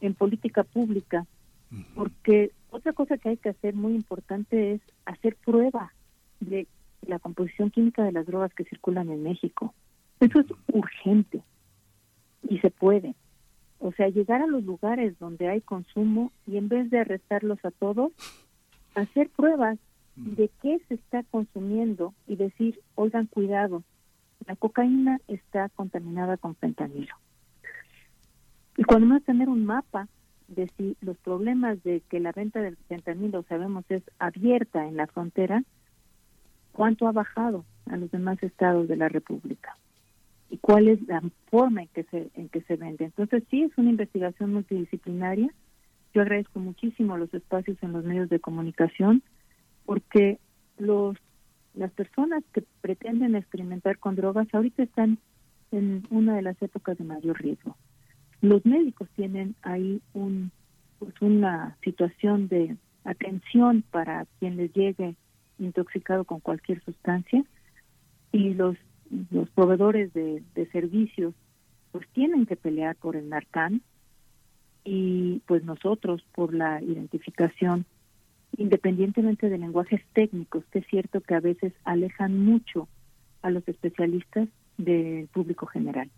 en 0.00 0.14
política 0.14 0.64
pública, 0.64 1.26
porque 1.94 2.50
otra 2.70 2.92
cosa 2.92 3.16
que 3.16 3.30
hay 3.30 3.36
que 3.36 3.50
hacer 3.50 3.74
muy 3.74 3.94
importante 3.94 4.72
es 4.72 4.80
hacer 5.06 5.36
prueba 5.44 5.92
de 6.40 6.66
la 7.06 7.18
composición 7.18 7.70
química 7.70 8.02
de 8.02 8.12
las 8.12 8.26
drogas 8.26 8.52
que 8.54 8.64
circulan 8.64 9.08
en 9.10 9.22
México. 9.22 9.72
Eso 10.20 10.40
es 10.40 10.46
urgente 10.66 11.42
y 12.48 12.58
se 12.58 12.70
puede. 12.70 13.14
O 13.78 13.92
sea, 13.92 14.08
llegar 14.08 14.42
a 14.42 14.46
los 14.46 14.64
lugares 14.64 15.18
donde 15.18 15.48
hay 15.48 15.60
consumo 15.60 16.30
y 16.46 16.56
en 16.56 16.68
vez 16.68 16.90
de 16.90 17.00
arrestarlos 17.00 17.64
a 17.64 17.70
todos, 17.70 18.12
hacer 18.94 19.28
pruebas 19.30 19.78
de 20.16 20.50
qué 20.60 20.80
se 20.88 20.94
está 20.94 21.22
consumiendo 21.24 22.14
y 22.26 22.36
decir, 22.36 22.80
oigan, 22.94 23.26
cuidado, 23.26 23.82
la 24.46 24.56
cocaína 24.56 25.20
está 25.28 25.68
contaminada 25.70 26.36
con 26.36 26.54
fentanilo. 26.56 27.14
Y 28.76 28.84
cuando 28.84 29.08
vamos 29.08 29.22
a 29.22 29.26
tener 29.26 29.48
un 29.48 29.64
mapa 29.64 30.08
de 30.48 30.68
si 30.76 30.96
los 31.00 31.16
problemas 31.18 31.82
de 31.82 32.02
que 32.08 32.20
la 32.20 32.32
venta 32.32 32.60
del 32.60 32.76
fentanilo, 32.88 33.42
sabemos, 33.48 33.84
es 33.88 34.02
abierta 34.18 34.86
en 34.86 34.96
la 34.96 35.06
frontera, 35.06 35.62
¿cuánto 36.72 37.08
ha 37.08 37.12
bajado 37.12 37.64
a 37.86 37.96
los 37.96 38.10
demás 38.10 38.42
estados 38.42 38.88
de 38.88 38.96
la 38.96 39.08
República? 39.08 39.76
¿Y 40.52 40.58
cuál 40.58 40.86
es 40.88 41.00
la 41.08 41.22
forma 41.50 41.82
en 41.82 41.88
que 41.88 42.04
se, 42.04 42.30
en 42.34 42.50
que 42.50 42.60
se 42.60 42.76
vende? 42.76 43.06
Entonces, 43.06 43.42
sí, 43.50 43.62
es 43.62 43.72
una 43.78 43.88
investigación 43.88 44.52
multidisciplinaria. 44.52 45.48
Yo 46.14 46.20
agradezco 46.20 46.60
muchísimo 46.60 47.16
los 47.16 47.32
espacios 47.32 47.78
en 47.82 47.92
los 47.92 48.04
medios 48.04 48.28
de 48.28 48.38
comunicación 48.38 49.22
porque 49.86 50.38
los 50.78 51.16
las 51.74 51.90
personas 51.92 52.44
que 52.52 52.62
pretenden 52.82 53.34
experimentar 53.34 53.98
con 53.98 54.14
drogas 54.14 54.46
ahorita 54.52 54.82
están 54.82 55.18
en 55.70 56.06
una 56.10 56.36
de 56.36 56.42
las 56.42 56.60
épocas 56.60 56.98
de 56.98 57.04
mayor 57.04 57.40
riesgo. 57.40 57.76
Los 58.42 58.66
médicos 58.66 59.08
tienen 59.16 59.54
ahí 59.62 60.02
un, 60.12 60.50
pues 60.98 61.14
una 61.22 61.78
situación 61.82 62.48
de 62.48 62.76
atención 63.04 63.84
para 63.90 64.26
quien 64.38 64.58
les 64.58 64.70
llegue 64.74 65.16
intoxicado 65.58 66.24
con 66.24 66.40
cualquier 66.40 66.84
sustancia 66.84 67.42
y 68.32 68.52
los, 68.52 68.76
los 69.30 69.48
proveedores 69.50 70.12
de, 70.12 70.42
servicios 70.72 71.34
pues 71.90 72.06
tienen 72.12 72.46
que 72.46 72.56
pelear 72.56 72.96
por 72.96 73.16
el 73.16 73.28
Narcan 73.28 73.82
y 74.84 75.42
pues 75.46 75.64
nosotros 75.64 76.24
por 76.34 76.54
la 76.54 76.82
identificación 76.82 77.84
independientemente 78.56 79.48
de 79.48 79.58
lenguajes 79.58 80.02
técnicos, 80.12 80.64
que 80.70 80.80
es 80.80 80.86
cierto 80.86 81.20
que 81.20 81.34
a 81.34 81.40
veces 81.40 81.72
alejan 81.84 82.38
mucho 82.44 82.88
a 83.40 83.50
los 83.50 83.66
especialistas 83.66 84.48
del 84.76 85.28
público 85.28 85.66
general. 85.66 86.10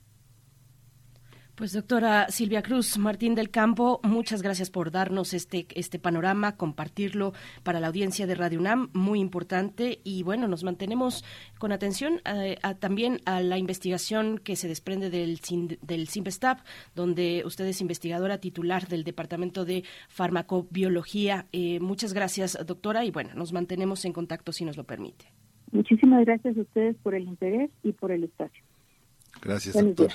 Pues 1.56 1.72
doctora 1.72 2.26
Silvia 2.30 2.62
Cruz 2.62 2.98
Martín 2.98 3.36
del 3.36 3.48
Campo, 3.48 4.00
muchas 4.02 4.42
gracias 4.42 4.70
por 4.70 4.90
darnos 4.90 5.32
este 5.34 5.68
este 5.76 6.00
panorama, 6.00 6.56
compartirlo 6.56 7.32
para 7.62 7.78
la 7.78 7.86
audiencia 7.86 8.26
de 8.26 8.34
Radio 8.34 8.58
UNAM, 8.58 8.90
muy 8.92 9.20
importante 9.20 10.00
y 10.02 10.24
bueno, 10.24 10.48
nos 10.48 10.64
mantenemos 10.64 11.24
con 11.60 11.70
atención 11.70 12.20
eh, 12.24 12.56
también 12.80 13.20
a 13.24 13.40
la 13.40 13.56
investigación 13.56 14.38
que 14.38 14.56
se 14.56 14.66
desprende 14.66 15.10
del 15.10 15.38
del 15.82 16.08
CIMPESTAP, 16.08 16.58
donde 16.96 17.44
usted 17.46 17.66
es 17.66 17.80
investigadora 17.80 18.38
titular 18.38 18.88
del 18.88 19.04
Departamento 19.04 19.64
de 19.64 19.84
Farmacobiología. 20.08 21.46
Eh, 21.52 21.78
muchas 21.78 22.14
gracias, 22.14 22.58
doctora, 22.66 23.04
y 23.04 23.12
bueno, 23.12 23.30
nos 23.36 23.52
mantenemos 23.52 24.04
en 24.04 24.12
contacto 24.12 24.50
si 24.50 24.64
nos 24.64 24.76
lo 24.76 24.82
permite. 24.82 25.26
Muchísimas 25.70 26.24
gracias 26.24 26.56
a 26.56 26.62
ustedes 26.62 26.96
por 26.96 27.14
el 27.14 27.28
interés 27.28 27.70
y 27.84 27.92
por 27.92 28.10
el 28.10 28.24
espacio. 28.24 28.64
Gracias, 29.40 29.74
doctora. 29.74 30.14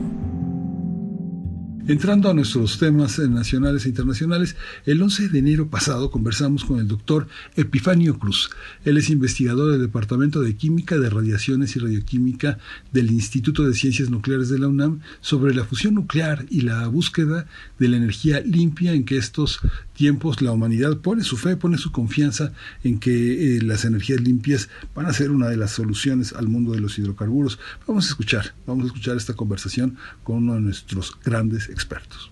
Entrando 1.91 2.29
a 2.29 2.33
nuestros 2.33 2.77
temas 2.77 3.19
nacionales 3.19 3.83
e 3.85 3.89
internacionales, 3.89 4.55
el 4.85 5.01
11 5.01 5.27
de 5.27 5.39
enero 5.39 5.67
pasado 5.67 6.09
conversamos 6.09 6.63
con 6.63 6.79
el 6.79 6.87
doctor 6.87 7.27
Epifanio 7.57 8.17
Cruz. 8.17 8.49
Él 8.85 8.95
es 8.95 9.09
investigador 9.09 9.73
del 9.73 9.81
Departamento 9.81 10.39
de 10.39 10.55
Química 10.55 10.97
de 10.97 11.09
Radiaciones 11.09 11.75
y 11.75 11.79
Radioquímica 11.79 12.59
del 12.93 13.11
Instituto 13.11 13.63
de 13.63 13.73
Ciencias 13.73 14.09
Nucleares 14.09 14.47
de 14.47 14.59
la 14.59 14.69
UNAM 14.69 15.01
sobre 15.19 15.53
la 15.53 15.65
fusión 15.65 15.95
nuclear 15.95 16.45
y 16.49 16.61
la 16.61 16.87
búsqueda 16.87 17.45
de 17.77 17.89
la 17.89 17.97
energía 17.97 18.39
limpia 18.39 18.93
en 18.93 19.03
que 19.03 19.17
estos 19.17 19.59
tiempos 20.01 20.41
la 20.41 20.51
humanidad 20.51 20.97
pone 20.97 21.23
su 21.23 21.37
fe, 21.37 21.57
pone 21.57 21.77
su 21.77 21.91
confianza 21.91 22.53
en 22.83 22.97
que 22.97 23.11
eh, 23.57 23.61
las 23.61 23.85
energías 23.85 24.19
limpias 24.19 24.67
van 24.95 25.05
a 25.05 25.13
ser 25.13 25.29
una 25.29 25.47
de 25.47 25.57
las 25.57 25.69
soluciones 25.69 26.33
al 26.33 26.47
mundo 26.47 26.71
de 26.71 26.79
los 26.79 26.97
hidrocarburos. 26.97 27.59
Vamos 27.85 28.07
a 28.07 28.09
escuchar, 28.09 28.55
vamos 28.65 28.85
a 28.85 28.87
escuchar 28.87 29.15
esta 29.15 29.35
conversación 29.35 29.97
con 30.23 30.37
uno 30.37 30.55
de 30.55 30.61
nuestros 30.61 31.15
grandes 31.23 31.69
expertos. 31.69 32.31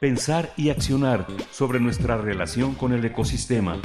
Pensar 0.00 0.52
y 0.58 0.68
accionar 0.68 1.26
sobre 1.50 1.80
nuestra 1.80 2.18
relación 2.18 2.74
con 2.74 2.92
el 2.92 3.02
ecosistema. 3.02 3.80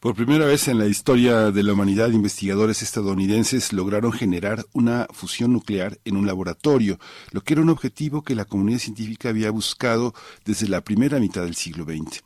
Por 0.00 0.14
primera 0.14 0.46
vez 0.46 0.68
en 0.68 0.78
la 0.78 0.86
historia 0.86 1.50
de 1.50 1.64
la 1.64 1.72
humanidad, 1.72 2.10
investigadores 2.10 2.82
estadounidenses 2.82 3.72
lograron 3.72 4.12
generar 4.12 4.64
una 4.72 5.08
fusión 5.10 5.52
nuclear 5.52 5.98
en 6.04 6.16
un 6.16 6.24
laboratorio, 6.24 7.00
lo 7.32 7.40
que 7.40 7.54
era 7.54 7.62
un 7.62 7.68
objetivo 7.68 8.22
que 8.22 8.36
la 8.36 8.44
comunidad 8.44 8.78
científica 8.78 9.30
había 9.30 9.50
buscado 9.50 10.14
desde 10.44 10.68
la 10.68 10.82
primera 10.82 11.18
mitad 11.18 11.42
del 11.42 11.56
siglo 11.56 11.82
XX. 11.82 12.22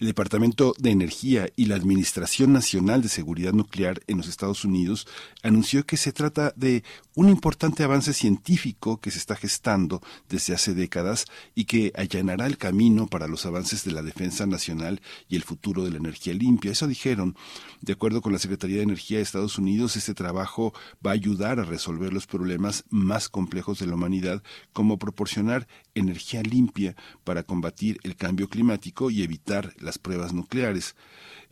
El 0.00 0.08
Departamento 0.08 0.74
de 0.78 0.90
Energía 0.90 1.48
y 1.54 1.66
la 1.66 1.76
Administración 1.76 2.52
Nacional 2.52 3.02
de 3.02 3.08
Seguridad 3.08 3.52
Nuclear 3.52 4.00
en 4.08 4.16
los 4.16 4.26
Estados 4.26 4.64
Unidos 4.64 5.06
anunció 5.44 5.86
que 5.86 5.96
se 5.96 6.10
trata 6.10 6.52
de 6.56 6.82
un 7.14 7.28
importante 7.28 7.84
avance 7.84 8.12
científico 8.12 9.00
que 9.00 9.10
se 9.10 9.18
está 9.18 9.36
gestando 9.36 10.02
desde 10.28 10.54
hace 10.54 10.74
décadas 10.74 11.26
y 11.54 11.64
que 11.66 11.92
allanará 11.96 12.46
el 12.46 12.58
camino 12.58 13.06
para 13.06 13.28
los 13.28 13.46
avances 13.46 13.84
de 13.84 13.92
la 13.92 14.02
defensa 14.02 14.46
nacional 14.46 15.00
y 15.28 15.36
el 15.36 15.42
futuro 15.42 15.84
de 15.84 15.90
la 15.90 15.98
energía 15.98 16.34
limpia. 16.34 16.72
Eso 16.72 16.86
dijeron. 16.86 17.36
De 17.80 17.92
acuerdo 17.92 18.22
con 18.22 18.32
la 18.32 18.38
Secretaría 18.38 18.78
de 18.78 18.84
Energía 18.84 19.18
de 19.18 19.24
Estados 19.24 19.58
Unidos, 19.58 19.96
este 19.96 20.14
trabajo 20.14 20.72
va 21.04 21.10
a 21.10 21.14
ayudar 21.14 21.60
a 21.60 21.64
resolver 21.64 22.12
los 22.12 22.26
problemas 22.26 22.84
más 22.90 23.28
complejos 23.28 23.78
de 23.78 23.86
la 23.86 23.94
humanidad, 23.94 24.42
como 24.72 24.98
proporcionar 24.98 25.66
energía 25.94 26.42
limpia 26.42 26.96
para 27.24 27.42
combatir 27.42 27.98
el 28.02 28.16
cambio 28.16 28.48
climático 28.48 29.10
y 29.10 29.22
evitar 29.22 29.74
la 29.78 29.92
pruebas 29.98 30.32
nucleares. 30.32 30.94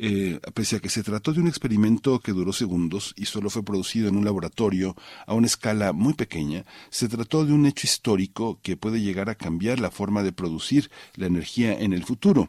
Eh, 0.02 0.40
pese 0.54 0.76
a 0.76 0.80
que 0.80 0.88
se 0.88 1.02
trató 1.02 1.34
de 1.34 1.40
un 1.40 1.46
experimento 1.46 2.20
que 2.20 2.32
duró 2.32 2.54
segundos 2.54 3.12
y 3.18 3.26
solo 3.26 3.50
fue 3.50 3.62
producido 3.62 4.08
en 4.08 4.16
un 4.16 4.24
laboratorio 4.24 4.96
a 5.26 5.34
una 5.34 5.46
escala 5.46 5.92
muy 5.92 6.14
pequeña, 6.14 6.64
se 6.88 7.06
trató 7.06 7.44
de 7.44 7.52
un 7.52 7.66
hecho 7.66 7.86
histórico 7.86 8.58
que 8.62 8.78
puede 8.78 9.02
llegar 9.02 9.28
a 9.28 9.34
cambiar 9.34 9.78
la 9.78 9.90
forma 9.90 10.22
de 10.22 10.32
producir 10.32 10.90
la 11.16 11.26
energía 11.26 11.78
en 11.78 11.92
el 11.92 12.04
futuro 12.04 12.48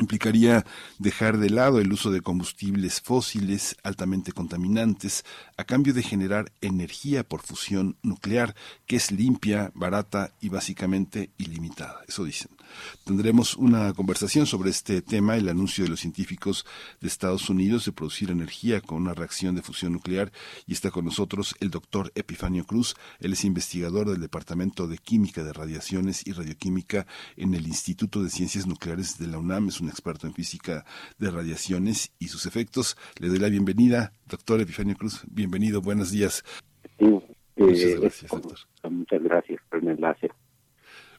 implicaría 0.00 0.66
dejar 0.98 1.38
de 1.38 1.50
lado 1.50 1.80
el 1.80 1.92
uso 1.92 2.10
de 2.10 2.20
combustibles 2.20 3.00
fósiles 3.00 3.76
altamente 3.82 4.32
contaminantes 4.32 5.24
a 5.56 5.64
cambio 5.64 5.94
de 5.94 6.02
generar 6.02 6.52
energía 6.60 7.24
por 7.24 7.40
fusión 7.42 7.96
nuclear 8.02 8.54
que 8.86 8.96
es 8.96 9.10
limpia, 9.10 9.72
barata 9.74 10.34
y 10.40 10.48
básicamente 10.48 11.30
ilimitada. 11.38 12.02
Eso 12.06 12.24
dicen. 12.24 12.55
Tendremos 13.04 13.56
una 13.56 13.92
conversación 13.92 14.46
sobre 14.46 14.70
este 14.70 15.02
tema, 15.02 15.36
el 15.36 15.48
anuncio 15.48 15.84
de 15.84 15.90
los 15.90 16.00
científicos 16.00 16.66
de 17.00 17.08
Estados 17.08 17.48
Unidos 17.50 17.84
de 17.84 17.92
producir 17.92 18.30
energía 18.30 18.80
con 18.80 19.02
una 19.02 19.14
reacción 19.14 19.54
de 19.54 19.62
fusión 19.62 19.92
nuclear 19.92 20.32
y 20.66 20.72
está 20.72 20.90
con 20.90 21.04
nosotros 21.04 21.54
el 21.60 21.70
doctor 21.70 22.12
Epifanio 22.14 22.64
Cruz. 22.64 22.94
Él 23.20 23.32
es 23.32 23.44
investigador 23.44 24.10
del 24.10 24.20
Departamento 24.20 24.88
de 24.88 24.98
Química 24.98 25.42
de 25.42 25.52
Radiaciones 25.52 26.26
y 26.26 26.32
Radioquímica 26.32 27.06
en 27.36 27.54
el 27.54 27.66
Instituto 27.66 28.22
de 28.22 28.30
Ciencias 28.30 28.66
Nucleares 28.66 29.18
de 29.18 29.26
la 29.26 29.38
UNAM. 29.38 29.68
Es 29.68 29.80
un 29.80 29.88
experto 29.88 30.26
en 30.26 30.34
física 30.34 30.84
de 31.18 31.30
radiaciones 31.30 32.12
y 32.18 32.28
sus 32.28 32.46
efectos. 32.46 32.96
Le 33.18 33.28
doy 33.28 33.38
la 33.38 33.48
bienvenida, 33.48 34.12
doctor 34.26 34.60
Epifanio 34.60 34.96
Cruz. 34.96 35.22
Bienvenido, 35.30 35.80
buenos 35.80 36.10
días. 36.10 36.44
muchas 36.98 37.80
eh, 37.80 37.98
gracias, 38.00 38.30
doctor. 38.30 38.58
Muchas 38.90 39.22
gracias 39.22 39.60
por 39.68 39.80
el 39.80 39.88
enlace. 39.88 40.30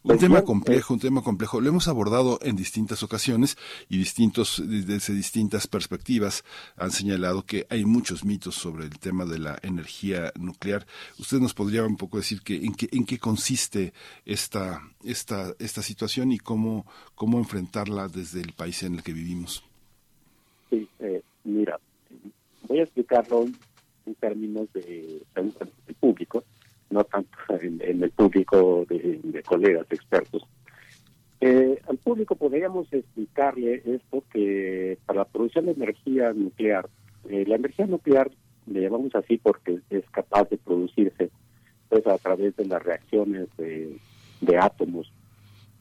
Un 0.03 0.09
pues 0.09 0.19
tema 0.19 0.43
complejo, 0.43 0.93
un 0.93 0.99
tema 0.99 1.21
complejo. 1.21 1.59
Lo 1.59 1.69
hemos 1.69 1.87
abordado 1.87 2.39
en 2.41 2.55
distintas 2.55 3.03
ocasiones 3.03 3.57
y 3.89 3.97
distintos, 3.97 4.61
desde 4.65 5.13
distintas 5.13 5.67
perspectivas 5.67 6.43
han 6.75 6.91
señalado 6.91 7.43
que 7.43 7.65
hay 7.69 7.85
muchos 7.85 8.23
mitos 8.23 8.55
sobre 8.55 8.85
el 8.85 8.99
tema 8.99 9.25
de 9.25 9.39
la 9.39 9.57
energía 9.63 10.31
nuclear. 10.39 10.85
¿Usted 11.19 11.39
nos 11.39 11.53
podría 11.53 11.83
un 11.83 11.97
poco 11.97 12.17
decir 12.17 12.41
que, 12.41 12.55
en, 12.55 12.73
qué, 12.73 12.87
en 12.91 13.05
qué 13.05 13.17
consiste 13.17 13.93
esta, 14.25 14.81
esta, 15.03 15.53
esta 15.59 15.81
situación 15.81 16.31
y 16.31 16.37
cómo, 16.37 16.85
cómo 17.15 17.39
enfrentarla 17.39 18.07
desde 18.07 18.41
el 18.41 18.53
país 18.53 18.83
en 18.83 18.95
el 18.95 19.03
que 19.03 19.13
vivimos? 19.13 19.63
Sí, 20.69 20.87
eh, 20.99 21.21
mira, 21.43 21.79
voy 22.67 22.79
a 22.79 22.83
explicarlo 22.83 23.45
en 24.05 24.15
términos 24.15 24.71
de, 24.73 25.21
de 25.35 25.93
público 25.99 26.43
no 26.89 27.03
tanto 27.03 27.37
en, 27.61 27.81
el 28.03 28.11
público 28.11 28.85
de, 28.87 29.43
colegas 29.45 29.85
expertos. 29.89 30.43
Eh, 31.39 31.79
al 31.87 31.97
público 31.97 32.35
podríamos 32.35 32.91
explicarle 32.91 33.83
esto 33.85 34.23
que 34.31 34.97
para 35.05 35.19
la 35.19 35.25
producción 35.25 35.65
de 35.65 35.73
energía 35.73 36.33
nuclear, 36.33 36.89
eh, 37.29 37.45
la 37.47 37.55
energía 37.55 37.85
nuclear 37.85 38.31
le 38.65 38.81
llamamos 38.81 39.13
así 39.15 39.37
porque 39.37 39.79
es 39.89 40.09
capaz 40.09 40.49
de 40.49 40.57
producirse 40.57 41.29
pues 41.89 42.05
a 42.07 42.17
través 42.17 42.55
de 42.55 42.65
las 42.65 42.83
reacciones 42.83 43.47
de, 43.57 43.99
átomos 44.59 45.11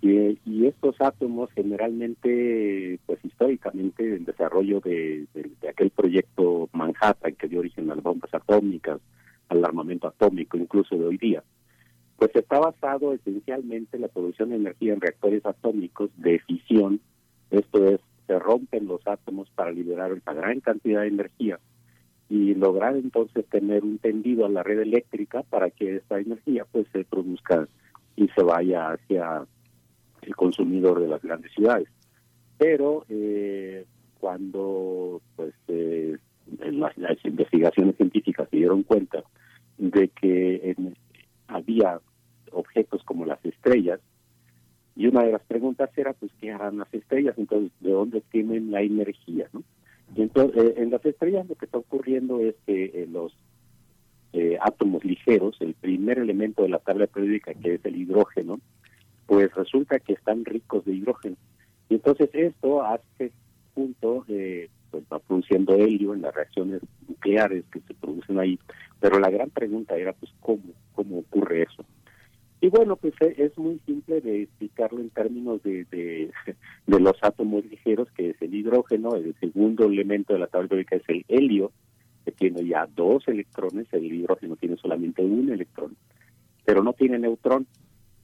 y 0.00 0.66
estos 0.66 1.00
átomos 1.00 1.50
generalmente, 1.52 2.98
pues 3.06 3.18
históricamente, 3.24 4.16
el 4.16 4.24
desarrollo 4.24 4.80
de, 4.80 5.26
aquel 5.68 5.90
proyecto 5.90 6.68
Manhattan 6.72 7.34
que 7.34 7.48
dio 7.48 7.60
origen 7.60 7.90
a 7.90 7.94
las 7.94 8.04
bombas 8.04 8.32
atómicas, 8.32 9.00
al 9.48 9.64
armamento 9.64 10.08
atómico, 10.08 10.56
incluso 10.56 10.96
de 10.96 11.06
hoy 11.06 11.18
día, 11.18 11.42
pues 12.16 12.34
está 12.34 12.58
basado 12.58 13.12
esencialmente 13.12 13.96
en 13.96 14.02
la 14.02 14.08
producción 14.08 14.50
de 14.50 14.56
energía 14.56 14.94
en 14.94 15.00
reactores 15.00 15.44
atómicos 15.44 16.10
de 16.16 16.38
fisión, 16.40 17.00
esto 17.50 17.84
es, 17.84 18.00
se 18.26 18.38
rompen 18.38 18.86
los 18.86 19.06
átomos 19.06 19.48
para 19.54 19.70
liberar 19.70 20.12
una 20.12 20.32
gran 20.32 20.60
cantidad 20.60 21.02
de 21.02 21.08
energía 21.08 21.60
y 22.28 22.54
lograr 22.54 22.96
entonces 22.96 23.46
tener 23.46 23.84
un 23.84 23.98
tendido 23.98 24.46
a 24.46 24.48
la 24.48 24.62
red 24.62 24.80
eléctrica 24.80 25.42
para 25.44 25.70
que 25.70 25.96
esta 25.96 26.18
energía 26.18 26.64
pues 26.70 26.86
se 26.92 27.04
produzca 27.04 27.68
y 28.16 28.28
se 28.28 28.42
vaya 28.42 28.90
hacia 28.90 29.46
el 30.22 30.34
consumidor 30.34 31.00
de 31.00 31.08
las 31.08 31.22
grandes 31.22 31.52
ciudades. 31.52 31.88
Pero 32.58 33.04
eh, 33.08 33.84
cuando 34.18 35.20
pues 35.36 35.54
eh, 35.68 36.16
en 36.60 36.80
las, 36.80 36.94
investigaciones 37.24 37.96
científicas 37.96 38.48
se 38.50 38.56
dieron 38.56 38.82
cuenta 38.82 39.22
de 39.78 40.08
que 40.08 40.76
había 41.48 42.00
objetos 42.52 43.02
como 43.04 43.26
las 43.26 43.44
estrellas, 43.44 44.00
y 44.94 45.06
una 45.08 45.24
de 45.24 45.32
las 45.32 45.42
preguntas 45.42 45.90
era, 45.96 46.14
pues, 46.14 46.32
¿qué 46.40 46.50
harán 46.50 46.78
las 46.78 46.92
estrellas? 46.94 47.34
Entonces, 47.36 47.70
¿de 47.80 47.90
dónde 47.90 48.22
tienen 48.30 48.70
la 48.70 48.80
energía? 48.80 49.46
¿no? 49.52 49.62
Y 50.14 50.22
entonces, 50.22 50.64
eh, 50.64 50.74
en 50.78 50.90
las 50.90 51.04
estrellas 51.04 51.46
lo 51.46 51.54
que 51.54 51.66
está 51.66 51.78
ocurriendo 51.78 52.40
es 52.40 52.54
que 52.66 53.06
los 53.10 53.36
átomos 54.60 55.02
ligeros, 55.04 55.56
el 55.60 55.74
primer 55.74 56.18
elemento 56.18 56.62
de 56.62 56.68
la 56.68 56.78
tabla 56.78 57.06
periódica, 57.06 57.54
que 57.54 57.74
es 57.74 57.84
el 57.84 57.96
hidrógeno, 57.96 58.60
pues 59.26 59.52
resulta 59.54 59.98
que 59.98 60.12
están 60.12 60.44
ricos 60.44 60.84
de 60.84 60.94
hidrógeno. 60.94 61.36
Y 61.88 61.94
entonces 61.94 62.30
esto 62.32 62.82
hace 62.82 63.32
junto, 63.74 64.24
eh, 64.28 64.68
pues 65.00 65.22
produciendo 65.22 65.74
helio 65.74 66.14
en 66.14 66.22
las 66.22 66.34
reacciones 66.34 66.82
nucleares 67.08 67.64
que 67.72 67.80
se 67.80 67.94
producen 67.94 68.38
ahí. 68.38 68.58
Pero 69.00 69.18
la 69.18 69.30
gran 69.30 69.50
pregunta 69.50 69.96
era, 69.96 70.12
pues, 70.12 70.32
¿cómo, 70.40 70.62
cómo 70.94 71.18
ocurre 71.18 71.62
eso? 71.62 71.84
Y 72.60 72.68
bueno, 72.68 72.96
pues 72.96 73.14
eh, 73.20 73.34
es 73.38 73.56
muy 73.58 73.78
simple 73.84 74.20
de 74.20 74.42
explicarlo 74.42 75.00
en 75.00 75.10
términos 75.10 75.62
de, 75.62 75.84
de, 75.84 76.30
de 76.86 77.00
los 77.00 77.16
átomos 77.22 77.64
ligeros, 77.66 78.08
que 78.12 78.30
es 78.30 78.42
el 78.42 78.54
hidrógeno, 78.54 79.14
el 79.14 79.34
segundo 79.40 79.84
elemento 79.84 80.32
de 80.32 80.40
la 80.40 80.46
tabla 80.46 80.68
periódica 80.68 80.96
es 80.96 81.08
el 81.08 81.24
helio, 81.28 81.72
que 82.24 82.32
tiene 82.32 82.66
ya 82.66 82.86
dos 82.86 83.28
electrones, 83.28 83.86
el 83.92 84.12
hidrógeno 84.12 84.56
tiene 84.56 84.76
solamente 84.76 85.22
un 85.22 85.50
electrón, 85.50 85.96
pero 86.64 86.82
no 86.82 86.92
tiene 86.92 87.18
neutrón 87.18 87.66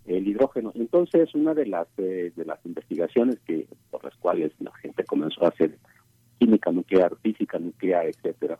el 0.06 0.26
hidrógeno. 0.26 0.72
Entonces, 0.74 1.32
una 1.34 1.54
de 1.54 1.66
las 1.66 1.86
eh, 1.98 2.32
de 2.34 2.44
las 2.44 2.58
investigaciones 2.66 3.38
que 3.46 3.66
por 3.90 4.02
las 4.02 4.16
cuales 4.16 4.52
la 4.58 4.72
gente 4.74 5.04
comenzó 5.04 5.44
a 5.44 5.50
hacer 5.50 5.78
química 6.42 6.72
nuclear, 6.72 7.14
física 7.22 7.56
nuclear, 7.60 8.06
etcétera, 8.06 8.58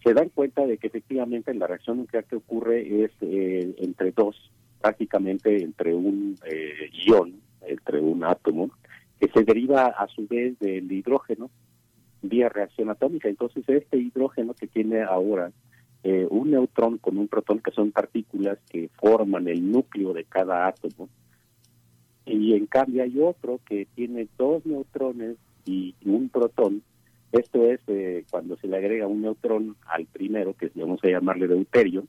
se 0.00 0.14
dan 0.14 0.28
cuenta 0.28 0.64
de 0.64 0.78
que 0.78 0.86
efectivamente 0.86 1.52
la 1.54 1.66
reacción 1.66 1.96
nuclear 1.96 2.24
que 2.24 2.36
ocurre 2.36 3.04
es 3.04 3.10
eh, 3.20 3.74
entre 3.78 4.12
dos, 4.12 4.52
prácticamente 4.80 5.60
entre 5.60 5.92
un 5.92 6.36
eh, 6.46 6.88
ion, 7.04 7.34
entre 7.66 8.00
un 8.00 8.22
átomo, 8.22 8.70
que 9.18 9.28
se 9.28 9.42
deriva 9.42 9.86
a 9.86 10.06
su 10.06 10.28
vez 10.28 10.56
del 10.60 10.90
hidrógeno 10.90 11.50
vía 12.22 12.48
reacción 12.48 12.90
atómica. 12.90 13.28
Entonces, 13.28 13.64
este 13.68 13.96
hidrógeno 13.96 14.54
que 14.54 14.68
tiene 14.68 15.02
ahora 15.02 15.50
eh, 16.04 16.28
un 16.30 16.52
neutrón 16.52 16.98
con 16.98 17.18
un 17.18 17.26
protón, 17.26 17.58
que 17.58 17.72
son 17.72 17.90
partículas 17.90 18.58
que 18.70 18.88
forman 19.00 19.48
el 19.48 19.68
núcleo 19.68 20.12
de 20.12 20.22
cada 20.22 20.68
átomo, 20.68 21.08
y 22.24 22.54
en 22.54 22.66
cambio 22.66 23.02
hay 23.02 23.18
otro 23.18 23.58
que 23.66 23.88
tiene 23.96 24.28
dos 24.38 24.64
neutrones 24.64 25.38
y 25.64 25.94
un 26.04 26.28
protón. 26.28 26.82
Esto 27.32 27.64
es 27.64 27.80
eh, 27.86 28.24
cuando 28.30 28.56
se 28.56 28.68
le 28.68 28.76
agrega 28.76 29.06
un 29.06 29.22
neutrón 29.22 29.76
al 29.86 30.06
primero, 30.06 30.54
que 30.54 30.70
vamos 30.74 31.00
a 31.02 31.08
llamarle 31.08 31.48
deuterio, 31.48 32.04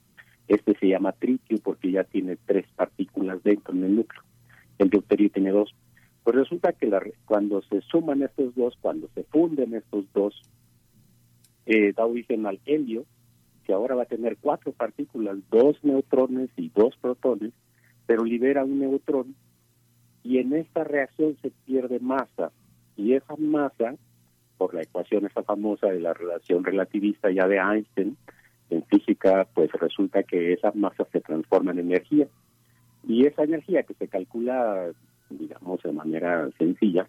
este 0.48 0.78
se 0.78 0.88
llama 0.88 1.14
tritio 1.14 1.58
porque 1.64 1.92
ya 1.92 2.04
tiene 2.04 2.38
tres 2.46 2.66
partículas 2.76 3.42
dentro 3.44 3.74
en 3.74 3.84
el 3.86 3.96
núcleo. 3.96 4.22
El 4.78 4.90
deuterio 4.90 5.30
tiene 5.30 5.52
dos. 5.52 5.74
Pues 6.24 6.36
resulta 6.36 6.74
que 6.74 6.88
la, 6.88 7.02
cuando 7.26 7.62
se 7.64 7.82
suman 7.82 8.22
estos 8.22 8.54
dos, 8.56 8.76
cuando 8.82 9.10
se 9.16 9.24
funden 9.24 9.74
estos 9.76 10.06
dos, 10.14 10.42
eh, 11.66 11.94
da 11.94 12.06
origen 12.06 12.46
al 12.46 12.60
helio, 12.66 13.06
que 13.64 13.72
ahora 13.72 13.96
va 13.96 14.04
a 14.04 14.08
tener 14.08 14.38
cuatro 14.38 14.74
partículas, 14.74 15.38
dos 15.50 15.78
neutrones 15.84 16.50
y 16.58 16.70
dos 16.70 16.96
protones, 16.98 17.54
pero 18.06 18.26
libera 18.26 18.66
un 18.66 18.80
neutrón 18.80 19.36
y 20.24 20.38
en 20.38 20.54
esta 20.54 20.84
reacción 20.84 21.38
se 21.42 21.52
pierde 21.66 22.00
masa 22.00 22.52
y 22.96 23.14
esa 23.14 23.36
masa, 23.38 23.96
por 24.58 24.74
la 24.74 24.82
ecuación 24.82 25.26
esa 25.26 25.44
famosa 25.44 25.88
de 25.88 26.00
la 26.00 26.14
relación 26.14 26.64
relativista 26.64 27.32
ya 27.32 27.48
de 27.48 27.58
Einstein, 27.58 28.18
en 28.70 28.84
física 28.86 29.48
pues 29.54 29.72
resulta 29.74 30.24
que 30.24 30.54
esa 30.54 30.72
masa 30.74 31.06
se 31.12 31.22
transforma 31.22 31.72
en 31.72 31.80
energía 31.80 32.28
y 33.06 33.26
esa 33.26 33.44
energía 33.44 33.84
que 33.84 33.94
se 33.94 34.08
calcula 34.08 34.92
digamos 35.30 35.84
de 35.84 35.92
manera 35.92 36.50
sencilla 36.58 37.08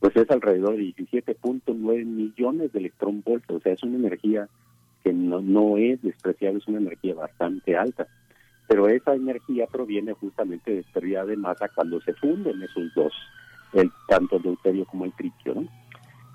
pues 0.00 0.14
es 0.16 0.30
alrededor 0.30 0.76
de 0.76 0.94
17.9 0.94 2.04
millones 2.04 2.72
de 2.72 2.78
electronvoltios, 2.78 3.58
o 3.58 3.60
sea, 3.60 3.72
es 3.72 3.82
una 3.82 3.96
energía 3.96 4.48
que 5.02 5.12
no, 5.12 5.40
no 5.40 5.76
es 5.76 6.00
despreciable, 6.02 6.58
es 6.58 6.68
una 6.68 6.78
energía 6.78 7.14
bastante 7.14 7.76
alta. 7.76 8.06
Pero 8.68 8.88
esa 8.88 9.14
energía 9.14 9.66
proviene 9.66 10.12
justamente 10.12 10.72
de 10.72 10.84
pérdida 10.92 11.24
de 11.24 11.36
masa 11.36 11.68
cuando 11.74 12.00
se 12.00 12.12
funden 12.14 12.62
esos 12.62 12.94
dos, 12.94 13.12
el, 13.72 13.90
tanto 14.06 14.36
el 14.36 14.42
deuterio 14.42 14.84
como 14.86 15.04
el 15.04 15.12
tritio. 15.12 15.54
¿no? 15.54 15.68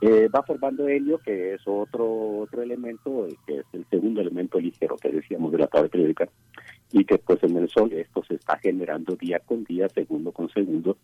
Eh, 0.02 0.28
va 0.28 0.44
formando 0.44 0.88
helio, 0.88 1.18
que 1.20 1.54
es 1.54 1.62
otro 1.66 2.40
otro 2.40 2.62
elemento, 2.62 3.28
que 3.48 3.60
es 3.60 3.66
el 3.74 3.86
segundo 3.90 4.22
elemento 4.22 4.60
ligero 4.60 4.98
que 4.98 5.10
decíamos 5.10 5.52
de 5.52 5.60
la 5.60 5.68
tabla 5.68 5.90
periódica, 5.90 6.28
y 6.92 7.06
que 7.06 7.18
pues 7.18 7.42
en 7.44 7.58
el 7.58 7.70
Sol 7.70 7.94
esto 7.94 8.24
se 8.28 8.36
está 8.36 8.58
generando 8.58 9.16
día 9.16 9.40
con 9.40 9.64
día, 9.64 9.88
segundo 9.90 10.32
con 10.32 10.50
segundo, 10.50 10.98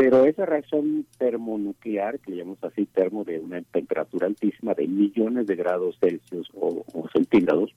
pero 0.00 0.24
esa 0.24 0.46
reacción 0.46 1.04
termonuclear, 1.18 2.20
que 2.20 2.34
llamamos 2.34 2.64
así 2.64 2.86
termo 2.86 3.22
de 3.22 3.38
una 3.38 3.60
temperatura 3.60 4.28
altísima 4.28 4.72
de 4.72 4.88
millones 4.88 5.46
de 5.46 5.56
grados 5.56 5.98
Celsius 6.00 6.48
o, 6.54 6.82
centígrados, 7.12 7.74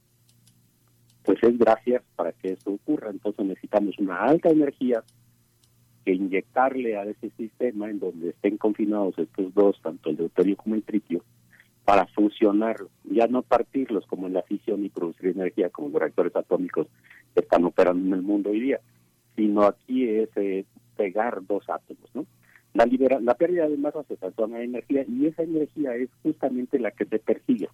pues 1.23 1.38
es 1.43 1.57
gracias 1.57 2.01
para 2.15 2.31
que 2.31 2.53
esto 2.53 2.71
ocurra. 2.71 3.09
Entonces 3.09 3.45
necesitamos 3.45 3.99
una 3.99 4.23
alta 4.23 4.47
energía 4.47 5.03
que 6.05 6.13
inyectarle 6.13 6.97
a 6.97 7.03
ese 7.03 7.30
sistema 7.31 7.89
en 7.89 7.99
donde 7.99 8.30
estén 8.30 8.57
confinados 8.57 9.17
estos 9.17 9.53
dos, 9.53 9.80
tanto 9.81 10.09
el 10.09 10.17
deuterio 10.17 10.57
como 10.57 10.75
el 10.75 10.84
tritio, 10.84 11.23
para 11.85 12.07
fusionarlos, 12.07 12.89
ya 13.03 13.27
no 13.27 13.41
partirlos 13.41 14.05
como 14.05 14.27
en 14.27 14.34
la 14.34 14.43
fisión 14.43 14.85
y 14.85 14.89
producir 14.89 15.27
energía 15.27 15.69
como 15.69 15.89
los 15.89 15.99
reactores 15.99 16.35
atómicos 16.35 16.88
que 17.34 17.41
están 17.41 17.65
operando 17.65 18.05
en 18.07 18.13
el 18.13 18.21
mundo 18.21 18.51
hoy 18.51 18.61
día, 18.61 18.80
sino 19.35 19.63
aquí 19.63 20.07
es 20.07 20.30
eh, 20.35 20.65
pegar 20.95 21.45
dos 21.45 21.69
átomos, 21.69 22.09
¿no? 22.13 22.25
La, 22.73 22.85
libera, 22.85 23.19
la 23.19 23.35
pérdida 23.35 23.67
de 23.67 23.77
masa 23.77 24.03
se 24.03 24.17
transforma 24.17 24.57
en 24.57 24.69
energía 24.69 25.05
y 25.07 25.27
esa 25.27 25.43
energía 25.43 25.95
es 25.95 26.09
justamente 26.23 26.80
la 26.80 26.91
que 26.91 27.05
se 27.05 27.19
persigue. 27.19 27.69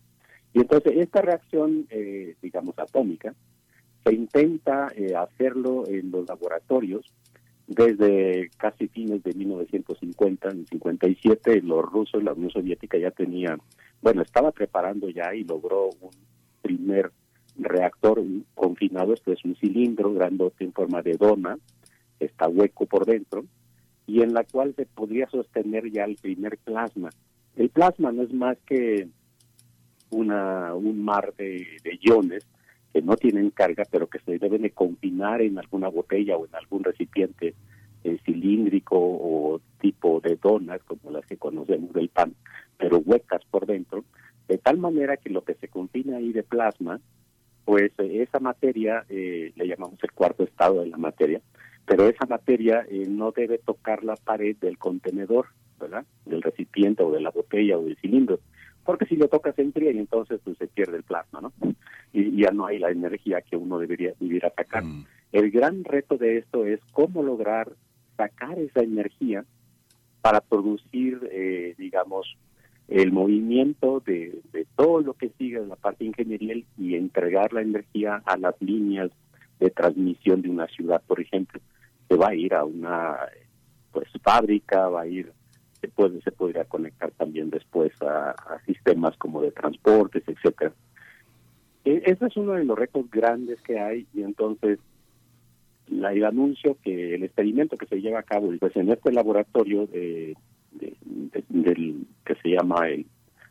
Y 0.53 0.60
entonces 0.60 0.93
esta 0.97 1.22
reacción, 1.22 1.85
eh, 1.89 2.35
digamos, 2.41 2.77
atómica, 2.77 3.34
se 4.03 4.14
intenta 4.14 4.88
eh, 4.95 5.15
hacerlo 5.15 5.88
en 5.88 6.11
los 6.11 6.27
laboratorios 6.27 7.06
desde 7.69 8.49
casi 8.57 8.87
fines 8.87 9.21
de 9.23 9.33
1950, 9.33 10.49
en 10.49 10.65
57, 10.65 11.61
los 11.61 11.85
rusos, 11.85 12.23
la 12.23 12.33
Unión 12.33 12.49
Soviética 12.49 12.97
ya 12.97 13.11
tenía, 13.11 13.57
bueno, 14.01 14.23
estaba 14.23 14.51
preparando 14.51 15.07
ya 15.09 15.35
y 15.35 15.43
logró 15.43 15.89
un 16.01 16.09
primer 16.63 17.11
reactor 17.57 18.23
confinado, 18.55 19.13
esto 19.13 19.31
es 19.31 19.45
un 19.45 19.55
cilindro 19.55 20.11
grandote 20.13 20.63
en 20.63 20.73
forma 20.73 21.03
de 21.03 21.15
dona, 21.15 21.59
está 22.19 22.47
hueco 22.47 22.87
por 22.87 23.05
dentro, 23.05 23.45
y 24.07 24.23
en 24.23 24.33
la 24.33 24.43
cual 24.45 24.73
se 24.75 24.87
podría 24.87 25.29
sostener 25.29 25.91
ya 25.91 26.05
el 26.05 26.15
primer 26.15 26.57
plasma. 26.57 27.09
El 27.55 27.69
plasma 27.69 28.11
no 28.11 28.23
es 28.23 28.33
más 28.33 28.57
que 28.65 29.07
una, 30.09 30.73
un 30.73 31.03
mar 31.03 31.35
de, 31.37 31.67
iones 32.01 32.47
que 32.94 33.02
no 33.02 33.16
tienen 33.16 33.52
carga, 33.52 33.84
pero 33.90 34.07
que 34.07 34.20
se 34.20 34.40
deben 34.40 34.64
de 34.64 34.72
combinar 34.72 35.41
en 35.41 35.57
alguna 35.57 35.88
botella 35.88 36.38
o 36.38 36.45
en 36.45 36.56
algún 36.56 36.84
recipiente 36.84 37.56
eh, 38.03 38.18
cilíndrico 38.26 38.98
o 38.98 39.61
tipo 39.80 40.20
de 40.22 40.36
donas, 40.36 40.82
como 40.84 41.11
las 41.11 41.26
que 41.26 41.38
conocemos 41.38 41.94
del 41.94 42.10
pan, 42.10 42.34
pero 42.78 42.98
huecas 42.98 43.41
por 43.49 43.66
dentro, 43.66 44.03
de 44.48 44.57
tal 44.57 44.78
manera 44.78 45.18
que 45.18 45.30
lo 45.30 45.44
que 45.44 45.53
se 45.56 45.68
combina 45.68 46.18
ahí 46.18 46.34
de 46.34 46.44
plasma, 46.44 46.99
pues 47.66 47.91
eh, 47.99 48.24
esa 48.24 48.40
materia, 48.40 49.06
eh, 49.10 49.53
le 49.56 49.68
llamamos 49.68 49.99
el 50.02 50.11
cuarto 50.11 50.44
estado 50.44 50.82
de 50.82 50.88
la 50.88 50.98
materia, 50.98 51.40
pero 51.86 52.07
esa 52.07 52.26
materia 52.26 52.86
eh, 52.90 53.06
no 53.07 53.32
debe 53.32 53.60
tocar 53.60 54.03
la 54.03 54.16
pared 54.16 54.56
del 54.57 54.78
contenedor, 54.78 55.48
¿verdad? 55.80 56.06
Del 56.26 56.41
recipiente 56.41 57.03
o 57.03 57.11
de 57.11 57.22
la 57.22 57.30
botella 57.30 57.78
o 57.78 57.84
del 57.84 57.98
cilindro, 57.98 58.40
porque 58.90 59.06
si 59.06 59.18
lo 59.18 59.28
toca 59.28 59.53
se 59.53 59.61
enfría 59.61 59.91
y 59.91 59.99
entonces 59.99 60.41
pues, 60.44 60.57
se 60.57 60.66
pierde 60.66 60.98
el 60.98 61.03
plasma, 61.03 61.41
¿no? 61.41 61.53
Y, 62.11 62.41
ya 62.41 62.49
no 62.49 62.66
hay 62.66 62.80
la 62.80 62.90
energía 62.90 63.40
que 63.40 63.56
uno 63.56 63.78
debería 63.78 64.14
vivir 64.20 64.44
a 64.48 64.49
sacar. 64.49 64.84
Mm. 64.84 65.06
El 65.32 65.52
gran 65.52 65.84
reto 65.84 66.18
de 66.18 66.40
esto 66.40 66.66
es 66.66 66.80
cómo 66.91 67.22
lograr 67.22 67.72
sacar 68.18 68.57
esa 68.57 68.80
energía 68.80 69.45
para 70.22 70.41
producir, 70.41 71.20
eh, 71.32 71.76
digamos, 71.78 72.36
el 72.88 73.11
movimiento 73.11 74.02
de, 74.03 74.41
todo 74.76 75.02
lo 75.02 75.14
que 75.14 75.30
sigue 75.38 75.57
en 75.57 75.70
la 75.70 75.76
parte 75.76 76.06
ingeniería 76.06 76.56
y 76.76 76.95
entregar 76.95 77.53
la 77.53 77.61
energía 77.61 78.24
a 78.26 78.38
las 78.38 78.60
líneas 78.60 79.11
de 79.60 79.70
transmisión 79.70 80.41
de 80.41 80.49
una 80.49 80.66
ciudad, 80.66 81.03
por 81.06 81.22
ejemplo, 81.22 81.61
se 82.07 82.16
va 82.16 82.30
a 82.30 82.36
ir 82.36 82.56
a 82.56 82.66
una 82.66 83.18
pues 83.91 84.07
fábrica, 84.24 84.90
va 84.90 85.02
a 85.02 85.07
ir, 85.07 85.32
se 85.81 85.88
puede, 85.88 86.22
se 86.22 86.31
podría 86.31 86.65
conectar 86.65 87.11
también 87.11 87.49
después 87.49 87.91
a, 88.01 88.35
sistemas 88.65 89.15
como 89.18 89.41
de 89.41 89.51
transportes, 89.51 90.23
etcétera. 90.27 90.73
E, 91.85 92.03
ese 92.06 92.26
es 92.26 92.38
uno 92.38 92.53
de 92.53 92.65
los 92.65 92.77
retos 92.77 93.10
grandes 93.10 93.61
que 93.61 93.80
hay 93.80 94.07
y 94.14 94.22
entonces 94.23 94.80
la, 95.88 96.14
el 96.14 96.26
anuncio 96.26 96.77
que 96.84 97.15
el 97.15 97.23
experimento 97.23 97.77
que 97.77 97.88
se 97.88 98.01
lleva 98.01 98.19
a 98.19 98.23
cabo 98.23 98.51
pues 98.60 98.76
en 98.76 98.89
este 98.89 99.11
laboratorio 99.11 99.88
de, 99.88 100.35
del 101.49 102.06
que 102.26 102.35
se 102.35 102.49
llama 102.49 102.89
el 102.89 103.06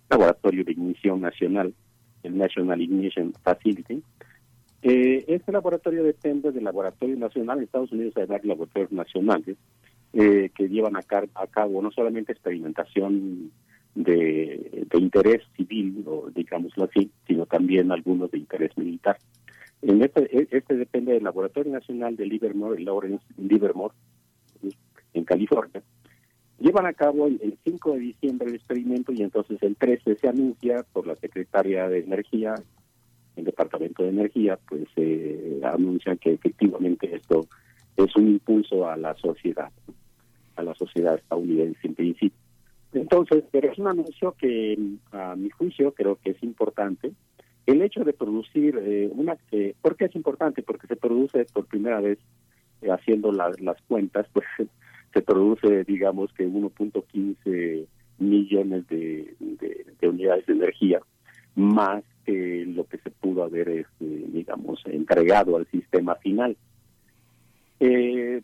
Laboratorio 0.08 0.64
de 0.64 0.72
Ignición 0.72 1.20
Nacional, 1.20 1.74
el 2.22 2.38
National 2.38 2.80
Ignition 2.80 3.32
Facility. 3.42 4.02
Eh, 4.80 5.24
este 5.26 5.52
laboratorio 5.52 6.04
depende 6.04 6.52
del 6.52 6.64
Laboratorio 6.64 7.16
Nacional, 7.16 7.58
en 7.58 7.64
Estados 7.64 7.92
Unidos 7.92 8.16
hay 8.16 8.26
varios 8.26 8.46
laboratorios 8.46 8.92
nacionales 8.92 9.56
eh, 10.12 10.50
que 10.54 10.68
llevan 10.68 10.96
a, 10.96 11.02
cabo 11.02 11.82
no 11.82 11.90
solamente 11.90 12.32
experimentación 12.32 13.50
de, 13.94 14.86
interés 14.94 15.42
civil, 15.56 16.04
o 16.06 16.30
digámoslo 16.34 16.84
así, 16.84 17.10
sino 17.26 17.46
también 17.46 17.92
algunos 17.92 18.30
de 18.30 18.38
interés 18.38 18.76
militar. 18.76 19.18
Este, 19.82 20.36
e, 20.36 20.48
este 20.50 20.76
depende 20.76 21.12
del 21.12 21.24
Laboratorio 21.24 21.72
Nacional 21.72 22.16
de 22.16 22.26
Livermore, 22.26 22.82
Lawrence 22.82 23.24
Livermore, 23.36 23.94
en 25.14 25.24
California, 25.24 25.82
Llevan 26.58 26.86
a 26.86 26.92
cabo 26.92 27.28
el, 27.28 27.56
5 27.62 27.92
de 27.92 27.98
diciembre 28.00 28.48
el 28.48 28.56
experimento 28.56 29.12
y 29.12 29.22
entonces 29.22 29.62
el 29.62 29.76
13 29.76 30.16
se 30.16 30.28
anuncia 30.28 30.84
por 30.92 31.06
la 31.06 31.14
Secretaria 31.14 31.88
de 31.88 32.00
Energía, 32.00 32.54
el 33.36 33.44
Departamento 33.44 34.02
de 34.02 34.08
Energía, 34.08 34.58
pues 34.68 34.88
eh, 34.96 35.60
anuncia 35.62 36.16
que 36.16 36.32
efectivamente 36.32 37.14
esto 37.14 37.46
es 38.04 38.16
un 38.16 38.28
impulso 38.28 38.88
a 38.88 38.96
la 38.96 39.14
sociedad, 39.16 39.70
a 40.56 40.62
la 40.62 40.74
sociedad 40.74 41.16
estadounidense 41.16 41.86
en 41.86 41.94
principio. 41.94 42.38
Entonces, 42.92 43.44
pero 43.50 43.70
es 43.70 43.78
un 43.78 43.88
anuncio 43.88 44.34
que 44.38 44.78
a 45.12 45.36
mi 45.36 45.50
juicio 45.50 45.92
creo 45.92 46.16
que 46.16 46.30
es 46.30 46.42
importante. 46.42 47.12
El 47.66 47.82
hecho 47.82 48.02
de 48.02 48.14
producir 48.14 48.78
eh, 48.80 49.10
una... 49.12 49.36
Eh, 49.52 49.74
¿Por 49.82 49.96
qué 49.96 50.06
es 50.06 50.16
importante? 50.16 50.62
Porque 50.62 50.86
se 50.86 50.96
produce 50.96 51.44
por 51.52 51.66
primera 51.66 52.00
vez 52.00 52.18
eh, 52.80 52.90
haciendo 52.90 53.30
las 53.32 53.82
cuentas, 53.86 54.26
pues 54.32 54.46
se 55.12 55.22
produce, 55.22 55.84
digamos, 55.84 56.32
que 56.32 56.48
1.15 56.48 57.86
millones 58.18 58.86
de, 58.88 59.34
unidades 60.02 60.46
de 60.46 60.52
energía, 60.52 61.00
más 61.54 62.04
que 62.24 62.64
lo 62.66 62.84
que 62.84 62.98
se 62.98 63.10
pudo 63.10 63.44
haber, 63.44 63.68
este, 63.68 64.04
digamos, 64.04 64.80
entregado 64.86 65.56
al 65.56 65.66
sistema 65.66 66.14
final. 66.16 66.56
Eh, 67.80 68.42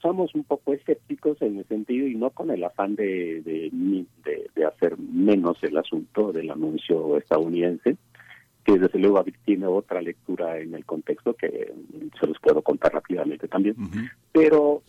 somos 0.00 0.34
un 0.34 0.44
poco 0.44 0.72
escépticos 0.72 1.40
en 1.42 1.58
el 1.58 1.66
sentido 1.66 2.06
y 2.06 2.14
no 2.14 2.30
con 2.30 2.50
el 2.50 2.64
afán 2.64 2.94
de, 2.96 3.42
de, 3.42 4.64
hacer 4.64 4.98
menos 4.98 5.62
el 5.62 5.76
asunto 5.76 6.32
del 6.32 6.50
anuncio 6.50 7.16
estadounidense, 7.18 7.96
que 8.64 8.78
desde 8.78 8.98
luego 8.98 9.24
tiene 9.44 9.66
otra 9.66 10.00
lectura 10.00 10.58
en 10.58 10.74
el 10.74 10.84
contexto 10.84 11.34
que 11.34 11.72
se 12.18 12.26
los 12.26 12.38
puedo 12.40 12.62
contar 12.62 12.92
rápidamente 12.92 13.48
también. 13.48 13.74
Pero 14.32 14.82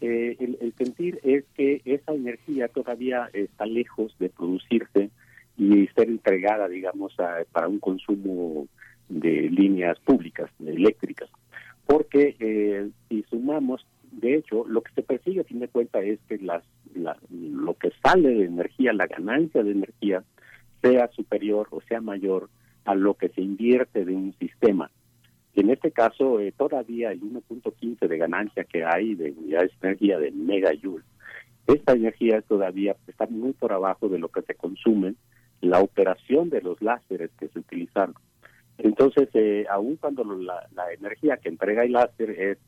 eh, 0.00 0.36
el, 0.38 0.72
sentir 0.76 1.18
es 1.24 1.44
que 1.54 1.82
esa 1.84 2.12
energía 2.12 2.68
todavía 2.68 3.28
está 3.32 3.66
lejos 3.66 4.14
de 4.18 4.28
producirse 4.28 5.10
y 5.56 5.88
ser 5.88 6.08
entregada, 6.08 6.68
digamos, 6.68 7.16
para 7.50 7.66
un 7.66 7.80
consumo 7.80 8.68
de 9.08 9.50
líneas 9.50 9.98
públicas, 10.00 10.50
eléctricas. 10.64 11.28
Porque 11.88 12.36
eh, 12.38 12.90
si 13.08 13.22
sumamos, 13.30 13.86
de 14.12 14.34
hecho, 14.34 14.66
lo 14.68 14.82
que 14.82 14.92
se 14.92 15.02
persigue 15.02 15.40
a 15.40 15.44
fin 15.44 15.58
de 15.58 15.68
cuentas 15.68 16.04
es 16.04 16.18
que 16.28 16.36
las, 16.36 16.62
lo 16.94 17.74
que 17.78 17.90
sale 18.02 18.28
de 18.28 18.44
energía, 18.44 18.92
la 18.92 19.06
ganancia 19.06 19.62
de 19.62 19.70
energía, 19.70 20.22
sea 20.82 21.08
superior 21.08 21.66
o 21.70 21.80
sea 21.80 22.02
mayor 22.02 22.50
a 22.84 22.94
lo 22.94 23.14
que 23.14 23.30
se 23.30 23.40
invierte 23.40 24.04
de 24.04 24.14
un 24.14 24.34
sistema. 24.38 24.90
En 25.54 25.70
este 25.70 25.90
caso, 25.90 26.40
eh, 26.40 26.52
todavía 26.52 27.10
el 27.10 27.22
1.15 27.22 28.06
de 28.06 28.18
ganancia 28.18 28.64
que 28.64 28.84
hay 28.84 29.14
de 29.14 29.30
unidades 29.30 29.72
de 29.80 29.88
energía 29.88 30.18
de 30.18 30.30
megajoule, 30.30 31.04
esta 31.66 31.92
energía 31.92 32.42
todavía 32.42 32.96
está 33.06 33.26
muy 33.28 33.54
por 33.54 33.72
abajo 33.72 34.10
de 34.10 34.18
lo 34.18 34.28
que 34.28 34.42
se 34.42 34.54
consume 34.54 35.14
la 35.62 35.80
operación 35.80 36.50
de 36.50 36.60
los 36.60 36.82
láseres 36.82 37.30
que 37.40 37.48
se 37.48 37.60
utilizaron. 37.60 38.14
Entonces, 38.78 39.28
eh, 39.34 39.66
aun 39.68 39.96
cuando 39.96 40.24
la, 40.24 40.66
energía 40.96 41.36
que 41.36 41.48
entrega 41.48 41.84
el 41.84 41.92
láser 41.92 42.30
es 42.30 42.58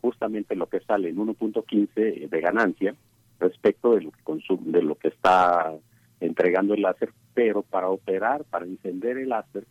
justamente 0.00 0.56
lo 0.56 0.68
que 0.68 0.80
sale 0.80 1.08
en 1.08 1.16
1.15 1.16 2.28
de 2.28 2.40
ganancia 2.40 2.94
respecto 3.38 3.94
de 3.94 4.02
lo 4.02 4.10
que 4.10 4.22
consume, 4.22 4.72
de 4.72 4.82
lo 4.82 4.96
que 4.96 5.08
está 5.08 5.72
entregando 6.20 6.74
el 6.74 6.82
láser, 6.82 7.10
pero 7.32 7.62
para 7.62 7.88
operar, 7.88 8.44
para 8.44 8.66
encender 8.66 9.18
el 9.18 9.28
láser, 9.28 9.64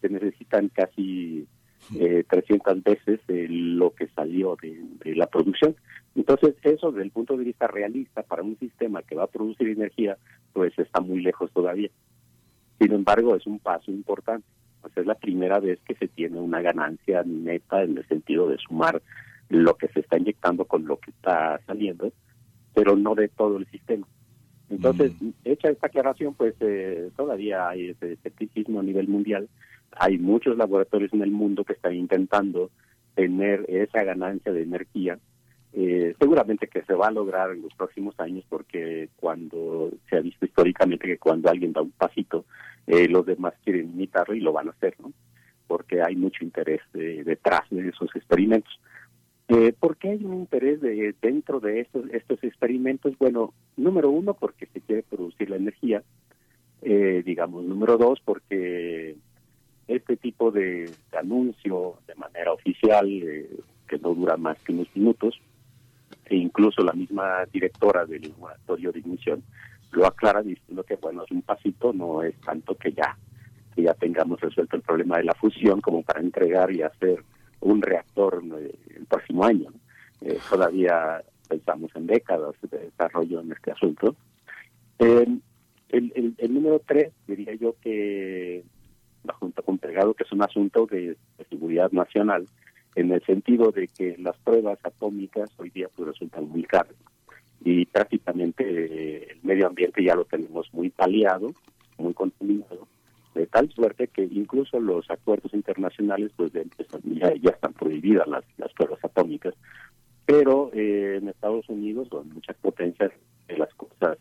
se 0.00 0.08
necesitan 0.08 0.68
casi 0.68 1.46
eh, 1.98 2.24
300 2.28 2.82
veces 2.82 3.20
lo 3.28 3.94
que 3.94 4.08
salió 4.08 4.56
de, 4.60 5.14
la 5.14 5.26
producción. 5.26 5.76
Entonces, 6.14 6.54
eso 6.62 6.90
desde 6.90 7.04
el 7.04 7.10
punto 7.10 7.36
de 7.36 7.44
vista 7.44 7.66
realista 7.66 8.22
para 8.22 8.42
un 8.42 8.58
sistema 8.58 9.02
que 9.02 9.14
va 9.14 9.24
a 9.24 9.28
producir 9.28 9.68
energía, 9.68 10.16
pues 10.52 10.76
está 10.78 11.00
muy 11.00 11.20
lejos 11.20 11.50
todavía. 11.52 11.90
Sin 12.78 12.92
embargo, 12.92 13.36
es 13.36 13.46
un 13.46 13.58
paso 13.58 13.90
importante. 13.90 14.46
Pues 14.82 14.96
es 14.96 15.06
la 15.06 15.14
primera 15.14 15.58
vez 15.60 15.78
que 15.86 15.94
se 15.94 16.08
tiene 16.08 16.38
una 16.38 16.60
ganancia 16.60 17.22
neta 17.24 17.82
en 17.82 17.96
el 17.96 18.06
sentido 18.08 18.48
de 18.48 18.58
sumar 18.58 19.00
lo 19.48 19.76
que 19.76 19.88
se 19.88 20.00
está 20.00 20.18
inyectando 20.18 20.66
con 20.66 20.86
lo 20.86 20.98
que 20.98 21.10
está 21.10 21.60
saliendo, 21.66 22.12
pero 22.74 22.96
no 22.96 23.14
de 23.14 23.28
todo 23.28 23.56
el 23.56 23.66
sistema. 23.66 24.06
Entonces, 24.68 25.12
mm. 25.20 25.30
hecha 25.44 25.70
esta 25.70 25.86
aclaración, 25.86 26.34
pues 26.34 26.54
eh, 26.60 27.10
todavía 27.16 27.68
hay 27.68 27.90
ese 27.90 28.12
escepticismo 28.12 28.80
a 28.80 28.82
nivel 28.82 29.08
mundial 29.08 29.48
hay 29.96 30.18
muchos 30.18 30.56
laboratorios 30.56 31.12
en 31.12 31.22
el 31.22 31.30
mundo 31.30 31.64
que 31.64 31.74
están 31.74 31.94
intentando 31.94 32.70
tener 33.14 33.64
esa 33.68 34.02
ganancia 34.04 34.52
de 34.52 34.62
energía. 34.62 35.18
Eh, 35.74 36.14
seguramente 36.18 36.66
que 36.66 36.82
se 36.82 36.94
va 36.94 37.08
a 37.08 37.12
lograr 37.12 37.50
en 37.50 37.62
los 37.62 37.74
próximos 37.74 38.14
años 38.20 38.44
porque 38.48 39.08
cuando 39.16 39.90
se 40.10 40.16
ha 40.16 40.20
visto 40.20 40.44
históricamente 40.44 41.06
que 41.06 41.18
cuando 41.18 41.48
alguien 41.48 41.72
da 41.72 41.80
un 41.80 41.92
pasito, 41.92 42.44
eh, 42.86 43.08
los 43.08 43.24
demás 43.24 43.54
quieren 43.64 43.90
imitarlo 43.90 44.34
y 44.34 44.40
lo 44.40 44.52
van 44.52 44.68
a 44.68 44.72
hacer, 44.72 44.94
¿no? 45.00 45.12
Porque 45.66 46.02
hay 46.02 46.16
mucho 46.16 46.44
interés 46.44 46.82
detrás 46.92 47.62
de 47.70 47.88
esos 47.88 48.14
experimentos. 48.14 48.78
Eh, 49.48 49.74
¿Por 49.78 49.96
qué 49.96 50.10
hay 50.10 50.24
un 50.24 50.34
interés 50.34 50.80
de, 50.80 51.14
dentro 51.20 51.60
de 51.60 51.80
estos, 51.80 52.08
estos 52.10 52.42
experimentos? 52.42 53.16
Bueno, 53.18 53.52
número 53.76 54.10
uno, 54.10 54.34
porque 54.34 54.66
se 54.66 54.80
quiere 54.80 55.02
producir 55.02 55.50
la 55.50 55.56
energía. 55.56 56.02
Eh, 56.80 57.22
digamos, 57.24 57.62
número 57.64 57.98
dos, 57.98 58.20
porque 58.24 59.14
este 59.88 60.16
tipo 60.16 60.50
de, 60.50 60.90
anuncio 61.12 61.98
de 62.06 62.14
manera 62.14 62.52
oficial, 62.52 63.06
eh, 63.08 63.50
que 63.86 63.98
no 63.98 64.14
dura 64.14 64.36
más 64.36 64.58
que 64.62 64.72
unos 64.72 64.88
minutos, 64.94 65.38
e 66.32 66.36
incluso 66.36 66.82
la 66.82 66.94
misma 66.94 67.44
directora 67.52 68.06
del 68.06 68.22
laboratorio 68.22 68.90
de 68.90 69.00
ignición 69.00 69.42
lo 69.90 70.06
aclara 70.06 70.40
diciendo 70.42 70.82
que, 70.82 70.96
bueno, 70.96 71.24
es 71.24 71.30
un 71.30 71.42
pasito, 71.42 71.92
no 71.92 72.22
es 72.22 72.34
tanto 72.40 72.74
que 72.74 72.92
ya, 72.92 73.18
que 73.74 73.82
ya 73.82 73.92
tengamos 73.92 74.40
resuelto 74.40 74.76
el 74.76 74.82
problema 74.82 75.18
de 75.18 75.24
la 75.24 75.34
fusión 75.34 75.82
como 75.82 76.02
para 76.02 76.20
entregar 76.20 76.72
y 76.72 76.80
hacer 76.80 77.22
un 77.60 77.82
reactor 77.82 78.42
eh, 78.58 78.74
el 78.96 79.04
próximo 79.04 79.44
año. 79.44 79.70
Eh, 80.22 80.38
todavía 80.48 81.22
pensamos 81.46 81.90
en 81.94 82.06
décadas 82.06 82.54
de 82.62 82.78
desarrollo 82.78 83.40
en 83.40 83.52
este 83.52 83.72
asunto. 83.72 84.16
el, 84.98 85.42
el, 85.90 86.34
el 86.38 86.54
número 86.54 86.80
tres, 86.86 87.12
diría 87.26 87.52
yo 87.56 87.76
que 87.82 88.64
la 89.24 89.34
Junta 89.34 89.60
con 89.60 89.76
Pegado, 89.76 90.14
que 90.14 90.24
es 90.24 90.32
un 90.32 90.42
asunto 90.42 90.86
de, 90.86 91.18
seguridad 91.50 91.92
nacional, 91.92 92.46
en 92.94 93.12
el 93.12 93.24
sentido 93.24 93.70
de 93.70 93.88
que 93.88 94.16
las 94.18 94.36
pruebas 94.38 94.78
atómicas 94.82 95.50
hoy 95.58 95.70
día 95.70 95.88
pues 95.94 96.08
resultan 96.08 96.48
muy 96.48 96.62
caras. 96.64 96.94
Y 97.64 97.86
prácticamente 97.86 98.64
eh, 98.64 99.28
el 99.30 99.38
medio 99.42 99.66
ambiente 99.66 100.02
ya 100.02 100.14
lo 100.14 100.24
tenemos 100.24 100.72
muy 100.72 100.90
paliado, 100.90 101.52
muy 101.96 102.12
contaminado, 102.12 102.88
de 103.34 103.46
tal 103.46 103.70
suerte 103.70 104.08
que 104.08 104.24
incluso 104.24 104.80
los 104.80 105.10
acuerdos 105.10 105.54
internacionales 105.54 106.32
pues 106.36 106.52
ya, 106.52 107.32
ya 107.34 107.50
están 107.50 107.72
prohibidas 107.72 108.26
las, 108.26 108.44
pruebas 108.74 109.02
atómicas, 109.04 109.54
pero 110.26 110.70
eh, 110.74 111.18
en 111.20 111.28
Estados 111.28 111.68
Unidos, 111.68 112.08
con 112.08 112.28
muchas 112.30 112.56
potencias, 112.56 113.12
de 113.48 113.58
las 113.58 113.72
cosas 113.74 114.18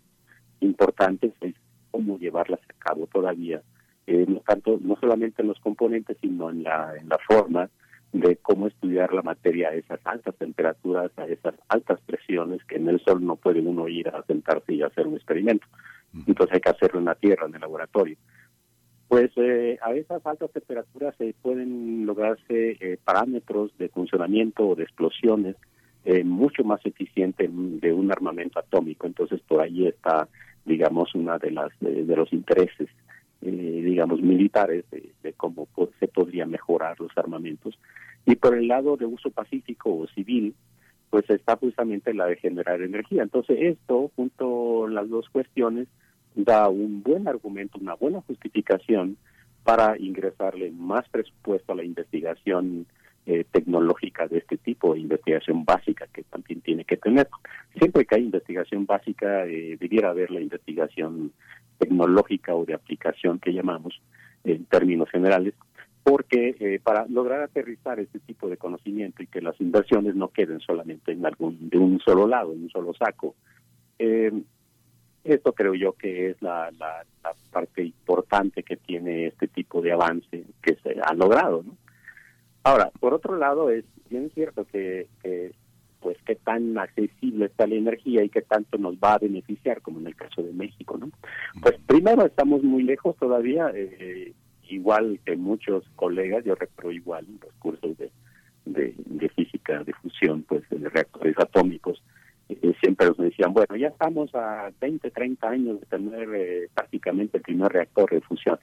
importantes 0.60 1.34
es 1.42 1.56
cómo 1.90 2.18
llevarlas 2.18 2.60
a 2.70 2.74
cabo 2.80 3.08
todavía 3.08 3.62
eh, 4.08 4.26
no 4.28 4.40
tanto 4.40 4.80
no 4.82 4.96
solamente 5.00 5.42
en 5.42 5.50
los 5.50 5.60
componentes 5.60 6.18
sino 6.22 6.50
en 6.50 6.64
la 6.64 6.96
en 6.98 7.10
la 7.10 7.18
forma 7.28 7.70
de 8.14 8.36
cómo 8.38 8.68
estudiar 8.68 9.14
la 9.14 9.22
materia 9.22 9.70
a 9.70 9.74
esas 9.74 10.00
altas 10.04 10.36
temperaturas, 10.36 11.12
a 11.18 11.26
esas 11.26 11.56
altas 11.70 12.00
presiones, 12.02 12.64
que 12.66 12.76
en 12.76 12.90
el 12.90 13.00
sol 13.02 13.26
no 13.26 13.38
puede 13.38 13.62
uno 13.62 13.88
ir 13.88 14.10
a 14.10 14.24
sentarse 14.24 14.74
y 14.74 14.82
hacer 14.82 15.08
un 15.08 15.16
experimento. 15.16 15.66
Entonces 16.28 16.56
hay 16.56 16.60
que 16.60 16.70
hacerlo 16.70 17.00
en 17.00 17.06
la 17.06 17.16
tierra, 17.16 17.48
en 17.48 17.56
el 17.56 17.62
laboratorio. 17.62 18.18
Pues 19.08 19.32
eh, 19.38 19.78
a 19.82 19.94
esas 19.94 20.26
altas 20.26 20.52
temperaturas 20.52 21.16
se 21.18 21.34
pueden 21.42 22.06
lograrse 22.06 22.78
eh, 22.80 22.98
parámetros 23.04 23.78
de 23.78 23.90
funcionamiento 23.90 24.68
o 24.68 24.76
de 24.76 24.84
explosiones 24.84 25.56
eh, 26.04 26.24
mucho 26.24 26.64
más 26.64 26.86
eficientes 26.86 27.50
de 27.54 27.94
un 27.94 28.12
armamento 28.12 28.60
atómico. 28.60 29.08
Entonces 29.08 29.42
por 29.48 29.62
ahí 29.62 29.88
está, 29.88 30.28
digamos, 30.66 31.14
una 31.16 31.38
de 31.38 31.52
las 31.52 31.72
de 31.80 32.16
los 32.16 32.32
intereses 32.34 32.90
eh, 33.42 33.82
digamos, 33.84 34.22
militares 34.22 34.86
de, 34.92 35.34
cómo 35.34 35.68
se 36.00 36.08
podría 36.08 36.46
mejorar 36.46 37.00
los 37.00 37.12
armamentos. 37.18 37.78
Y 38.26 38.36
por 38.36 38.56
el 38.56 38.68
lado 38.68 38.98
de 38.98 39.06
uso 39.06 39.32
pacífico 39.32 39.96
o 39.98 40.08
civil, 40.08 40.54
pues 41.10 41.30
está 41.30 41.58
justamente 41.58 42.14
la 42.14 42.28
de 42.28 42.38
generar 42.38 42.82
energía. 42.82 43.24
Entonces 43.24 43.58
esto, 43.60 44.12
junto 44.16 44.86
a 44.86 44.90
las 44.90 45.10
dos 45.10 45.28
cuestiones, 45.30 45.88
da 46.36 46.70
un 46.70 47.04
buen 47.04 47.28
argumento, 47.28 47.80
una 47.80 47.96
buena 47.96 48.22
justificación 48.22 49.18
para 49.64 49.98
ingresarle 49.98 50.72
más 50.72 51.08
presupuesto 51.10 51.74
a 51.74 51.76
la 51.76 51.84
investigación 51.84 52.86
eh, 53.26 53.46
tecnológica 53.52 54.28
de 54.28 54.40
este 54.40 54.58
tipo, 54.58 54.96
investigación 54.96 55.64
básica 55.64 56.08
que 56.08 56.24
también 56.24 56.62
tiene 56.62 56.86
que 56.86 56.98
tener. 56.98 57.28
Siempre 57.78 58.06
que 58.06 58.16
hay 58.16 58.24
investigación 58.24 58.86
básica, 58.86 59.46
eh, 59.46 59.78
debiera 59.80 60.10
haber 60.10 60.32
la 60.32 60.42
investigación 60.42 61.32
tecnológica 61.78 62.56
o 62.56 62.66
de 62.66 62.74
aplicación 62.74 63.40
que 63.40 63.54
llamamos 63.54 64.02
en 64.44 64.66
términos 64.66 65.10
generales, 65.10 65.54
porque 66.04 66.56
eh, 66.60 66.80
para 66.84 67.06
lograr 67.08 67.42
aterrizar 67.42 68.00
este 68.00 68.20
tipo 68.20 68.50
de 68.50 68.58
conocimiento 68.58 69.22
y 69.22 69.28
que 69.28 69.42
las 69.42 69.60
inversiones 69.62 70.16
no 70.16 70.30
queden 70.30 70.60
solamente 70.60 71.12
en 71.12 71.26
algún 71.26 71.70
de 71.70 71.78
un 71.78 72.00
solo 72.00 72.28
lado, 72.28 72.54
en 72.54 72.64
un 72.64 72.70
solo 72.70 72.94
saco, 72.94 73.36
eh, 74.00 74.32
esto 75.24 75.54
creo 75.54 75.76
yo 75.76 75.94
que 75.94 76.32
es 76.32 76.42
la, 76.42 76.72
la, 76.72 77.04
parte 77.52 77.84
importante 77.84 78.64
que 78.64 78.78
tiene 78.78 79.28
este 79.28 79.48
tipo 79.48 79.82
de 79.82 79.92
avance 79.92 80.46
que 80.64 80.76
se 80.76 80.96
ha 81.04 81.14
logrado. 81.14 81.64
¿no? 81.64 81.76
Ahora, 82.64 82.92
por 83.00 83.14
otro 83.14 83.38
lado, 83.38 83.70
es 83.70 83.86
bien 84.10 84.30
cierto 84.34 84.66
que, 84.66 85.08
que 85.24 85.54
pues 86.02 86.18
qué 86.26 86.36
tan 86.36 86.78
accesible 86.78 87.46
está 87.46 87.68
la 87.68 87.76
energía 87.76 88.24
y 88.24 88.30
qué 88.30 88.42
tanto 88.42 88.78
nos 88.78 88.96
va 88.96 89.14
a 89.14 89.20
beneficiar, 89.20 89.82
como 89.82 90.00
en 90.00 90.08
el 90.08 90.16
caso 90.16 90.42
de 90.44 90.52
México, 90.52 90.98
¿no? 90.98 91.10
Pues 91.62 91.76
primero 91.86 92.26
estamos 92.26 92.64
muy 92.64 92.84
lejos 92.84 93.16
todavía, 93.18 93.72
eh, 93.74 94.34
igual 94.68 95.20
que 95.26 95.36
muchos 95.36 95.86
colegas, 95.96 96.44
yo 96.44 96.56
recuerdo 96.56 96.92
igual 96.92 97.26
los 97.42 97.54
cursos 97.60 97.98
de, 97.98 98.12
de, 98.66 99.30
física 99.30 99.84
de 99.84 99.94
fusión, 99.94 100.44
pues 100.44 100.64
de 100.70 100.90
reactores 100.90 101.38
atómicos, 101.38 102.04
eh, 102.50 102.74
siempre 102.82 103.08
nos 103.08 103.18
decían, 103.18 103.54
bueno, 103.54 103.76
ya 103.76 103.88
estamos 103.88 104.34
a 104.34 104.72
20, 104.80 105.12
30 105.12 105.48
años 105.48 105.80
de 105.80 105.86
tener 105.86 106.30
eh, 106.36 106.70
prácticamente 106.74 107.38
el 107.38 107.44
primer 107.44 107.72
reactor 107.72 108.10
de 108.10 108.22
fusión. 108.22 108.60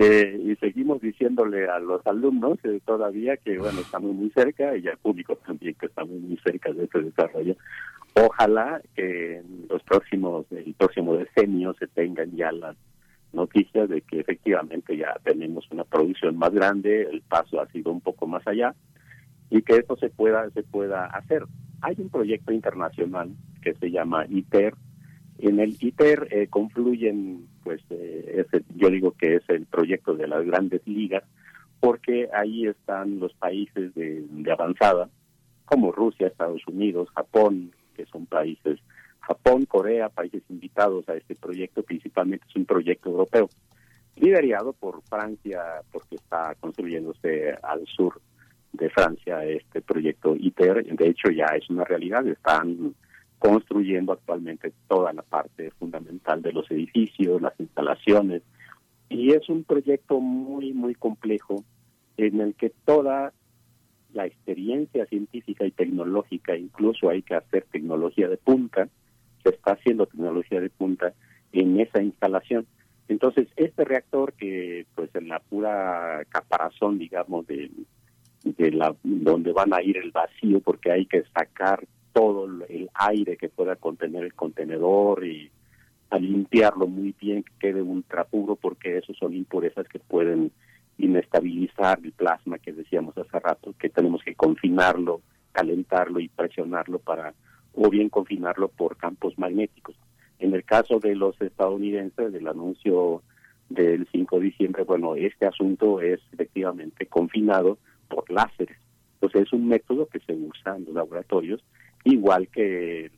Eh, 0.00 0.40
y 0.44 0.54
seguimos 0.56 1.00
diciéndole 1.00 1.68
a 1.68 1.80
los 1.80 2.06
alumnos 2.06 2.58
eh, 2.62 2.80
todavía 2.86 3.36
que, 3.36 3.58
bueno, 3.58 3.80
estamos 3.80 4.14
muy 4.14 4.30
cerca 4.30 4.76
y 4.76 4.86
al 4.86 4.96
público 4.98 5.34
también 5.44 5.74
que 5.74 5.86
estamos 5.86 6.20
muy 6.20 6.36
cerca 6.36 6.72
de 6.72 6.84
este 6.84 7.02
desarrollo. 7.02 7.56
Ojalá 8.14 8.80
que 8.94 9.38
en 9.38 9.66
los 9.68 9.82
próximos, 9.82 10.46
el 10.52 10.72
próximo 10.74 11.16
decenio 11.16 11.74
se 11.74 11.88
tengan 11.88 12.30
ya 12.36 12.52
las 12.52 12.76
noticias 13.32 13.88
de 13.88 14.02
que 14.02 14.20
efectivamente 14.20 14.96
ya 14.96 15.16
tenemos 15.24 15.68
una 15.72 15.84
producción 15.84 16.36
más 16.36 16.52
grande, 16.52 17.02
el 17.02 17.22
paso 17.22 17.60
ha 17.60 17.66
sido 17.68 17.90
un 17.90 18.00
poco 18.00 18.26
más 18.26 18.46
allá 18.46 18.74
y 19.50 19.62
que 19.62 19.76
esto 19.76 19.96
se 19.96 20.10
pueda 20.10 20.48
se 20.50 20.62
pueda 20.62 21.06
hacer. 21.06 21.44
Hay 21.80 21.96
un 21.98 22.08
proyecto 22.08 22.52
internacional 22.52 23.30
que 23.62 23.74
se 23.74 23.90
llama 23.90 24.26
ITER, 24.28 24.74
en 25.38 25.60
el 25.60 25.76
ITER 25.80 26.28
eh, 26.30 26.48
confluyen, 26.48 27.46
pues 27.68 27.82
eh, 27.90 28.46
yo 28.76 28.88
digo 28.88 29.12
que 29.12 29.34
es 29.34 29.42
el 29.48 29.66
proyecto 29.66 30.14
de 30.14 30.26
las 30.26 30.42
grandes 30.46 30.80
ligas, 30.86 31.22
porque 31.80 32.26
ahí 32.32 32.66
están 32.66 33.20
los 33.20 33.34
países 33.34 33.94
de, 33.94 34.24
avanzada, 34.50 35.10
como 35.66 35.92
Rusia, 35.92 36.28
Estados 36.28 36.66
Unidos, 36.66 37.10
Japón, 37.14 37.72
que 37.94 38.06
son 38.06 38.24
países, 38.24 38.80
Japón, 39.20 39.66
Corea, 39.66 40.08
países 40.08 40.42
invitados 40.48 41.06
a 41.10 41.16
este 41.16 41.34
proyecto, 41.34 41.82
principalmente 41.82 42.46
es 42.48 42.56
un 42.56 42.64
proyecto 42.64 43.10
europeo, 43.10 43.50
liderado 44.16 44.72
por 44.72 45.02
Francia, 45.02 45.60
porque 45.92 46.14
está 46.14 46.54
construyéndose 46.60 47.52
al 47.62 47.84
sur 47.84 48.18
de 48.72 48.88
Francia 48.88 49.44
este 49.44 49.82
proyecto 49.82 50.34
ITER, 50.34 50.86
de 50.86 51.06
hecho 51.06 51.30
ya 51.30 51.48
es 51.48 51.68
una 51.68 51.84
realidad, 51.84 52.26
están 52.26 52.94
construyendo 53.38 54.12
actualmente 54.12 54.72
toda 54.88 55.12
la 55.12 55.22
parte 55.22 55.70
fundamental 55.78 56.42
de 56.42 56.52
los 56.52 56.70
edificios, 56.70 57.40
las 57.40 57.58
instalaciones, 57.58 58.42
y 59.08 59.32
es 59.32 59.48
un 59.48 59.64
proyecto 59.64 60.20
muy, 60.20 60.72
muy 60.72 60.94
complejo 60.94 61.64
en 62.16 62.40
el 62.40 62.54
que 62.54 62.70
toda 62.84 63.32
la 64.12 64.26
experiencia 64.26 65.06
científica 65.06 65.64
y 65.64 65.70
tecnológica, 65.70 66.56
incluso 66.56 67.08
hay 67.08 67.22
que 67.22 67.34
hacer 67.34 67.66
tecnología 67.70 68.28
de 68.28 68.36
punta, 68.36 68.88
se 69.42 69.50
está 69.50 69.72
haciendo 69.72 70.06
tecnología 70.06 70.60
de 70.60 70.70
punta 70.70 71.14
en 71.52 71.80
esa 71.80 72.02
instalación. 72.02 72.66
Entonces, 73.08 73.48
este 73.56 73.84
reactor 73.84 74.34
que, 74.34 74.86
pues, 74.94 75.14
en 75.14 75.28
la 75.28 75.40
pura 75.40 76.24
caparazón, 76.28 76.98
digamos, 76.98 77.46
de, 77.46 77.70
de 78.44 78.70
la 78.72 78.94
donde 79.02 79.52
van 79.52 79.72
a 79.72 79.82
ir 79.82 79.96
el 79.96 80.10
vacío, 80.10 80.60
porque 80.60 80.90
hay 80.90 81.06
que 81.06 81.22
sacar 81.34 81.86
todo 82.18 82.46
el 82.68 82.90
aire 82.94 83.36
que 83.36 83.48
pueda 83.48 83.76
contener 83.76 84.24
el 84.24 84.34
contenedor 84.34 85.24
y 85.24 85.52
a 86.10 86.18
limpiarlo 86.18 86.88
muy 86.88 87.14
bien, 87.20 87.44
que 87.44 87.52
quede 87.60 87.80
ultra 87.80 88.24
puro, 88.24 88.56
porque 88.56 88.98
esos 88.98 89.16
son 89.16 89.34
impurezas 89.34 89.86
que 89.86 90.00
pueden 90.00 90.50
inestabilizar 90.96 92.00
el 92.02 92.10
plasma 92.10 92.58
que 92.58 92.72
decíamos 92.72 93.16
hace 93.16 93.38
rato, 93.38 93.72
que 93.78 93.88
tenemos 93.88 94.24
que 94.24 94.34
confinarlo, 94.34 95.20
calentarlo 95.52 96.18
y 96.18 96.28
presionarlo 96.28 96.98
para, 96.98 97.34
o 97.74 97.88
bien 97.88 98.08
confinarlo 98.08 98.66
por 98.66 98.96
campos 98.96 99.38
magnéticos. 99.38 99.94
En 100.40 100.54
el 100.54 100.64
caso 100.64 100.98
de 100.98 101.14
los 101.14 101.40
estadounidenses, 101.40 102.32
del 102.32 102.48
anuncio 102.48 103.22
del 103.68 104.08
5 104.10 104.40
de 104.40 104.44
diciembre, 104.44 104.82
bueno, 104.82 105.14
este 105.14 105.46
asunto 105.46 106.00
es 106.00 106.18
efectivamente 106.32 107.06
confinado 107.06 107.78
por 108.08 108.28
láseres. 108.28 108.78
Entonces 109.14 109.42
es 109.42 109.52
un 109.52 109.68
método 109.68 110.06
que 110.06 110.18
se 110.18 110.32
usa 110.32 110.76
en 110.76 110.86
los 110.86 110.94
laboratorios 110.94 111.62
igual 112.04 112.48
que 112.48 113.10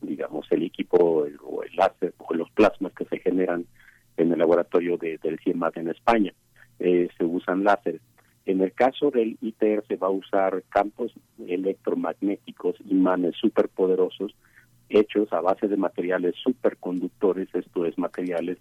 digamos 0.00 0.46
el 0.50 0.62
equipo 0.62 1.26
o 1.42 1.62
el 1.62 1.76
láser 1.76 2.14
o 2.18 2.34
los 2.34 2.50
plasmas 2.50 2.92
que 2.92 3.04
se 3.06 3.18
generan 3.18 3.66
en 4.16 4.32
el 4.32 4.38
laboratorio 4.38 4.96
de, 4.96 5.18
del 5.18 5.38
CIEMAT 5.40 5.76
en 5.78 5.88
España. 5.88 6.32
Eh, 6.78 7.08
se 7.16 7.24
usan 7.24 7.64
láseres. 7.64 8.00
En 8.46 8.60
el 8.62 8.72
caso 8.72 9.10
del 9.10 9.36
ITER 9.40 9.84
se 9.86 9.96
va 9.96 10.06
a 10.06 10.10
usar 10.10 10.62
campos 10.70 11.12
electromagnéticos, 11.46 12.76
imanes 12.88 13.36
superpoderosos, 13.36 14.34
hechos 14.88 15.30
a 15.32 15.40
base 15.40 15.68
de 15.68 15.76
materiales 15.76 16.34
superconductores, 16.42 17.48
esto 17.54 17.84
es 17.84 17.98
materiales 17.98 18.58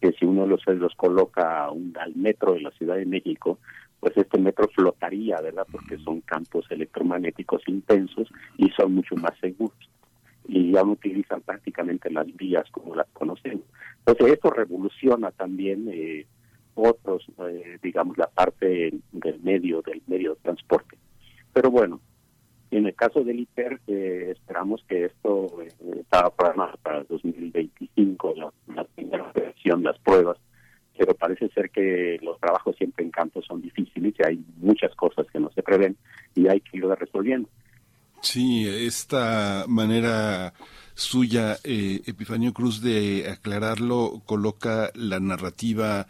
que 0.00 0.12
si 0.12 0.24
uno 0.24 0.46
los, 0.46 0.66
los 0.66 0.94
coloca 0.94 1.70
un, 1.70 1.94
al 1.98 2.14
metro 2.16 2.54
de 2.54 2.60
la 2.60 2.70
Ciudad 2.72 2.96
de 2.96 3.06
México, 3.06 3.58
pues 4.00 4.16
este 4.16 4.38
metro 4.38 4.68
flotaría, 4.74 5.40
¿verdad? 5.40 5.66
Porque 5.70 5.98
son 5.98 6.20
campos 6.22 6.66
electromagnéticos 6.70 7.62
intensos 7.68 8.28
y 8.56 8.70
son 8.70 8.94
mucho 8.94 9.14
más 9.16 9.38
seguros. 9.40 9.76
Y 10.48 10.72
ya 10.72 10.82
no 10.82 10.92
utilizan 10.92 11.42
prácticamente 11.42 12.10
las 12.10 12.26
vías 12.36 12.68
como 12.70 12.94
las 12.96 13.06
conocemos. 13.12 13.64
Entonces 13.98 14.32
esto 14.34 14.50
revoluciona 14.50 15.30
también 15.30 15.88
eh, 15.92 16.26
otros, 16.74 17.26
eh, 17.46 17.78
digamos, 17.82 18.16
la 18.16 18.26
parte 18.26 18.92
del 19.12 19.40
medio, 19.40 19.82
del 19.82 20.02
medio 20.06 20.34
de 20.34 20.40
transporte. 20.40 20.96
Pero 21.52 21.70
bueno, 21.70 22.00
en 22.70 22.86
el 22.86 22.94
caso 22.94 23.22
del 23.22 23.40
ITER, 23.40 23.80
eh, 23.86 24.28
esperamos 24.30 24.84
que 24.88 25.06
esto 25.06 25.60
eh, 25.60 25.72
estaba 26.00 26.30
programado 26.30 26.78
para 26.82 27.04
2025, 27.04 28.34
la, 28.36 28.52
la 28.74 28.84
primera 28.84 29.30
versión, 29.34 29.82
las 29.82 29.98
pruebas, 29.98 30.38
pero 31.00 31.14
parece 31.14 31.48
ser 31.48 31.70
que 31.70 32.18
los 32.20 32.38
trabajos 32.38 32.76
siempre 32.76 33.02
en 33.02 33.10
campo 33.10 33.40
son 33.40 33.62
difíciles 33.62 34.12
y 34.18 34.22
hay 34.22 34.44
muchas 34.58 34.94
cosas 34.94 35.26
que 35.32 35.40
no 35.40 35.50
se 35.54 35.62
prevén 35.62 35.96
y 36.34 36.46
hay 36.46 36.60
que 36.60 36.76
irlas 36.76 36.98
resolviendo. 36.98 37.48
Sí, 38.20 38.68
esta 38.68 39.64
manera 39.66 40.52
suya, 40.92 41.56
eh, 41.64 42.02
Epifanio 42.04 42.52
Cruz, 42.52 42.82
de 42.82 43.30
aclararlo, 43.30 44.20
coloca 44.26 44.90
la 44.94 45.20
narrativa 45.20 46.06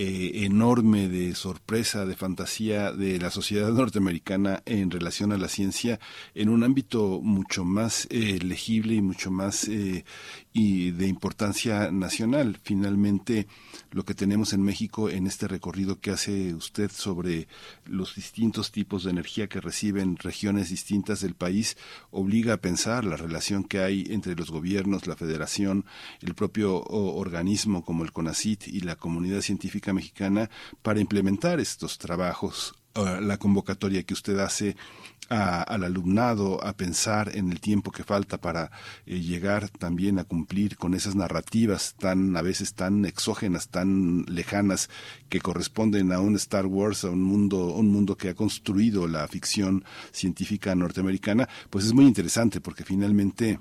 eh, 0.00 0.44
enorme 0.44 1.08
de 1.08 1.34
sorpresa, 1.34 2.06
de 2.06 2.14
fantasía 2.14 2.92
de 2.92 3.18
la 3.18 3.32
sociedad 3.32 3.72
norteamericana 3.72 4.62
en 4.64 4.92
relación 4.92 5.32
a 5.32 5.36
la 5.36 5.48
ciencia 5.48 5.98
en 6.36 6.50
un 6.50 6.62
ámbito 6.62 7.18
mucho 7.20 7.64
más 7.64 8.06
eh, 8.10 8.38
legible 8.40 8.94
y 8.94 9.02
mucho 9.02 9.32
más 9.32 9.66
eh, 9.66 10.04
y 10.58 10.90
de 10.90 11.06
importancia 11.06 11.92
nacional. 11.92 12.58
Finalmente, 12.64 13.46
lo 13.92 14.04
que 14.04 14.14
tenemos 14.14 14.52
en 14.52 14.62
México 14.62 15.08
en 15.08 15.28
este 15.28 15.46
recorrido 15.46 16.00
que 16.00 16.10
hace 16.10 16.52
usted 16.52 16.90
sobre 16.90 17.46
los 17.84 18.16
distintos 18.16 18.72
tipos 18.72 19.04
de 19.04 19.12
energía 19.12 19.48
que 19.48 19.60
reciben 19.60 20.16
regiones 20.16 20.70
distintas 20.70 21.20
del 21.20 21.34
país 21.34 21.76
obliga 22.10 22.54
a 22.54 22.60
pensar 22.60 23.04
la 23.04 23.16
relación 23.16 23.62
que 23.62 23.78
hay 23.78 24.06
entre 24.10 24.34
los 24.34 24.50
gobiernos, 24.50 25.06
la 25.06 25.14
federación, 25.14 25.84
el 26.22 26.34
propio 26.34 26.82
organismo 26.82 27.84
como 27.84 28.02
el 28.02 28.10
CONACIT 28.10 28.66
y 28.66 28.80
la 28.80 28.96
comunidad 28.96 29.42
científica 29.42 29.92
mexicana 29.92 30.50
para 30.82 30.98
implementar 30.98 31.60
estos 31.60 31.98
trabajos 31.98 32.74
la 33.04 33.36
convocatoria 33.38 34.02
que 34.02 34.14
usted 34.14 34.38
hace 34.38 34.76
al 35.28 35.84
alumnado 35.84 36.64
a 36.64 36.72
pensar 36.72 37.36
en 37.36 37.52
el 37.52 37.60
tiempo 37.60 37.90
que 37.90 38.02
falta 38.02 38.38
para 38.38 38.70
eh, 39.04 39.20
llegar 39.20 39.68
también 39.68 40.18
a 40.18 40.24
cumplir 40.24 40.76
con 40.78 40.94
esas 40.94 41.14
narrativas 41.14 41.94
tan 41.98 42.34
a 42.36 42.42
veces 42.42 42.74
tan 42.74 43.04
exógenas, 43.04 43.68
tan 43.68 44.24
lejanas 44.26 44.88
que 45.28 45.40
corresponden 45.40 46.12
a 46.12 46.20
un 46.20 46.36
Star 46.36 46.64
Wars, 46.64 47.04
a 47.04 47.10
un 47.10 47.22
mundo 47.22 47.74
un 47.74 47.90
mundo 47.90 48.16
que 48.16 48.30
ha 48.30 48.34
construido 48.34 49.06
la 49.06 49.28
ficción 49.28 49.84
científica 50.12 50.74
norteamericana, 50.74 51.48
pues 51.68 51.84
es 51.84 51.92
muy 51.92 52.06
interesante 52.06 52.62
porque 52.62 52.84
finalmente 52.84 53.60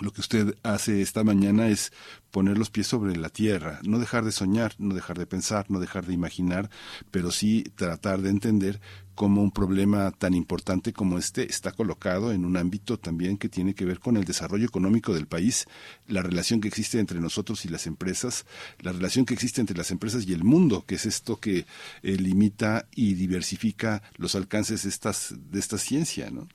lo 0.00 0.10
que 0.10 0.22
usted 0.22 0.56
hace 0.62 1.02
esta 1.02 1.22
mañana 1.22 1.68
es 1.68 1.92
poner 2.30 2.56
los 2.56 2.70
pies 2.70 2.86
sobre 2.86 3.14
la 3.14 3.28
tierra, 3.28 3.78
no 3.82 3.98
dejar 3.98 4.24
de 4.24 4.32
soñar, 4.32 4.72
no 4.78 4.94
dejar 4.94 5.18
de 5.18 5.26
pensar, 5.26 5.66
no 5.70 5.80
dejar 5.80 6.06
de 6.06 6.14
imaginar, 6.14 6.70
pero 7.10 7.30
sí 7.30 7.64
tratar 7.74 8.22
de 8.22 8.30
entender 8.30 8.80
cómo 9.14 9.42
un 9.42 9.50
problema 9.50 10.10
tan 10.12 10.32
importante 10.32 10.94
como 10.94 11.18
este 11.18 11.44
está 11.44 11.72
colocado 11.72 12.32
en 12.32 12.46
un 12.46 12.56
ámbito 12.56 12.98
también 12.98 13.36
que 13.36 13.50
tiene 13.50 13.74
que 13.74 13.84
ver 13.84 13.98
con 13.98 14.16
el 14.16 14.24
desarrollo 14.24 14.64
económico 14.64 15.12
del 15.12 15.26
país, 15.26 15.66
la 16.08 16.22
relación 16.22 16.62
que 16.62 16.68
existe 16.68 16.98
entre 16.98 17.20
nosotros 17.20 17.66
y 17.66 17.68
las 17.68 17.86
empresas, 17.86 18.46
la 18.80 18.92
relación 18.92 19.26
que 19.26 19.34
existe 19.34 19.60
entre 19.60 19.76
las 19.76 19.90
empresas 19.90 20.26
y 20.26 20.32
el 20.32 20.42
mundo, 20.42 20.84
que 20.86 20.94
es 20.94 21.04
esto 21.04 21.36
que 21.36 21.66
eh, 22.02 22.16
limita 22.16 22.86
y 22.96 23.12
diversifica 23.12 24.02
los 24.16 24.34
alcances 24.34 24.84
de, 24.84 24.88
estas, 24.88 25.34
de 25.50 25.58
esta 25.58 25.76
ciencia, 25.76 26.30
¿no? 26.30 26.48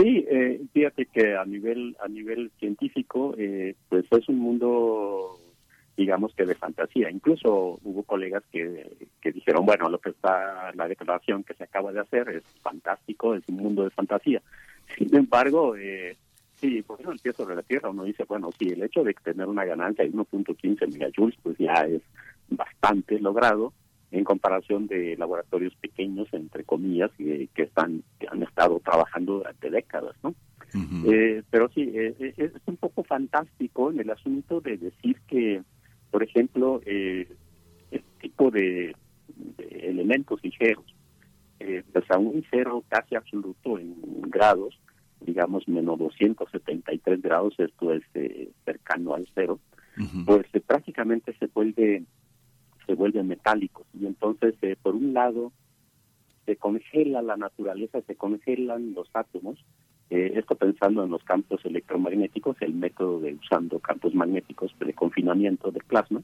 Sí, 0.00 0.24
eh, 0.30 0.59
fíjate 0.72 1.06
que 1.06 1.36
a 1.36 1.44
nivel 1.44 1.96
a 2.00 2.08
nivel 2.08 2.50
científico, 2.58 3.34
eh, 3.36 3.74
pues 3.88 4.04
es 4.10 4.28
un 4.28 4.38
mundo, 4.38 5.38
digamos 5.96 6.34
que 6.34 6.46
de 6.46 6.54
fantasía. 6.54 7.10
Incluso 7.10 7.78
hubo 7.82 8.02
colegas 8.02 8.42
que, 8.50 8.90
que 9.20 9.32
dijeron, 9.32 9.66
bueno, 9.66 9.88
lo 9.88 9.98
que 9.98 10.10
está 10.10 10.72
la 10.74 10.88
declaración 10.88 11.44
que 11.44 11.54
se 11.54 11.64
acaba 11.64 11.92
de 11.92 12.00
hacer 12.00 12.28
es 12.28 12.44
fantástico, 12.62 13.34
es 13.34 13.42
un 13.48 13.56
mundo 13.56 13.84
de 13.84 13.90
fantasía. 13.90 14.42
Sin 14.96 15.14
embargo, 15.14 15.76
eh, 15.76 16.16
sí, 16.54 16.82
por 16.82 17.00
eso 17.00 17.12
el 17.12 17.18
pie 17.18 17.32
sobre 17.32 17.56
la 17.56 17.62
tierra 17.62 17.90
uno 17.90 18.04
dice, 18.04 18.24
bueno, 18.24 18.50
sí, 18.58 18.68
el 18.68 18.82
hecho 18.82 19.04
de 19.04 19.14
tener 19.14 19.46
una 19.46 19.64
ganancia 19.64 20.04
de 20.04 20.12
1.15 20.12 20.92
megajoules, 20.92 21.38
pues 21.42 21.56
ya 21.58 21.74
es 21.84 22.02
bastante 22.48 23.18
logrado 23.20 23.72
en 24.10 24.24
comparación 24.24 24.86
de 24.86 25.16
laboratorios 25.16 25.74
pequeños, 25.76 26.28
entre 26.32 26.64
comillas, 26.64 27.10
que, 27.16 27.48
que 27.54 27.62
están 27.62 28.02
que 28.18 28.26
han 28.30 28.42
estado 28.42 28.80
trabajando 28.80 29.34
durante 29.38 29.70
décadas, 29.70 30.16
¿no? 30.22 30.34
eh, 31.06 31.42
pero 31.50 31.68
sí, 31.74 31.90
eh, 31.94 32.14
eh, 32.18 32.34
es 32.36 32.52
un 32.66 32.76
poco 32.76 33.02
fantástico 33.02 33.90
en 33.90 34.00
el 34.00 34.10
asunto 34.10 34.60
de 34.60 34.76
decir 34.76 35.16
que, 35.26 35.62
por 36.10 36.22
ejemplo, 36.22 36.80
eh, 36.86 37.28
este 37.90 38.08
tipo 38.20 38.50
de, 38.50 38.94
elementos 39.70 40.42
ligeros, 40.42 40.84
eh, 41.58 41.82
pues 41.92 42.10
a 42.10 42.18
un 42.18 42.44
cero 42.50 42.84
casi 42.88 43.14
absoluto 43.14 43.78
en 43.78 43.94
grados, 44.22 44.78
digamos 45.20 45.68
menos 45.68 45.98
273 45.98 47.22
grados, 47.22 47.54
esto 47.58 47.92
es 47.92 48.02
eh, 48.14 48.50
cercano 48.64 49.14
al 49.14 49.28
cero, 49.34 49.58
pues 50.24 50.46
prácticamente 50.66 51.34
se 51.38 51.46
vuelve 51.48 52.04
se 52.86 52.94
vuelven 52.94 53.28
metálicos 53.28 53.86
y 53.98 54.06
entonces 54.06 54.54
eh, 54.62 54.76
por 54.80 54.94
un 54.94 55.12
lado 55.14 55.52
se 56.46 56.56
congela 56.56 57.22
la 57.22 57.36
naturaleza, 57.36 58.00
se 58.02 58.16
congelan 58.16 58.94
los 58.94 59.08
átomos, 59.14 59.64
eh, 60.10 60.32
esto 60.34 60.56
pensando 60.56 61.04
en 61.04 61.10
los 61.10 61.22
campos 61.22 61.64
electromagnéticos, 61.64 62.56
el 62.60 62.74
método 62.74 63.20
de 63.20 63.34
usando 63.34 63.78
campos 63.78 64.14
magnéticos 64.14 64.74
de 64.78 64.92
confinamiento 64.92 65.70
del 65.70 65.84
plasma, 65.84 66.22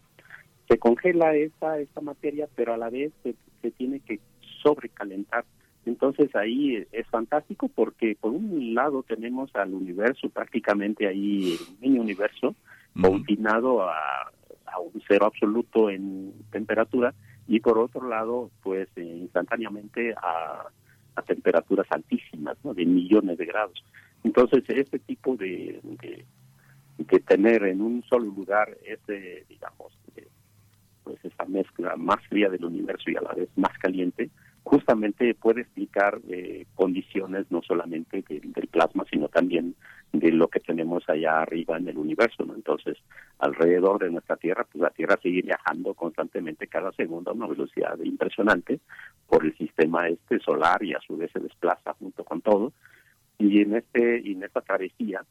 se 0.69 0.79
congela 0.79 1.35
esta, 1.35 1.79
esta 1.79 2.01
materia, 2.01 2.49
pero 2.57 2.75
a 2.75 2.77
la 2.77 2.91
vez 2.91 3.13
se, 3.23 3.35
se 3.63 3.71
tiene 3.71 4.01
que 4.01 4.19
sobrecalentar. 4.63 5.45
Entonces 5.85 6.35
ahí 6.35 6.85
es 6.91 7.07
fantástico 7.07 7.69
porque 7.69 8.17
por 8.21 8.33
un 8.33 8.75
lado 8.75 9.05
tenemos 9.05 9.55
al 9.55 9.73
universo 9.73 10.29
prácticamente 10.29 11.07
ahí, 11.07 11.53
el 11.53 11.79
mini 11.81 12.01
universo, 12.01 12.57
confinado 13.01 13.83
a 13.83 14.33
a 14.67 14.81
un 14.81 15.03
cero 15.07 15.27
absoluto 15.27 15.91
en 15.91 16.33
temperatura 16.51 17.15
y 17.49 17.61
por 17.61 17.79
otro 17.79 18.09
lado, 18.09 18.51
pues 18.63 18.89
eh, 18.97 19.05
instantáneamente 19.05 20.15
a, 20.15 20.67
a, 21.15 21.23
temperaturas 21.23 21.87
altísimas, 21.91 22.57
¿no? 22.65 22.75
de 22.75 22.85
millones 22.85 23.39
de 23.39 23.47
grados. 23.47 23.85
Entonces, 24.25 24.65
este 24.69 24.99
tipo 24.99 25.37
de, 25.37 25.81
de, 25.83 26.25
tener 27.21 27.65
en 27.65 27.81
un 27.81 28.03
solo 28.05 28.27
lugar 28.27 28.77
ese, 28.85 29.45
digamos, 29.49 29.97
eh, 30.17 30.29
pues 31.05 31.25
esa 31.25 31.45
mezcla 31.45 31.97
más 31.97 32.19
fría 32.29 32.49
del 32.49 32.65
universo 32.65 33.11
y 33.11 33.17
a 33.17 33.21
la 33.21 33.33
vez 33.33 33.49
más 33.57 33.77
caliente, 33.79 34.31
justamente 34.65 35.35
puede 35.35 35.61
explicar 35.61 36.21
eh, 36.29 36.67
condiciones 36.75 37.47
no 37.51 37.63
solamente 37.63 38.25
del 38.29 38.67
plasma, 38.69 39.05
sino 39.11 39.29
también 39.29 39.77
de 40.19 40.33
lo 40.33 40.49
que 40.49 40.61
tenemos 40.61 41.09
allá 41.09 41.43
arriba 41.43 41.77
en 41.77 41.89
el 41.89 41.99
universo. 41.99 42.45
¿no? 42.45 42.55
Entonces, 42.55 42.99
alrededor 43.39 44.01
de 44.01 44.11
nuestra 44.11 44.37
Tierra, 44.37 44.67
pues 44.71 44.83
la 44.83 44.91
Tierra 44.91 45.19
sigue 45.23 45.43
viajando 45.43 45.95
constantemente 45.95 46.67
cada 46.67 46.93
segundo 46.93 47.31
a 47.31 47.35
una 47.35 47.47
velocidad 47.47 47.99
impresionante 48.03 48.81
por 49.29 49.45
el 49.45 49.57
sistema 49.57 50.09
este 50.09 50.39
solar 50.41 50.83
y 50.83 50.95
a 50.95 51.01
su 51.01 51.17
vez 51.17 51.31
se 51.33 51.41
desplaza 51.41 51.95
junto 51.95 52.25
con 52.25 52.41
todo. 52.41 52.73
Y 53.39 53.61
en 53.61 53.77
este 53.77 54.21
y 54.25 54.33
en 54.33 54.45
esta 54.45 54.63
travesía, 54.63 55.23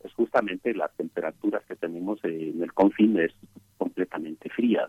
pues 0.00 0.14
justamente 0.14 0.74
las 0.74 0.94
temperaturas 0.96 1.64
que 1.66 1.76
tenemos 1.76 2.22
en 2.24 2.62
el 2.62 2.72
confín 2.72 3.18
es 3.18 3.32
completamente 3.76 4.48
fría, 4.48 4.88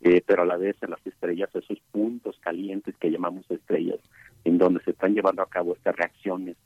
eh, 0.00 0.22
pero 0.24 0.42
a 0.42 0.46
la 0.46 0.56
vez 0.56 0.76
en 0.82 0.90
las 0.90 1.06
estrellas, 1.06 1.50
esos 1.54 1.78
puntos 1.90 2.38
calientes 2.40 2.96
que 2.96 3.10
llamamos 3.10 3.50
estrellas, 3.50 4.00
en 4.44 4.56
donde 4.56 4.82
se 4.84 4.92
están 4.92 5.14
llevando 5.14 5.42
a 5.42 5.48
cabo 5.48 5.74
estas 5.74 5.96
reacciones 5.96 6.56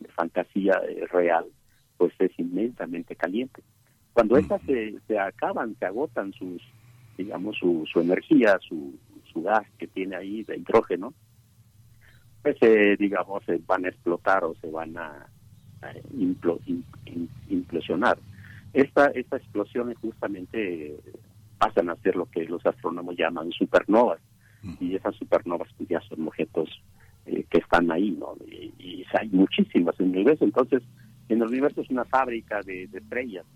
de 0.00 0.08
fantasía 0.08 0.80
eh, 0.88 1.06
real, 1.10 1.46
pues 2.02 2.14
es 2.18 2.36
inmensamente 2.36 3.14
caliente. 3.14 3.62
Cuando 4.12 4.36
estas 4.36 4.60
se, 4.62 4.96
se 5.06 5.16
acaban, 5.20 5.76
se 5.78 5.86
agotan 5.86 6.32
sus, 6.32 6.60
digamos, 7.16 7.56
su, 7.58 7.86
su 7.86 8.00
energía, 8.00 8.58
su, 8.58 8.92
su 9.32 9.42
gas 9.42 9.64
que 9.78 9.86
tiene 9.86 10.16
ahí 10.16 10.42
de 10.42 10.56
hidrógeno, 10.56 11.14
pues 12.42 12.56
eh, 12.60 12.96
digamos, 12.98 13.44
se 13.44 13.60
van 13.68 13.84
a 13.84 13.90
explotar 13.90 14.42
o 14.42 14.56
se 14.60 14.68
van 14.68 14.96
a, 14.96 15.28
implosionar. 17.48 18.18
Esta, 18.72 19.06
esta 19.14 19.36
explosión 19.36 19.94
justamente 19.94 20.96
pasan 21.58 21.88
a 21.88 21.96
ser 21.98 22.16
lo 22.16 22.26
que 22.26 22.46
los 22.46 22.66
astrónomos 22.66 23.16
llaman 23.16 23.52
supernovas, 23.52 24.18
y 24.80 24.96
esas 24.96 25.14
supernovas 25.14 25.68
pues, 25.76 25.88
ya 25.88 26.00
son 26.00 26.26
objetos 26.26 26.68
eh, 27.26 27.44
que 27.48 27.58
están 27.58 27.92
ahí, 27.92 28.10
¿no? 28.10 28.34
Y, 28.48 29.04
hay 29.16 29.28
muchísimas 29.28 29.94
en 30.00 30.06
el 30.06 30.12
universo, 30.12 30.44
entonces 30.44 30.82
en 31.28 31.40
el 31.40 31.48
universo 31.48 31.80
es 31.80 31.90
una 31.90 32.04
fábrica 32.04 32.60
de, 32.62 32.84
estrellas, 32.84 33.46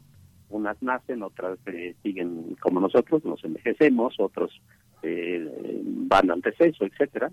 unas 0.48 0.80
nacen, 0.82 1.22
otras 1.22 1.58
eh, 1.66 1.94
siguen 2.02 2.56
como 2.60 2.80
nosotros, 2.80 3.24
nos 3.24 3.42
envejecemos, 3.44 4.14
otros 4.18 4.60
eh, 5.02 5.82
van 5.84 6.30
al 6.30 6.40
deceso, 6.40 6.84
etcétera, 6.84 7.30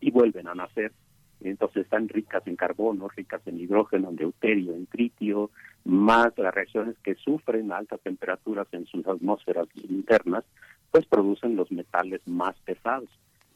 y 0.00 0.10
vuelven 0.10 0.48
a 0.48 0.54
nacer. 0.54 0.92
Entonces 1.40 1.84
están 1.84 2.08
ricas 2.08 2.44
en 2.46 2.56
carbono, 2.56 3.08
ricas 3.08 3.40
en 3.46 3.60
hidrógeno, 3.60 4.10
en 4.10 4.16
deuterio, 4.16 4.74
en 4.74 4.86
tritio, 4.86 5.50
más 5.84 6.36
las 6.36 6.54
reacciones 6.54 6.96
que 7.02 7.14
sufren 7.14 7.72
altas 7.72 8.00
temperaturas 8.00 8.66
en 8.72 8.86
sus 8.86 9.06
atmósferas 9.06 9.68
internas, 9.88 10.44
pues 10.90 11.06
producen 11.06 11.54
los 11.54 11.70
metales 11.70 12.20
más 12.26 12.56
pesados 12.60 13.08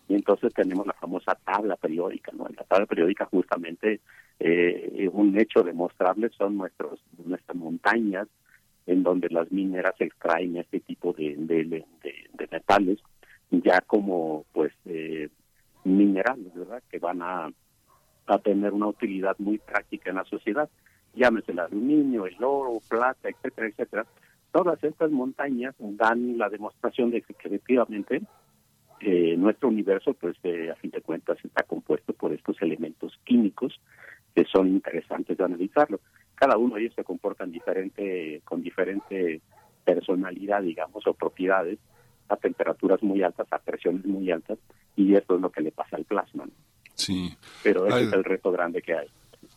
y 0.08 0.14
entonces 0.14 0.52
tenemos 0.52 0.86
la 0.86 0.92
famosa 0.94 1.34
tabla 1.44 1.76
periódica, 1.76 2.32
¿no? 2.32 2.46
En 2.48 2.56
la 2.56 2.64
tabla 2.64 2.86
periódica 2.86 3.26
justamente 3.26 4.00
eh, 4.38 5.08
un 5.12 5.38
hecho 5.38 5.62
demostrable 5.62 6.30
son 6.30 6.56
nuestros 6.56 7.00
nuestras 7.24 7.56
montañas 7.56 8.28
en 8.86 9.02
donde 9.02 9.28
las 9.30 9.50
mineras 9.52 9.94
extraen 10.00 10.56
este 10.56 10.80
tipo 10.80 11.12
de, 11.12 11.36
de, 11.36 11.84
metales 12.50 12.98
ya 13.50 13.80
como 13.82 14.44
pues 14.52 14.72
eh, 14.86 15.28
minerales, 15.84 16.54
¿verdad? 16.54 16.82
Que 16.90 16.98
van 16.98 17.22
a, 17.22 17.50
a 18.26 18.38
tener 18.38 18.72
una 18.72 18.88
utilidad 18.88 19.36
muy 19.38 19.58
práctica 19.58 20.10
en 20.10 20.16
la 20.16 20.24
sociedad, 20.24 20.68
llámese 21.14 21.52
el 21.52 21.60
aluminio, 21.60 22.26
el 22.26 22.42
oro, 22.42 22.78
plata, 22.88 23.28
etcétera, 23.28 23.68
etcétera, 23.68 24.06
todas 24.52 24.82
estas 24.82 25.10
montañas 25.10 25.74
dan 25.78 26.38
la 26.38 26.48
demostración 26.48 27.10
de 27.10 27.22
que 27.22 27.34
efectivamente 27.38 28.22
eh, 29.04 29.36
nuestro 29.36 29.68
universo, 29.68 30.14
pues 30.14 30.36
a 30.70 30.74
fin 30.76 30.90
de 30.90 31.00
cuentas, 31.00 31.38
está 31.44 31.64
compuesto 31.64 32.12
por 32.12 32.32
estos 32.32 32.60
elementos 32.62 33.18
químicos 33.24 33.80
que 34.34 34.44
son 34.44 34.68
interesantes 34.68 35.36
de 35.36 35.44
analizarlo. 35.44 36.00
Cada 36.34 36.56
uno 36.56 36.74
de 36.74 36.82
ellos 36.82 36.94
se 36.94 37.04
comportan 37.04 37.50
diferente, 37.50 38.40
con 38.44 38.62
diferente 38.62 39.40
personalidad, 39.84 40.62
digamos, 40.62 41.06
o 41.06 41.14
propiedades, 41.14 41.78
a 42.28 42.36
temperaturas 42.36 43.02
muy 43.02 43.22
altas, 43.22 43.46
a 43.50 43.58
presiones 43.58 44.04
muy 44.06 44.30
altas, 44.30 44.58
y 44.96 45.14
esto 45.14 45.36
es 45.36 45.40
lo 45.40 45.50
que 45.50 45.62
le 45.62 45.72
pasa 45.72 45.96
al 45.96 46.04
plasma. 46.04 46.44
Sí. 46.94 47.36
Pero 47.62 47.86
ese 47.86 48.04
es 48.04 48.12
el 48.12 48.24
reto 48.24 48.52
grande 48.52 48.82
que 48.82 48.94
hay. 48.94 49.08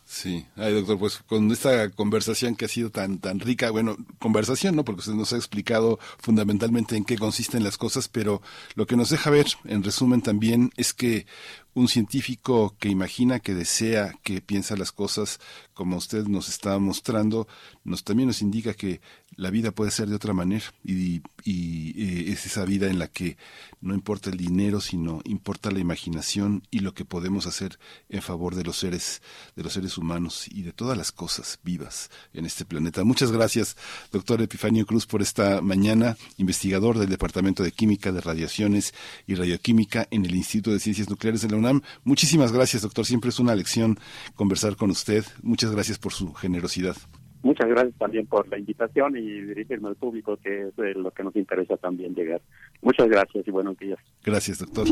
Sí, 0.07 0.45
ay 0.55 0.71
doctor, 0.71 0.99
pues 0.99 1.17
con 1.17 1.51
esta 1.51 1.89
conversación 1.89 2.55
que 2.55 2.65
ha 2.65 2.67
sido 2.67 2.91
tan 2.91 3.17
tan 3.17 3.39
rica, 3.39 3.71
bueno, 3.71 3.97
conversación, 4.19 4.75
¿no? 4.75 4.85
Porque 4.85 4.99
usted 4.99 5.13
nos 5.13 5.33
ha 5.33 5.35
explicado 5.35 5.97
fundamentalmente 6.19 6.95
en 6.95 7.05
qué 7.05 7.17
consisten 7.17 7.63
las 7.63 7.77
cosas, 7.79 8.07
pero 8.07 8.39
lo 8.75 8.85
que 8.85 8.95
nos 8.95 9.09
deja 9.09 9.31
ver, 9.31 9.47
en 9.63 9.83
resumen 9.83 10.21
también, 10.21 10.69
es 10.77 10.93
que 10.93 11.25
un 11.73 11.87
científico 11.87 12.75
que 12.79 12.87
imagina, 12.87 13.39
que 13.39 13.55
desea, 13.55 14.13
que 14.23 14.41
piensa 14.41 14.77
las 14.77 14.91
cosas 14.91 15.39
como 15.73 15.97
usted 15.97 16.25
nos 16.25 16.49
está 16.49 16.77
mostrando, 16.77 17.47
nos 17.83 18.03
también 18.03 18.27
nos 18.27 18.43
indica 18.43 18.75
que 18.75 19.01
la 19.37 19.49
vida 19.49 19.71
puede 19.71 19.91
ser 19.91 20.07
de 20.07 20.15
otra 20.15 20.33
manera. 20.33 20.65
Y, 20.83 21.21
y, 21.43 22.31
es 22.31 22.45
esa 22.45 22.65
vida 22.65 22.87
en 22.87 22.99
la 22.99 23.07
que 23.07 23.37
no 23.81 23.93
importa 23.93 24.29
el 24.29 24.37
dinero 24.37 24.81
sino 24.81 25.21
importa 25.25 25.69
la 25.69 25.79
imaginación 25.79 26.63
y 26.71 26.79
lo 26.79 26.93
que 26.93 27.05
podemos 27.05 27.45
hacer 27.45 27.77
en 28.09 28.21
favor 28.21 28.55
de 28.55 28.63
los 28.63 28.77
seres 28.77 29.21
de 29.55 29.63
los 29.63 29.73
seres 29.73 29.97
humanos 29.97 30.47
y 30.47 30.63
de 30.63 30.73
todas 30.73 30.97
las 30.97 31.11
cosas 31.11 31.59
vivas 31.63 32.09
en 32.33 32.45
este 32.45 32.65
planeta. 32.65 33.03
Muchas 33.03 33.31
gracias 33.31 33.77
doctor 34.11 34.41
Epifanio 34.41 34.85
Cruz 34.85 35.05
por 35.05 35.21
esta 35.21 35.61
mañana 35.61 36.17
investigador 36.37 36.97
del 36.97 37.09
departamento 37.09 37.63
de 37.63 37.71
química 37.71 38.11
de 38.11 38.21
radiaciones 38.21 38.93
y 39.27 39.35
radioquímica 39.35 40.07
en 40.09 40.25
el 40.25 40.35
Instituto 40.35 40.71
de 40.71 40.79
Ciencias 40.79 41.09
Nucleares 41.09 41.41
de 41.41 41.49
la 41.49 41.57
UNAM. 41.57 41.81
Muchísimas 42.03 42.51
gracias 42.51 42.81
doctor. 42.81 43.05
Siempre 43.05 43.29
es 43.29 43.39
una 43.39 43.55
lección 43.55 43.99
conversar 44.35 44.75
con 44.75 44.89
usted. 44.89 45.25
Muchas 45.43 45.71
gracias 45.71 45.99
por 45.99 46.13
su 46.13 46.33
generosidad 46.33 46.97
Muchas 47.45 47.69
gracias 47.69 47.95
también 47.99 48.25
por 48.25 48.47
la 48.47 48.57
invitación 48.57 49.15
y 49.17 49.21
dirigirme 49.21 49.89
al 49.89 49.95
público, 49.95 50.35
que 50.37 50.69
es 50.69 50.73
lo 50.95 51.11
que 51.11 51.23
nos 51.23 51.35
interesa 51.35 51.77
también 51.77 52.15
llegar. 52.15 52.41
Muchas 52.81 53.07
gracias 53.07 53.47
y 53.47 53.51
buenos 53.51 53.77
días. 53.77 53.99
Gracias, 54.23 54.57
doctor. 54.57 54.87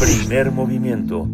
Primer 0.00 0.50
movimiento. 0.50 1.28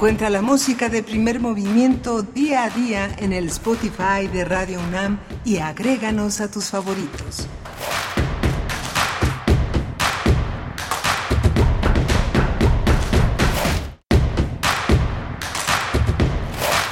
Encuentra 0.00 0.30
la 0.30 0.40
música 0.40 0.88
de 0.88 1.02
primer 1.02 1.40
movimiento 1.40 2.22
día 2.22 2.64
a 2.64 2.70
día 2.70 3.14
en 3.18 3.34
el 3.34 3.48
Spotify 3.48 4.28
de 4.32 4.46
Radio 4.46 4.80
UNAM 4.80 5.18
y 5.44 5.58
agréganos 5.58 6.40
a 6.40 6.50
tus 6.50 6.70
favoritos. 6.70 7.46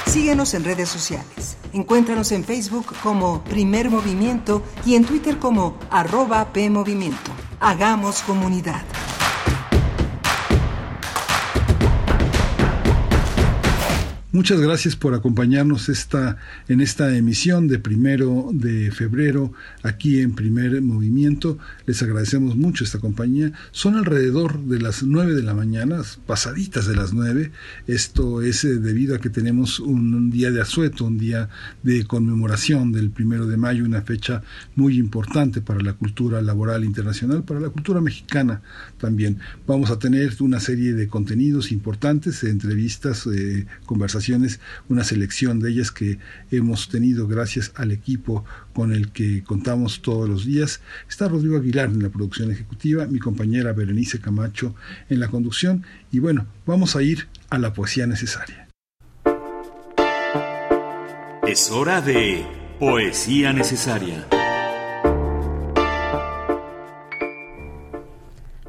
Síguenos 0.05 0.53
en 0.53 0.63
redes 0.63 0.89
sociales. 0.89 1.57
Encuéntranos 1.73 2.31
en 2.31 2.43
Facebook 2.43 2.93
como 3.01 3.43
Primer 3.43 3.89
Movimiento 3.89 4.61
y 4.85 4.93
en 4.93 5.03
Twitter 5.03 5.39
como 5.39 5.79
arroba 5.89 6.53
PMovimiento. 6.53 7.31
Hagamos 7.59 8.21
comunidad. 8.21 8.83
Muchas 14.31 14.61
gracias 14.61 14.95
por 14.95 15.15
acompañarnos 15.15 15.89
esta, 15.89 16.37
en 16.67 16.81
esta 16.81 17.17
emisión 17.17 17.67
de 17.67 17.79
primero 17.79 18.51
de 18.53 18.91
febrero 18.91 19.53
aquí 19.81 20.19
en 20.19 20.35
Primer 20.35 20.83
Movimiento. 20.83 21.57
Les 21.87 22.03
agradecemos 22.03 22.55
mucho 22.55 22.83
esta 22.83 22.99
compañía. 22.99 23.53
Son 23.71 23.95
alrededor 23.95 24.59
de 24.65 24.81
las 24.81 25.01
nueve 25.01 25.33
de 25.33 25.41
la 25.41 25.55
mañana, 25.55 26.03
pasaditas 26.27 26.85
de 26.85 26.95
las 26.95 27.11
nueve. 27.11 27.51
Esto 27.87 28.43
es 28.43 28.63
eh, 28.65 28.77
debido 28.77 29.15
a 29.15 29.19
que 29.19 29.31
tenemos 29.31 29.79
un, 29.79 30.29
día 30.29 30.51
de 30.51 30.61
asueto, 30.61 31.05
un 31.05 31.17
día 31.17 31.49
de 31.81 32.05
conmemoración 32.05 32.91
del 32.91 33.09
primero 33.09 33.47
de 33.47 33.57
mayo, 33.57 33.83
una 33.83 34.03
fecha 34.03 34.43
muy 34.75 34.99
importante 34.99 35.59
para 35.59 35.81
la 35.81 35.93
cultura 35.93 36.39
laboral 36.43 36.85
internacional, 36.85 37.41
para 37.41 37.61
la 37.61 37.69
cultura 37.69 37.99
mexicana 37.99 38.61
también. 38.99 39.39
Vamos 39.65 39.89
a 39.89 39.97
tener 39.97 40.35
una 40.39 40.59
serie 40.59 40.93
de 40.93 41.07
contenidos 41.07 41.71
importantes, 41.71 42.43
entrevistas, 42.43 43.25
eh, 43.25 43.65
conversaciones 43.87 44.18
una 44.87 45.03
selección 45.03 45.59
de 45.59 45.71
ellas 45.71 45.91
que 45.91 46.19
hemos 46.51 46.89
tenido 46.89 47.27
gracias 47.27 47.71
al 47.75 47.91
equipo 47.91 48.45
con 48.73 48.93
el 48.93 49.11
que 49.11 49.43
contamos 49.43 50.01
todos 50.01 50.27
los 50.27 50.45
días. 50.45 50.81
Está 51.07 51.27
Rodrigo 51.27 51.57
Aguilar 51.57 51.89
en 51.89 52.03
la 52.03 52.09
producción 52.09 52.51
ejecutiva, 52.51 53.05
mi 53.07 53.19
compañera 53.19 53.73
Berenice 53.73 54.19
Camacho 54.19 54.75
en 55.09 55.19
la 55.19 55.27
conducción 55.27 55.83
y 56.11 56.19
bueno, 56.19 56.47
vamos 56.65 56.95
a 56.95 57.01
ir 57.01 57.27
a 57.49 57.57
la 57.57 57.73
poesía 57.73 58.07
necesaria. 58.07 58.67
Es 61.47 61.71
hora 61.71 62.01
de 62.01 62.45
poesía 62.79 63.53
necesaria. 63.53 64.38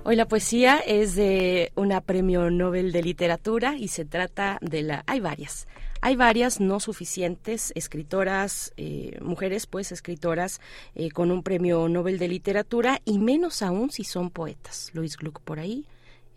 Hoy 0.02 0.16
la 0.16 0.26
poesía 0.26 0.78
es 0.78 1.14
de 1.14 1.72
una 1.76 2.00
premio 2.00 2.50
Nobel 2.50 2.90
de 2.90 3.02
literatura 3.02 3.76
y 3.76 3.88
se 3.88 4.06
trata 4.06 4.58
de 4.62 4.82
la 4.82 5.04
hay 5.06 5.20
varias. 5.20 5.68
Hay 6.00 6.16
varias 6.16 6.58
no 6.58 6.80
suficientes 6.80 7.70
escritoras, 7.74 8.72
eh, 8.78 9.18
mujeres 9.20 9.66
pues 9.66 9.92
escritoras 9.92 10.62
eh, 10.94 11.10
con 11.10 11.30
un 11.30 11.42
premio 11.42 11.86
Nobel 11.90 12.18
de 12.18 12.28
Literatura 12.28 13.02
y 13.04 13.18
menos 13.18 13.60
aún 13.60 13.90
si 13.90 14.04
son 14.04 14.30
poetas. 14.30 14.90
Luis 14.94 15.18
Gluck 15.18 15.40
por 15.40 15.60
ahí, 15.60 15.84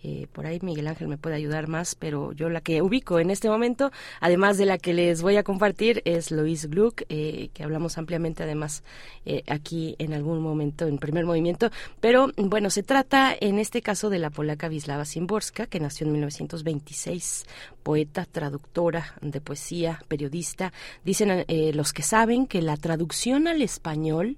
eh, 0.03 0.27
por 0.31 0.45
ahí 0.45 0.59
Miguel 0.61 0.87
Ángel 0.87 1.07
me 1.07 1.17
puede 1.17 1.35
ayudar 1.35 1.69
más, 1.69 1.95
pero 1.95 2.33
yo 2.33 2.49
la 2.49 2.59
que 2.59 2.81
ubico 2.81 3.19
en 3.19 3.29
este 3.29 3.49
momento, 3.49 3.91
además 4.19 4.57
de 4.57 4.65
la 4.65 4.77
que 4.77 4.93
les 4.93 5.21
voy 5.21 5.37
a 5.37 5.43
compartir, 5.43 6.01
es 6.03 6.29
Louise 6.29 6.67
Gluck, 6.67 7.03
eh, 7.07 7.49
que 7.53 7.63
hablamos 7.63 7.97
ampliamente 7.97 8.43
además 8.43 8.83
eh, 9.25 9.43
aquí 9.47 9.95
en 9.99 10.13
algún 10.13 10.41
momento, 10.41 10.87
en 10.87 10.97
primer 10.97 11.25
movimiento. 11.25 11.71
Pero 12.01 12.31
bueno, 12.35 12.69
se 12.69 12.83
trata 12.83 13.33
en 13.39 13.59
este 13.59 13.81
caso 13.81 14.09
de 14.09 14.19
la 14.19 14.29
polaca 14.29 14.67
Wisława 14.67 15.05
Szymborska, 15.05 15.67
que 15.67 15.79
nació 15.79 16.05
en 16.05 16.13
1926, 16.13 17.45
poeta, 17.81 18.25
traductora 18.25 19.15
de 19.21 19.39
poesía, 19.39 20.03
periodista. 20.09 20.73
Dicen 21.05 21.45
los 21.73 21.93
que 21.93 22.03
saben 22.03 22.45
que 22.45 22.61
la 22.61 22.75
traducción 22.75 23.47
al 23.47 23.61
español 23.61 24.37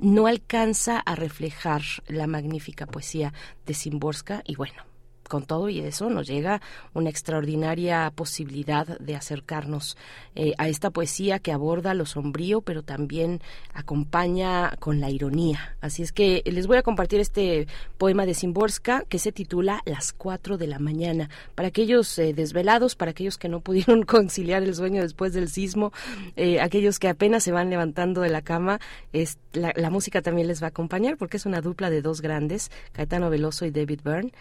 no 0.00 0.26
alcanza 0.26 0.98
a 0.98 1.14
reflejar 1.14 1.82
la 2.08 2.26
magnífica 2.26 2.86
poesía 2.86 3.32
de 3.66 3.74
Szymborska 3.74 4.42
y 4.44 4.56
bueno, 4.56 4.82
con 5.28 5.44
todo 5.44 5.68
y 5.68 5.80
eso 5.80 6.10
nos 6.10 6.26
llega 6.26 6.60
una 6.92 7.10
extraordinaria 7.10 8.12
posibilidad 8.14 8.86
de 8.98 9.16
acercarnos 9.16 9.96
eh, 10.34 10.54
a 10.58 10.68
esta 10.68 10.90
poesía 10.90 11.38
que 11.38 11.52
aborda 11.52 11.94
lo 11.94 12.06
sombrío, 12.06 12.60
pero 12.60 12.82
también 12.82 13.40
acompaña 13.72 14.76
con 14.78 15.00
la 15.00 15.10
ironía. 15.10 15.76
Así 15.80 16.02
es 16.02 16.12
que 16.12 16.42
les 16.44 16.66
voy 16.66 16.76
a 16.76 16.82
compartir 16.82 17.20
este 17.20 17.66
poema 17.98 18.26
de 18.26 18.34
Simborska 18.34 19.04
que 19.08 19.18
se 19.18 19.32
titula 19.32 19.82
Las 19.84 20.12
cuatro 20.12 20.58
de 20.58 20.66
la 20.66 20.78
mañana. 20.78 21.28
Para 21.54 21.68
aquellos 21.68 22.18
eh, 22.18 22.32
desvelados, 22.32 22.96
para 22.96 23.12
aquellos 23.12 23.38
que 23.38 23.48
no 23.48 23.60
pudieron 23.60 24.02
conciliar 24.06 24.62
el 24.62 24.74
sueño 24.74 25.02
después 25.02 25.32
del 25.32 25.48
sismo, 25.48 25.92
eh, 26.36 26.60
aquellos 26.60 26.98
que 26.98 27.08
apenas 27.08 27.42
se 27.42 27.52
van 27.52 27.70
levantando 27.70 28.20
de 28.20 28.28
la 28.28 28.42
cama, 28.42 28.80
es, 29.12 29.38
la, 29.52 29.90
música 29.90 30.22
también 30.22 30.48
les 30.48 30.62
va 30.62 30.66
a 30.66 30.70
acompañar 30.70 31.16
porque 31.16 31.36
es 31.36 31.46
una 31.46 31.60
dupla 31.60 31.90
de 31.90 32.02
dos 32.02 32.20
grandes, 32.20 32.70
Caetano 32.92 33.30
Veloso 33.30 33.64
y 33.66 33.70
David 33.70 34.00
Byrne. 34.04 34.32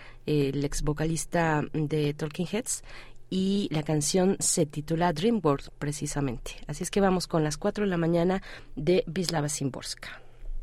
Ex 0.74 0.82
vocalista 0.82 1.62
de 1.72 2.16
Talking 2.16 2.48
Heads 2.52 2.84
y 3.30 3.68
la 3.72 3.84
canción 3.84 4.38
se 4.40 4.66
titula 4.66 5.14
Dream 5.14 5.40
World 5.44 5.70
precisamente. 5.78 6.56
Así 6.66 6.84
es 6.84 6.90
que 6.90 7.00
vamos 7.00 7.28
con 7.28 7.44
las 7.44 7.58
4 7.58 7.84
de 7.84 7.90
la 7.92 7.98
mañana 7.98 8.42
de 8.76 9.04
Wisława 9.06 9.50
Szymborska. 9.50 10.20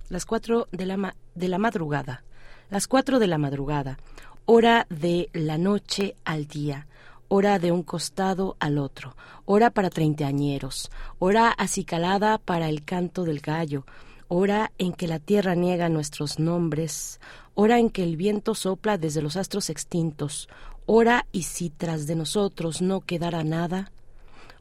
Las 0.09 0.27
4 0.27 0.67
de 0.73 0.87
la, 0.87 1.15
de 1.37 1.49
la 1.49 1.59
madrugada. 1.59 2.25
Las 2.71 2.89
4 2.89 3.21
de 3.21 3.29
la 3.29 3.39
madrugada. 3.39 3.99
Hora 4.47 4.89
de 4.91 5.31
la 5.33 5.59
noche 5.59 6.17
al 6.25 6.49
día. 6.49 6.89
Hora 7.29 7.61
de 7.61 7.71
un 7.71 7.85
costado 7.85 8.57
al 8.59 8.79
otro. 8.79 9.15
Hora 9.45 9.71
para 9.71 9.91
treintañeros. 9.91 10.91
Hora 11.21 11.51
acicalada 11.51 12.39
para 12.39 12.69
el 12.69 12.85
canto 12.85 13.23
del 13.23 13.39
gallo 13.39 13.85
hora 14.33 14.71
en 14.79 14.93
que 14.93 15.09
la 15.09 15.19
tierra 15.19 15.57
niega 15.57 15.89
nuestros 15.89 16.39
nombres, 16.39 17.19
hora 17.55 17.81
en 17.81 17.91
que 17.91 18.05
el 18.05 18.17
viento 18.17 18.55
sopla 18.55 18.97
desde 18.97 19.23
los 19.23 19.37
astros 19.37 19.71
extintos, 19.71 20.49
hora 20.87 21.27
y 21.33 21.43
si 21.43 21.69
tras 21.69 22.07
de 22.07 22.15
nosotros 22.15 22.81
no 22.81 23.01
quedara 23.01 23.43
nada, 23.43 23.91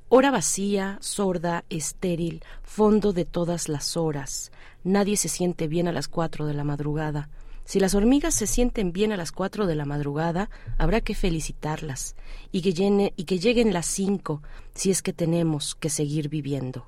hora 0.10 0.32
vacía, 0.32 0.98
sorda, 1.02 1.66
estéril, 1.70 2.42
fondo 2.64 3.14
de 3.14 3.26
todas 3.26 3.70
las 3.70 3.96
horas. 3.96 4.52
Nadie 4.84 5.18
se 5.18 5.30
siente 5.30 5.68
bien 5.68 5.88
a 5.88 5.92
las 5.92 6.08
cuatro 6.08 6.48
de 6.48 6.56
la 6.56 6.64
madrugada. 6.64 7.30
Si 7.64 7.80
las 7.80 7.94
hormigas 7.94 8.34
se 8.34 8.48
sienten 8.48 8.92
bien 8.92 9.12
a 9.12 9.18
las 9.18 9.32
cuatro 9.32 9.68
de 9.68 9.76
la 9.76 9.86
madrugada, 9.86 10.50
habrá 10.80 11.02
que 11.02 11.14
felicitarlas 11.14 12.16
y 12.52 12.64
que, 12.64 13.14
y 13.16 13.24
que 13.26 13.38
lleguen 13.38 13.72
las 13.72 13.86
cinco 13.86 14.42
si 14.74 14.90
es 14.90 15.04
que 15.04 15.14
tenemos 15.14 15.76
que 15.76 15.92
seguir 15.92 16.28
viviendo. 16.28 16.88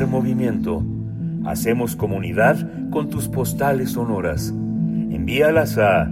movimiento. 0.00 0.82
Hacemos 1.44 1.96
comunidad 1.96 2.88
con 2.90 3.10
tus 3.10 3.28
postales 3.28 3.90
sonoras. 3.90 4.48
Envíalas 4.48 5.76
a 5.76 6.10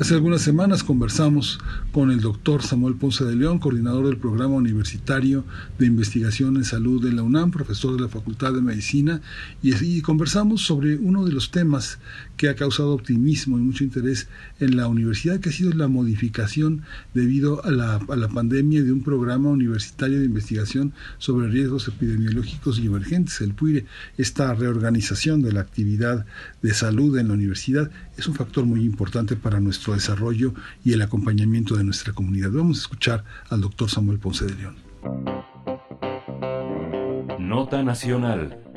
Hace 0.00 0.14
algunas 0.14 0.42
semanas 0.42 0.84
conversamos 0.84 1.58
con 1.90 2.12
el 2.12 2.20
doctor 2.20 2.62
Samuel 2.62 2.94
Ponce 2.94 3.24
de 3.24 3.34
León, 3.34 3.58
coordinador 3.58 4.06
del 4.06 4.18
Programa 4.18 4.54
Universitario 4.54 5.44
de 5.76 5.86
Investigación 5.86 6.56
en 6.56 6.62
Salud 6.62 7.02
de 7.02 7.12
la 7.12 7.24
UNAM, 7.24 7.50
profesor 7.50 7.96
de 7.96 8.02
la 8.02 8.08
Facultad 8.08 8.52
de 8.52 8.62
Medicina, 8.62 9.20
y, 9.60 9.74
y 9.84 10.00
conversamos 10.00 10.62
sobre 10.62 10.98
uno 10.98 11.24
de 11.24 11.32
los 11.32 11.50
temas 11.50 11.98
que 12.38 12.48
ha 12.48 12.54
causado 12.54 12.94
optimismo 12.94 13.58
y 13.58 13.60
mucho 13.60 13.84
interés 13.84 14.28
en 14.60 14.76
la 14.76 14.86
universidad, 14.86 15.40
que 15.40 15.50
ha 15.50 15.52
sido 15.52 15.72
la 15.72 15.88
modificación 15.88 16.82
debido 17.12 17.62
a 17.64 17.70
la, 17.70 17.96
a 17.96 18.16
la 18.16 18.28
pandemia 18.28 18.82
de 18.82 18.92
un 18.92 19.02
programa 19.02 19.50
universitario 19.50 20.20
de 20.20 20.24
investigación 20.24 20.94
sobre 21.18 21.48
riesgos 21.48 21.88
epidemiológicos 21.88 22.78
y 22.78 22.86
emergentes, 22.86 23.40
el 23.40 23.54
PUIRE. 23.54 23.84
Esta 24.16 24.54
reorganización 24.54 25.42
de 25.42 25.52
la 25.52 25.60
actividad 25.60 26.24
de 26.62 26.72
salud 26.72 27.18
en 27.18 27.28
la 27.28 27.34
universidad 27.34 27.90
es 28.16 28.28
un 28.28 28.34
factor 28.34 28.64
muy 28.64 28.84
importante 28.84 29.34
para 29.36 29.60
nuestro 29.60 29.94
desarrollo 29.94 30.54
y 30.84 30.92
el 30.92 31.02
acompañamiento 31.02 31.76
de 31.76 31.84
nuestra 31.84 32.12
comunidad. 32.12 32.52
Vamos 32.52 32.78
a 32.78 32.82
escuchar 32.82 33.24
al 33.50 33.60
doctor 33.60 33.90
Samuel 33.90 34.20
Ponce 34.20 34.46
de 34.46 34.54
León. 34.54 34.76
Nota 37.40 37.82
Nacional. 37.82 38.67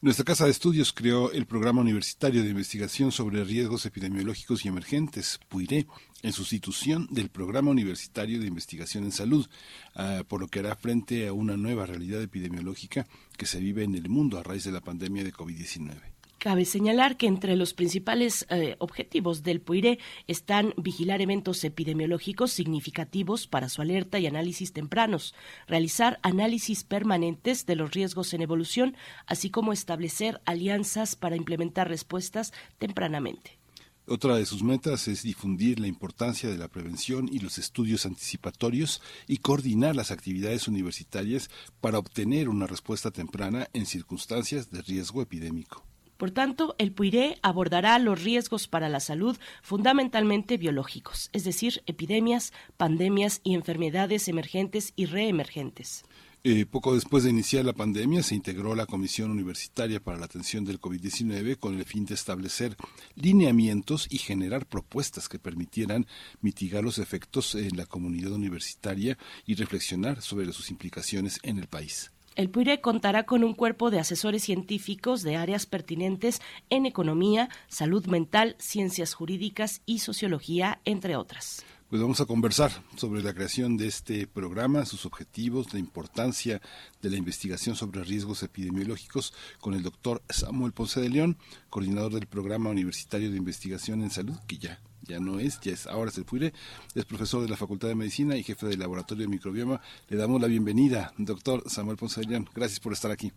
Nuestra 0.00 0.24
Casa 0.24 0.44
de 0.44 0.52
Estudios 0.52 0.92
creó 0.92 1.32
el 1.32 1.44
Programa 1.44 1.80
Universitario 1.80 2.44
de 2.44 2.50
Investigación 2.50 3.10
sobre 3.10 3.42
Riesgos 3.42 3.84
Epidemiológicos 3.84 4.64
y 4.64 4.68
Emergentes, 4.68 5.40
PUIRE, 5.48 5.88
en 6.22 6.32
sustitución 6.32 7.08
del 7.10 7.30
Programa 7.30 7.72
Universitario 7.72 8.38
de 8.38 8.46
Investigación 8.46 9.02
en 9.02 9.10
Salud, 9.10 9.48
uh, 9.96 10.22
por 10.22 10.40
lo 10.40 10.46
que 10.46 10.60
hará 10.60 10.76
frente 10.76 11.26
a 11.26 11.32
una 11.32 11.56
nueva 11.56 11.84
realidad 11.84 12.22
epidemiológica 12.22 13.08
que 13.36 13.46
se 13.46 13.58
vive 13.58 13.82
en 13.82 13.96
el 13.96 14.08
mundo 14.08 14.38
a 14.38 14.44
raíz 14.44 14.62
de 14.62 14.70
la 14.70 14.82
pandemia 14.82 15.24
de 15.24 15.32
COVID-19. 15.32 16.07
Cabe 16.38 16.64
señalar 16.64 17.16
que 17.16 17.26
entre 17.26 17.56
los 17.56 17.74
principales 17.74 18.46
eh, 18.48 18.76
objetivos 18.78 19.42
del 19.42 19.60
PUIRE 19.60 19.98
están 20.28 20.72
vigilar 20.76 21.20
eventos 21.20 21.64
epidemiológicos 21.64 22.52
significativos 22.52 23.48
para 23.48 23.68
su 23.68 23.82
alerta 23.82 24.20
y 24.20 24.28
análisis 24.28 24.72
tempranos, 24.72 25.34
realizar 25.66 26.20
análisis 26.22 26.84
permanentes 26.84 27.66
de 27.66 27.74
los 27.74 27.90
riesgos 27.90 28.32
en 28.34 28.42
evolución, 28.42 28.96
así 29.26 29.50
como 29.50 29.72
establecer 29.72 30.40
alianzas 30.44 31.16
para 31.16 31.34
implementar 31.34 31.88
respuestas 31.88 32.52
tempranamente. 32.78 33.58
Otra 34.06 34.36
de 34.36 34.46
sus 34.46 34.62
metas 34.62 35.08
es 35.08 35.24
difundir 35.24 35.80
la 35.80 35.88
importancia 35.88 36.48
de 36.48 36.56
la 36.56 36.68
prevención 36.68 37.28
y 37.28 37.40
los 37.40 37.58
estudios 37.58 38.06
anticipatorios 38.06 39.02
y 39.26 39.38
coordinar 39.38 39.96
las 39.96 40.12
actividades 40.12 40.68
universitarias 40.68 41.50
para 41.80 41.98
obtener 41.98 42.48
una 42.48 42.68
respuesta 42.68 43.10
temprana 43.10 43.66
en 43.72 43.86
circunstancias 43.86 44.70
de 44.70 44.82
riesgo 44.82 45.20
epidémico. 45.20 45.87
Por 46.18 46.32
tanto, 46.32 46.74
el 46.78 46.90
PUIRE 46.90 47.38
abordará 47.42 47.96
los 48.00 48.22
riesgos 48.22 48.66
para 48.66 48.88
la 48.88 48.98
salud 48.98 49.38
fundamentalmente 49.62 50.56
biológicos, 50.56 51.30
es 51.32 51.44
decir, 51.44 51.80
epidemias, 51.86 52.52
pandemias 52.76 53.40
y 53.44 53.54
enfermedades 53.54 54.26
emergentes 54.26 54.92
y 54.96 55.06
reemergentes. 55.06 56.04
Eh, 56.42 56.66
poco 56.66 56.94
después 56.94 57.22
de 57.22 57.30
iniciar 57.30 57.64
la 57.64 57.72
pandemia 57.72 58.24
se 58.24 58.34
integró 58.34 58.74
la 58.74 58.86
Comisión 58.86 59.30
Universitaria 59.30 60.00
para 60.00 60.18
la 60.18 60.24
Atención 60.24 60.64
del 60.64 60.80
COVID-19 60.80 61.56
con 61.56 61.76
el 61.76 61.84
fin 61.84 62.04
de 62.04 62.14
establecer 62.14 62.76
lineamientos 63.14 64.08
y 64.10 64.18
generar 64.18 64.66
propuestas 64.66 65.28
que 65.28 65.38
permitieran 65.38 66.06
mitigar 66.40 66.82
los 66.82 66.98
efectos 66.98 67.54
en 67.54 67.76
la 67.76 67.86
comunidad 67.86 68.32
universitaria 68.32 69.16
y 69.46 69.54
reflexionar 69.54 70.20
sobre 70.20 70.52
sus 70.52 70.70
implicaciones 70.70 71.38
en 71.44 71.58
el 71.58 71.68
país. 71.68 72.10
El 72.38 72.50
PUIRE 72.50 72.80
contará 72.80 73.26
con 73.26 73.42
un 73.42 73.52
cuerpo 73.52 73.90
de 73.90 73.98
asesores 73.98 74.44
científicos 74.44 75.24
de 75.24 75.34
áreas 75.34 75.66
pertinentes 75.66 76.40
en 76.70 76.86
economía, 76.86 77.48
salud 77.66 78.06
mental, 78.06 78.54
ciencias 78.60 79.12
jurídicas 79.12 79.82
y 79.86 79.98
sociología, 79.98 80.80
entre 80.84 81.16
otras. 81.16 81.64
Pues 81.90 82.00
vamos 82.00 82.20
a 82.20 82.26
conversar 82.26 82.70
sobre 82.94 83.24
la 83.24 83.34
creación 83.34 83.76
de 83.76 83.88
este 83.88 84.28
programa, 84.28 84.84
sus 84.84 85.04
objetivos, 85.04 85.72
la 85.72 85.80
importancia 85.80 86.62
de 87.02 87.10
la 87.10 87.16
investigación 87.16 87.74
sobre 87.74 88.04
riesgos 88.04 88.44
epidemiológicos 88.44 89.34
con 89.58 89.74
el 89.74 89.82
doctor 89.82 90.22
Samuel 90.28 90.70
Ponce 90.70 91.00
de 91.00 91.08
León, 91.08 91.38
coordinador 91.70 92.12
del 92.12 92.28
Programa 92.28 92.70
Universitario 92.70 93.32
de 93.32 93.36
Investigación 93.36 94.00
en 94.02 94.10
Salud, 94.10 94.38
que 94.46 94.58
ya 94.58 94.80
ya 95.08 95.18
no 95.18 95.40
es, 95.40 95.58
ya 95.60 95.72
es 95.72 95.86
ahora 95.86 96.10
se 96.10 96.22
puede, 96.22 96.52
es 96.94 97.04
profesor 97.04 97.42
de 97.42 97.48
la 97.48 97.56
Facultad 97.56 97.88
de 97.88 97.94
Medicina 97.94 98.36
y 98.36 98.42
jefe 98.42 98.66
del 98.66 98.78
Laboratorio 98.78 99.24
de 99.24 99.28
Microbioma. 99.28 99.80
Le 100.08 100.16
damos 100.16 100.40
la 100.40 100.46
bienvenida, 100.46 101.12
doctor 101.16 101.62
Samuel 101.66 101.96
Ponce 101.96 102.20
de 102.20 102.28
León. 102.28 102.48
Gracias 102.54 102.78
por 102.78 102.92
estar 102.92 103.10
aquí. 103.10 103.32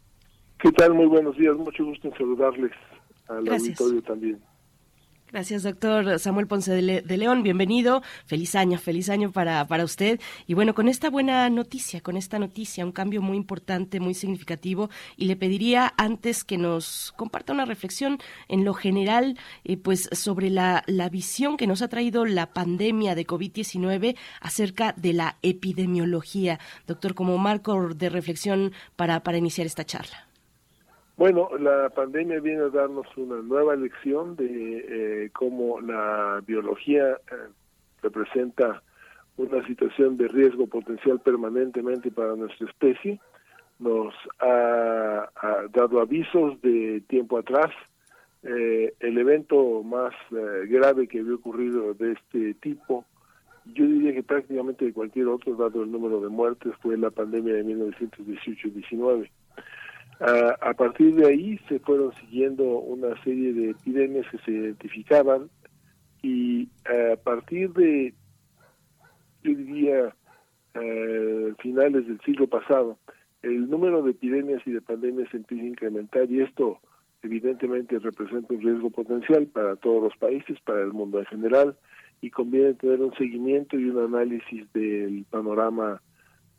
¿Qué 0.60 0.72
tal? 0.73 0.93
Muy 0.93 1.07
buenos 1.07 1.35
días, 1.38 1.56
mucho 1.56 1.84
gusto 1.85 2.07
en 2.10 2.14
saludarles 2.14 2.72
al 3.27 3.43
Gracias. 3.45 3.80
auditorio 3.81 4.03
también. 4.03 4.51
Gracias, 5.32 5.64
doctor 5.64 6.20
Samuel 6.20 6.45
Ponce 6.45 6.74
de, 6.74 6.82
Le 6.82 7.02
de, 7.02 7.16
León. 7.16 7.41
Bienvenido. 7.41 8.03
Feliz 8.26 8.53
año, 8.53 8.78
feliz 8.78 9.08
año 9.10 9.32
para, 9.32 9.66
para 9.66 9.86
usted. 9.86 10.20
Y 10.45 10.56
bueno, 10.56 10.76
con 10.76 10.90
esta 10.90 11.10
buena 11.10 11.49
noticia, 11.49 12.02
con 12.02 12.18
esta 12.18 12.38
noticia, 12.38 12.84
un 12.84 12.91
cambio 12.91 13.22
muy 13.22 13.38
importante, 13.38 14.02
muy 14.02 14.14
significativo. 14.14 14.90
Y 15.16 15.28
le 15.28 15.38
pediría 15.38 15.94
antes 15.95 16.44
que 16.44 16.58
nos 16.58 17.14
comparta 17.16 17.53
una 17.53 17.64
reflexión 17.64 18.18
en 18.49 18.66
lo 18.66 18.74
general, 18.74 19.38
eh, 19.64 19.78
pues 19.78 20.10
sobre 20.12 20.49
la, 20.49 20.84
la 20.86 21.08
visión 21.08 21.56
que 21.56 21.66
nos 21.66 21.82
ha 21.82 21.88
traído 21.88 22.26
la 22.26 22.52
pandemia 22.52 23.16
de 23.16 23.26
COVID-19 23.26 24.18
acerca 24.41 24.94
de 24.98 25.14
la 25.14 25.38
epidemiología. 25.44 26.60
Doctor, 26.88 27.16
como 27.16 27.38
marco 27.38 27.94
de 27.94 28.10
reflexión 28.10 28.74
para, 28.98 29.24
para 29.24 29.38
iniciar 29.38 29.66
esta 29.66 29.86
charla. 29.86 30.31
Bueno, 31.22 31.49
la 31.60 31.88
pandemia 31.91 32.39
viene 32.39 32.64
a 32.64 32.69
darnos 32.69 33.06
una 33.15 33.43
nueva 33.43 33.76
lección 33.76 34.35
de 34.35 34.45
eh, 34.48 35.30
cómo 35.34 35.80
la 35.80 36.41
biología 36.48 37.11
eh, 37.11 37.35
representa 38.02 38.81
una 39.38 39.64
situación 39.68 40.18
de 40.18 40.27
riesgo 40.30 40.65
potencial 40.65 41.19
permanentemente 41.19 42.10
para 42.10 42.35
nuestra 42.35 42.68
especie. 42.68 43.19
Nos 43.77 44.15
ha, 44.39 45.30
dado 45.72 45.99
avisos 45.99 46.60
de 46.64 47.03
tiempo 47.07 47.38
atrás. 47.38 47.69
Eh, 48.41 48.95
el 48.99 49.15
evento 49.19 49.84
más 49.84 50.15
eh, 50.31 50.65
grave 50.69 51.07
que 51.07 51.19
había 51.19 51.35
ocurrido 51.35 51.93
de 51.93 52.14
este 52.14 52.56
tipo, 52.56 53.06
yo 53.76 53.85
diría 53.85 54.15
que 54.15 54.23
prácticamente 54.23 54.85
de 54.85 54.93
cualquier 54.93 55.27
otro, 55.27 55.53
dado 55.56 55.84
el 55.84 55.91
número 55.91 56.19
de 56.19 56.30
muertes, 56.30 56.73
fue 56.81 56.98
la 56.98 57.11
pandemia 57.11 57.53
de 57.53 57.64
1918-19 57.64 59.30
Uh, 60.22 60.53
a 60.61 60.73
partir 60.76 61.15
de 61.15 61.26
ahí 61.26 61.60
se 61.68 61.80
fueron 61.80 62.14
siguiendo 62.14 62.64
una 62.64 63.19
serie 63.23 63.53
de 63.53 63.72
epidemias 63.72 64.27
que 64.30 64.38
se 64.45 64.52
identificaban 64.52 65.49
y 66.22 66.69
a 66.85 67.15
partir 67.15 67.73
de, 67.73 68.14
yo 69.43 69.56
diría, 69.56 70.15
uh, 70.76 71.56
finales 71.56 72.06
del 72.07 72.22
siglo 72.22 72.45
pasado, 72.45 72.99
el 73.41 73.68
número 73.68 74.03
de 74.03 74.11
epidemias 74.11 74.61
y 74.68 74.73
de 74.73 74.81
pandemias 74.81 75.34
empieza 75.34 75.64
a 75.64 75.68
incrementar 75.68 76.30
y 76.30 76.41
esto 76.41 76.80
evidentemente 77.23 77.98
representa 77.98 78.53
un 78.53 78.61
riesgo 78.61 78.91
potencial 78.91 79.48
para 79.48 79.76
todos 79.77 80.03
los 80.03 80.15
países, 80.18 80.60
para 80.61 80.81
el 80.81 80.93
mundo 80.93 81.18
en 81.18 81.26
general 81.26 81.76
y 82.22 82.30
conviene 82.30 82.76
tener 82.76 83.02
un 83.02 83.15
seguimiento 83.15 83.76
y 83.80 83.89
un 83.89 83.98
análisis 83.98 84.72
del 84.73 85.26
panorama 85.31 85.99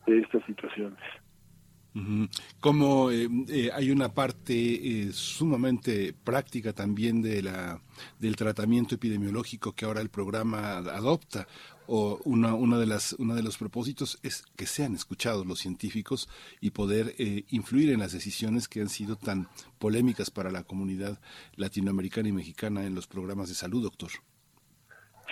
de 0.04 0.18
estas 0.18 0.44
situaciones. 0.46 0.98
Como 2.58 3.10
eh, 3.10 3.28
eh, 3.48 3.70
hay 3.74 3.90
una 3.90 4.14
parte 4.14 4.54
eh, 4.54 5.12
sumamente 5.12 6.14
práctica 6.14 6.72
también 6.72 7.20
de 7.20 7.42
la 7.42 7.80
del 8.18 8.34
tratamiento 8.36 8.94
epidemiológico 8.94 9.72
que 9.72 9.84
ahora 9.84 10.00
el 10.00 10.08
programa 10.08 10.78
adopta 10.78 11.46
o 11.86 12.20
una, 12.24 12.54
una 12.54 12.78
de 12.78 12.86
las 12.86 13.12
uno 13.14 13.34
de 13.34 13.42
los 13.42 13.58
propósitos 13.58 14.18
es 14.22 14.44
que 14.56 14.66
sean 14.66 14.94
escuchados 14.94 15.46
los 15.46 15.58
científicos 15.58 16.28
y 16.60 16.70
poder 16.70 17.14
eh, 17.18 17.44
influir 17.50 17.90
en 17.90 18.00
las 18.00 18.12
decisiones 18.12 18.68
que 18.68 18.80
han 18.80 18.88
sido 18.88 19.16
tan 19.16 19.48
polémicas 19.78 20.30
para 20.30 20.50
la 20.50 20.62
comunidad 20.62 21.20
latinoamericana 21.56 22.28
y 22.28 22.32
mexicana 22.32 22.84
en 22.84 22.94
los 22.94 23.06
programas 23.06 23.48
de 23.48 23.54
salud, 23.54 23.82
doctor. 23.82 24.10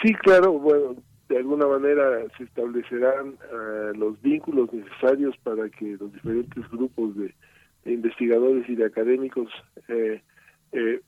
Sí, 0.03 0.15
claro, 0.15 0.53
bueno, 0.53 0.97
de 1.31 1.39
alguna 1.39 1.69
manera 1.69 2.27
se 2.37 2.43
establecerán 2.43 3.39
uh, 3.53 3.97
los 3.97 4.21
vínculos 4.21 4.73
necesarios 4.73 5.37
para 5.45 5.71
que 5.71 5.97
los 5.99 6.13
diferentes 6.13 6.69
grupos 6.71 7.17
de, 7.17 7.33
investigadores 7.85 8.69
y 8.69 8.75
de 8.75 8.85
académicos 8.85 9.49
eh, 9.89 10.21
eh, 10.73 11.01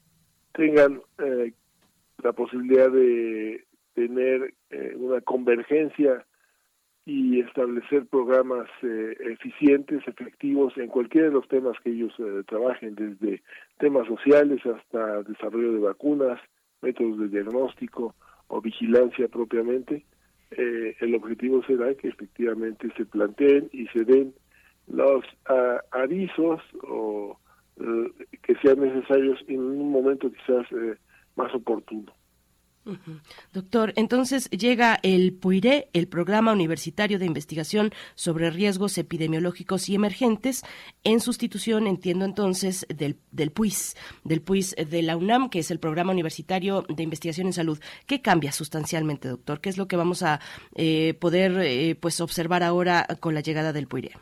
tengan 0.52 1.02
eh, 1.18 1.52
la 2.22 2.32
posibilidad 2.32 2.90
de 2.90 3.64
tener 3.94 4.54
una 4.96 5.20
convergencia 5.20 6.24
y 7.04 7.40
establecer 7.40 8.06
programas 8.06 8.68
eficientes, 8.80 10.06
efectivos 10.06 10.72
en 10.78 10.86
cualquiera 10.86 11.26
de 11.26 11.34
los 11.34 11.46
temas 11.48 11.76
que 11.84 11.90
ellos 11.90 12.14
trabajen, 12.46 12.94
desde 12.94 13.42
temas 13.78 14.06
sociales 14.06 14.64
hasta 14.64 15.22
desarrollo 15.24 15.72
de 15.72 15.80
vacunas, 15.80 16.40
métodos 16.80 17.18
de 17.18 17.28
diagnóstico, 17.28 18.14
o 18.52 18.60
vigilancia 18.60 19.28
propiamente, 19.28 20.04
eh, 20.56 20.96
el 21.00 21.14
objetivo 21.14 21.62
será 21.64 21.94
que 21.94 22.08
efectivamente 22.08 22.88
se 22.96 23.04
planteen 23.04 23.68
y 23.72 23.86
se 23.88 24.04
den 24.04 24.34
los 24.88 25.24
uh, 25.48 25.78
avisos 25.90 26.60
o 26.82 27.38
uh, 27.76 28.10
que 28.42 28.54
sean 28.56 28.80
necesarios 28.80 29.42
en 29.48 29.60
un 29.60 29.90
momento 29.90 30.30
quizás 30.30 30.66
eh, 30.72 30.96
más 31.36 31.54
oportuno. 31.54 32.12
Doctor, 33.52 33.92
entonces 33.96 34.50
llega 34.50 34.98
el 35.02 35.32
PUIRE, 35.32 35.88
el 35.92 36.08
Programa 36.08 36.52
Universitario 36.52 37.18
de 37.18 37.26
Investigación 37.26 37.90
sobre 38.14 38.50
Riesgos 38.50 38.98
Epidemiológicos 38.98 39.88
y 39.88 39.94
Emergentes, 39.94 40.64
en 41.04 41.20
sustitución, 41.20 41.86
entiendo 41.86 42.24
entonces, 42.24 42.86
del, 42.88 43.18
del 43.30 43.52
PUIS, 43.52 43.96
del 44.24 44.42
PUIS 44.42 44.74
de 44.74 45.02
la 45.02 45.16
UNAM, 45.16 45.48
que 45.48 45.60
es 45.60 45.70
el 45.70 45.78
Programa 45.78 46.12
Universitario 46.12 46.84
de 46.88 47.02
Investigación 47.02 47.46
en 47.46 47.52
Salud. 47.52 47.78
¿Qué 48.06 48.20
cambia 48.20 48.50
sustancialmente, 48.50 49.28
doctor? 49.28 49.60
¿Qué 49.60 49.68
es 49.68 49.78
lo 49.78 49.86
que 49.86 49.96
vamos 49.96 50.22
a 50.22 50.40
eh, 50.74 51.14
poder 51.14 51.52
eh, 51.60 51.96
pues 52.00 52.20
observar 52.20 52.62
ahora 52.62 53.06
con 53.20 53.34
la 53.34 53.40
llegada 53.40 53.72
del 53.72 53.86
PUIRE? 53.86 54.12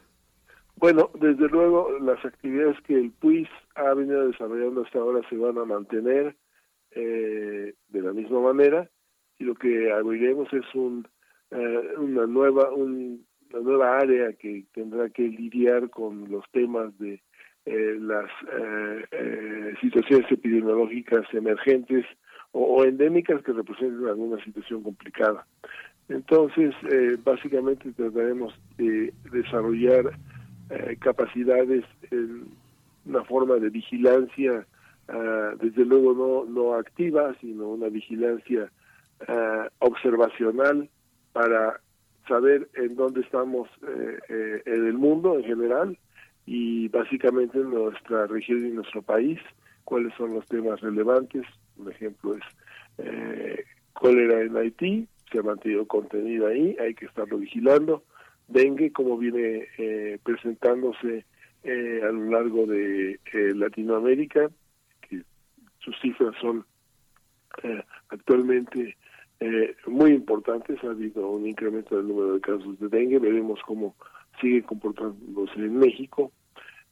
Bueno, 0.76 1.10
desde 1.20 1.46
luego 1.48 1.90
las 2.00 2.24
actividades 2.24 2.76
que 2.86 2.94
el 2.94 3.10
PUIS 3.10 3.48
ha 3.74 3.94
venido 3.94 4.26
desarrollando 4.26 4.82
hasta 4.82 4.98
ahora 4.98 5.20
se 5.28 5.36
van 5.36 5.58
a 5.58 5.64
mantener 5.64 6.34
eh, 6.92 7.74
de 7.88 8.02
la 8.02 8.12
misma 8.12 8.40
manera 8.40 8.88
y 9.40 9.44
lo 9.44 9.54
que 9.54 9.90
abriremos 9.90 10.52
es 10.52 10.74
un, 10.74 11.08
eh, 11.50 11.94
una 11.96 12.26
nueva 12.26 12.72
una 12.72 13.18
nueva 13.62 13.98
área 13.98 14.32
que 14.34 14.64
tendrá 14.72 15.08
que 15.08 15.22
lidiar 15.22 15.90
con 15.90 16.30
los 16.30 16.44
temas 16.52 16.96
de 16.98 17.20
eh, 17.66 17.96
las 17.98 18.30
eh, 18.52 19.74
situaciones 19.80 20.30
epidemiológicas 20.30 21.24
emergentes 21.32 22.04
o, 22.52 22.84
endémicas 22.84 23.42
que 23.42 23.52
representen 23.52 24.06
alguna 24.06 24.42
situación 24.44 24.82
complicada. 24.82 25.46
Entonces, 26.08 26.74
básicamente 27.22 27.92
trataremos 27.92 28.52
de 28.76 29.12
desarrollar 29.30 30.10
capacidades 30.98 31.84
en 32.10 32.48
una 33.06 33.22
forma 33.24 33.54
de 33.56 33.70
vigilancia 33.70 34.66
Ah, 35.12 35.54
desde 35.60 35.84
luego 35.84 36.14
no, 36.14 36.44
no 36.44 36.74
activa, 36.74 37.34
sino 37.40 37.70
una 37.70 37.88
vigilancia 37.88 38.70
ah, 39.26 39.68
observacional 39.80 40.88
para 41.32 41.80
saber 42.28 42.68
en 42.74 42.94
dónde 42.94 43.22
estamos 43.22 43.68
eh, 43.88 44.18
eh, 44.28 44.62
en 44.66 44.86
el 44.86 44.94
mundo 44.94 45.36
en 45.36 45.44
general 45.44 45.98
y 46.46 46.86
básicamente 46.88 47.58
en 47.58 47.70
nuestra 47.70 48.28
región 48.28 48.64
y 48.64 48.70
nuestro 48.70 49.02
país, 49.02 49.40
cuáles 49.84 50.14
son 50.14 50.34
los 50.34 50.46
temas 50.46 50.80
relevantes. 50.80 51.42
Un 51.76 51.90
ejemplo 51.90 52.36
es 52.36 52.42
eh, 52.98 53.64
cólera 53.92 54.42
en 54.42 54.56
Haití, 54.56 55.08
se 55.32 55.38
ha 55.38 55.42
mantenido 55.42 55.86
contenido 55.86 56.46
ahí, 56.46 56.76
hay 56.78 56.94
que 56.94 57.06
estarlo 57.06 57.38
vigilando. 57.38 58.04
Dengue, 58.46 58.92
como 58.92 59.16
viene 59.16 59.68
presentándose 60.24 61.24
a 61.64 62.10
lo 62.10 62.30
largo 62.30 62.66
de 62.66 63.20
Latinoamérica, 63.54 64.50
sus 65.80 65.98
cifras 66.00 66.34
son 66.40 66.64
eh, 67.62 67.82
actualmente 68.08 68.96
eh, 69.40 69.74
muy 69.86 70.12
importantes. 70.12 70.82
Ha 70.84 70.88
habido 70.88 71.28
un 71.28 71.46
incremento 71.46 71.96
del 71.96 72.08
número 72.08 72.34
de 72.34 72.40
casos 72.40 72.78
de 72.78 72.88
dengue. 72.88 73.18
Veremos 73.18 73.60
cómo 73.66 73.94
sigue 74.40 74.62
comportándose 74.62 75.56
en 75.56 75.78
México. 75.78 76.32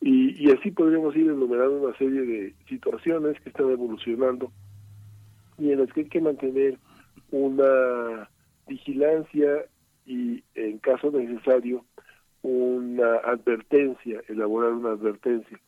Y, 0.01 0.43
y 0.43 0.53
así 0.53 0.71
podríamos 0.71 1.17
ir 1.17 1.27
enumerando 1.27 1.89
una 1.89 1.97
serie 1.97 2.23
de 2.23 2.55
situaciones 2.69 3.41
que 3.41 3.49
están 3.49 3.71
evolucionando 3.71 4.53
y 5.59 5.73
en 5.73 5.81
las 5.81 5.93
que 5.93 6.03
hay 6.03 6.09
que 6.09 6.21
mantener 6.21 6.79
una 7.31 8.31
vigilancia 8.67 9.65
y, 10.07 10.43
en 10.55 10.79
caso 10.79 11.11
necesario, 11.11 11.85
una 12.43 13.17
advertencia, 13.17 14.23
elaborar 14.29 14.73
una 14.73 14.91
advertencia. 14.91 15.61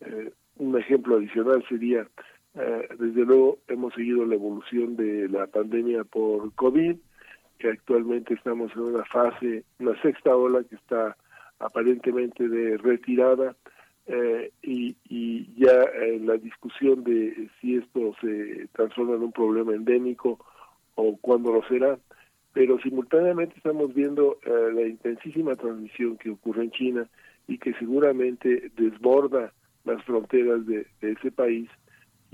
Eh, 0.00 0.32
un 0.56 0.78
ejemplo 0.78 1.16
adicional 1.16 1.64
sería 1.68 2.06
eh, 2.56 2.88
desde 2.98 3.24
luego 3.24 3.58
hemos 3.66 3.92
seguido 3.94 4.24
la 4.24 4.36
evolución 4.36 4.96
de 4.96 5.28
la 5.28 5.46
pandemia 5.48 6.04
por 6.04 6.52
COVID, 6.54 6.96
que 7.58 7.68
actualmente 7.68 8.34
estamos 8.34 8.70
en 8.76 8.82
una 8.82 9.04
fase, 9.04 9.64
una 9.80 10.00
sexta 10.02 10.36
ola 10.36 10.62
que 10.62 10.76
está 10.76 11.16
aparentemente 11.58 12.48
de 12.48 12.76
retirada 12.76 13.56
eh, 14.06 14.52
y, 14.62 14.96
y, 15.08 15.52
ya 15.56 15.82
en 16.02 16.26
la 16.26 16.36
discusión 16.36 17.02
de 17.04 17.48
si 17.60 17.76
esto 17.76 18.14
se 18.20 18.68
transforma 18.72 19.14
en 19.14 19.22
un 19.22 19.32
problema 19.32 19.72
endémico 19.72 20.38
o 20.94 21.16
cuándo 21.16 21.52
lo 21.52 21.66
será, 21.66 21.98
pero 22.52 22.78
simultáneamente 22.80 23.56
estamos 23.56 23.92
viendo 23.94 24.38
eh, 24.44 24.72
la 24.72 24.82
intensísima 24.82 25.56
transmisión 25.56 26.16
que 26.18 26.30
ocurre 26.30 26.64
en 26.64 26.70
China 26.70 27.08
y 27.48 27.58
que 27.58 27.72
seguramente 27.74 28.70
desborda 28.76 29.52
las 29.84 30.02
fronteras 30.04 30.64
de 30.66 30.86
ese 31.00 31.32
país 31.32 31.68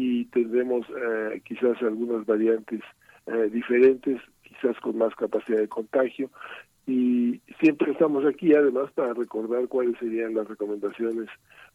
y 0.00 0.24
tendremos 0.26 0.86
eh, 0.88 1.42
quizás 1.44 1.76
algunas 1.82 2.24
variantes 2.24 2.80
eh, 3.26 3.50
diferentes, 3.52 4.18
quizás 4.42 4.74
con 4.80 4.96
más 4.96 5.14
capacidad 5.14 5.58
de 5.58 5.68
contagio. 5.68 6.30
Y 6.86 7.42
siempre 7.60 7.92
estamos 7.92 8.24
aquí 8.24 8.54
además 8.54 8.90
para 8.92 9.12
recordar 9.12 9.68
cuáles 9.68 9.98
serían 9.98 10.34
las 10.34 10.48
recomendaciones 10.48 11.28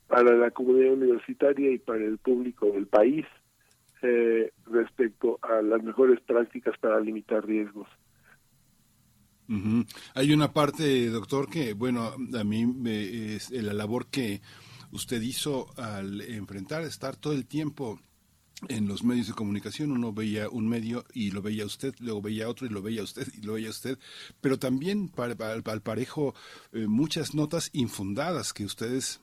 para 0.07 0.35
la 0.35 0.49
comunidad 0.49 0.93
universitaria 0.93 1.71
y 1.71 1.77
para 1.77 2.03
el 2.03 2.17
público 2.17 2.65
del 2.71 2.87
país 2.87 3.27
eh, 4.01 4.51
respecto 4.65 5.37
a 5.43 5.61
las 5.61 5.83
mejores 5.83 6.19
prácticas 6.21 6.75
para 6.79 6.99
limitar 6.99 7.45
riesgos. 7.45 7.87
Hay 10.15 10.33
una 10.33 10.51
parte, 10.51 11.09
doctor, 11.09 11.47
que, 11.47 11.73
bueno, 11.73 12.11
a 12.33 12.43
mí 12.43 12.65
me, 12.65 13.35
es 13.35 13.51
la 13.51 13.73
labor 13.73 14.07
que 14.07 14.41
usted 14.91 15.21
hizo 15.21 15.67
al 15.77 16.21
enfrentar, 16.21 16.81
estar 16.81 17.15
todo 17.15 17.33
el 17.33 17.45
tiempo 17.45 17.99
en 18.69 18.87
los 18.87 19.03
medios 19.03 19.27
de 19.27 19.33
comunicación 19.33 19.91
uno 19.91 20.13
veía 20.13 20.49
un 20.49 20.67
medio 20.67 21.05
y 21.13 21.31
lo 21.31 21.41
veía 21.41 21.65
usted, 21.65 21.93
luego 21.99 22.21
veía 22.21 22.49
otro 22.49 22.65
y 22.65 22.69
lo 22.69 22.81
veía 22.81 23.03
usted 23.03 23.27
y 23.37 23.41
lo 23.45 23.53
veía 23.53 23.69
usted, 23.69 23.99
pero 24.41 24.57
también 24.57 25.11
al 25.17 25.81
parejo 25.81 26.33
eh, 26.71 26.87
muchas 26.87 27.35
notas 27.35 27.69
infundadas 27.73 28.53
que 28.53 28.65
ustedes 28.65 29.19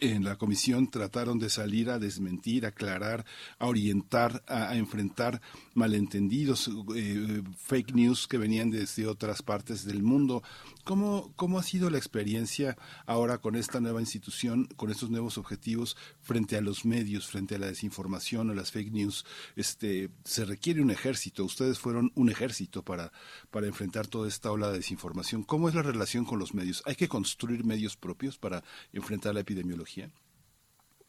en 0.00 0.24
la 0.24 0.36
comisión 0.36 0.90
trataron 0.90 1.38
de 1.38 1.50
salir 1.50 1.88
a 1.88 1.98
desmentir, 1.98 2.64
a 2.64 2.68
aclarar, 2.68 3.24
a 3.58 3.66
orientar, 3.66 4.42
a, 4.48 4.76
enfrentar 4.76 5.40
malentendidos, 5.74 6.68
eh, 6.96 7.42
fake 7.56 7.94
news 7.94 8.26
que 8.26 8.38
venían 8.38 8.70
desde 8.70 9.06
otras 9.06 9.42
partes 9.42 9.84
del 9.84 10.02
mundo. 10.02 10.42
¿Cómo, 10.84 11.32
¿Cómo 11.36 11.58
ha 11.58 11.62
sido 11.62 11.88
la 11.88 11.96
experiencia 11.96 12.76
ahora 13.06 13.38
con 13.38 13.56
esta 13.56 13.80
nueva 13.80 14.00
institución, 14.00 14.68
con 14.76 14.90
estos 14.90 15.08
nuevos 15.08 15.38
objetivos 15.38 15.96
frente 16.20 16.58
a 16.58 16.60
los 16.60 16.84
medios, 16.84 17.26
frente 17.30 17.54
a 17.54 17.58
la 17.58 17.68
desinformación 17.68 18.50
o 18.50 18.54
las 18.54 18.70
fake 18.70 18.92
news? 18.92 19.24
Este, 19.56 20.10
se 20.24 20.44
requiere 20.44 20.82
un 20.82 20.90
ejército. 20.90 21.42
Ustedes 21.42 21.78
fueron 21.78 22.12
un 22.14 22.28
ejército 22.28 22.82
para, 22.82 23.12
para 23.50 23.66
enfrentar 23.66 24.06
toda 24.06 24.28
esta 24.28 24.52
ola 24.52 24.68
de 24.68 24.76
desinformación. 24.76 25.42
¿Cómo 25.42 25.70
es 25.70 25.74
la 25.74 25.82
relación 25.82 26.26
con 26.26 26.38
los 26.38 26.54
medios? 26.54 26.82
¿Hay 26.86 26.96
que 26.96 27.08
construir 27.08 27.64
medios 27.64 27.96
propios 27.96 28.36
para 28.36 28.62
enfrentar 28.92 29.32
la 29.32 29.40
epidemiología? 29.40 30.10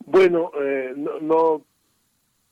Bueno, 0.05 0.51
eh, 0.61 0.93
no, 0.95 1.19
no 1.19 1.65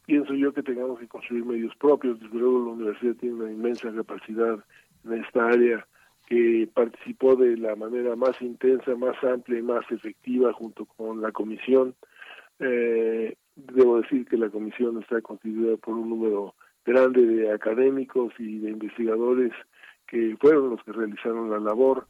pienso 0.05 0.33
yo 0.33 0.53
que 0.53 0.61
tengamos 0.61 0.99
que 0.99 1.07
construir 1.07 1.45
medios 1.45 1.73
propios. 1.77 2.19
Desde 2.19 2.37
luego 2.37 2.65
la 2.65 2.71
universidad 2.71 3.15
tiene 3.15 3.35
una 3.35 3.51
inmensa 3.51 3.93
capacidad 3.93 4.59
en 5.05 5.13
esta 5.13 5.45
área 5.45 5.87
que 6.33 6.67
participó 6.73 7.35
de 7.35 7.57
la 7.57 7.75
manera 7.75 8.15
más 8.15 8.41
intensa, 8.41 8.95
más 8.95 9.15
amplia 9.23 9.59
y 9.59 9.61
más 9.61 9.85
efectiva 9.91 10.51
junto 10.51 10.85
con 10.85 11.21
la 11.21 11.31
comisión. 11.31 11.93
Eh, 12.59 13.35
debo 13.55 14.01
decir 14.01 14.25
que 14.25 14.37
la 14.37 14.49
comisión 14.49 14.99
está 14.99 15.21
constituida 15.21 15.77
por 15.77 15.93
un 15.93 16.09
número 16.09 16.55
grande 16.85 17.23
de 17.23 17.51
académicos 17.51 18.33
y 18.39 18.57
de 18.57 18.71
investigadores 18.71 19.51
que 20.07 20.35
fueron 20.41 20.71
los 20.71 20.83
que 20.83 20.91
realizaron 20.91 21.51
la 21.51 21.59
labor, 21.59 22.07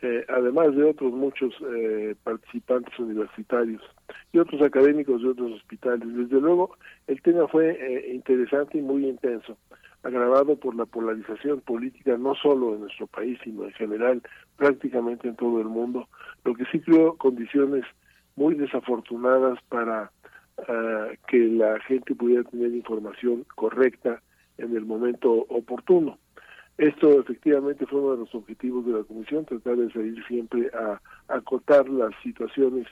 eh, 0.00 0.24
además 0.28 0.74
de 0.74 0.84
otros 0.84 1.12
muchos 1.12 1.52
eh, 1.74 2.14
participantes 2.24 2.98
universitarios 2.98 3.82
y 4.32 4.38
otros 4.38 4.62
académicos 4.62 5.20
de 5.20 5.28
otros 5.28 5.52
hospitales. 5.52 6.08
Desde 6.16 6.40
luego, 6.40 6.76
el 7.08 7.20
tema 7.20 7.46
fue 7.48 7.76
eh, 7.78 8.14
interesante 8.14 8.78
y 8.78 8.82
muy 8.82 9.06
intenso 9.06 9.58
agravado 10.06 10.56
por 10.56 10.76
la 10.76 10.86
polarización 10.86 11.60
política 11.60 12.16
no 12.16 12.34
solo 12.36 12.74
en 12.74 12.82
nuestro 12.82 13.08
país, 13.08 13.38
sino 13.42 13.64
en 13.64 13.72
general 13.72 14.22
prácticamente 14.56 15.26
en 15.26 15.34
todo 15.34 15.60
el 15.60 15.66
mundo, 15.66 16.08
lo 16.44 16.54
que 16.54 16.64
sí 16.66 16.80
creó 16.80 17.16
condiciones 17.16 17.84
muy 18.36 18.54
desafortunadas 18.54 19.58
para 19.68 20.12
ah, 20.68 21.08
que 21.26 21.38
la 21.38 21.80
gente 21.80 22.14
pudiera 22.14 22.44
tener 22.44 22.72
información 22.72 23.44
correcta 23.56 24.22
en 24.58 24.76
el 24.76 24.86
momento 24.86 25.32
oportuno. 25.48 26.18
Esto 26.78 27.20
efectivamente 27.20 27.86
fue 27.86 28.00
uno 28.00 28.12
de 28.12 28.18
los 28.18 28.34
objetivos 28.34 28.86
de 28.86 28.92
la 28.92 29.02
Comisión, 29.02 29.44
tratar 29.44 29.76
de 29.76 29.90
salir 29.92 30.24
siempre 30.26 30.70
a, 30.72 31.00
acotar 31.28 31.88
las 31.88 32.14
situaciones 32.22 32.86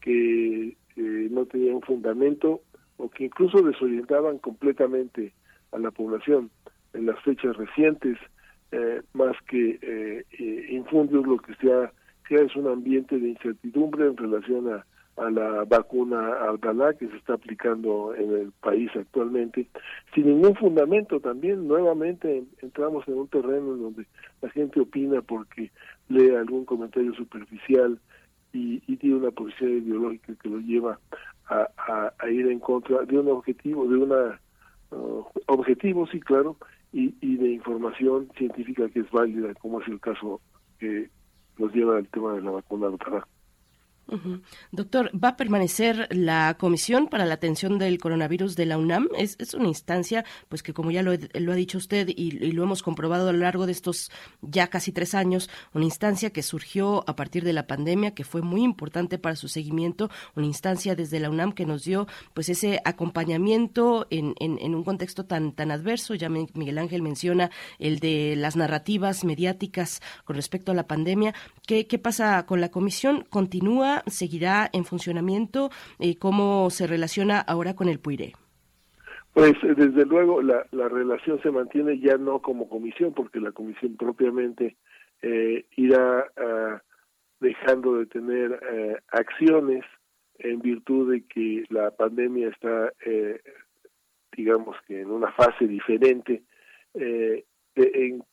que 0.00 0.68
eh, 0.96 1.28
no 1.30 1.46
tenían 1.46 1.80
fundamento 1.82 2.62
o 2.96 3.08
que 3.08 3.24
incluso 3.24 3.62
desorientaban 3.62 4.38
completamente 4.38 5.32
a 5.76 5.78
la 5.78 5.90
población 5.90 6.50
en 6.94 7.06
las 7.06 7.20
fechas 7.22 7.56
recientes, 7.56 8.18
eh, 8.72 9.02
más 9.12 9.36
que 9.48 9.78
eh, 9.80 10.24
eh, 10.38 10.66
infundios, 10.70 11.26
lo 11.26 11.38
que 11.38 11.54
sea, 11.56 11.92
es 12.28 12.56
un 12.56 12.66
ambiente 12.66 13.18
de 13.18 13.28
incertidumbre 13.28 14.06
en 14.06 14.16
relación 14.16 14.72
a, 14.72 14.84
a 15.16 15.30
la 15.30 15.64
vacuna 15.64 16.32
Abdalá 16.48 16.94
que 16.94 17.06
se 17.06 17.16
está 17.16 17.34
aplicando 17.34 18.14
en 18.16 18.32
el 18.32 18.52
país 18.60 18.90
actualmente, 18.96 19.68
sin 20.14 20.26
ningún 20.26 20.56
fundamento 20.56 21.20
también, 21.20 21.68
nuevamente 21.68 22.42
entramos 22.62 23.06
en 23.06 23.18
un 23.18 23.28
terreno 23.28 23.74
en 23.74 23.82
donde 23.82 24.06
la 24.42 24.50
gente 24.50 24.80
opina 24.80 25.22
porque 25.22 25.70
lee 26.08 26.34
algún 26.34 26.64
comentario 26.64 27.14
superficial 27.14 28.00
y, 28.52 28.80
tiene 28.96 29.16
una 29.16 29.30
posición 29.30 29.72
ideológica 29.72 30.34
que 30.42 30.48
lo 30.48 30.58
lleva 30.58 30.98
a, 31.48 31.68
a, 32.18 32.30
ir 32.30 32.46
en 32.48 32.58
contra 32.58 33.02
de 33.02 33.18
un 33.18 33.28
objetivo, 33.28 33.86
de 33.86 33.96
una 33.96 34.40
uh, 34.90 35.24
objetivo, 35.46 36.06
sí, 36.06 36.20
claro, 36.20 36.56
y, 36.92 37.14
y 37.20 37.36
de 37.36 37.50
información 37.52 38.28
científica 38.36 38.88
que 38.88 39.00
es 39.00 39.10
válida, 39.10 39.54
como 39.54 39.80
es 39.80 39.88
el 39.88 40.00
caso 40.00 40.40
que 40.78 41.08
nos 41.58 41.72
lleva 41.74 41.96
al 41.96 42.08
tema 42.08 42.34
de 42.34 42.42
la 42.42 42.50
vacuna 42.50 42.88
Doctor, 44.70 45.10
¿va 45.12 45.30
a 45.30 45.36
permanecer 45.36 46.06
la 46.10 46.56
Comisión 46.58 47.08
para 47.08 47.26
la 47.26 47.34
Atención 47.34 47.78
del 47.78 47.98
Coronavirus 47.98 48.54
de 48.54 48.66
la 48.66 48.78
UNAM? 48.78 49.08
Es, 49.18 49.36
es 49.40 49.54
una 49.54 49.66
instancia, 49.66 50.24
pues 50.48 50.62
que 50.62 50.72
como 50.72 50.92
ya 50.92 51.02
lo, 51.02 51.12
lo 51.34 51.52
ha 51.52 51.56
dicho 51.56 51.78
usted 51.78 52.08
y, 52.08 52.30
lo 52.52 52.62
hemos 52.62 52.82
comprobado 52.82 53.28
a 53.28 53.32
lo 53.32 53.40
largo 53.40 53.66
de 53.66 53.72
estos 53.72 54.10
ya 54.42 54.68
casi 54.68 54.92
tres 54.92 55.14
años, 55.14 55.50
una 55.74 55.84
instancia 55.84 56.30
que 56.30 56.42
surgió 56.42 57.04
a 57.08 57.16
partir 57.16 57.42
de 57.42 57.52
la 57.52 57.66
pandemia, 57.66 58.14
que 58.14 58.24
fue 58.24 58.42
muy 58.42 58.62
importante 58.62 59.18
para 59.18 59.34
su 59.34 59.48
seguimiento, 59.48 60.08
una 60.36 60.46
instancia 60.46 60.94
desde 60.94 61.18
la 61.18 61.28
UNAM 61.28 61.52
que 61.52 61.66
nos 61.66 61.84
dio 61.84 62.06
pues 62.32 62.48
ese 62.48 62.80
acompañamiento 62.84 64.06
en, 64.10 64.34
en, 64.38 64.74
un 64.74 64.84
contexto 64.84 65.24
tan, 65.24 65.52
tan 65.52 65.70
adverso. 65.70 66.14
Ya 66.14 66.28
Miguel 66.28 66.78
Ángel 66.78 67.02
menciona 67.02 67.50
el 67.78 67.98
de 67.98 68.34
las 68.36 68.54
narrativas 68.54 69.24
mediáticas 69.24 70.00
con 70.24 70.36
respecto 70.36 70.70
a 70.72 70.74
la 70.74 70.86
pandemia. 70.86 71.34
¿Qué, 71.66 71.86
qué 71.86 71.98
pasa 71.98 72.46
con 72.46 72.60
la 72.60 72.70
Comisión? 72.70 73.26
¿Continúa? 73.28 73.95
Seguirá 74.06 74.68
en 74.72 74.84
funcionamiento? 74.84 75.70
Eh, 75.98 76.18
¿Cómo 76.18 76.70
se 76.70 76.86
relaciona 76.86 77.40
ahora 77.40 77.74
con 77.74 77.88
el 77.88 77.98
PUIRE? 77.98 78.32
Pues 79.32 79.52
eh, 79.62 79.74
desde 79.76 80.06
luego 80.06 80.42
la, 80.42 80.66
la 80.72 80.88
relación 80.88 81.40
se 81.42 81.50
mantiene 81.50 81.98
ya 81.98 82.16
no 82.16 82.40
como 82.40 82.68
comisión, 82.68 83.12
porque 83.12 83.40
la 83.40 83.52
comisión 83.52 83.96
propiamente 83.96 84.76
eh, 85.22 85.66
irá 85.76 86.26
ah, 86.36 86.82
dejando 87.40 87.98
de 87.98 88.06
tener 88.06 89.02
acciones 89.08 89.84
en 90.38 90.60
virtud 90.60 91.12
de 91.12 91.24
que 91.26 91.64
la 91.68 91.90
pandemia 91.90 92.48
está, 92.48 92.92
digamos 94.34 94.76
que 94.86 95.02
en 95.02 95.10
una 95.10 95.32
fase 95.32 95.66
diferente, 95.66 96.42
en, 96.94 98.24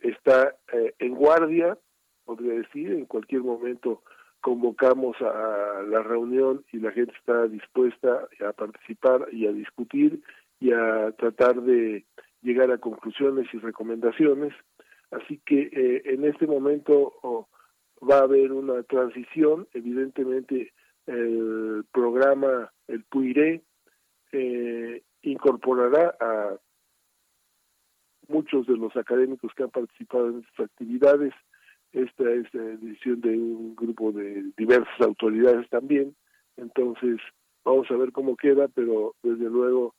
está 0.00 0.54
en 0.98 1.14
guardia, 1.14 1.76
podría 2.24 2.54
decir, 2.54 2.92
en 2.92 3.04
cualquier 3.06 3.42
momento 3.42 4.02
convocamos 4.46 5.16
a 5.22 5.82
la 5.88 6.04
reunión 6.04 6.64
y 6.70 6.78
la 6.78 6.92
gente 6.92 7.12
está 7.18 7.48
dispuesta 7.48 8.28
a 8.46 8.52
participar 8.52 9.26
y 9.32 9.48
a 9.48 9.52
discutir 9.52 10.22
y 10.60 10.70
a 10.70 11.10
tratar 11.18 11.60
de 11.62 12.04
llegar 12.42 12.70
a 12.70 12.78
conclusiones 12.78 13.52
y 13.52 13.58
recomendaciones. 13.58 14.54
Así 15.10 15.40
que 15.44 15.62
eh, 15.62 16.02
en 16.04 16.24
este 16.24 16.46
momento 16.46 17.48
va 18.08 18.18
a 18.18 18.22
haber 18.22 18.52
una 18.52 18.84
transición, 18.84 19.66
evidentemente 19.74 20.72
el 21.08 21.84
programa, 21.90 22.70
el 22.86 23.02
PUIRE, 23.02 23.62
eh, 24.30 25.02
incorporará 25.22 26.14
a 26.20 26.56
muchos 28.28 28.64
de 28.68 28.76
los 28.76 28.94
académicos 28.94 29.52
que 29.56 29.64
han 29.64 29.70
participado 29.70 30.28
en 30.28 30.38
estas 30.38 30.66
actividades 30.66 31.34
esta 31.92 32.30
es 32.30 32.52
la 32.54 32.62
decisión 32.62 33.20
de 33.20 33.30
un 33.36 33.74
grupo 33.74 34.12
de 34.12 34.44
diversas 34.56 35.00
autoridades 35.00 35.68
también, 35.70 36.14
entonces 36.56 37.18
vamos 37.64 37.90
a 37.90 37.96
ver 37.96 38.12
cómo 38.12 38.36
queda, 38.36 38.68
pero 38.68 39.14
desde 39.22 39.50
luego 39.50 39.94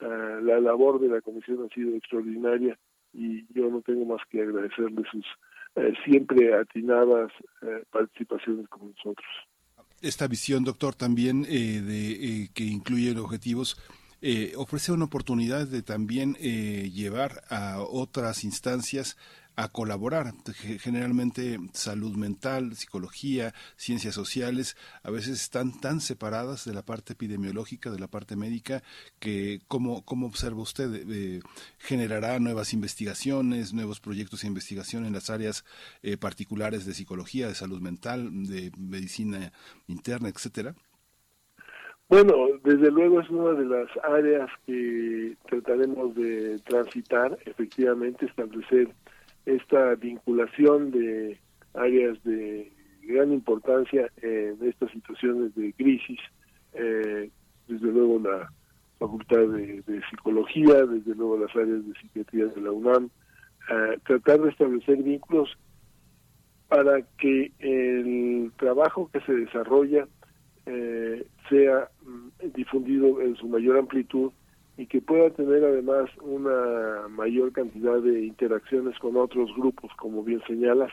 eh, 0.00 0.40
la 0.42 0.60
labor 0.60 1.00
de 1.00 1.08
la 1.08 1.20
comisión 1.20 1.64
ha 1.64 1.74
sido 1.74 1.94
extraordinaria 1.96 2.76
y 3.12 3.44
yo 3.54 3.70
no 3.70 3.80
tengo 3.82 4.04
más 4.04 4.20
que 4.28 4.42
agradecerle 4.42 5.02
sus 5.10 5.24
eh, 5.76 5.92
siempre 6.04 6.54
atinadas 6.54 7.30
eh, 7.62 7.84
participaciones 7.90 8.68
con 8.68 8.88
nosotros. 8.88 9.26
Esta 10.00 10.26
visión, 10.26 10.64
doctor, 10.64 10.96
también 10.96 11.42
de 11.42 12.48
que 12.52 12.64
incluye 12.64 13.16
objetivos 13.16 13.80
ofrece 14.56 14.90
una 14.90 15.04
oportunidad 15.04 15.68
de 15.68 15.82
también 15.82 16.34
llevar 16.34 17.42
a 17.50 17.80
otras 17.80 18.42
instancias 18.42 19.16
a 19.56 19.68
colaborar. 19.68 20.32
Generalmente 20.80 21.58
salud 21.72 22.16
mental, 22.16 22.74
psicología, 22.74 23.52
ciencias 23.76 24.14
sociales, 24.14 24.76
a 25.02 25.10
veces 25.10 25.40
están 25.42 25.78
tan 25.80 26.00
separadas 26.00 26.64
de 26.64 26.74
la 26.74 26.82
parte 26.82 27.12
epidemiológica, 27.12 27.90
de 27.90 27.98
la 27.98 28.08
parte 28.08 28.36
médica, 28.36 28.82
que 29.18 29.60
¿cómo, 29.68 30.04
cómo 30.04 30.26
observa 30.26 30.62
usted? 30.62 31.04
Eh, 31.08 31.40
¿Generará 31.78 32.38
nuevas 32.38 32.72
investigaciones, 32.72 33.72
nuevos 33.72 34.00
proyectos 34.00 34.42
de 34.42 34.48
investigación 34.48 35.04
en 35.04 35.12
las 35.12 35.30
áreas 35.30 35.64
eh, 36.02 36.16
particulares 36.16 36.86
de 36.86 36.94
psicología, 36.94 37.48
de 37.48 37.54
salud 37.54 37.80
mental, 37.80 38.46
de 38.46 38.72
medicina 38.78 39.52
interna, 39.86 40.28
etcétera? 40.28 40.74
Bueno, 42.08 42.34
desde 42.62 42.90
luego 42.90 43.22
es 43.22 43.30
una 43.30 43.58
de 43.58 43.64
las 43.64 43.88
áreas 44.04 44.50
que 44.66 45.34
trataremos 45.48 46.14
de 46.14 46.58
transitar, 46.58 47.38
efectivamente, 47.46 48.26
establecer 48.26 48.88
esta 49.46 49.94
vinculación 49.96 50.90
de 50.90 51.38
áreas 51.74 52.22
de 52.24 52.72
gran 53.02 53.32
importancia 53.32 54.10
en 54.22 54.56
estas 54.62 54.90
situaciones 54.92 55.54
de 55.54 55.72
crisis, 55.72 56.20
eh, 56.74 57.30
desde 57.68 57.86
luego 57.86 58.18
la 58.20 58.50
Facultad 58.98 59.48
de, 59.48 60.02
Psicología, 60.10 60.86
desde 60.86 61.14
luego 61.16 61.38
las 61.38 61.54
áreas 61.56 61.84
de 61.86 61.92
psiquiatría 61.94 62.46
de 62.46 62.60
la 62.60 62.70
UNAM, 62.70 63.10
tratar 64.04 64.40
de 64.40 64.50
establecer 64.50 65.02
vínculos 65.02 65.56
para 66.72 67.02
que 67.18 67.52
el 67.58 68.50
trabajo 68.56 69.10
que 69.12 69.20
se 69.20 69.32
desarrolla 69.34 70.08
eh, 70.64 71.26
sea 71.50 71.90
mm, 72.02 72.52
difundido 72.54 73.20
en 73.20 73.36
su 73.36 73.46
mayor 73.46 73.76
amplitud 73.76 74.32
y 74.76 74.86
que 74.86 75.00
pueda 75.00 75.30
tener 75.30 75.64
además 75.64 76.08
una 76.22 77.08
mayor 77.08 77.52
cantidad 77.52 78.00
de 78.00 78.24
interacciones 78.24 78.98
con 78.98 79.16
otros 79.16 79.54
grupos, 79.54 79.90
como 79.96 80.22
bien 80.22 80.42
señalas, 80.46 80.92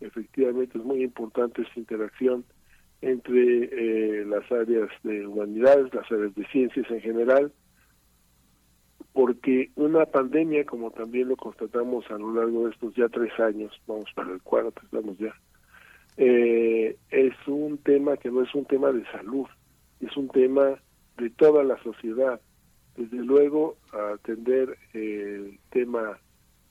efectivamente 0.00 0.78
es 0.78 0.84
muy 0.84 1.02
importante 1.02 1.62
esta 1.62 1.78
interacción 1.80 2.44
entre 3.00 4.20
eh, 4.20 4.24
las 4.24 4.50
áreas 4.50 4.88
de 5.02 5.26
humanidades, 5.26 5.92
las 5.94 6.10
áreas 6.10 6.34
de 6.34 6.46
ciencias 6.46 6.90
en 6.90 7.00
general, 7.00 7.52
porque 9.12 9.70
una 9.76 10.06
pandemia, 10.06 10.64
como 10.64 10.90
también 10.90 11.28
lo 11.28 11.36
constatamos 11.36 12.10
a 12.10 12.18
lo 12.18 12.32
largo 12.32 12.64
de 12.64 12.70
estos 12.72 12.94
ya 12.94 13.08
tres 13.08 13.32
años, 13.38 13.72
vamos 13.86 14.10
para 14.14 14.32
el 14.32 14.42
cuarto, 14.42 14.80
estamos 14.82 15.18
ya, 15.18 15.34
eh, 16.16 16.96
es 17.10 17.34
un 17.46 17.78
tema 17.78 18.16
que 18.16 18.30
no 18.30 18.42
es 18.42 18.54
un 18.54 18.64
tema 18.64 18.90
de 18.90 19.04
salud, 19.12 19.46
es 20.00 20.16
un 20.16 20.28
tema 20.28 20.80
de 21.16 21.30
toda 21.30 21.62
la 21.62 21.80
sociedad, 21.82 22.40
desde 22.98 23.24
luego 23.24 23.76
a 23.92 24.14
atender 24.14 24.76
el 24.92 25.58
tema 25.70 26.18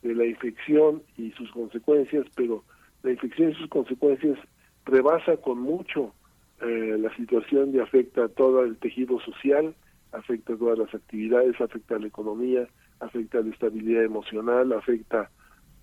de 0.02 0.14
la 0.14 0.26
infección 0.26 1.02
y 1.16 1.32
sus 1.32 1.50
consecuencias, 1.52 2.26
pero 2.36 2.64
la 3.04 3.12
infección 3.12 3.52
y 3.52 3.56
sus 3.56 3.70
consecuencias 3.70 4.38
rebasa 4.86 5.38
con 5.38 5.60
mucho 5.60 6.14
eh, 6.62 6.98
la 7.00 7.16
situación 7.16 7.74
y 7.74 7.80
afecta 7.80 8.26
a 8.26 8.28
todo 8.28 8.64
el 8.64 8.78
tejido 8.78 9.22
social, 9.22 9.74
afecta 10.12 10.54
a 10.54 10.58
todas 10.58 10.78
las 10.78 10.94
actividades, 10.94 11.60
afecta 11.62 11.96
a 11.96 12.00
la 12.00 12.08
economía, 12.08 12.68
afecta 13.00 13.38
a 13.40 13.42
la 13.42 13.52
estabilidad 13.52 14.04
emocional, 14.04 14.74
afecta 14.74 15.32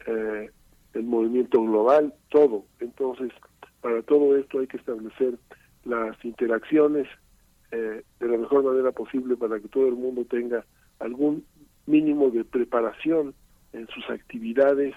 eh, 0.06 0.50
el 0.92 1.04
movimiento 1.04 1.62
global, 1.62 2.12
todo. 2.28 2.66
Entonces, 2.80 3.32
para 3.80 4.02
todo 4.02 4.36
esto 4.36 4.58
hay 4.58 4.66
que 4.66 4.76
establecer 4.76 5.38
las 5.84 6.22
interacciones 6.22 7.08
eh, 7.74 8.04
de 8.20 8.28
la 8.28 8.38
mejor 8.38 8.62
manera 8.62 8.92
posible 8.92 9.36
para 9.36 9.58
que 9.58 9.66
todo 9.66 9.88
el 9.88 9.94
mundo 9.94 10.24
tenga 10.24 10.64
algún 11.00 11.44
mínimo 11.86 12.30
de 12.30 12.44
preparación 12.44 13.34
en 13.72 13.88
sus 13.88 14.08
actividades 14.10 14.94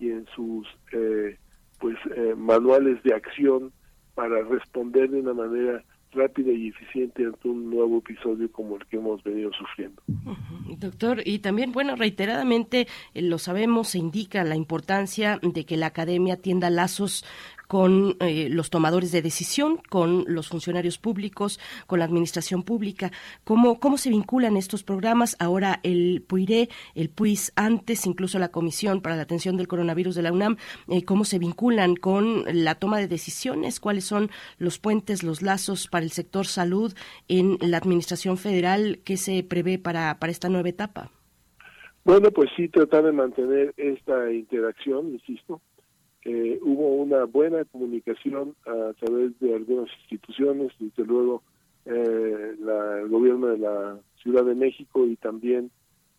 y 0.00 0.10
en 0.10 0.26
sus 0.34 0.66
eh, 0.92 1.38
pues 1.78 1.96
eh, 2.16 2.34
manuales 2.36 3.00
de 3.04 3.14
acción 3.14 3.72
para 4.16 4.42
responder 4.42 5.10
de 5.10 5.20
una 5.20 5.32
manera 5.32 5.84
rápida 6.10 6.50
y 6.50 6.68
eficiente 6.68 7.24
ante 7.24 7.48
un 7.48 7.70
nuevo 7.70 7.98
episodio 7.98 8.50
como 8.50 8.76
el 8.76 8.86
que 8.86 8.96
hemos 8.96 9.22
venido 9.22 9.52
sufriendo. 9.52 10.02
Doctor, 10.78 11.20
y 11.24 11.38
también, 11.38 11.70
bueno, 11.70 11.94
reiteradamente 11.94 12.88
lo 13.14 13.38
sabemos, 13.38 13.90
se 13.90 13.98
indica 13.98 14.42
la 14.42 14.56
importancia 14.56 15.38
de 15.42 15.64
que 15.64 15.76
la 15.76 15.86
academia 15.86 16.36
tienda 16.36 16.70
lazos 16.70 17.24
con 17.68 18.16
eh, 18.20 18.48
los 18.50 18.70
tomadores 18.70 19.12
de 19.12 19.22
decisión, 19.22 19.80
con 19.88 20.24
los 20.26 20.48
funcionarios 20.48 20.98
públicos, 20.98 21.60
con 21.86 22.00
la 22.00 22.06
administración 22.06 22.64
pública. 22.64 23.12
¿Cómo, 23.44 23.78
cómo 23.78 23.98
se 23.98 24.10
vinculan 24.10 24.56
estos 24.56 24.82
programas? 24.82 25.36
Ahora 25.38 25.78
el 25.82 26.24
PUIRE, 26.26 26.70
el 26.94 27.10
PUIS 27.10 27.52
antes, 27.54 28.06
incluso 28.06 28.38
la 28.38 28.48
Comisión 28.48 29.02
para 29.02 29.16
la 29.16 29.22
Atención 29.22 29.56
del 29.56 29.68
Coronavirus 29.68 30.16
de 30.16 30.22
la 30.22 30.32
UNAM, 30.32 30.56
eh, 30.88 31.04
¿cómo 31.04 31.24
se 31.24 31.38
vinculan 31.38 31.94
con 31.94 32.44
la 32.46 32.74
toma 32.74 32.98
de 32.98 33.06
decisiones? 33.06 33.80
¿Cuáles 33.80 34.04
son 34.04 34.30
los 34.58 34.78
puentes, 34.78 35.22
los 35.22 35.42
lazos 35.42 35.88
para 35.88 36.04
el 36.04 36.10
sector 36.10 36.46
salud 36.46 36.94
en 37.28 37.58
la 37.60 37.76
Administración 37.76 38.38
Federal 38.38 39.00
que 39.04 39.18
se 39.18 39.42
prevé 39.42 39.78
para, 39.78 40.18
para 40.18 40.32
esta 40.32 40.48
nueva 40.48 40.70
etapa? 40.70 41.10
Bueno, 42.04 42.30
pues 42.30 42.48
sí, 42.56 42.68
tratar 42.68 43.04
de 43.04 43.12
mantener 43.12 43.74
esta 43.76 44.32
interacción, 44.32 45.12
insisto. 45.12 45.60
Eh, 46.24 46.58
hubo 46.62 46.94
una 46.94 47.24
buena 47.24 47.64
comunicación 47.64 48.54
a 48.66 48.92
través 48.94 49.38
de 49.40 49.54
algunas 49.54 49.88
instituciones, 50.00 50.72
desde 50.78 51.04
luego 51.04 51.42
eh, 51.84 52.54
el 52.58 53.08
gobierno 53.08 53.46
de 53.48 53.58
la 53.58 53.98
Ciudad 54.22 54.44
de 54.44 54.54
México 54.54 55.06
y 55.06 55.16
también 55.16 55.70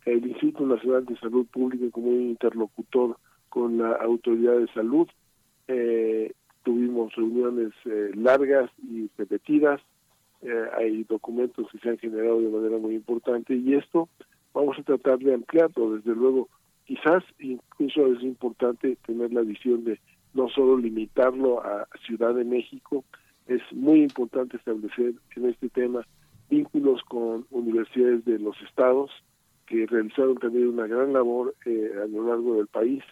el 0.05 0.25
Instituto 0.25 0.65
Nacional 0.65 1.05
de 1.05 1.17
Salud 1.17 1.45
Pública 1.47 1.85
como 1.91 2.07
un 2.07 2.29
interlocutor 2.29 3.17
con 3.49 3.77
la 3.77 3.93
autoridad 3.93 4.57
de 4.57 4.67
salud. 4.73 5.07
Eh, 5.67 6.33
tuvimos 6.63 7.13
reuniones 7.15 7.73
eh, 7.85 8.11
largas 8.15 8.69
y 8.83 9.09
repetidas, 9.17 9.81
eh, 10.41 10.65
hay 10.77 11.03
documentos 11.03 11.67
que 11.71 11.79
se 11.79 11.89
han 11.89 11.97
generado 11.97 12.39
de 12.39 12.49
manera 12.49 12.77
muy 12.77 12.95
importante 12.95 13.55
y 13.55 13.73
esto 13.73 14.07
vamos 14.53 14.77
a 14.79 14.83
tratar 14.83 15.19
de 15.19 15.33
ampliarlo, 15.33 15.95
desde 15.95 16.15
luego. 16.15 16.47
Quizás 16.89 17.23
incluso 17.37 18.07
es 18.07 18.23
importante 18.23 18.97
tener 19.05 19.31
la 19.31 19.41
visión 19.41 19.83
de 19.83 19.99
no 20.33 20.49
solo 20.49 20.75
limitarlo 20.75 21.63
a 21.63 21.87
Ciudad 22.07 22.33
de 22.33 22.43
México, 22.43 23.05
es 23.45 23.61
muy 23.71 24.01
importante 24.01 24.57
establecer 24.57 25.13
en 25.35 25.45
este 25.45 25.69
tema 25.69 26.03
vínculos 26.49 27.03
con 27.03 27.45
universidades 27.51 28.25
de 28.25 28.39
los 28.39 28.59
estados 28.63 29.11
que 29.67 29.85
realizaron 29.85 30.39
también 30.39 30.69
una 30.69 30.87
gran 30.87 31.13
labor 31.13 31.53
eh, 31.67 31.91
a 32.01 32.07
lo 32.07 32.27
largo 32.27 32.55
del 32.55 32.65
país, 32.65 33.03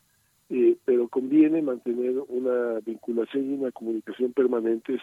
eh, 0.50 0.76
pero 0.84 1.08
conviene 1.08 1.62
mantener 1.62 2.16
una 2.30 2.80
vinculación 2.84 3.46
y 3.46 3.54
una 3.60 3.72
comunicación 3.72 4.34
permanentes 4.34 5.02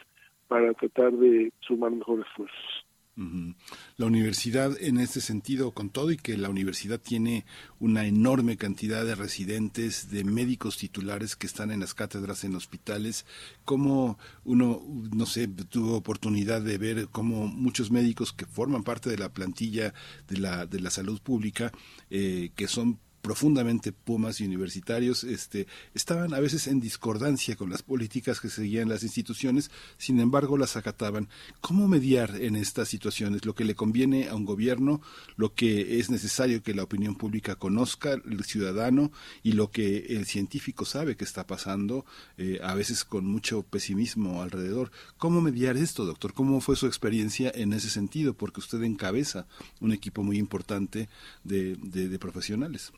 para 0.48 0.74
tratar 0.74 1.12
de 1.12 1.52
sumar 1.60 1.92
mejores 1.92 2.26
esfuerzos. 2.26 2.84
La 3.16 4.06
universidad 4.06 4.76
en 4.80 4.98
este 4.98 5.20
sentido, 5.20 5.70
con 5.70 5.90
todo 5.90 6.10
y 6.10 6.16
que 6.16 6.36
la 6.36 6.48
universidad 6.50 7.00
tiene 7.00 7.46
una 7.78 8.06
enorme 8.06 8.56
cantidad 8.56 9.04
de 9.04 9.14
residentes, 9.14 10.10
de 10.10 10.24
médicos 10.24 10.76
titulares 10.78 11.36
que 11.36 11.46
están 11.46 11.70
en 11.70 11.80
las 11.80 11.94
cátedras 11.94 12.42
en 12.42 12.56
hospitales, 12.56 13.24
como 13.64 14.18
uno, 14.44 14.82
no 15.14 15.26
sé, 15.26 15.46
tuvo 15.46 15.96
oportunidad 15.96 16.60
de 16.60 16.76
ver 16.76 17.08
cómo 17.12 17.46
muchos 17.46 17.92
médicos 17.92 18.32
que 18.32 18.46
forman 18.46 18.82
parte 18.82 19.10
de 19.10 19.18
la 19.18 19.32
plantilla 19.32 19.94
de 20.28 20.38
la, 20.38 20.66
de 20.66 20.80
la 20.80 20.90
salud 20.90 21.20
pública, 21.20 21.72
eh, 22.10 22.50
que 22.56 22.66
son 22.66 22.98
profundamente 23.24 23.90
pumas 23.90 24.38
y 24.38 24.44
universitarios 24.44 25.24
este, 25.24 25.66
estaban 25.94 26.34
a 26.34 26.40
veces 26.40 26.66
en 26.66 26.78
discordancia 26.78 27.56
con 27.56 27.70
las 27.70 27.82
políticas 27.82 28.38
que 28.38 28.50
seguían 28.50 28.90
las 28.90 29.02
instituciones, 29.02 29.70
sin 29.96 30.20
embargo 30.20 30.58
las 30.58 30.76
acataban. 30.76 31.30
¿Cómo 31.62 31.88
mediar 31.88 32.36
en 32.38 32.54
estas 32.54 32.88
situaciones 32.88 33.46
lo 33.46 33.54
que 33.54 33.64
le 33.64 33.74
conviene 33.74 34.28
a 34.28 34.34
un 34.34 34.44
gobierno, 34.44 35.00
lo 35.36 35.54
que 35.54 35.98
es 35.98 36.10
necesario 36.10 36.62
que 36.62 36.74
la 36.74 36.82
opinión 36.82 37.14
pública 37.14 37.56
conozca, 37.56 38.12
el 38.12 38.44
ciudadano, 38.44 39.10
y 39.42 39.52
lo 39.52 39.70
que 39.70 40.04
el 40.10 40.26
científico 40.26 40.84
sabe 40.84 41.16
que 41.16 41.24
está 41.24 41.46
pasando, 41.46 42.04
eh, 42.36 42.60
a 42.62 42.74
veces 42.74 43.06
con 43.06 43.24
mucho 43.24 43.62
pesimismo 43.62 44.42
alrededor? 44.42 44.90
¿Cómo 45.16 45.40
mediar 45.40 45.78
esto, 45.78 46.04
doctor? 46.04 46.34
¿Cómo 46.34 46.60
fue 46.60 46.76
su 46.76 46.86
experiencia 46.86 47.50
en 47.54 47.72
ese 47.72 47.88
sentido? 47.88 48.34
Porque 48.34 48.60
usted 48.60 48.82
encabeza 48.82 49.46
un 49.80 49.92
equipo 49.92 50.22
muy 50.22 50.36
importante 50.36 51.08
de, 51.42 51.76
de 51.76 52.18
profesionales. 52.18 52.92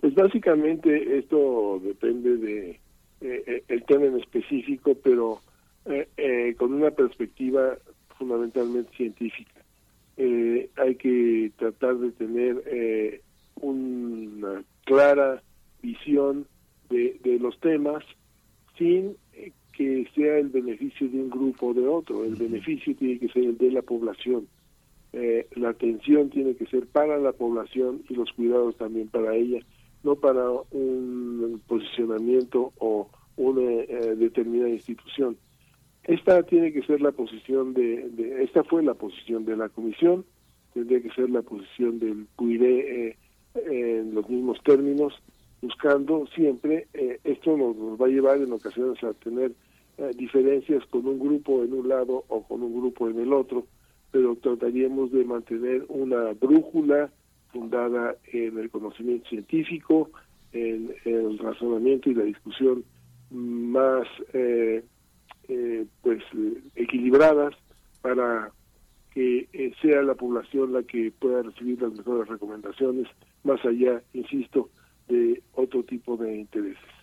Pues 0.00 0.14
básicamente 0.14 1.18
esto 1.18 1.78
depende 1.84 2.38
de 2.38 2.70
eh, 2.70 3.44
eh, 3.46 3.62
el 3.68 3.84
tema 3.84 4.06
en 4.06 4.18
específico, 4.18 4.94
pero 4.94 5.40
eh, 5.84 6.54
con 6.56 6.72
una 6.72 6.90
perspectiva 6.90 7.76
fundamentalmente 8.16 8.90
científica. 8.96 9.60
hay 10.16 10.94
que 10.96 11.52
tratar 11.56 11.96
de 11.96 12.12
tener 12.12 13.20
una 13.60 14.64
clara 14.84 15.42
visión 15.82 16.46
de, 16.88 17.18
de 17.22 17.38
los 17.38 17.58
temas 17.60 18.02
sin 18.78 19.16
que 19.74 20.06
sea 20.14 20.38
el 20.38 20.48
beneficio 20.48 21.08
de 21.08 21.18
un 21.20 21.30
grupo 21.30 21.68
o 21.68 21.74
de 21.74 21.86
otro. 21.86 22.24
El 22.24 22.36
beneficio 22.36 22.94
tiene 22.96 23.18
que 23.18 23.28
ser 23.28 23.44
el 23.44 23.58
de 23.58 23.70
la 23.70 23.82
población. 23.82 24.48
la 25.12 25.68
atención 25.68 26.30
tiene 26.30 26.54
que 26.54 26.66
ser 26.66 26.86
para 26.86 27.18
la 27.18 27.32
población 27.32 28.02
y 28.08 28.14
los 28.14 28.32
cuidados 28.32 28.76
también 28.76 29.08
para 29.08 29.34
ella 29.34 29.60
no 30.02 30.16
para 30.16 30.50
un 30.70 31.60
posicionamiento 31.66 32.72
o 32.78 33.08
una 33.36 33.62
eh, 33.62 34.14
determinada 34.16 34.70
institución. 34.70 35.36
Esta 36.04 36.42
tiene 36.42 36.72
que 36.72 36.82
ser 36.82 37.00
la 37.00 37.12
posición 37.12 37.74
de, 37.74 38.42
esta 38.42 38.64
fue 38.64 38.82
la 38.82 38.94
posición 38.94 39.44
de 39.44 39.56
la 39.56 39.68
comisión, 39.68 40.24
tendría 40.74 41.00
que 41.00 41.10
ser 41.10 41.30
la 41.30 41.42
posición 41.42 41.98
del 41.98 42.26
PUIRE 42.36 43.08
eh, 43.08 43.16
en 43.54 44.14
los 44.14 44.28
mismos 44.28 44.58
términos, 44.62 45.14
buscando 45.60 46.26
siempre, 46.34 46.88
eh, 46.94 47.18
esto 47.24 47.56
nos, 47.56 47.76
va 48.00 48.06
a 48.06 48.10
llevar 48.10 48.38
en 48.38 48.52
ocasiones 48.52 49.02
a 49.04 49.12
tener 49.14 49.52
diferencias 50.16 50.82
con 50.86 51.06
un 51.06 51.18
grupo 51.18 51.62
en 51.62 51.74
un 51.74 51.86
lado 51.86 52.24
o 52.28 52.42
con 52.44 52.62
un 52.62 52.72
grupo 52.72 53.10
en 53.10 53.20
el 53.20 53.34
otro, 53.34 53.66
pero 54.10 54.34
trataríamos 54.36 55.12
de 55.12 55.26
mantener 55.26 55.84
una 55.88 56.32
brújula 56.32 57.10
fundada 57.52 58.16
en 58.32 58.58
el 58.58 58.70
conocimiento 58.70 59.28
científico, 59.28 60.10
en, 60.52 60.94
el 61.04 61.38
razonamiento 61.38 62.10
y 62.10 62.14
la 62.14 62.24
discusión 62.24 62.84
más 63.30 64.06
eh, 64.32 64.84
eh, 65.48 65.86
pues 66.02 66.22
equilibradas 66.74 67.54
para 68.02 68.50
que 69.12 69.48
eh, 69.52 69.72
sea 69.82 70.02
la 70.02 70.14
población 70.14 70.72
la 70.72 70.82
que 70.82 71.12
pueda 71.18 71.42
recibir 71.42 71.80
las 71.82 71.92
mejores 71.92 72.28
recomendaciones, 72.28 73.08
más 73.42 73.64
allá, 73.64 74.02
insisto, 74.12 74.70
de 75.08 75.42
otro 75.54 75.82
tipo 75.82 76.16
de 76.16 76.36
intereses. 76.36 76.99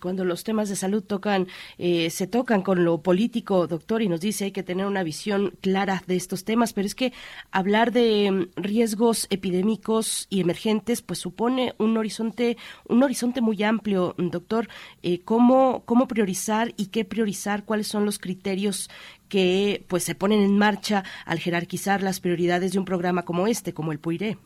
Cuando 0.00 0.24
los 0.24 0.42
temas 0.42 0.68
de 0.68 0.74
salud 0.74 1.02
tocan, 1.02 1.46
eh, 1.78 2.10
se 2.10 2.26
tocan 2.26 2.62
con 2.62 2.84
lo 2.84 3.02
político, 3.02 3.68
doctor, 3.68 4.02
y 4.02 4.08
nos 4.08 4.20
dice 4.20 4.46
hay 4.46 4.50
que 4.52 4.64
tener 4.64 4.84
una 4.84 5.04
visión 5.04 5.52
clara 5.60 6.02
de 6.06 6.16
estos 6.16 6.44
temas, 6.44 6.72
pero 6.72 6.86
es 6.86 6.94
que 6.94 7.12
hablar 7.52 7.92
de 7.92 8.30
mm, 8.30 8.60
riesgos 8.60 9.28
epidémicos 9.30 10.26
y 10.28 10.40
emergentes, 10.40 11.02
pues 11.02 11.20
supone 11.20 11.74
un 11.78 11.96
horizonte, 11.96 12.56
un 12.88 13.02
horizonte 13.02 13.40
muy 13.40 13.62
amplio, 13.62 14.14
doctor. 14.18 14.68
Eh, 15.02 15.20
¿cómo, 15.20 15.84
¿Cómo 15.84 16.08
priorizar 16.08 16.74
y 16.76 16.86
qué 16.86 17.04
priorizar? 17.04 17.64
¿Cuáles 17.64 17.86
son 17.86 18.04
los 18.04 18.18
criterios 18.18 18.90
que 19.28 19.84
pues 19.88 20.02
se 20.02 20.16
ponen 20.16 20.40
en 20.40 20.58
marcha 20.58 21.04
al 21.26 21.38
jerarquizar 21.38 22.02
las 22.02 22.20
prioridades 22.20 22.72
de 22.72 22.78
un 22.80 22.84
programa 22.84 23.24
como 23.24 23.46
este, 23.46 23.72
como 23.72 23.92
el 23.92 24.00
PUIRE? 24.00 24.36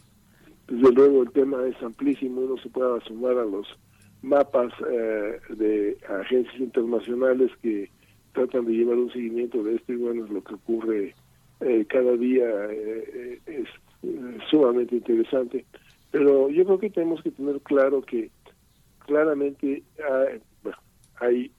Desde 0.68 0.93
luego 0.93 1.22
el 1.22 1.30
tema 1.30 1.66
es 1.66 1.82
amplísimo, 1.82 2.42
uno 2.42 2.60
se 2.62 2.68
puede 2.68 3.00
sumar 3.07 3.39
a 3.39 3.44
los 3.44 3.66
mapas 4.22 4.72
eh, 4.90 5.40
de 5.50 5.97
agencias 6.20 6.58
internacionales 6.58 7.50
que 7.62 7.90
tratan 8.32 8.66
de 8.66 8.72
llevar 8.72 8.97
un 8.97 9.12
seguimiento 9.12 9.62
de 9.62 9.76
esto 9.76 9.92
y 9.92 9.97
bueno, 9.97 10.26
lo 10.26 10.42
que 10.42 10.55
ocurre 10.55 11.14
eh, 11.60 11.84
cada 11.88 12.16
día 12.16 12.47
eh, 12.70 13.40
es 13.47 13.68
sumamente 14.50 14.97
interesante. 14.97 15.64
Pero 16.10 16.48
yo 16.48 16.64
creo 16.64 16.78
que 16.78 16.90
tenemos 16.90 17.22
que 17.22 17.30
tener 17.30 17.60
claro 17.60 18.02
que 18.02 18.30
claramente 19.06 19.82
hay, 20.10 20.40
hay 21.20 21.52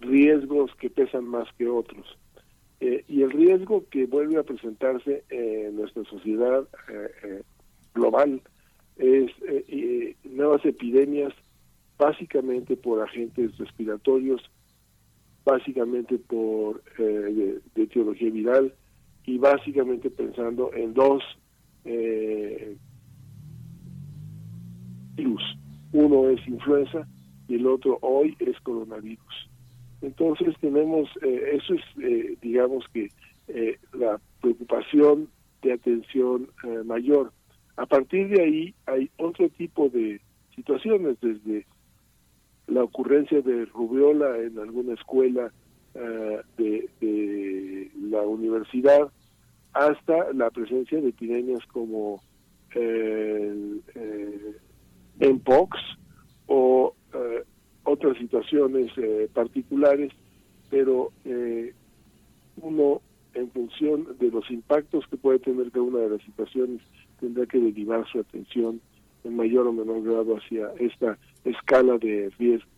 riesgos 0.00 0.74
que 0.76 0.90
pesan 0.90 1.24
más 1.24 1.48
que 1.56 1.68
otros. 1.68 2.18
y 2.80 3.22
el 3.22 3.30
riesgo 3.30 3.84
que 3.90 4.06
vuelve 4.06 4.38
a 4.38 4.42
presentarse 4.42 5.24
en 5.30 5.76
nuestra 5.76 6.04
sociedad 6.04 6.66
global 7.94 8.42
es 8.96 9.30
nuevas 10.24 10.64
epidemias 10.64 11.32
básicamente 11.98 12.76
por 12.76 13.02
agentes 13.02 13.56
respiratorios, 13.58 14.42
básicamente 15.44 16.18
por 16.18 16.82
eh, 16.98 17.60
de, 17.74 17.82
etiología 17.82 18.30
viral 18.30 18.74
y 19.26 19.38
básicamente 19.38 20.10
pensando 20.10 20.72
en 20.74 20.94
dos 20.94 21.22
eh, 21.84 22.76
virus. 25.14 25.42
Uno 25.92 26.30
es 26.30 26.46
influenza 26.48 27.06
y 27.46 27.56
el 27.56 27.66
otro 27.66 27.98
hoy 28.00 28.36
es 28.40 28.58
coronavirus. 28.60 29.50
Entonces 30.02 30.54
tenemos, 30.60 31.08
eh, 31.22 31.58
eso 31.60 31.74
es, 31.74 32.40
digamos 32.40 32.84
que, 32.92 33.08
la 33.92 34.18
preocupación 34.40 35.28
de 35.60 35.74
atención 35.74 36.48
mayor. 36.86 37.30
A 37.76 37.84
partir 37.84 38.28
de 38.28 38.42
ahí 38.42 38.74
hay 38.86 39.10
otro 39.18 39.50
tipo 39.50 39.90
de 39.90 40.18
situaciones, 40.54 41.20
desde 41.20 41.66
la 42.66 42.82
ocurrencia 42.82 43.40
de 43.40 43.66
rubiola 43.66 44.38
en 44.38 44.58
alguna 44.58 44.94
escuela 44.94 45.52
eh, 45.94 46.40
de, 46.56 46.88
de, 47.00 47.90
la 48.10 48.22
universidad 48.22 49.10
hasta 49.72 50.32
la 50.32 50.50
presencia 50.50 51.00
de 51.00 51.08
epidemias 51.08 51.64
como 51.72 52.20
el, 52.74 53.82
eh, 53.94 55.38
POX 55.44 55.78
o 56.46 56.94
eh, 57.12 57.44
otras 57.84 58.16
situaciones 58.18 58.90
eh, 58.96 59.28
particulares, 59.32 60.12
pero 60.70 61.12
uno 62.56 63.00
en 63.34 63.50
función 63.50 64.16
de 64.18 64.30
los 64.30 64.50
impactos 64.50 65.04
que 65.08 65.16
puede 65.16 65.38
tener 65.38 65.70
cada 65.70 65.84
una 65.84 65.98
de 65.98 66.10
las 66.10 66.22
situaciones 66.22 66.80
tendrá 67.20 67.46
que 67.46 67.58
derivar 67.58 68.06
su 68.10 68.20
atención 68.20 68.80
en 69.24 69.36
mayor 69.36 69.66
o 69.66 69.72
menor 69.72 70.02
grado 70.02 70.36
hacia 70.36 70.68
esta 70.78 71.18
escala 71.44 71.98
de 71.98 72.30
riesgos. 72.38 72.70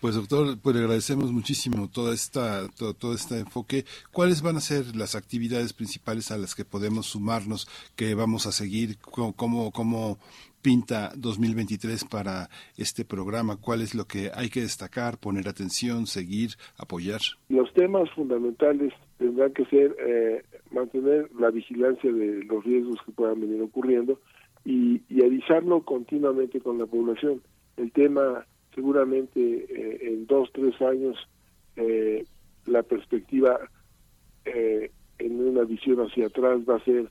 Pues 0.00 0.16
doctor, 0.16 0.58
pues 0.62 0.76
le 0.76 0.82
agradecemos 0.82 1.32
muchísimo 1.32 1.88
toda 1.88 2.12
esta, 2.12 2.68
todo, 2.78 2.92
todo, 2.92 3.14
este 3.14 3.38
enfoque. 3.38 3.84
¿Cuáles 4.12 4.42
van 4.42 4.56
a 4.56 4.60
ser 4.60 4.94
las 4.94 5.14
actividades 5.14 5.72
principales 5.72 6.30
a 6.30 6.36
las 6.36 6.54
que 6.54 6.66
podemos 6.66 7.06
sumarnos, 7.06 7.66
que 7.96 8.14
vamos 8.14 8.46
a 8.46 8.52
seguir? 8.52 8.98
¿Cómo, 9.00 9.70
cómo 9.72 10.18
pinta 10.60 11.12
2023 11.16 12.04
para 12.04 12.50
este 12.76 13.04
programa? 13.06 13.56
¿Cuál 13.56 13.80
es 13.80 13.94
lo 13.94 14.04
que 14.06 14.30
hay 14.34 14.50
que 14.50 14.60
destacar, 14.60 15.16
poner 15.18 15.48
atención, 15.48 16.06
seguir, 16.06 16.50
apoyar? 16.76 17.20
Los 17.48 17.72
temas 17.72 18.10
fundamentales 18.10 18.92
tendrán 19.16 19.54
que 19.54 19.64
ser 19.66 19.96
eh, 20.06 20.42
mantener 20.74 21.30
la 21.38 21.50
vigilancia 21.50 22.12
de 22.12 22.44
los 22.44 22.64
riesgos 22.64 22.98
que 23.06 23.12
puedan 23.12 23.40
venir 23.40 23.62
ocurriendo 23.62 24.20
y, 24.64 25.00
avisarlo 25.22 25.82
continuamente 25.82 26.60
con 26.60 26.78
la 26.78 26.86
población. 26.86 27.40
El 27.76 27.92
tema 27.92 28.46
seguramente 28.74 29.40
eh, 29.40 29.98
en 30.02 30.26
dos, 30.26 30.50
tres 30.52 30.80
años 30.82 31.16
eh, 31.76 32.24
la 32.66 32.82
perspectiva 32.82 33.58
eh, 34.44 34.90
en 35.18 35.40
una 35.40 35.62
visión 35.62 36.00
hacia 36.00 36.26
atrás 36.26 36.60
va 36.68 36.76
a 36.76 36.84
ser 36.84 37.08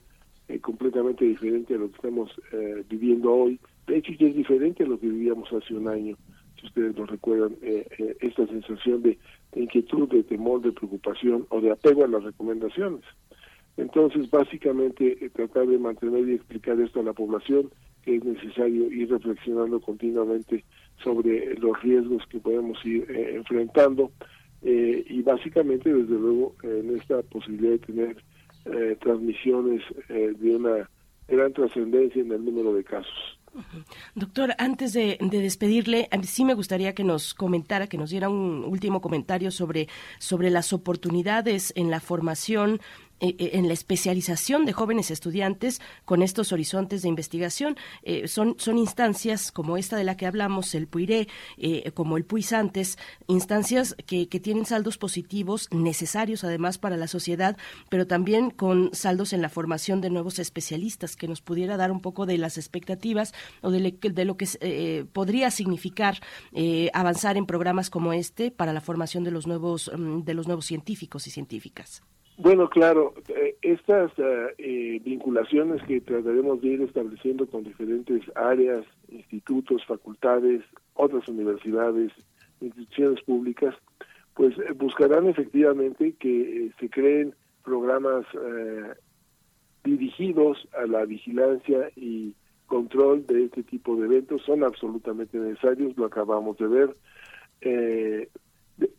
completamente 0.60 1.24
diferente 1.24 1.74
a 1.74 1.78
lo 1.78 1.88
que 1.88 1.96
estamos 1.96 2.30
viviendo 2.90 3.32
hoy. 3.32 3.58
De 3.86 3.96
hecho, 3.96 4.12
ya 4.12 4.26
es 4.26 4.36
diferente 4.36 4.84
a 4.84 4.86
lo 4.86 5.00
que 5.00 5.08
vivíamos 5.08 5.50
hace 5.50 5.72
un 5.72 5.88
año, 5.88 6.18
si 6.60 6.66
ustedes 6.66 6.94
lo 6.96 7.06
recuerdan, 7.06 7.56
esta 7.62 8.46
sensación 8.46 9.00
de, 9.02 9.18
inquietud, 9.54 10.06
de 10.10 10.22
temor, 10.22 10.60
de 10.60 10.72
preocupación 10.72 11.46
o 11.48 11.62
de 11.62 11.70
apego 11.70 12.04
a 12.04 12.08
las 12.08 12.24
recomendaciones. 12.24 13.00
Entonces, 13.76 14.30
básicamente, 14.30 15.30
tratar 15.34 15.66
de 15.66 15.78
mantener 15.78 16.28
y 16.28 16.34
explicar 16.34 16.80
esto 16.80 17.00
a 17.00 17.04
la 17.04 17.12
población, 17.12 17.70
que 18.02 18.16
es 18.16 18.24
necesario 18.24 18.90
ir 18.90 19.10
reflexionando 19.10 19.80
continuamente 19.80 20.64
sobre 21.02 21.54
los 21.56 21.80
riesgos 21.82 22.22
que 22.28 22.38
podemos 22.38 22.78
ir 22.84 23.10
eh, 23.10 23.36
enfrentando 23.36 24.12
eh, 24.62 25.04
y 25.08 25.22
básicamente 25.22 25.92
desde 25.92 26.14
luego 26.14 26.54
en 26.62 26.96
esta 26.96 27.22
posibilidad 27.22 27.72
de 27.72 27.78
tener 27.78 28.24
eh, 28.66 28.96
transmisiones 29.00 29.82
de 30.08 30.56
una 30.56 30.88
gran 31.28 31.52
trascendencia 31.52 32.22
en 32.22 32.32
el 32.32 32.44
número 32.44 32.74
de 32.74 32.84
casos. 32.84 33.38
Doctor, 34.14 34.54
antes 34.58 34.92
de, 34.92 35.18
despedirle, 35.20 36.08
sí 36.22 36.44
me 36.44 36.54
gustaría 36.54 36.94
que 36.94 37.04
nos 37.04 37.34
comentara, 37.34 37.86
que 37.86 37.98
nos 37.98 38.10
diera 38.10 38.28
un 38.28 38.64
último 38.64 39.00
comentario 39.00 39.50
sobre, 39.50 39.88
sobre 40.18 40.50
las 40.50 40.72
oportunidades 40.72 41.72
en 41.76 41.90
la 41.90 42.00
formación 42.00 42.74
eh, 42.74 42.78
eh, 42.78 43.03
en 43.20 43.68
la 43.68 43.74
especialización 43.74 44.64
de 44.64 44.72
jóvenes 44.72 45.10
estudiantes 45.10 45.80
con 46.04 46.22
estos 46.22 46.52
horizontes 46.52 47.02
de 47.02 47.08
investigación. 47.08 47.76
Eh, 48.02 48.28
son, 48.28 48.56
son 48.58 48.78
instancias 48.78 49.52
como 49.52 49.76
esta 49.76 49.96
de 49.96 50.04
la 50.04 50.16
que 50.16 50.26
hablamos, 50.26 50.74
el 50.74 50.86
PUIRE, 50.86 51.28
como 51.94 52.16
el 52.16 52.24
PUISANTES, 52.24 52.98
instancias 53.26 53.96
que, 54.06 54.28
que 54.28 54.40
tienen 54.40 54.66
saldos 54.66 54.98
positivos 54.98 55.68
necesarios 55.70 56.44
además 56.44 56.78
para 56.78 56.96
la 56.96 57.06
sociedad, 57.06 57.56
pero 57.88 58.06
también 58.06 58.50
con 58.50 58.90
saldos 58.92 59.32
en 59.32 59.42
la 59.42 59.48
formación 59.48 60.00
de 60.00 60.10
nuevos 60.10 60.38
especialistas, 60.38 61.16
que 61.16 61.28
nos 61.28 61.40
pudiera 61.40 61.76
dar 61.76 61.90
un 61.90 62.00
poco 62.00 62.26
de 62.26 62.38
las 62.38 62.58
expectativas 62.58 63.34
o 63.62 63.70
de, 63.70 64.24
lo 64.24 64.36
que 64.36 65.06
podría 65.12 65.50
significar 65.50 66.20
avanzar 66.92 67.36
en 67.36 67.46
programas 67.46 67.90
como 67.90 68.12
este 68.12 68.50
para 68.50 68.72
la 68.72 68.80
formación 68.80 69.24
de 69.24 69.30
los 69.30 69.46
nuevos, 69.46 69.90
mm, 69.96 70.22
de 70.22 70.34
los 70.34 70.46
nuevos 70.46 70.66
científicos 70.66 71.26
y 71.26 71.30
científicas. 71.30 72.02
Bueno, 72.36 72.68
claro, 72.68 73.14
eh, 73.28 73.56
estas 73.62 74.10
eh, 74.18 74.54
eh, 74.58 75.00
vinculaciones 75.04 75.80
que 75.84 76.00
trataremos 76.00 76.60
de 76.60 76.68
ir 76.68 76.82
estableciendo 76.82 77.46
con 77.46 77.62
diferentes 77.62 78.22
áreas, 78.34 78.84
institutos, 79.08 79.84
facultades, 79.86 80.62
otras 80.94 81.28
universidades, 81.28 82.10
instituciones 82.60 83.22
públicas, 83.22 83.74
pues 84.34 84.52
buscarán 84.76 85.28
efectivamente 85.28 86.14
que 86.18 86.72
se 86.80 86.90
creen 86.90 87.34
programas 87.62 88.26
dirigidos 89.84 90.68
a 90.76 90.86
la 90.86 91.04
vigilancia 91.04 91.90
y 91.94 92.34
control 92.66 93.26
de 93.26 93.44
este 93.44 93.62
tipo 93.62 93.94
de 93.96 94.06
eventos. 94.06 94.42
Son 94.42 94.64
absolutamente 94.64 95.38
necesarios, 95.38 95.96
lo 95.96 96.06
acabamos 96.06 96.56
de 96.58 96.66
ver. 96.66 96.96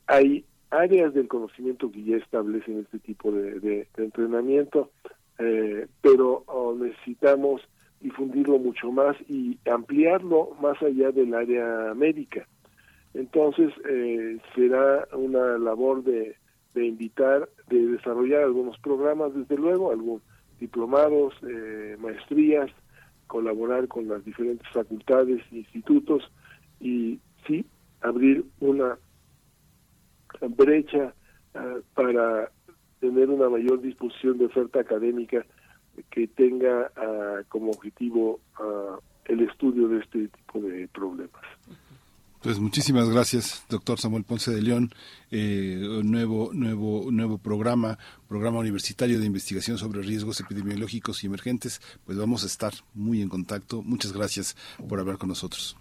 hay 0.08 0.46
áreas 0.78 1.14
del 1.14 1.28
conocimiento 1.28 1.92
que 1.92 2.04
ya 2.04 2.18
establecen 2.18 2.80
este 2.80 3.00
tipo 3.00 3.32
de, 3.32 3.88
entrenamiento, 3.98 4.92
eh, 5.40 5.88
pero 6.02 6.44
oh, 6.48 6.76
necesitamos 6.76 7.62
difundirlo 8.02 8.60
mucho 8.60 8.92
más 8.92 9.16
y 9.28 9.58
ampliarlo 9.70 10.52
más 10.62 10.82
allá 10.82 11.12
del 11.12 11.34
área 11.34 11.94
médica. 11.96 12.48
Entonces, 13.14 13.72
eh, 13.90 14.38
será 14.54 15.08
una 15.14 15.58
labor 15.58 16.04
de, 16.04 16.36
invitar, 16.76 17.50
de 17.70 17.86
desarrollar 17.88 18.44
algunos 18.44 18.78
programas, 18.80 19.34
desde 19.34 19.58
luego, 19.58 19.92
algunos 19.92 20.22
diplomados, 20.60 21.34
eh, 21.48 21.96
maestrías, 22.00 22.70
colaborar 23.28 23.88
con 23.88 24.08
las 24.08 24.24
diferentes 24.24 24.68
facultades, 24.70 25.42
institutos 25.52 26.30
y 26.80 27.20
sí, 27.48 27.66
abrir 28.02 28.46
una 28.60 28.98
brecha 30.42 31.14
ah, 31.54 31.78
para 31.94 32.52
tener 33.00 33.30
una 33.30 33.50
mayor 33.50 33.82
disposición 33.82 34.38
de 34.38 34.46
oferta 34.46 34.80
académica 34.80 35.46
que 36.10 36.28
tenga 36.28 36.92
ah, 36.96 37.42
como 37.50 37.72
objetivo 37.72 38.40
ah, 38.60 39.00
el 39.26 39.42
estudio 39.42 39.88
de 39.88 40.00
este 40.00 40.28
tipo 40.28 40.60
de 40.60 40.88
problemas. 40.90 41.42
Pues 42.46 42.60
muchísimas 42.60 43.10
gracias, 43.10 43.66
doctor 43.70 44.00
Samuel 44.00 44.24
Ponce 44.24 44.52
de 44.52 44.62
León. 44.62 44.92
Eh, 45.32 45.80
nuevo, 46.04 46.52
nuevo, 46.54 47.10
nuevo 47.10 47.40
programa, 47.40 47.98
programa 48.28 48.60
universitario 48.60 49.20
de 49.20 49.26
investigación 49.26 49.80
sobre 49.80 50.04
riesgos 50.04 50.40
epidemiológicos 50.42 51.24
y 51.24 51.28
emergentes. 51.28 51.82
Pues 52.06 52.20
vamos 52.20 52.44
a 52.44 52.46
estar 52.46 52.74
muy 52.94 53.24
en 53.24 53.30
contacto. 53.30 53.82
Muchas 53.82 54.14
gracias 54.14 54.56
por 54.88 55.00
hablar 55.00 55.18
con 55.18 55.30
nosotros. 55.30 55.76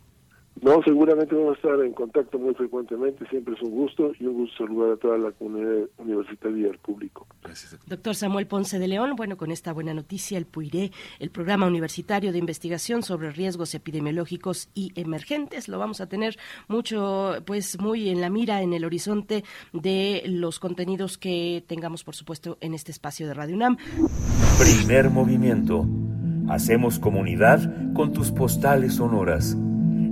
No, 0.63 0.83
seguramente 0.83 1.35
vamos 1.35 1.53
a 1.53 1.57
estar 1.57 1.85
en 1.85 1.93
contacto 1.93 2.39
muy 2.39 2.55
frecuentemente, 2.55 3.27
siempre 3.29 3.55
es 3.55 3.63
un 3.63 3.73
gusto 3.73 4.13
y 4.19 4.27
un 4.27 4.35
gusto 4.35 4.65
saludar 4.65 4.93
a 4.93 4.97
toda 4.97 5.19
la 5.19 5.33
comunidad 5.33 5.89
universitaria 5.99 6.67
y 6.67 6.71
al 6.71 6.79
público. 6.79 7.27
Gracias. 7.43 7.79
Doctor 7.87 8.15
Samuel 8.15 8.47
Ponce 8.47 8.79
de 8.79 8.89
León, 8.89 9.15
bueno, 9.17 9.37
con 9.37 9.51
esta 9.51 9.73
buena 9.73 9.93
noticia, 9.93 10.39
el 10.39 10.47
PUIRE, 10.47 10.93
el 11.19 11.31
Programa 11.31 11.67
Universitario 11.67 12.33
de 12.33 12.39
Investigación 12.39 13.03
sobre 13.03 13.31
Riesgos 13.33 13.75
Epidemiológicos 13.75 14.71
y 14.75 14.93
Emergentes, 14.95 15.69
lo 15.69 15.79
vamos 15.79 16.01
a 16.01 16.09
tener 16.09 16.37
mucho, 16.69 17.35
pues 17.45 17.79
muy 17.81 18.09
en 18.09 18.21
la 18.21 18.31
mira, 18.31 18.63
en 18.63 18.73
el 18.73 18.85
horizonte 18.85 19.45
de 19.73 20.23
los 20.27 20.61
contenidos 20.61 21.19
que 21.19 21.65
tengamos, 21.67 22.05
por 22.05 22.15
supuesto, 22.15 22.59
en 22.61 22.75
este 22.75 22.93
espacio 22.93 23.27
de 23.27 23.35
Radio 23.35 23.57
UNAM. 23.57 23.77
Primer 24.59 25.11
movimiento. 25.11 25.85
Hacemos 26.49 26.99
comunidad 26.99 27.93
con 27.95 28.13
tus 28.13 28.31
postales 28.31 28.95
sonoras 28.95 29.57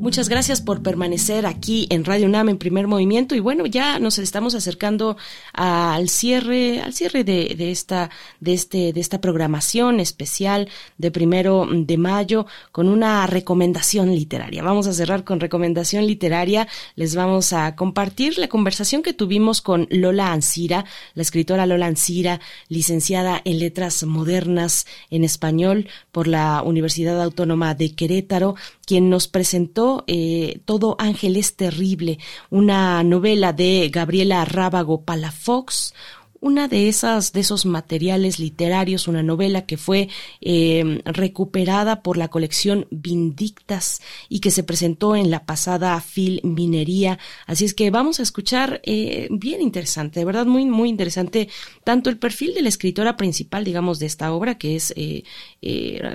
Muchas 0.06 0.30
gracias 0.30 0.62
por 0.62 0.84
permanecer 0.84 1.48
aquí 1.48 1.88
en 1.90 2.06
Radio 2.06 2.28
UNAM 2.28 2.50
en 2.50 2.60
primer 2.60 2.86
movimiento 2.86 3.34
y 3.34 3.40
bueno, 3.40 3.66
ya 3.66 3.98
nos 3.98 4.20
estamos 4.20 4.54
acercando 4.54 5.18
al 5.52 6.10
cierre, 6.10 6.80
al 6.80 6.94
cierre 6.94 7.24
de, 7.24 7.56
de, 7.58 7.72
esta, 7.72 8.12
de 8.40 8.54
este, 8.54 8.94
de 8.94 9.00
esta 9.02 9.20
programación 9.20 10.00
especial 10.00 10.70
de 11.00 11.10
primero 11.10 11.68
de 11.72 11.98
mayo 11.98 12.46
con 12.72 12.88
una 12.88 13.26
recomendación 13.26 14.14
literaria. 14.14 14.62
Vamos 14.62 14.86
a 14.86 14.94
cerrar 14.94 15.24
con 15.24 15.40
recomendación 15.40 16.06
literaria. 16.06 16.68
Les 16.96 17.16
vamos 17.16 17.52
a 17.52 17.76
compartir 17.76 18.38
la 18.38 18.48
conversación 18.48 19.02
que 19.02 19.14
tuvimos 19.14 19.60
con 19.60 19.88
Lola 19.90 20.32
Ancira, 20.32 20.86
la 21.16 21.24
escritora 21.24 21.66
Lola 21.66 21.88
Ancira, 21.88 22.42
licenciada 22.70 23.42
en 23.44 23.58
letras 23.58 24.04
modernas 24.04 24.86
en 25.10 25.24
español 25.24 25.88
por 26.12 26.28
la 26.28 26.62
Universidad 26.62 27.20
Autónoma 27.24 27.74
de 27.74 27.96
Querétaro, 27.96 28.54
quien 28.86 29.10
nos 29.10 29.28
presentó 29.28 30.04
eh, 30.08 30.62
Todo 30.66 30.96
Ángel 31.00 31.38
es 31.38 31.56
Terrible, 31.56 32.20
una 32.50 33.04
novela 33.04 33.54
de 33.54 33.90
Gabriela 33.92 34.46
Rábago 34.46 35.04
Palafox, 35.04 35.94
una 36.42 36.68
de 36.68 36.90
esas 36.90 37.34
de 37.34 37.42
esos 37.42 37.66
materiales 37.66 38.40
literarios, 38.40 39.08
una 39.08 39.24
novela 39.24 39.66
que 39.66 39.78
fue 39.78 40.10
eh, 40.42 41.02
recuperada 41.06 42.02
por 42.02 42.18
la 42.18 42.28
colección 42.28 42.88
Vindictas 42.92 44.02
y 44.30 44.40
que 44.40 44.52
se 44.52 44.64
presentó 44.64 45.16
en 45.16 45.32
la 45.32 45.46
pasada 45.46 46.00
Fil 46.02 46.42
Minería. 46.44 47.20
Así 47.48 47.66
es 47.66 47.74
que 47.74 47.92
vamos 47.92 48.20
a 48.20 48.24
escuchar 48.24 48.82
eh, 48.84 49.28
bien 49.32 49.62
interesante, 49.62 50.20
de 50.20 50.26
verdad 50.26 50.46
muy 50.46 50.66
muy 50.66 50.90
interesante 50.90 51.50
tanto 51.84 52.10
el 52.10 52.18
perfil 52.18 52.54
de 52.54 52.62
la 52.62 52.70
escritora 52.70 53.18
principal, 53.18 53.64
digamos, 53.64 54.00
de 54.00 54.06
esta 54.06 54.34
obra 54.34 54.58
que 54.58 54.76
es 54.76 54.94
eh, 54.96 55.24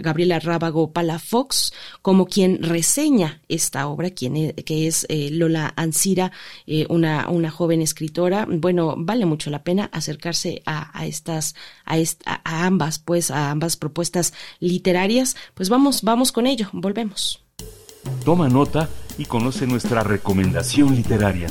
Gabriela 0.02 0.38
Rábago 0.38 0.92
Palafox, 0.92 1.72
como 2.02 2.26
quien 2.26 2.62
reseña 2.62 3.40
esta 3.48 3.88
obra, 3.88 4.10
quien 4.10 4.52
que 4.52 4.86
es 4.86 5.06
Lola 5.10 5.72
Ancira, 5.76 6.32
una 6.88 7.28
una 7.28 7.50
joven 7.50 7.82
escritora. 7.82 8.46
Bueno, 8.48 8.94
vale 8.96 9.26
mucho 9.26 9.50
la 9.50 9.64
pena 9.64 9.90
hacer 9.92 10.09
acercarse 10.10 10.62
a, 10.66 11.06
estas, 11.06 11.54
a, 11.84 11.94
a 12.44 12.66
ambas, 12.66 12.98
pues, 12.98 13.30
a 13.30 13.50
ambas 13.50 13.76
propuestas 13.76 14.32
literarias, 14.58 15.36
pues 15.54 15.68
vamos, 15.68 16.02
vamos 16.02 16.32
con 16.32 16.46
ello, 16.46 16.68
volvemos. 16.72 17.44
Toma 18.24 18.48
nota 18.48 18.88
y 19.18 19.26
conoce 19.26 19.66
nuestra 19.66 20.02
recomendación 20.02 20.96
literaria. 20.96 21.48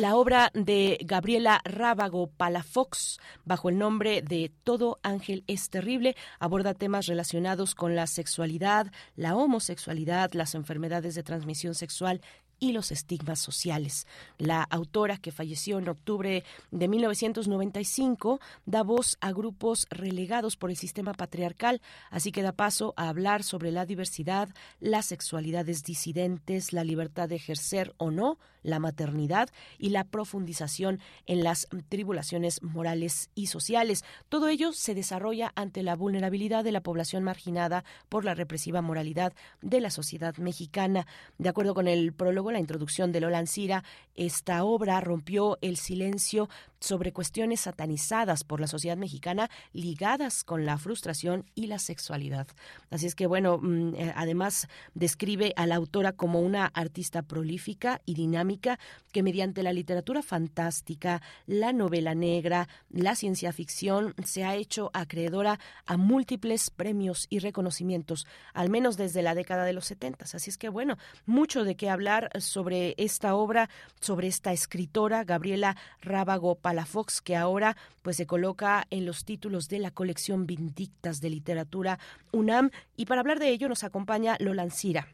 La 0.00 0.16
obra 0.16 0.50
de 0.54 0.98
Gabriela 1.04 1.60
Rábago 1.64 2.26
Palafox, 2.26 3.20
bajo 3.44 3.68
el 3.68 3.78
nombre 3.78 4.22
de 4.22 4.52
Todo 4.64 4.98
Ángel 5.04 5.44
es 5.46 5.70
Terrible, 5.70 6.16
aborda 6.40 6.74
temas 6.74 7.06
relacionados 7.06 7.76
con 7.76 7.94
la 7.94 8.08
sexualidad, 8.08 8.90
la 9.14 9.36
homosexualidad, 9.36 10.32
las 10.32 10.56
enfermedades 10.56 11.14
de 11.14 11.22
transmisión 11.22 11.76
sexual 11.76 12.20
y 12.64 12.72
los 12.72 12.90
estigmas 12.90 13.38
sociales. 13.38 14.06
La 14.38 14.62
autora, 14.62 15.18
que 15.18 15.32
falleció 15.32 15.78
en 15.78 15.88
octubre 15.88 16.44
de 16.70 16.88
1995, 16.88 18.40
da 18.66 18.82
voz 18.82 19.16
a 19.20 19.32
grupos 19.32 19.86
relegados 19.90 20.56
por 20.56 20.70
el 20.70 20.76
sistema 20.76 21.12
patriarcal, 21.12 21.80
así 22.10 22.32
que 22.32 22.42
da 22.42 22.52
paso 22.52 22.94
a 22.96 23.08
hablar 23.08 23.42
sobre 23.42 23.70
la 23.70 23.86
diversidad, 23.86 24.48
las 24.80 25.06
sexualidades 25.06 25.84
disidentes, 25.84 26.72
la 26.72 26.84
libertad 26.84 27.28
de 27.28 27.36
ejercer 27.36 27.94
o 27.98 28.10
no 28.10 28.38
la 28.64 28.80
maternidad 28.80 29.48
y 29.78 29.90
la 29.90 30.02
profundización 30.02 30.98
en 31.26 31.44
las 31.44 31.68
tribulaciones 31.88 32.60
morales 32.62 33.30
y 33.36 33.46
sociales. 33.46 34.04
Todo 34.28 34.48
ello 34.48 34.72
se 34.72 34.96
desarrolla 34.96 35.52
ante 35.54 35.84
la 35.84 35.94
vulnerabilidad 35.94 36.64
de 36.64 36.72
la 36.72 36.80
población 36.80 37.22
marginada 37.22 37.84
por 38.08 38.24
la 38.24 38.34
represiva 38.34 38.82
moralidad 38.82 39.32
de 39.62 39.80
la 39.80 39.90
sociedad 39.90 40.36
mexicana. 40.38 41.06
De 41.38 41.48
acuerdo 41.48 41.74
con 41.74 41.86
el 41.86 42.12
prólogo 42.12 42.50
la 42.50 42.58
introducción 42.58 43.12
de 43.12 43.20
Lola 43.20 43.38
Ancira, 43.38 43.84
esta 44.16 44.64
obra 44.64 45.00
rompió 45.00 45.58
el 45.60 45.76
silencio 45.76 46.48
sobre 46.84 47.12
cuestiones 47.12 47.62
satanizadas 47.62 48.44
por 48.44 48.60
la 48.60 48.66
sociedad 48.66 48.96
mexicana 48.96 49.50
ligadas 49.72 50.44
con 50.44 50.66
la 50.66 50.76
frustración 50.76 51.46
y 51.54 51.66
la 51.66 51.78
sexualidad. 51.78 52.46
Así 52.90 53.06
es 53.06 53.14
que, 53.14 53.26
bueno, 53.26 53.58
mm, 53.58 53.94
eh, 53.94 54.12
además 54.14 54.68
describe 54.94 55.54
a 55.56 55.66
la 55.66 55.76
autora 55.76 56.12
como 56.12 56.40
una 56.40 56.66
artista 56.66 57.22
prolífica 57.22 58.02
y 58.04 58.14
dinámica 58.14 58.78
que 59.12 59.22
mediante 59.22 59.62
la 59.62 59.72
literatura 59.72 60.22
fantástica, 60.22 61.22
la 61.46 61.72
novela 61.72 62.14
negra, 62.14 62.68
la 62.90 63.14
ciencia 63.14 63.52
ficción, 63.52 64.14
se 64.24 64.44
ha 64.44 64.54
hecho 64.54 64.90
acreedora 64.92 65.58
a 65.86 65.96
múltiples 65.96 66.70
premios 66.70 67.26
y 67.30 67.38
reconocimientos, 67.38 68.26
al 68.52 68.68
menos 68.68 68.96
desde 68.96 69.22
la 69.22 69.34
década 69.34 69.64
de 69.64 69.72
los 69.72 69.86
setentas. 69.86 70.34
Así 70.34 70.50
es 70.50 70.58
que, 70.58 70.68
bueno, 70.68 70.98
mucho 71.24 71.64
de 71.64 71.76
qué 71.76 71.88
hablar 71.88 72.30
sobre 72.40 72.94
esta 72.98 73.34
obra, 73.34 73.70
sobre 74.00 74.28
esta 74.28 74.52
escritora, 74.52 75.24
Gabriela 75.24 75.76
Rábago 76.02 76.56
Palafox, 76.74 77.20
que 77.20 77.36
ahora 77.36 77.76
pues 78.02 78.16
se 78.16 78.26
coloca 78.26 78.86
en 78.90 79.06
los 79.06 79.24
títulos 79.24 79.68
de 79.68 79.78
la 79.78 79.92
colección 79.92 80.46
Vindictas 80.46 81.20
de 81.20 81.30
Literatura 81.30 82.00
UNAM. 82.32 82.70
Y 82.96 83.06
para 83.06 83.20
hablar 83.20 83.38
de 83.38 83.50
ello 83.50 83.68
nos 83.68 83.84
acompaña 83.84 84.36
Lola 84.40 84.62
Ancira. 84.62 85.06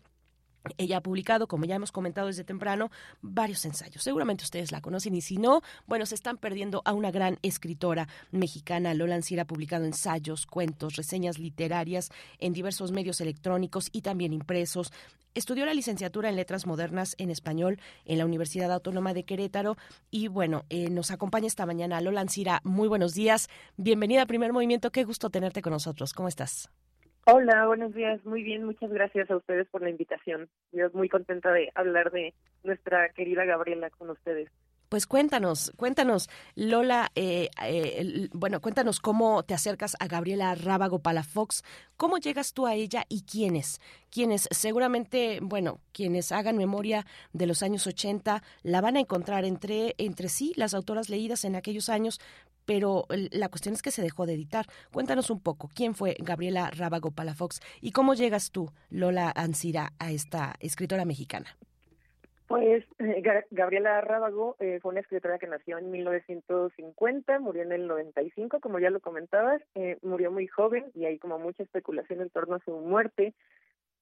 Ella 0.76 0.98
ha 0.98 1.02
publicado, 1.02 1.48
como 1.48 1.64
ya 1.64 1.76
hemos 1.76 1.92
comentado 1.92 2.26
desde 2.26 2.44
temprano, 2.44 2.90
varios 3.22 3.64
ensayos. 3.64 4.02
Seguramente 4.02 4.44
ustedes 4.44 4.72
la 4.72 4.80
conocen 4.80 5.14
y 5.14 5.20
si 5.20 5.36
no, 5.38 5.62
bueno, 5.86 6.06
se 6.06 6.14
están 6.14 6.36
perdiendo 6.36 6.82
a 6.84 6.92
una 6.92 7.10
gran 7.10 7.38
escritora 7.42 8.08
mexicana. 8.30 8.94
Lola 8.94 9.14
Ancira 9.14 9.42
ha 9.42 9.46
publicado 9.46 9.84
ensayos, 9.84 10.46
cuentos, 10.46 10.96
reseñas 10.96 11.38
literarias 11.38 12.10
en 12.38 12.52
diversos 12.52 12.92
medios 12.92 13.20
electrónicos 13.20 13.88
y 13.92 14.02
también 14.02 14.32
impresos. 14.32 14.92
Estudió 15.34 15.64
la 15.64 15.74
licenciatura 15.74 16.28
en 16.28 16.36
Letras 16.36 16.66
Modernas 16.66 17.14
en 17.18 17.30
Español 17.30 17.78
en 18.04 18.18
la 18.18 18.26
Universidad 18.26 18.72
Autónoma 18.72 19.14
de 19.14 19.24
Querétaro 19.24 19.76
y 20.10 20.26
bueno, 20.26 20.64
eh, 20.70 20.90
nos 20.90 21.12
acompaña 21.12 21.46
esta 21.46 21.66
mañana 21.66 22.00
Lola 22.00 22.20
Ancira. 22.20 22.60
Muy 22.64 22.88
buenos 22.88 23.14
días. 23.14 23.48
Bienvenida 23.76 24.22
a 24.22 24.26
Primer 24.26 24.52
Movimiento. 24.52 24.90
Qué 24.90 25.04
gusto 25.04 25.30
tenerte 25.30 25.62
con 25.62 25.72
nosotros. 25.72 26.12
¿Cómo 26.14 26.28
estás? 26.28 26.68
Hola, 27.26 27.66
buenos 27.66 27.94
días. 27.94 28.24
Muy 28.24 28.42
bien, 28.42 28.64
muchas 28.64 28.90
gracias 28.90 29.30
a 29.30 29.36
ustedes 29.36 29.68
por 29.68 29.82
la 29.82 29.90
invitación. 29.90 30.48
Yo 30.72 30.90
muy 30.92 31.08
contenta 31.08 31.52
de 31.52 31.70
hablar 31.74 32.10
de 32.10 32.34
nuestra 32.64 33.10
querida 33.10 33.44
Gabriela 33.44 33.90
con 33.90 34.10
ustedes. 34.10 34.50
Pues 34.90 35.06
cuéntanos, 35.06 35.70
cuéntanos, 35.76 36.28
Lola, 36.56 37.12
eh, 37.14 37.48
eh, 37.62 38.28
bueno, 38.32 38.60
cuéntanos 38.60 38.98
cómo 38.98 39.44
te 39.44 39.54
acercas 39.54 39.96
a 40.00 40.08
Gabriela 40.08 40.52
Rábago 40.56 40.98
Palafox, 40.98 41.62
cómo 41.96 42.18
llegas 42.18 42.54
tú 42.54 42.66
a 42.66 42.74
ella 42.74 43.04
y 43.08 43.22
quiénes, 43.22 43.80
quienes 44.10 44.48
seguramente, 44.50 45.38
bueno, 45.42 45.78
quienes 45.92 46.32
hagan 46.32 46.56
memoria 46.56 47.06
de 47.32 47.46
los 47.46 47.62
años 47.62 47.86
80 47.86 48.42
la 48.64 48.80
van 48.80 48.96
a 48.96 49.00
encontrar 49.00 49.44
entre, 49.44 49.94
entre 49.96 50.28
sí, 50.28 50.54
las 50.56 50.74
autoras 50.74 51.08
leídas 51.08 51.44
en 51.44 51.54
aquellos 51.54 51.88
años, 51.88 52.20
pero 52.66 53.06
la 53.08 53.48
cuestión 53.48 53.74
es 53.74 53.82
que 53.82 53.90
se 53.90 54.02
dejó 54.02 54.26
de 54.26 54.34
editar. 54.34 54.66
Cuéntanos 54.92 55.30
un 55.30 55.40
poco, 55.40 55.70
¿quién 55.74 55.94
fue 55.94 56.16
Gabriela 56.18 56.70
Rábago 56.70 57.10
Palafox 57.10 57.60
y 57.80 57.92
cómo 57.92 58.14
llegas 58.14 58.50
tú, 58.50 58.70
Lola 58.90 59.32
Ancira, 59.34 59.92
a 59.98 60.12
esta 60.12 60.54
escritora 60.60 61.04
mexicana? 61.04 61.56
Pues 62.50 62.84
eh, 62.98 63.22
Gabriela 63.52 64.00
Rábago 64.00 64.56
eh, 64.58 64.80
fue 64.82 64.90
una 64.90 65.02
escritora 65.02 65.38
que 65.38 65.46
nació 65.46 65.78
en 65.78 65.88
1950, 65.92 67.38
murió 67.38 67.62
en 67.62 67.70
el 67.70 67.86
95, 67.86 68.58
como 68.58 68.80
ya 68.80 68.90
lo 68.90 68.98
comentabas, 68.98 69.62
eh, 69.76 69.98
murió 70.02 70.32
muy 70.32 70.48
joven 70.48 70.90
y 70.96 71.04
hay 71.04 71.20
como 71.20 71.38
mucha 71.38 71.62
especulación 71.62 72.22
en 72.22 72.30
torno 72.30 72.56
a 72.56 72.64
su 72.64 72.72
muerte. 72.72 73.34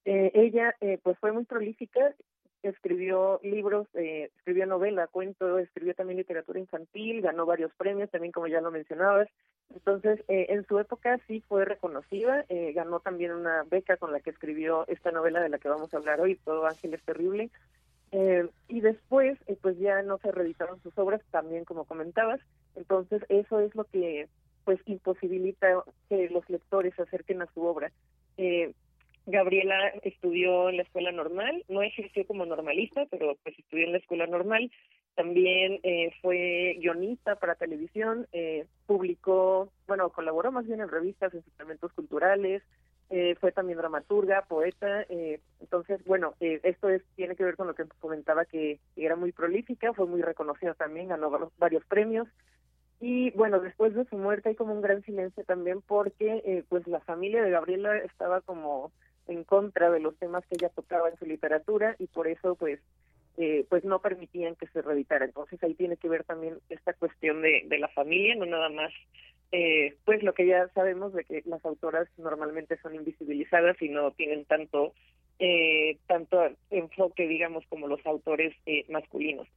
ella 0.06 0.74
pues 1.02 1.18
fue 1.18 1.32
muy 1.32 1.44
prolífica, 1.44 2.14
escribió 2.62 3.40
libros, 3.42 3.86
escribió 3.94 4.66
novela, 4.66 5.06
cuento, 5.06 5.58
escribió 5.58 5.94
también 5.94 6.18
literatura 6.18 6.58
infantil, 6.58 7.22
ganó 7.22 7.46
varios 7.46 7.72
premios, 7.74 8.10
también 8.10 8.32
como 8.32 8.46
ya 8.46 8.60
lo 8.60 8.70
mencionabas. 8.70 9.28
Entonces, 9.74 10.24
en 10.28 10.66
su 10.66 10.78
época 10.78 11.18
sí 11.26 11.42
fue 11.46 11.64
reconocida, 11.64 12.44
ganó 12.74 13.00
también 13.00 13.32
una 13.32 13.64
beca 13.64 13.96
con 13.96 14.12
la 14.12 14.20
que 14.20 14.30
escribió 14.30 14.86
esta 14.88 15.12
novela 15.12 15.40
de 15.40 15.50
la 15.50 15.58
que 15.58 15.68
vamos 15.68 15.92
a 15.92 15.98
hablar 15.98 16.20
hoy, 16.20 16.36
Todo 16.36 16.66
Ángel 16.66 16.94
es 16.94 17.02
Terrible 17.02 17.50
eh, 18.10 18.48
y 18.68 18.80
después, 18.80 19.38
eh, 19.46 19.56
pues 19.60 19.78
ya 19.78 20.02
no 20.02 20.18
se 20.18 20.32
reeditaron 20.32 20.80
sus 20.82 20.96
obras, 20.98 21.20
también 21.30 21.64
como 21.64 21.84
comentabas. 21.84 22.40
Entonces, 22.74 23.22
eso 23.28 23.60
es 23.60 23.74
lo 23.74 23.84
que 23.84 24.28
pues 24.64 24.80
imposibilita 24.84 25.82
que 26.10 26.28
los 26.28 26.48
lectores 26.50 26.94
se 26.94 27.02
acerquen 27.02 27.40
a 27.40 27.46
su 27.52 27.62
obra. 27.62 27.90
Eh, 28.36 28.74
Gabriela 29.30 29.88
estudió 30.02 30.68
en 30.68 30.78
la 30.78 30.82
escuela 30.82 31.12
normal, 31.12 31.64
no 31.68 31.82
ejerció 31.82 32.26
como 32.26 32.46
normalista, 32.46 33.06
pero 33.10 33.36
pues 33.42 33.58
estudió 33.58 33.84
en 33.84 33.92
la 33.92 33.98
escuela 33.98 34.26
normal. 34.26 34.70
También 35.14 35.80
eh, 35.82 36.12
fue 36.22 36.76
guionista 36.78 37.36
para 37.36 37.56
televisión, 37.56 38.26
eh, 38.32 38.66
publicó, 38.86 39.70
bueno, 39.86 40.10
colaboró 40.10 40.52
más 40.52 40.66
bien 40.66 40.80
en 40.80 40.88
revistas, 40.88 41.34
en 41.34 41.44
suplementos 41.44 41.92
culturales, 41.92 42.62
eh, 43.10 43.36
fue 43.40 43.52
también 43.52 43.78
dramaturga, 43.78 44.42
poeta, 44.42 45.02
eh, 45.08 45.40
entonces, 45.60 46.04
bueno, 46.04 46.34
eh, 46.40 46.60
esto 46.62 46.90
es 46.90 47.02
tiene 47.16 47.36
que 47.36 47.44
ver 47.44 47.56
con 47.56 47.66
lo 47.66 47.74
que 47.74 47.84
comentaba 48.00 48.44
que 48.44 48.80
era 48.96 49.16
muy 49.16 49.32
prolífica, 49.32 49.94
fue 49.94 50.06
muy 50.06 50.20
reconocida 50.20 50.74
también, 50.74 51.08
ganó 51.08 51.50
varios 51.56 51.84
premios, 51.86 52.28
y 53.00 53.30
bueno, 53.30 53.60
después 53.60 53.94
de 53.94 54.04
su 54.04 54.18
muerte 54.18 54.50
hay 54.50 54.56
como 54.56 54.74
un 54.74 54.82
gran 54.82 55.02
silencio 55.04 55.42
también 55.44 55.80
porque 55.80 56.64
pues 56.68 56.86
la 56.86 57.00
familia 57.00 57.42
de 57.42 57.50
Gabriela 57.50 57.96
estaba 57.98 58.40
como 58.42 58.92
en 59.28 59.44
contra 59.44 59.90
de 59.90 60.00
los 60.00 60.16
temas 60.16 60.44
que 60.46 60.56
ella 60.56 60.70
tocaba 60.70 61.08
en 61.08 61.16
su 61.18 61.26
literatura 61.26 61.94
y 61.98 62.06
por 62.06 62.28
eso 62.28 62.54
pues 62.54 62.80
pues 63.68 63.84
no 63.84 64.00
permitían 64.00 64.56
que 64.56 64.66
se 64.66 64.82
reeditara. 64.82 65.24
Entonces 65.24 65.62
ahí 65.62 65.72
tiene 65.74 65.96
que 65.96 66.08
ver 66.08 66.24
también 66.24 66.58
esta 66.70 66.92
cuestión 66.92 67.40
de, 67.40 67.62
de 67.66 67.78
la 67.78 67.86
familia, 67.86 68.34
no 68.34 68.46
nada 68.46 68.68
más 68.68 68.90
eh, 69.50 69.96
pues 70.04 70.22
lo 70.22 70.34
que 70.34 70.46
ya 70.46 70.68
sabemos 70.74 71.14
de 71.14 71.24
que 71.24 71.42
las 71.46 71.64
autoras 71.64 72.06
normalmente 72.18 72.76
son 72.82 72.94
invisibilizadas 72.94 73.80
y 73.80 73.88
no 73.88 74.10
tienen 74.10 74.44
tanto 74.44 74.92
eh, 75.38 75.96
tanto 76.06 76.38
enfoque 76.70 77.26
digamos 77.26 77.64
como 77.68 77.86
los 77.86 78.04
autores 78.04 78.54
eh, 78.66 78.84
masculinos 78.90 79.48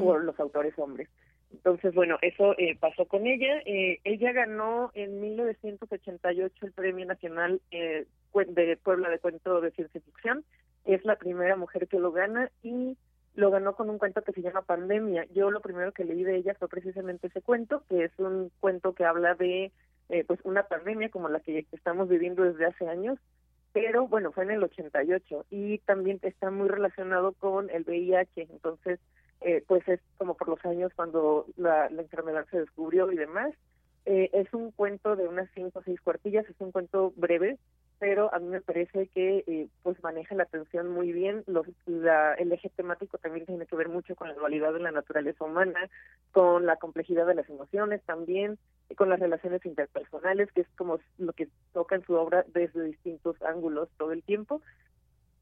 o 0.00 0.18
los 0.18 0.38
autores 0.40 0.76
hombres. 0.76 1.08
Entonces 1.52 1.94
bueno 1.94 2.18
eso 2.20 2.58
eh, 2.58 2.76
pasó 2.78 3.06
con 3.06 3.26
ella. 3.26 3.62
Eh, 3.64 4.00
ella 4.02 4.32
ganó 4.32 4.90
en 4.94 5.20
1988 5.20 6.66
el 6.66 6.72
premio 6.72 7.06
nacional 7.06 7.60
eh, 7.70 8.06
de 8.34 8.76
Puebla 8.76 9.08
de 9.08 9.18
cuento 9.18 9.60
de 9.60 9.70
ciencia 9.72 10.00
ficción 10.00 10.44
es 10.84 11.04
la 11.04 11.16
primera 11.16 11.56
mujer 11.56 11.88
que 11.88 11.98
lo 11.98 12.12
gana 12.12 12.50
y 12.62 12.96
lo 13.34 13.50
ganó 13.50 13.74
con 13.74 13.88
un 13.88 13.98
cuento 13.98 14.22
que 14.22 14.32
se 14.32 14.42
llama 14.42 14.62
Pandemia. 14.62 15.26
Yo 15.32 15.50
lo 15.50 15.60
primero 15.60 15.92
que 15.92 16.04
leí 16.04 16.22
de 16.22 16.36
ella 16.36 16.54
fue 16.58 16.68
precisamente 16.68 17.28
ese 17.28 17.40
cuento, 17.40 17.84
que 17.88 18.04
es 18.04 18.12
un 18.18 18.50
cuento 18.60 18.94
que 18.94 19.04
habla 19.04 19.34
de 19.34 19.72
eh, 20.08 20.24
pues 20.24 20.40
una 20.44 20.64
pandemia 20.64 21.10
como 21.10 21.28
la 21.28 21.40
que 21.40 21.66
estamos 21.72 22.08
viviendo 22.08 22.42
desde 22.42 22.66
hace 22.66 22.88
años, 22.88 23.18
pero 23.72 24.06
bueno, 24.06 24.32
fue 24.32 24.44
en 24.44 24.50
el 24.50 24.62
88 24.62 25.46
y 25.50 25.78
también 25.78 26.18
está 26.22 26.50
muy 26.50 26.68
relacionado 26.68 27.32
con 27.32 27.70
el 27.70 27.84
VIH, 27.84 28.48
entonces 28.50 29.00
eh, 29.40 29.64
pues 29.66 29.86
es 29.88 30.00
como 30.18 30.34
por 30.34 30.48
los 30.48 30.64
años 30.66 30.92
cuando 30.94 31.46
la, 31.56 31.86
enfermedad 31.86 32.46
se 32.50 32.60
descubrió 32.60 33.10
y 33.10 33.16
demás. 33.16 33.54
Eh, 34.04 34.30
es 34.32 34.52
un 34.52 34.72
cuento 34.72 35.16
de 35.16 35.28
unas 35.28 35.48
cinco 35.54 35.78
o 35.78 35.82
seis 35.82 36.00
cuartillas, 36.00 36.48
es 36.48 36.60
un 36.60 36.72
cuento 36.72 37.12
breve, 37.16 37.56
pero 38.02 38.34
a 38.34 38.40
mí 38.40 38.48
me 38.48 38.60
parece 38.60 39.06
que 39.14 39.44
eh, 39.46 39.68
pues 39.84 40.02
maneja 40.02 40.34
la 40.34 40.42
atención 40.42 40.88
muy 40.88 41.12
bien. 41.12 41.44
Los, 41.46 41.68
la, 41.86 42.34
el 42.34 42.50
eje 42.50 42.68
temático 42.68 43.16
también 43.18 43.46
tiene 43.46 43.64
que 43.64 43.76
ver 43.76 43.88
mucho 43.88 44.16
con 44.16 44.26
la 44.26 44.34
dualidad 44.34 44.72
de 44.72 44.80
la 44.80 44.90
naturaleza 44.90 45.44
humana, 45.44 45.88
con 46.32 46.66
la 46.66 46.78
complejidad 46.78 47.28
de 47.28 47.36
las 47.36 47.48
emociones 47.48 48.02
también, 48.02 48.58
con 48.96 49.08
las 49.08 49.20
relaciones 49.20 49.64
interpersonales, 49.64 50.50
que 50.50 50.62
es 50.62 50.66
como 50.76 50.98
lo 51.18 51.32
que 51.32 51.46
toca 51.72 51.94
en 51.94 52.04
su 52.04 52.14
obra 52.14 52.44
desde 52.52 52.82
distintos 52.82 53.40
ángulos 53.40 53.88
todo 53.96 54.10
el 54.10 54.24
tiempo. 54.24 54.60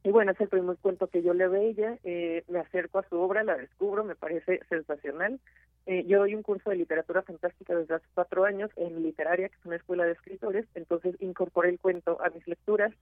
Y 0.03 0.11
bueno, 0.11 0.33
es 0.33 0.41
el 0.41 0.49
primer 0.49 0.77
cuento 0.79 1.09
que 1.09 1.23
yo 1.23 1.35
le 1.35 1.47
veo 1.47 1.61
a 1.61 1.65
ella, 1.65 1.99
eh, 2.05 2.43
me 2.49 2.59
acerco 2.59 2.99
a 2.99 3.09
su 3.09 3.19
obra, 3.19 3.45
la 3.45 3.57
descubro, 3.57 4.03
me 4.03 4.15
parece 4.15 4.61
sensacional. 4.69 5.39
Eh, 5.87 6.05
yo 6.07 6.21
doy 6.21 6.35
un 6.35 6.43
curso 6.43 6.71
de 6.71 6.77
literatura 6.77 7.23
fantástica 7.23 7.75
desde 7.75 7.95
hace 7.95 8.07
cuatro 8.15 8.45
años 8.45 8.71
en 8.77 9.03
Literaria, 9.03 9.49
que 9.49 9.57
es 9.57 9.67
una 9.67 9.77
escuela 9.77 10.05
de 10.05 10.13
escritores, 10.13 10.67
entonces 10.75 11.17
incorporé 11.21 11.71
el 11.71 11.79
cuento 11.79 12.19
a 12.23 12.31
mis 12.31 12.47
lecturas 12.47 12.93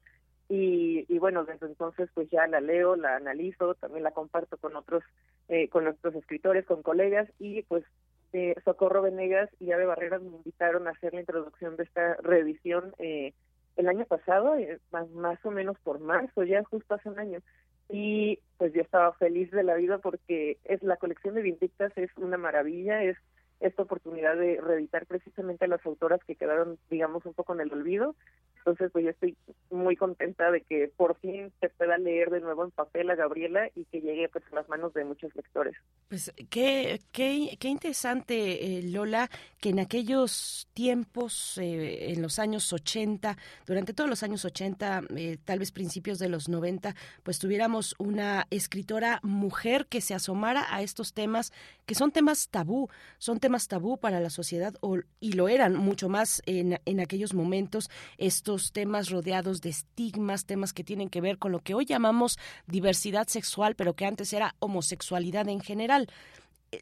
y, 0.48 1.04
y 1.08 1.18
bueno, 1.18 1.44
desde 1.44 1.66
entonces 1.66 2.08
pues 2.14 2.30
ya 2.30 2.46
la 2.46 2.60
leo, 2.60 2.96
la 2.96 3.16
analizo, 3.16 3.74
también 3.74 4.02
la 4.02 4.12
comparto 4.12 4.56
con 4.56 4.74
otros, 4.74 5.04
eh, 5.48 5.68
con 5.68 5.86
otros 5.86 6.14
escritores, 6.14 6.64
con 6.66 6.82
colegas 6.82 7.28
y 7.38 7.62
pues 7.62 7.84
eh, 8.32 8.54
Socorro 8.64 9.02
Venegas 9.02 9.50
y 9.60 9.72
Ave 9.72 9.86
Barreras 9.86 10.22
me 10.22 10.36
invitaron 10.36 10.86
a 10.86 10.90
hacer 10.90 11.14
la 11.14 11.20
introducción 11.20 11.76
de 11.76 11.84
esta 11.84 12.14
reedición 12.16 12.94
eh, 12.98 13.32
el 13.78 13.88
año 13.88 14.04
pasado, 14.04 14.56
eh, 14.56 14.78
más, 14.90 15.08
más 15.10 15.38
o 15.46 15.50
menos 15.50 15.78
por 15.78 16.00
marzo, 16.00 16.42
ya 16.42 16.62
justo 16.64 16.94
hace 16.94 17.08
un 17.08 17.18
año. 17.18 17.40
Y 17.88 18.40
pues 18.58 18.74
yo 18.74 18.82
estaba 18.82 19.12
feliz 19.14 19.50
de 19.52 19.62
la 19.62 19.76
vida 19.76 19.98
porque 19.98 20.58
es 20.64 20.82
la 20.82 20.96
colección 20.96 21.34
de 21.34 21.42
Vindictas 21.42 21.92
es 21.96 22.10
una 22.16 22.36
maravilla, 22.36 23.02
es 23.02 23.16
esta 23.60 23.82
oportunidad 23.82 24.36
de 24.36 24.60
reeditar 24.60 25.06
precisamente 25.06 25.64
a 25.64 25.68
las 25.68 25.84
autoras 25.86 26.20
que 26.24 26.34
quedaron, 26.34 26.78
digamos, 26.90 27.24
un 27.24 27.34
poco 27.34 27.54
en 27.54 27.60
el 27.60 27.72
olvido. 27.72 28.14
Entonces, 28.58 28.90
pues 28.92 29.04
yo 29.04 29.10
estoy 29.10 29.36
muy 29.70 29.96
contenta 29.96 30.50
de 30.50 30.62
que 30.62 30.92
por 30.96 31.16
fin 31.20 31.52
se 31.60 31.68
pueda 31.70 31.98
leer 31.98 32.30
de 32.30 32.40
nuevo 32.40 32.64
en 32.64 32.70
papel 32.70 33.10
a 33.10 33.14
Gabriela 33.14 33.68
y 33.74 33.84
que 33.86 34.00
llegue 34.00 34.28
pues 34.28 34.44
a 34.52 34.56
las 34.56 34.68
manos 34.68 34.92
de 34.94 35.04
muchos 35.04 35.34
lectores. 35.34 35.74
Pues 36.08 36.32
qué, 36.50 37.00
qué, 37.12 37.56
qué 37.58 37.68
interesante, 37.68 38.78
eh, 38.78 38.82
Lola, 38.82 39.30
que 39.60 39.70
en 39.70 39.80
aquellos 39.80 40.68
tiempos, 40.72 41.58
eh, 41.58 42.12
en 42.12 42.22
los 42.22 42.38
años 42.38 42.72
80, 42.72 43.36
durante 43.66 43.92
todos 43.92 44.08
los 44.08 44.22
años 44.22 44.44
80, 44.44 45.02
eh, 45.16 45.38
tal 45.44 45.58
vez 45.58 45.72
principios 45.72 46.18
de 46.18 46.28
los 46.28 46.48
90, 46.48 46.94
pues 47.22 47.38
tuviéramos 47.38 47.94
una 47.98 48.46
escritora 48.50 49.20
mujer 49.22 49.86
que 49.86 50.00
se 50.00 50.14
asomara 50.14 50.66
a 50.74 50.82
estos 50.82 51.12
temas, 51.12 51.52
que 51.86 51.94
son 51.94 52.10
temas 52.10 52.48
tabú, 52.48 52.88
son 53.18 53.38
temas 53.40 53.68
tabú 53.68 53.98
para 53.98 54.20
la 54.20 54.30
sociedad 54.30 54.74
o, 54.80 54.98
y 55.20 55.32
lo 55.32 55.48
eran 55.48 55.76
mucho 55.76 56.08
más 56.08 56.42
en, 56.46 56.80
en 56.84 57.00
aquellos 57.00 57.34
momentos, 57.34 57.90
temas 58.72 59.10
rodeados 59.10 59.60
de 59.60 59.70
estigmas, 59.70 60.46
temas 60.46 60.72
que 60.72 60.84
tienen 60.84 61.10
que 61.10 61.20
ver 61.20 61.38
con 61.38 61.52
lo 61.52 61.60
que 61.60 61.74
hoy 61.74 61.84
llamamos 61.84 62.38
diversidad 62.66 63.28
sexual, 63.28 63.74
pero 63.74 63.94
que 63.94 64.06
antes 64.06 64.32
era 64.32 64.54
homosexualidad 64.58 65.48
en 65.48 65.60
general. 65.60 66.08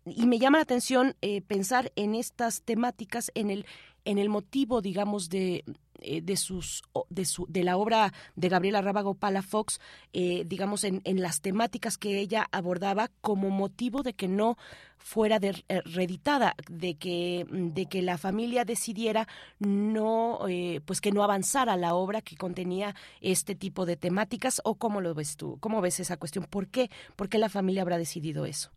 Y 0.04 0.26
me 0.26 0.38
llama 0.38 0.58
la 0.58 0.62
atención 0.62 1.14
eh, 1.22 1.42
pensar 1.42 1.92
en 1.96 2.14
estas 2.14 2.62
temáticas 2.62 3.30
en 3.34 3.50
el 3.50 3.66
en 4.04 4.18
el 4.18 4.28
motivo 4.28 4.82
digamos 4.82 5.28
de 5.28 5.64
eh, 6.00 6.20
de 6.22 6.36
sus 6.36 6.82
de 7.08 7.24
su 7.24 7.46
de 7.48 7.64
la 7.64 7.76
obra 7.76 8.12
de 8.34 8.48
Gabriela 8.48 8.80
Rábago 8.82 9.14
Palafox 9.14 9.80
eh, 10.12 10.44
digamos 10.46 10.84
en, 10.84 11.00
en, 11.04 11.20
las 11.20 11.40
temáticas 11.40 11.98
que 11.98 12.18
ella 12.18 12.46
abordaba 12.52 13.10
como 13.20 13.50
motivo 13.50 14.02
de 14.02 14.14
que 14.14 14.28
no 14.28 14.56
fuera 14.98 15.38
de, 15.38 15.64
eh, 15.68 15.82
reeditada 15.84 16.54
de 16.68 16.96
que 16.96 17.46
de 17.48 17.86
que 17.86 18.02
la 18.02 18.18
familia 18.18 18.64
decidiera 18.64 19.28
no 19.60 20.40
eh, 20.48 20.80
pues 20.84 21.00
que 21.00 21.12
no 21.12 21.22
avanzara 21.22 21.76
la 21.76 21.94
obra 21.94 22.22
que 22.22 22.36
contenía 22.36 22.94
este 23.20 23.54
tipo 23.54 23.86
de 23.86 23.96
temáticas 23.96 24.60
o 24.64 24.74
cómo 24.74 25.00
lo 25.00 25.14
ves 25.14 25.36
tú 25.36 25.58
cómo 25.60 25.80
ves 25.80 26.00
esa 26.00 26.16
cuestión 26.16 26.44
por 26.50 26.66
qué 26.68 26.90
por 27.14 27.28
qué 27.28 27.38
la 27.38 27.48
familia 27.48 27.82
habrá 27.82 27.98
decidido 27.98 28.46
eso 28.46 28.72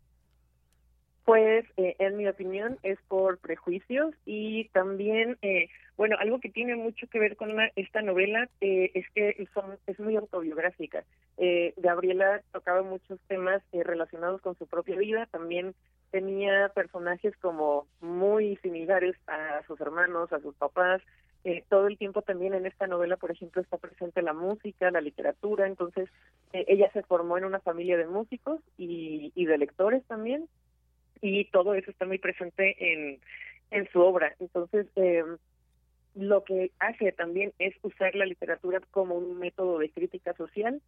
pues, 1.24 1.64
eh, 1.76 1.94
en 2.00 2.16
mi 2.16 2.26
opinión, 2.26 2.78
es 2.82 2.98
por 3.06 3.38
prejuicios 3.38 4.14
y 4.26 4.68
también, 4.70 5.38
bueno, 6.00 6.16
algo 6.18 6.40
que 6.40 6.48
tiene 6.48 6.76
mucho 6.76 7.06
que 7.08 7.18
ver 7.18 7.36
con 7.36 7.54
la, 7.54 7.70
esta 7.76 8.00
novela 8.00 8.48
eh, 8.62 8.90
es 8.94 9.04
que 9.10 9.46
son, 9.52 9.76
es 9.86 10.00
muy 10.00 10.16
autobiográfica. 10.16 11.04
Eh, 11.36 11.74
Gabriela 11.76 12.40
tocaba 12.52 12.80
muchos 12.80 13.20
temas 13.28 13.60
eh, 13.72 13.82
relacionados 13.84 14.40
con 14.40 14.56
su 14.56 14.66
propia 14.66 14.96
vida, 14.96 15.26
también 15.26 15.74
tenía 16.10 16.70
personajes 16.70 17.36
como 17.36 17.86
muy 18.00 18.56
similares 18.62 19.14
a 19.26 19.62
sus 19.66 19.78
hermanos, 19.78 20.32
a 20.32 20.40
sus 20.40 20.54
papás. 20.54 21.02
Eh, 21.44 21.64
todo 21.68 21.86
el 21.86 21.98
tiempo 21.98 22.22
también 22.22 22.54
en 22.54 22.64
esta 22.64 22.86
novela, 22.86 23.18
por 23.18 23.30
ejemplo, 23.30 23.60
está 23.60 23.76
presente 23.76 24.22
la 24.22 24.32
música, 24.32 24.90
la 24.90 25.02
literatura, 25.02 25.66
entonces 25.66 26.08
eh, 26.54 26.64
ella 26.66 26.90
se 26.94 27.02
formó 27.02 27.36
en 27.36 27.44
una 27.44 27.60
familia 27.60 27.98
de 27.98 28.06
músicos 28.06 28.62
y, 28.78 29.32
de 29.36 29.58
lectores 29.58 30.02
también, 30.06 30.48
y 31.20 31.44
todo 31.50 31.74
eso 31.74 31.90
está 31.90 32.06
muy 32.06 32.16
presente 32.16 32.74
en, 32.78 33.20
en 33.70 33.86
su 33.92 34.00
obra. 34.00 34.34
Entonces, 34.40 34.86
eh, 34.96 35.24
lo 36.14 36.44
que 36.44 36.70
hace 36.78 37.12
también 37.12 37.52
es 37.58 37.74
usar 37.82 38.14
la 38.14 38.26
literatura 38.26 38.80
como 38.90 39.14
un 39.16 39.38
método 39.38 39.78
de 39.78 39.90
crítica 39.90 40.34
social 40.34 40.80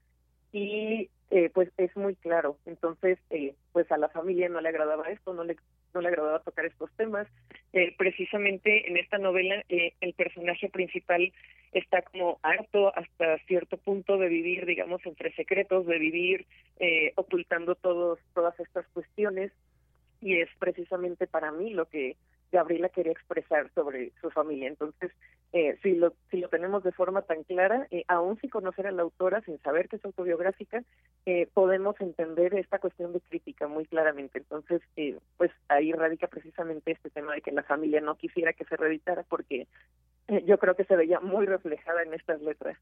y 0.52 1.08
eh, 1.30 1.50
pues 1.54 1.70
es 1.78 1.96
muy 1.96 2.14
claro. 2.16 2.56
Entonces, 2.66 3.18
eh, 3.30 3.54
pues 3.72 3.90
a 3.90 3.96
la 3.96 4.08
familia 4.08 4.48
no 4.48 4.60
le 4.60 4.68
agradaba 4.68 5.10
esto, 5.10 5.32
no 5.32 5.44
le 5.44 5.56
no 5.94 6.00
le 6.00 6.08
agradaba 6.08 6.40
tocar 6.40 6.64
estos 6.64 6.90
temas. 6.92 7.26
Eh, 7.72 7.94
precisamente 7.96 8.88
en 8.88 8.96
esta 8.96 9.18
novela 9.18 9.62
eh, 9.68 9.94
el 10.00 10.14
personaje 10.14 10.68
principal 10.68 11.32
está 11.72 12.02
como 12.02 12.38
harto 12.42 12.94
hasta 12.96 13.38
cierto 13.46 13.76
punto 13.78 14.18
de 14.18 14.28
vivir, 14.28 14.66
digamos, 14.66 15.04
entre 15.06 15.32
secretos, 15.34 15.86
de 15.86 15.98
vivir 15.98 16.46
eh, 16.78 17.12
ocultando 17.16 17.74
todos 17.74 18.18
todas 18.34 18.58
estas 18.60 18.86
cuestiones 18.88 19.52
y 20.20 20.40
es 20.40 20.48
precisamente 20.58 21.26
para 21.26 21.50
mí 21.50 21.70
lo 21.70 21.86
que 21.86 22.16
Gabriela 22.52 22.90
quería 22.90 23.12
expresar 23.12 23.70
sobre 23.74 24.12
su 24.20 24.30
familia. 24.30 24.68
Entonces, 24.68 25.10
eh, 25.52 25.78
si 25.82 25.94
lo 25.94 26.12
si 26.30 26.38
lo 26.38 26.48
tenemos 26.48 26.84
de 26.84 26.92
forma 26.92 27.22
tan 27.22 27.42
clara, 27.44 27.86
eh, 27.90 28.04
aún 28.08 28.38
sin 28.40 28.50
conocer 28.50 28.86
a 28.86 28.92
la 28.92 29.02
autora, 29.02 29.40
sin 29.40 29.58
saber 29.62 29.88
que 29.88 29.96
es 29.96 30.04
autobiográfica, 30.04 30.84
eh, 31.26 31.48
podemos 31.54 32.00
entender 32.00 32.54
esta 32.54 32.78
cuestión 32.78 33.12
de 33.12 33.20
crítica 33.20 33.66
muy 33.66 33.86
claramente. 33.86 34.38
Entonces, 34.38 34.82
eh, 34.96 35.18
pues 35.36 35.50
ahí 35.68 35.92
radica 35.92 36.26
precisamente 36.26 36.92
este 36.92 37.10
tema 37.10 37.34
de 37.34 37.40
que 37.40 37.52
la 37.52 37.62
familia 37.62 38.00
no 38.00 38.16
quisiera 38.16 38.52
que 38.52 38.64
se 38.64 38.76
reeditara 38.76 39.24
porque 39.24 39.66
eh, 40.28 40.44
yo 40.46 40.58
creo 40.58 40.74
que 40.74 40.84
se 40.84 40.96
veía 40.96 41.20
muy 41.20 41.46
reflejada 41.46 42.02
en 42.02 42.14
estas 42.14 42.40
letras. 42.40 42.78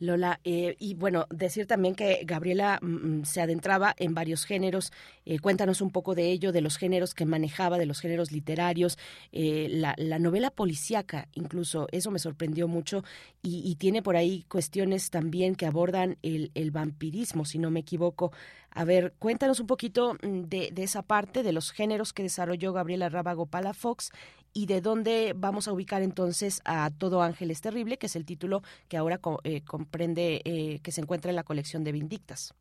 Lola, 0.00 0.40
eh, 0.44 0.76
y 0.78 0.94
bueno, 0.94 1.26
decir 1.30 1.66
también 1.66 1.94
que 1.94 2.22
Gabriela 2.24 2.78
mm, 2.82 3.22
se 3.22 3.40
adentraba 3.40 3.94
en 3.96 4.14
varios 4.14 4.44
géneros. 4.44 4.92
Eh, 5.24 5.38
cuéntanos 5.38 5.80
un 5.80 5.90
poco 5.90 6.14
de 6.14 6.30
ello, 6.30 6.52
de 6.52 6.60
los 6.60 6.76
géneros 6.76 7.14
que 7.14 7.24
manejaba, 7.24 7.78
de 7.78 7.86
los 7.86 8.00
géneros 8.00 8.32
literarios, 8.32 8.98
eh, 9.32 9.68
la, 9.70 9.94
la, 9.96 10.18
novela 10.18 10.50
policíaca, 10.50 11.28
incluso, 11.34 11.86
eso 11.92 12.10
me 12.10 12.18
sorprendió 12.18 12.66
mucho. 12.66 13.04
Y, 13.42 13.62
y, 13.64 13.76
tiene 13.76 14.02
por 14.02 14.16
ahí 14.16 14.44
cuestiones 14.48 15.10
también 15.10 15.54
que 15.54 15.66
abordan 15.66 16.18
el, 16.22 16.50
el, 16.54 16.70
vampirismo, 16.70 17.44
si 17.44 17.58
no 17.58 17.70
me 17.70 17.80
equivoco. 17.80 18.32
A 18.72 18.84
ver, 18.84 19.14
cuéntanos 19.18 19.60
un 19.60 19.66
poquito 19.66 20.14
mm, 20.14 20.42
de, 20.42 20.70
de 20.72 20.82
esa 20.82 21.02
parte, 21.02 21.42
de 21.42 21.52
los 21.52 21.70
géneros 21.70 22.12
que 22.12 22.22
desarrolló 22.22 22.72
Gabriela 22.72 23.08
Rábago 23.08 23.46
Palafox 23.46 24.10
y 24.52 24.66
de 24.66 24.80
dónde 24.80 25.32
vamos 25.36 25.68
a 25.68 25.72
ubicar 25.72 26.02
entonces 26.02 26.60
a 26.64 26.90
Todo 26.90 27.22
Ángel 27.22 27.50
es 27.50 27.60
Terrible, 27.60 27.98
que 27.98 28.06
es 28.06 28.16
el 28.16 28.24
título 28.24 28.62
que 28.88 28.96
ahora 28.96 29.18
co 29.18 29.40
eh, 29.44 29.62
comprende, 29.64 30.40
eh, 30.44 30.80
que 30.82 30.92
se 30.92 31.00
encuentra 31.00 31.30
en 31.30 31.36
la 31.36 31.44
colección 31.44 31.84
de 31.84 31.92
Vindictas. 31.92 32.54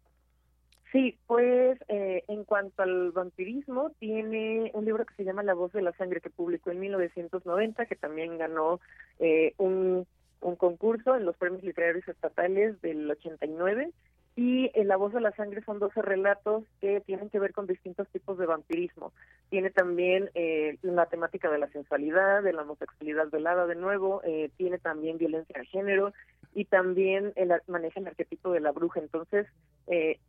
Sí, 0.91 1.17
pues 1.27 1.79
eh, 1.87 2.23
en 2.27 2.43
cuanto 2.45 2.81
al 2.81 3.11
vampirismo, 3.11 3.91
tiene 3.99 4.71
un 4.73 4.85
libro 4.85 5.05
que 5.05 5.13
se 5.13 5.23
llama 5.23 5.43
La 5.43 5.53
voz 5.53 5.71
de 5.71 5.83
la 5.83 5.93
sangre 5.93 6.19
que 6.19 6.31
publicó 6.31 6.71
en 6.71 6.79
1990, 6.79 7.85
que 7.85 7.95
también 7.95 8.39
ganó 8.39 8.79
eh, 9.19 9.53
un, 9.57 10.07
un 10.41 10.55
concurso 10.55 11.15
en 11.15 11.25
los 11.25 11.37
premios 11.37 11.63
literarios 11.63 12.07
estatales 12.07 12.81
del 12.81 13.09
89 13.09 13.91
y 14.39 14.71
en 14.73 14.87
La 14.87 14.95
voz 14.95 15.11
de 15.11 15.19
la 15.19 15.33
sangre 15.33 15.61
son 15.65 15.79
12 15.79 16.01
relatos 16.01 16.63
que 16.79 17.01
tienen 17.01 17.29
que 17.29 17.39
ver 17.39 17.51
con 17.51 17.67
distintos 17.67 18.07
tipos 18.07 18.37
de 18.37 18.45
vampirismo. 18.45 19.11
Tiene 19.49 19.69
también 19.69 20.29
eh, 20.33 20.77
la 20.81 21.07
temática 21.07 21.51
de 21.51 21.57
la 21.57 21.67
sensualidad, 21.67 22.41
de 22.41 22.53
la 22.53 22.61
homosexualidad 22.61 23.29
velada 23.29 23.67
de 23.67 23.75
nuevo, 23.75 24.21
eh, 24.23 24.49
tiene 24.55 24.77
también 24.77 25.17
violencia 25.17 25.59
de 25.59 25.65
género 25.65 26.13
y 26.53 26.63
también 26.63 27.33
el, 27.35 27.51
maneja 27.67 27.99
el 27.99 28.07
arquetipo 28.07 28.53
de 28.53 28.61
la 28.61 28.71
bruja. 28.71 29.01
Entonces, 29.01 29.45
eh, 29.87 30.19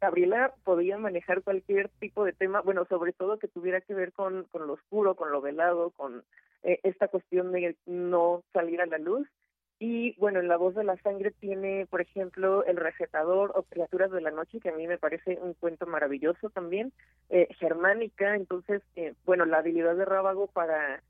Gabriela 0.00 0.54
podía 0.62 0.96
manejar 0.96 1.42
cualquier 1.42 1.88
tipo 1.98 2.24
de 2.24 2.34
tema, 2.34 2.60
bueno, 2.60 2.84
sobre 2.84 3.12
todo 3.12 3.40
que 3.40 3.48
tuviera 3.48 3.80
que 3.80 3.94
ver 3.94 4.12
con, 4.12 4.44
con 4.52 4.68
lo 4.68 4.74
oscuro, 4.74 5.16
con 5.16 5.32
lo 5.32 5.40
velado, 5.40 5.90
con 5.90 6.22
eh, 6.62 6.78
esta 6.84 7.08
cuestión 7.08 7.50
de 7.50 7.76
no 7.86 8.44
salir 8.52 8.80
a 8.80 8.86
la 8.86 8.98
luz. 8.98 9.26
Y 9.78 10.14
bueno, 10.18 10.40
en 10.40 10.48
La 10.48 10.56
Voz 10.56 10.74
de 10.74 10.84
la 10.84 10.96
Sangre 10.98 11.32
tiene, 11.32 11.86
por 11.86 12.00
ejemplo, 12.00 12.64
El 12.64 12.76
Recetador 12.76 13.52
o 13.54 13.64
Criaturas 13.64 14.10
de 14.10 14.20
la 14.20 14.30
Noche, 14.30 14.60
que 14.60 14.68
a 14.68 14.76
mí 14.76 14.86
me 14.86 14.98
parece 14.98 15.38
un 15.42 15.54
cuento 15.54 15.86
maravilloso 15.86 16.48
también, 16.50 16.92
eh, 17.28 17.48
germánica, 17.58 18.36
entonces, 18.36 18.82
eh, 18.94 19.14
bueno, 19.26 19.44
la 19.46 19.58
habilidad 19.58 19.96
de 19.96 20.04
Rábago 20.04 20.46
para 20.46 21.02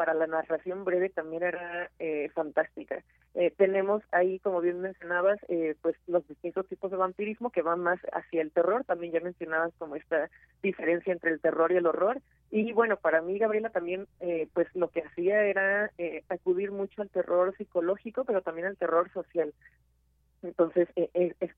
para 0.00 0.14
la 0.14 0.26
narración 0.26 0.86
breve 0.86 1.10
también 1.10 1.42
era 1.42 1.90
eh, 1.98 2.30
fantástica. 2.32 3.04
Eh, 3.34 3.52
tenemos 3.54 4.02
ahí, 4.12 4.38
como 4.38 4.62
bien 4.62 4.80
mencionabas, 4.80 5.38
eh, 5.48 5.74
pues 5.82 5.94
los 6.06 6.26
distintos 6.26 6.66
tipos 6.68 6.90
de 6.90 6.96
vampirismo 6.96 7.50
que 7.50 7.60
van 7.60 7.80
más 7.80 8.00
hacia 8.14 8.40
el 8.40 8.50
terror. 8.50 8.82
También 8.84 9.12
ya 9.12 9.20
mencionabas 9.20 9.74
como 9.76 9.96
esta 9.96 10.30
diferencia 10.62 11.12
entre 11.12 11.32
el 11.32 11.40
terror 11.42 11.70
y 11.70 11.76
el 11.76 11.86
horror. 11.86 12.22
Y 12.50 12.72
bueno, 12.72 12.96
para 12.96 13.20
mí, 13.20 13.38
Gabriela, 13.38 13.68
también, 13.68 14.06
pues 14.54 14.68
lo 14.74 14.88
que 14.88 15.02
hacía 15.02 15.42
era 15.42 15.90
acudir 16.30 16.72
mucho 16.72 17.02
al 17.02 17.10
terror 17.10 17.54
psicológico, 17.58 18.24
pero 18.24 18.40
también 18.40 18.68
al 18.68 18.78
terror 18.78 19.12
social. 19.12 19.52
Entonces, 20.42 20.88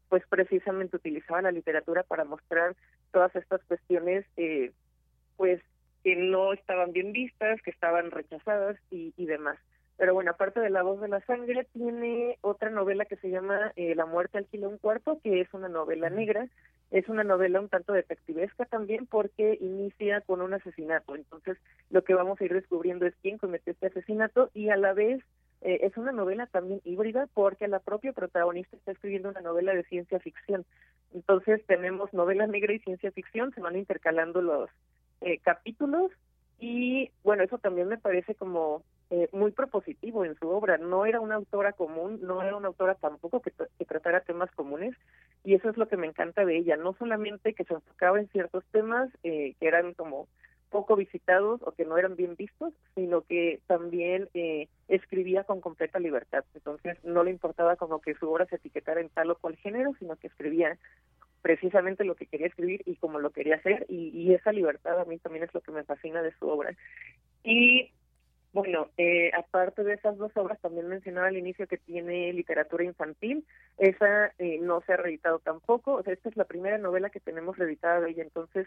pues 0.08 0.24
precisamente 0.28 0.96
utilizaba 0.96 1.42
la 1.42 1.52
literatura 1.52 2.02
para 2.02 2.24
mostrar 2.24 2.74
todas 3.12 3.36
estas 3.36 3.62
cuestiones, 3.68 4.26
pues 5.36 5.62
que 6.02 6.16
no 6.16 6.52
estaban 6.52 6.92
bien 6.92 7.12
vistas, 7.12 7.60
que 7.62 7.70
estaban 7.70 8.10
rechazadas 8.10 8.76
y, 8.90 9.12
y 9.16 9.26
demás. 9.26 9.58
Pero 10.02 10.14
bueno, 10.14 10.32
aparte 10.32 10.58
de 10.58 10.70
La 10.70 10.82
voz 10.82 11.00
de 11.00 11.06
la 11.06 11.20
sangre, 11.20 11.64
tiene 11.72 12.36
otra 12.40 12.70
novela 12.70 13.04
que 13.04 13.16
se 13.16 13.30
llama 13.30 13.72
eh, 13.76 13.94
La 13.94 14.04
muerte 14.04 14.38
alquila 14.38 14.68
un 14.68 14.78
cuarto, 14.78 15.20
que 15.22 15.40
es 15.40 15.54
una 15.54 15.68
novela 15.68 16.10
negra. 16.10 16.48
Es 16.90 17.08
una 17.08 17.24
novela 17.24 17.60
un 17.60 17.68
tanto 17.68 17.92
detectivesca 17.92 18.64
también 18.66 19.06
porque 19.06 19.56
inicia 19.60 20.20
con 20.22 20.42
un 20.42 20.54
asesinato. 20.54 21.14
Entonces, 21.14 21.56
lo 21.90 22.02
que 22.02 22.14
vamos 22.14 22.40
a 22.40 22.44
ir 22.44 22.52
descubriendo 22.52 23.06
es 23.06 23.14
quién 23.22 23.38
cometió 23.38 23.72
este 23.72 23.86
asesinato 23.86 24.50
y 24.54 24.70
a 24.70 24.76
la 24.76 24.92
vez 24.92 25.22
eh, 25.60 25.78
es 25.82 25.96
una 25.96 26.10
novela 26.10 26.46
también 26.46 26.80
híbrida 26.84 27.28
porque 27.32 27.68
la 27.68 27.78
propia 27.78 28.12
protagonista 28.12 28.76
está 28.76 28.90
escribiendo 28.90 29.28
una 29.28 29.40
novela 29.40 29.72
de 29.72 29.84
ciencia 29.84 30.18
ficción. 30.18 30.66
Entonces, 31.14 31.64
tenemos 31.66 32.12
novela 32.12 32.46
negra 32.46 32.74
y 32.74 32.80
ciencia 32.80 33.12
ficción, 33.12 33.54
se 33.54 33.60
van 33.60 33.76
intercalando 33.76 34.42
los, 34.42 34.68
eh, 35.22 35.38
capítulos 35.38 36.10
y 36.58 37.10
bueno, 37.24 37.42
eso 37.42 37.58
también 37.58 37.88
me 37.88 37.98
parece 37.98 38.34
como 38.34 38.84
eh, 39.10 39.28
muy 39.32 39.50
propositivo 39.50 40.24
en 40.24 40.38
su 40.38 40.48
obra. 40.48 40.78
No 40.78 41.04
era 41.04 41.20
una 41.20 41.34
autora 41.34 41.72
común, 41.72 42.20
no 42.22 42.40
era 42.40 42.56
una 42.56 42.68
autora 42.68 42.94
tampoco 42.94 43.42
que, 43.42 43.50
tratara 43.84 44.20
temas 44.20 44.50
comunes 44.52 44.94
y 45.44 45.54
eso 45.54 45.68
es 45.68 45.76
lo 45.76 45.88
que 45.88 45.96
me 45.96 46.06
encanta 46.06 46.46
de 46.46 46.56
ella, 46.56 46.76
no 46.76 46.94
solamente 46.94 47.52
que 47.52 47.64
se 47.64 47.74
enfocaba 47.74 48.20
en 48.20 48.28
ciertos 48.28 48.64
temas 48.70 49.10
eh, 49.22 49.54
que 49.60 49.66
eran 49.66 49.92
como 49.94 50.28
poco 50.70 50.96
visitados 50.96 51.60
o 51.62 51.72
que 51.72 51.84
no 51.84 51.98
eran 51.98 52.16
bien 52.16 52.36
vistos, 52.36 52.72
sino 52.94 53.20
que 53.20 53.60
también 53.66 54.30
eh, 54.32 54.68
escribía 54.88 55.44
con 55.44 55.60
completa 55.60 55.98
libertad. 55.98 56.44
Entonces 56.54 56.96
no 57.04 57.22
le 57.22 57.32
importaba 57.32 57.76
como 57.76 58.00
que 58.00 58.14
su 58.14 58.30
obra 58.30 58.46
se 58.46 58.56
etiquetara 58.56 59.00
en 59.00 59.10
tal 59.10 59.30
o 59.30 59.36
cual 59.36 59.56
género, 59.56 59.92
sino 59.98 60.16
que 60.16 60.28
escribía 60.28 60.78
precisamente 61.42 62.04
lo 62.04 62.14
que 62.14 62.26
quería 62.26 62.46
escribir 62.46 62.82
y 62.86 62.96
como 62.96 63.18
lo 63.18 63.30
quería 63.30 63.56
hacer 63.56 63.84
y, 63.88 64.32
esa 64.32 64.52
libertad 64.52 64.98
a 64.98 65.04
mí 65.04 65.18
también 65.18 65.44
es 65.44 65.52
lo 65.52 65.60
que 65.60 65.72
me 65.72 65.84
fascina 65.84 66.22
de 66.22 66.32
su 66.38 66.48
obra. 66.48 66.74
Y 67.44 67.90
bueno, 68.52 68.88
eh, 68.96 69.30
aparte 69.36 69.82
de 69.82 69.94
esas 69.94 70.16
dos 70.16 70.30
obras, 70.36 70.60
también 70.60 70.86
mencionaba 70.86 71.26
al 71.26 71.36
inicio 71.36 71.66
que 71.66 71.78
tiene 71.78 72.32
literatura 72.32 72.84
infantil. 72.84 73.44
Esa 73.78 74.32
eh, 74.38 74.58
no 74.60 74.80
se 74.82 74.92
ha 74.92 74.96
reeditado 74.96 75.38
tampoco. 75.38 75.94
O 75.94 76.02
sea, 76.02 76.12
esta 76.12 76.28
es 76.28 76.36
la 76.36 76.44
primera 76.44 76.78
novela 76.78 77.10
que 77.10 77.20
tenemos 77.20 77.58
reeditada 77.58 78.00
de 78.00 78.10
ella. 78.10 78.22
Entonces, 78.22 78.66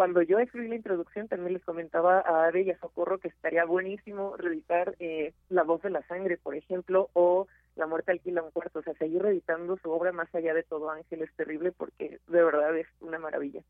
cuando 0.00 0.22
yo 0.22 0.38
escribí 0.38 0.66
la 0.66 0.76
introducción, 0.76 1.28
también 1.28 1.52
les 1.52 1.62
comentaba 1.62 2.20
a 2.20 2.46
Ade 2.46 2.62
y 2.62 2.70
a 2.70 2.78
Socorro 2.78 3.18
que 3.18 3.28
estaría 3.28 3.66
buenísimo 3.66 4.34
reeditar 4.34 4.96
eh, 4.98 5.34
La 5.50 5.62
voz 5.62 5.82
de 5.82 5.90
la 5.90 6.00
sangre, 6.06 6.38
por 6.38 6.54
ejemplo, 6.54 7.10
o 7.12 7.48
la 7.76 7.86
muerte 7.86 8.12
alquila 8.12 8.42
un 8.42 8.50
cuarto, 8.50 8.78
o 8.78 8.82
sea, 8.82 8.94
seguir 8.94 9.20
reeditando 9.20 9.76
su 9.76 9.90
obra 9.90 10.10
más 10.10 10.34
allá 10.34 10.54
de 10.54 10.62
todo 10.62 10.88
Ángel 10.88 11.20
es 11.20 11.30
terrible 11.34 11.70
porque 11.72 12.18
de 12.28 12.42
verdad 12.42 12.74
es 12.78 12.86
una 13.02 13.18
maravilla. 13.18 13.60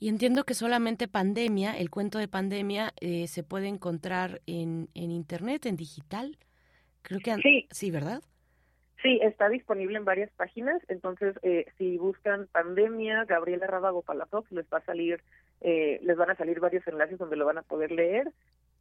Y 0.00 0.08
entiendo 0.08 0.42
que 0.42 0.54
solamente 0.54 1.06
pandemia, 1.06 1.78
el 1.78 1.90
cuento 1.90 2.18
de 2.18 2.26
pandemia, 2.26 2.92
eh, 3.00 3.28
se 3.28 3.44
puede 3.44 3.68
encontrar 3.68 4.40
en, 4.48 4.88
en 4.94 5.12
internet, 5.12 5.66
en 5.66 5.76
digital. 5.76 6.38
Creo 7.02 7.20
que 7.20 7.36
sí, 7.36 7.68
sí, 7.70 7.92
¿verdad? 7.92 8.20
Sí, 9.02 9.20
está 9.22 9.48
disponible 9.48 9.98
en 9.98 10.04
varias 10.04 10.30
páginas. 10.32 10.82
Entonces, 10.88 11.36
eh, 11.42 11.66
si 11.76 11.98
buscan 11.98 12.46
pandemia, 12.46 13.24
Gabriela 13.24 13.66
Rábago 13.66 14.02
Palafox, 14.02 14.50
les 14.52 14.66
va 14.72 14.78
a 14.78 14.84
salir, 14.84 15.22
eh, 15.60 16.00
les 16.02 16.16
van 16.16 16.30
a 16.30 16.36
salir 16.36 16.60
varios 16.60 16.86
enlaces 16.86 17.18
donde 17.18 17.36
lo 17.36 17.46
van 17.46 17.58
a 17.58 17.62
poder 17.62 17.92
leer. 17.92 18.32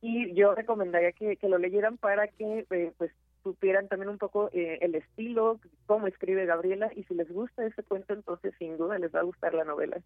Y 0.01 0.33
yo 0.33 0.55
recomendaría 0.55 1.11
que, 1.11 1.35
que 1.35 1.49
lo 1.49 1.57
leyeran 1.57 1.97
para 1.97 2.27
que 2.27 2.65
pues 2.97 3.11
supieran 3.45 3.87
también 3.87 4.09
un 4.09 4.17
poco 4.17 4.49
eh, 4.53 4.79
el 4.81 4.95
estilo, 4.95 5.59
cómo 5.85 6.07
escribe 6.07 6.47
Gabriela, 6.47 6.89
y 6.95 7.03
si 7.03 7.13
les 7.13 7.31
gusta 7.31 7.65
ese 7.65 7.83
cuento, 7.83 8.13
entonces 8.13 8.53
sin 8.57 8.75
duda 8.75 8.97
les 8.97 9.13
va 9.13 9.19
a 9.19 9.23
gustar 9.23 9.53
la 9.53 9.63
novela. 9.63 9.97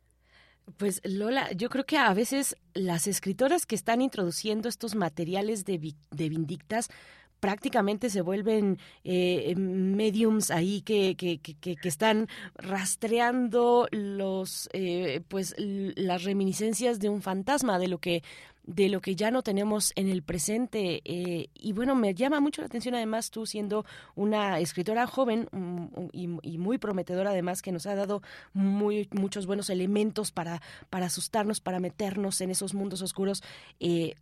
Pues 0.78 1.02
Lola, 1.06 1.50
yo 1.54 1.70
creo 1.70 1.86
que 1.86 1.98
a 1.98 2.14
veces 2.14 2.58
las 2.74 3.08
escritoras 3.08 3.66
que 3.66 3.76
están 3.76 4.02
introduciendo 4.02 4.68
estos 4.68 4.94
materiales 4.94 5.64
de, 5.66 5.80
de 6.12 6.30
Vindictas 6.30 6.90
prácticamente 7.40 8.10
se 8.10 8.22
vuelven 8.22 8.80
eh, 9.04 9.54
mediums 9.56 10.52
ahí 10.52 10.82
que, 10.82 11.16
que, 11.16 11.40
que, 11.40 11.56
que, 11.56 11.88
están 11.88 12.28
rastreando 12.56 13.88
los 13.92 14.70
eh, 14.74 15.22
pues 15.28 15.56
las 15.58 16.24
reminiscencias 16.24 17.00
de 17.00 17.10
un 17.10 17.22
fantasma 17.22 17.80
de 17.80 17.88
lo 17.88 18.00
que 18.00 18.24
de 18.70 18.88
lo 18.88 19.02
que 19.02 19.16
ya 19.16 19.32
no 19.32 19.42
tenemos 19.42 19.92
en 19.96 20.08
el 20.08 20.22
presente. 20.22 21.02
Eh, 21.04 21.50
y 21.56 21.74
bueno, 21.74 21.96
me 21.96 22.14
llama 22.14 22.40
mucho 22.40 22.62
la 22.62 22.68
atención 22.68 22.94
además 22.94 23.32
tú 23.32 23.48
siendo 23.48 23.84
una 24.16 24.60
escritora 24.60 25.08
joven 25.08 25.50
mm, 25.52 26.08
y, 26.12 26.58
muy 26.60 26.78
prometedora 26.78 27.32
además 27.32 27.62
que 27.62 27.72
nos 27.72 27.88
ha 27.88 27.96
dado 27.96 28.22
muy, 28.54 29.08
muchos 29.12 29.48
buenos 29.48 29.72
elementos 29.72 30.32
para, 30.32 30.62
para 30.90 31.08
asustarnos, 31.08 31.62
para 31.62 31.80
meternos 31.80 32.42
en 32.42 32.52
esos 32.52 32.76
mundos 32.76 33.02
oscuros. 33.02 33.42
Eh, 33.80 34.14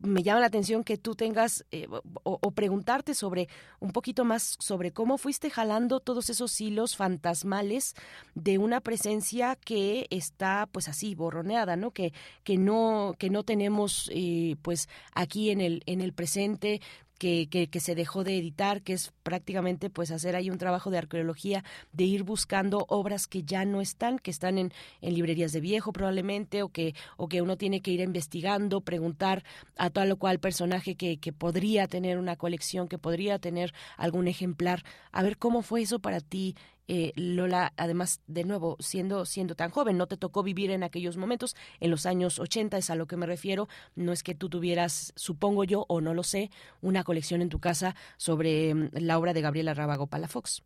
me 0.00 0.22
llama 0.22 0.40
la 0.40 0.46
atención 0.46 0.84
que 0.84 0.98
tú 0.98 1.14
tengas 1.14 1.64
eh, 1.70 1.86
o, 2.24 2.50
preguntarte 2.50 3.14
sobre 3.14 3.48
un 3.80 3.92
poquito 3.92 4.24
más 4.24 4.56
sobre 4.60 4.92
cómo 4.92 5.16
fuiste 5.16 5.48
jalando 5.48 6.00
todos 6.00 6.28
esos 6.28 6.60
hilos 6.60 6.96
fantasmales 6.96 7.94
de 8.34 8.58
una 8.58 8.80
presencia 8.80 9.56
que 9.56 10.06
está 10.10 10.68
pues 10.70 10.88
así 10.88 11.14
borroneada, 11.14 11.76
¿no? 11.76 11.92
Que, 11.92 12.12
que 12.42 12.58
no, 12.58 13.14
que 13.18 13.30
no 13.30 13.44
tenemos 13.44 13.93
eh, 14.12 14.56
pues 14.62 14.88
aquí 15.14 15.50
en 15.50 15.60
el, 15.60 15.82
en 15.86 16.00
el 16.00 16.12
presente, 16.12 16.80
que, 17.18 17.68
que, 17.70 17.80
se 17.80 17.94
dejó 17.94 18.24
de 18.24 18.36
editar, 18.36 18.82
que 18.82 18.92
es 18.92 19.12
prácticamente 19.22 19.88
pues 19.88 20.10
hacer 20.10 20.36
ahí 20.36 20.50
un 20.50 20.58
trabajo 20.58 20.90
de 20.90 20.98
arqueología, 20.98 21.64
de 21.92 22.04
ir 22.04 22.22
buscando 22.22 22.84
obras 22.88 23.26
que 23.26 23.44
ya 23.44 23.64
no 23.64 23.80
están, 23.80 24.18
que 24.18 24.30
están 24.30 24.58
en, 24.58 24.72
en 25.00 25.14
librerías 25.14 25.52
de 25.52 25.60
viejo 25.60 25.92
probablemente, 25.92 26.62
o 26.62 26.68
que, 26.68 26.94
o 27.16 27.28
que 27.28 27.40
uno 27.40 27.56
tiene 27.56 27.80
que 27.80 27.92
ir 27.92 28.00
investigando, 28.00 28.80
preguntar 28.80 29.44
a 29.76 29.90
tal 29.90 30.12
o 30.12 30.16
cual 30.16 30.38
personaje 30.38 30.96
que, 30.96 31.18
que 31.18 31.32
podría 31.32 31.86
tener 31.86 32.18
una 32.18 32.36
colección, 32.36 32.88
que 32.88 32.98
podría 32.98 33.38
tener 33.38 33.72
algún 33.96 34.28
ejemplar. 34.28 34.84
A 35.12 35.22
ver 35.22 35.38
cómo 35.38 35.62
fue 35.62 35.82
eso 35.82 36.00
para 36.00 36.20
ti, 36.20 36.56
eh, 36.88 37.12
Lola, 37.16 37.72
además, 37.76 38.20
de 38.26 38.44
nuevo, 38.44 38.76
siendo, 38.80 39.24
siendo 39.24 39.54
tan 39.54 39.70
joven, 39.70 39.96
no 39.96 40.06
te 40.06 40.16
tocó 40.16 40.42
vivir 40.42 40.70
en 40.70 40.82
aquellos 40.82 41.16
momentos, 41.16 41.56
en 41.80 41.90
los 41.90 42.06
años 42.06 42.38
80 42.38 42.76
es 42.76 42.90
a 42.90 42.94
lo 42.94 43.06
que 43.06 43.16
me 43.16 43.26
refiero, 43.26 43.68
no 43.94 44.12
es 44.12 44.22
que 44.22 44.34
tú 44.34 44.48
tuvieras, 44.48 45.12
supongo 45.16 45.64
yo, 45.64 45.86
o 45.88 46.00
no 46.00 46.14
lo 46.14 46.22
sé, 46.22 46.50
una 46.82 47.04
colección 47.04 47.42
en 47.42 47.48
tu 47.48 47.60
casa 47.60 47.94
sobre 48.16 48.74
mm, 48.74 48.90
la 48.92 49.18
obra 49.18 49.32
de 49.32 49.40
Gabriela 49.40 49.74
Rábago 49.74 50.06
Palafox. 50.06 50.62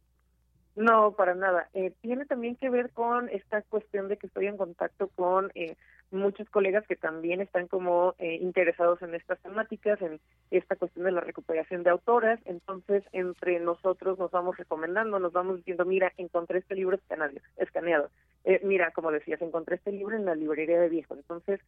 No, 0.79 1.13
para 1.13 1.35
nada. 1.35 1.69
Eh, 1.75 1.93
tiene 2.01 2.25
también 2.25 2.55
que 2.55 2.71
ver 2.71 2.91
con 2.91 3.29
esta 3.31 3.63
cuestión 3.63 4.09
de 4.09 4.17
que 4.17 4.29
estoy 4.29 4.47
en 4.47 4.57
contacto 4.57 5.09
con 5.09 5.51
eh, 5.57 5.77
muchos 6.11 6.49
colegas 6.51 6.87
que 6.87 6.97
también 6.97 7.41
están 7.41 7.69
como 7.69 8.15
eh, 8.19 8.37
interesados 8.41 9.01
en 9.03 9.15
estas 9.15 9.39
temáticas, 9.41 10.01
en 10.01 10.21
esta 10.51 10.77
cuestión 10.77 11.05
de 11.05 11.13
la 11.13 11.21
recuperación 11.21 11.83
de 11.83 11.91
autoras. 11.91 12.41
Entonces, 12.45 13.05
entre 13.13 13.61
nosotros 13.61 14.19
nos 14.19 14.31
vamos 14.31 14.57
recomendando, 14.57 15.19
nos 15.19 15.33
vamos 15.33 15.57
diciendo, 15.57 15.85
mira, 15.85 16.13
encontré 16.17 16.59
este 16.61 16.75
libro 16.75 16.99
escaneado. 17.57 18.11
Eh, 18.45 18.61
mira, 18.65 18.91
como 18.93 19.11
decías, 19.11 19.43
encontré 19.43 19.77
este 19.77 19.93
libro 19.93 20.17
en 20.17 20.25
la 20.25 20.35
librería 20.35 20.81
de 20.81 20.89
viejo. 20.89 21.15
Entonces, 21.15 21.61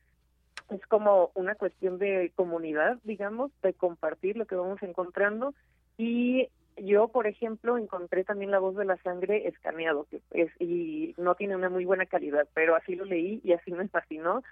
es 0.70 0.86
como 0.86 1.30
una 1.34 1.54
cuestión 1.56 1.98
de 1.98 2.32
comunidad, 2.34 2.98
digamos, 3.04 3.50
de 3.62 3.74
compartir 3.74 4.36
lo 4.36 4.46
que 4.46 4.54
vamos 4.54 4.82
encontrando 4.82 5.54
y 5.98 6.48
yo, 6.76 7.08
por 7.08 7.26
ejemplo, 7.26 7.76
encontré 7.76 8.24
también 8.24 8.50
La 8.50 8.58
voz 8.58 8.76
de 8.76 8.84
la 8.84 8.96
sangre 8.98 9.48
escaneado, 9.48 10.06
que 10.10 10.20
es, 10.32 10.50
y 10.60 11.14
no 11.18 11.34
tiene 11.34 11.56
una 11.56 11.68
muy 11.68 11.84
buena 11.84 12.06
calidad, 12.06 12.48
pero 12.54 12.74
así 12.74 12.94
lo 12.94 13.04
leí 13.04 13.40
y 13.44 13.52
así 13.52 13.72
me 13.72 13.88
fascinó. 13.88 14.42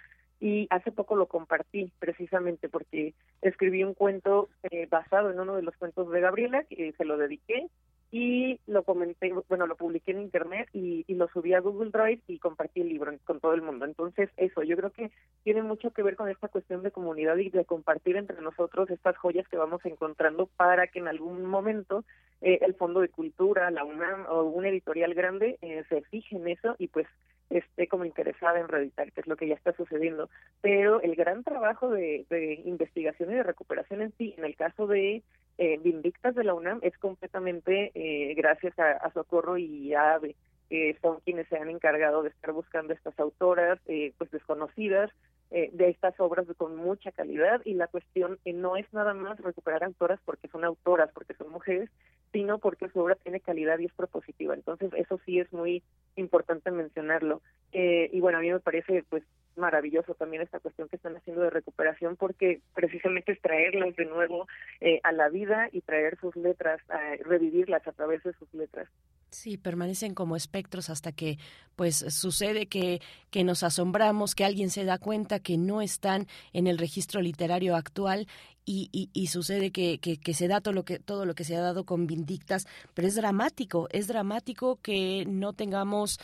Y 0.41 0.69
hace 0.71 0.93
poco 0.93 1.17
lo 1.17 1.27
compartí, 1.27 1.91
precisamente 1.99 2.69
porque 2.69 3.15
escribí 3.43 3.83
un 3.83 3.95
cuento 3.95 4.49
eh, 4.71 4.87
basado 4.87 5.33
en 5.33 5.41
uno 5.41 5.57
de 5.57 5.63
los 5.63 5.77
cuentos 5.77 6.11
de 6.13 6.21
Gabriela, 6.21 6.63
que 6.65 6.93
se 6.93 7.05
lo 7.05 7.17
dediqué, 7.17 7.67
y 8.11 8.59
lo 8.67 8.85
comenté, 8.85 9.33
bueno, 9.49 9.67
lo 9.67 9.77
publiqué 9.77 10.13
en 10.13 10.23
internet 10.23 10.69
y, 10.73 11.05
y, 11.07 11.15
lo 11.15 11.29
subí 11.29 11.53
a 11.53 11.61
Google 11.61 11.91
Drive 11.91 12.23
y 12.27 12.39
compartí 12.39 12.81
el 12.81 12.89
libro 12.89 13.13
con 13.25 13.39
todo 13.39 13.53
el 13.53 13.61
mundo. 13.61 13.85
Entonces, 13.85 14.31
eso, 14.39 14.63
yo 14.63 14.77
creo 14.77 14.91
que 14.91 15.11
tiene 15.45 15.63
mucho 15.63 15.91
que 15.91 16.03
ver 16.03 16.17
con 16.17 16.31
esta 16.31 16.49
cuestión 16.49 16.83
de 16.83 16.91
comunidad 16.91 17.37
y 17.37 17.51
de 17.51 17.67
compartir 17.67 18.17
entre 18.17 18.41
nosotros 18.41 18.89
estas 18.89 19.17
joyas 19.19 19.47
que 19.49 19.59
vamos 19.59 19.85
encontrando 19.85 20.47
para 20.57 20.87
que 20.87 21.01
en 21.01 21.09
algún 21.09 21.45
momento 21.45 22.05
eh, 22.41 22.61
el 22.63 22.75
Fondo 22.75 23.01
de 23.01 23.11
Cultura, 23.11 23.71
la 23.71 23.85
UNAM 23.85 24.25
o 24.31 24.45
un 24.45 24.65
editorial 24.65 25.13
grande 25.13 25.59
eh, 25.61 25.85
se 25.91 26.01
fije 26.03 26.37
en 26.37 26.49
eso 26.49 26.77
y 26.79 26.89
pues 26.89 27.07
esté 27.51 27.89
como 27.89 28.05
interesada 28.05 28.61
en 28.61 28.69
reeditar, 28.69 29.13
que 29.13 29.21
es 29.21 29.27
lo 29.27 29.37
que 29.37 29.49
ya 29.49 29.55
está 29.55 29.73
sucediendo. 29.73 30.31
Pero 30.63 31.03
el 31.03 31.15
gran 31.15 31.45
trabajo 31.45 31.91
de, 31.91 32.27
de 32.31 32.63
investigación 32.65 33.31
y 33.31 33.35
de 33.35 33.43
recuperación 33.43 34.01
en 34.01 34.13
sí, 34.17 34.35
en 34.39 34.45
el 34.45 34.57
caso 34.57 34.87
de 34.87 35.23
eh, 35.59 35.79
Vindictas 35.83 36.35
de 36.35 36.45
la 36.45 36.55
UNAM, 36.55 36.79
es 36.83 36.97
completamente 36.99 37.91
eh, 37.95 38.35
gracias 38.35 38.79
a, 38.79 39.11
Socorro 39.13 39.59
y 39.59 39.93
a 39.93 40.15
AVE, 40.15 40.37
que 40.69 40.97
son 41.01 41.21
quienes 41.25 41.49
se 41.49 41.57
han 41.57 41.71
encargado 41.71 42.23
de 42.23 42.29
estar 42.29 42.53
buscando 42.53 42.93
estas 42.93 43.19
autoras 43.19 43.79
eh, 43.87 44.13
pues 44.19 44.31
desconocidas, 44.31 45.11
eh, 45.51 45.71
de 45.73 45.89
estas 45.89 46.19
obras 46.21 46.47
con 46.59 46.77
mucha 46.77 47.11
calidad 47.11 47.63
y 47.65 47.73
la 47.73 47.87
cuestión 47.87 48.39
eh, 48.45 48.53
no 48.53 48.77
es 48.77 48.87
nada 48.93 49.15
más 49.15 49.41
recuperar 49.41 49.83
autoras 49.83 50.21
porque 50.27 50.47
son 50.49 50.63
autoras, 50.63 51.11
porque 51.15 51.33
son 51.35 51.51
mujeres, 51.51 51.89
sino 52.33 52.59
porque 52.59 52.91
su 52.91 53.01
obra 53.01 53.15
tiene 53.15 53.41
calidad 53.41 53.79
y 53.79 53.87
es 53.87 53.93
propositiva. 53.95 54.55
Entonces 54.55 54.91
eso 54.95 55.19
sí 55.25 55.41
es 55.41 55.51
muy 55.53 55.83
importante 56.17 56.71
mencionarlo. 56.71 57.41
Y 57.73 58.21
bueno, 58.21 58.39
a 58.39 58.41
mí 58.41 58.51
me 58.51 58.61
parece 58.61 59.05
pues 59.09 59.23
maravilloso 59.59 60.15
también 60.15 60.43
esta 60.43 60.61
cuestión 60.61 60.89
que 60.89 60.97
están 60.97 61.17
haciendo 61.17 61.43
de 61.43 61.51
recuperación 61.51 62.17
porque 62.17 62.61
precisamente 62.75 63.33
es 63.33 63.41
traerlas 63.41 63.95
de 63.97 64.07
nuevo 64.07 64.47
eh, 64.81 65.01
a 65.03 65.13
la 65.13 65.29
vida 65.29 65.69
y 65.73 65.83
traer 65.83 66.19
sus 66.21 66.35
letras, 66.37 66.81
revivirlas 67.25 67.87
a 67.87 67.93
través 67.93 68.23
de 68.23 68.33
sus 68.35 68.53
letras. 68.55 68.89
Sí, 69.31 69.59
permanecen 69.59 70.15
como 70.15 70.37
espectros 70.37 70.89
hasta 70.89 71.13
que 71.13 71.39
pues 71.77 71.97
sucede 71.97 72.67
que, 72.67 73.01
que 73.31 73.45
nos 73.45 73.63
asombramos, 73.63 74.35
que 74.35 74.45
alguien 74.45 74.71
se 74.71 74.85
da 74.85 74.99
cuenta 74.99 75.39
que 75.41 75.59
no 75.59 75.83
están 75.83 76.27
en 76.55 76.67
el 76.67 76.79
registro 76.79 77.21
literario 77.21 77.77
actual 77.77 78.27
y, 78.65 78.89
y, 78.91 79.11
y 79.13 79.27
sucede 79.29 79.71
que, 79.71 79.99
que, 79.99 80.19
que, 80.19 80.35
se 80.35 80.49
da 80.49 80.61
todo 80.61 80.73
lo 80.73 80.85
que, 80.85 80.99
todo 80.99 81.27
lo 81.27 81.35
que 81.35 81.45
se 81.45 81.57
ha 81.57 81.61
dado 81.61 81.85
con 81.85 82.07
Vindictas, 82.07 82.67
pero 82.95 83.07
es 83.07 83.15
dramático, 83.17 83.89
es 83.91 84.09
dramático 84.09 84.79
que 84.83 85.25
no 85.27 85.53
tengamos 85.53 86.19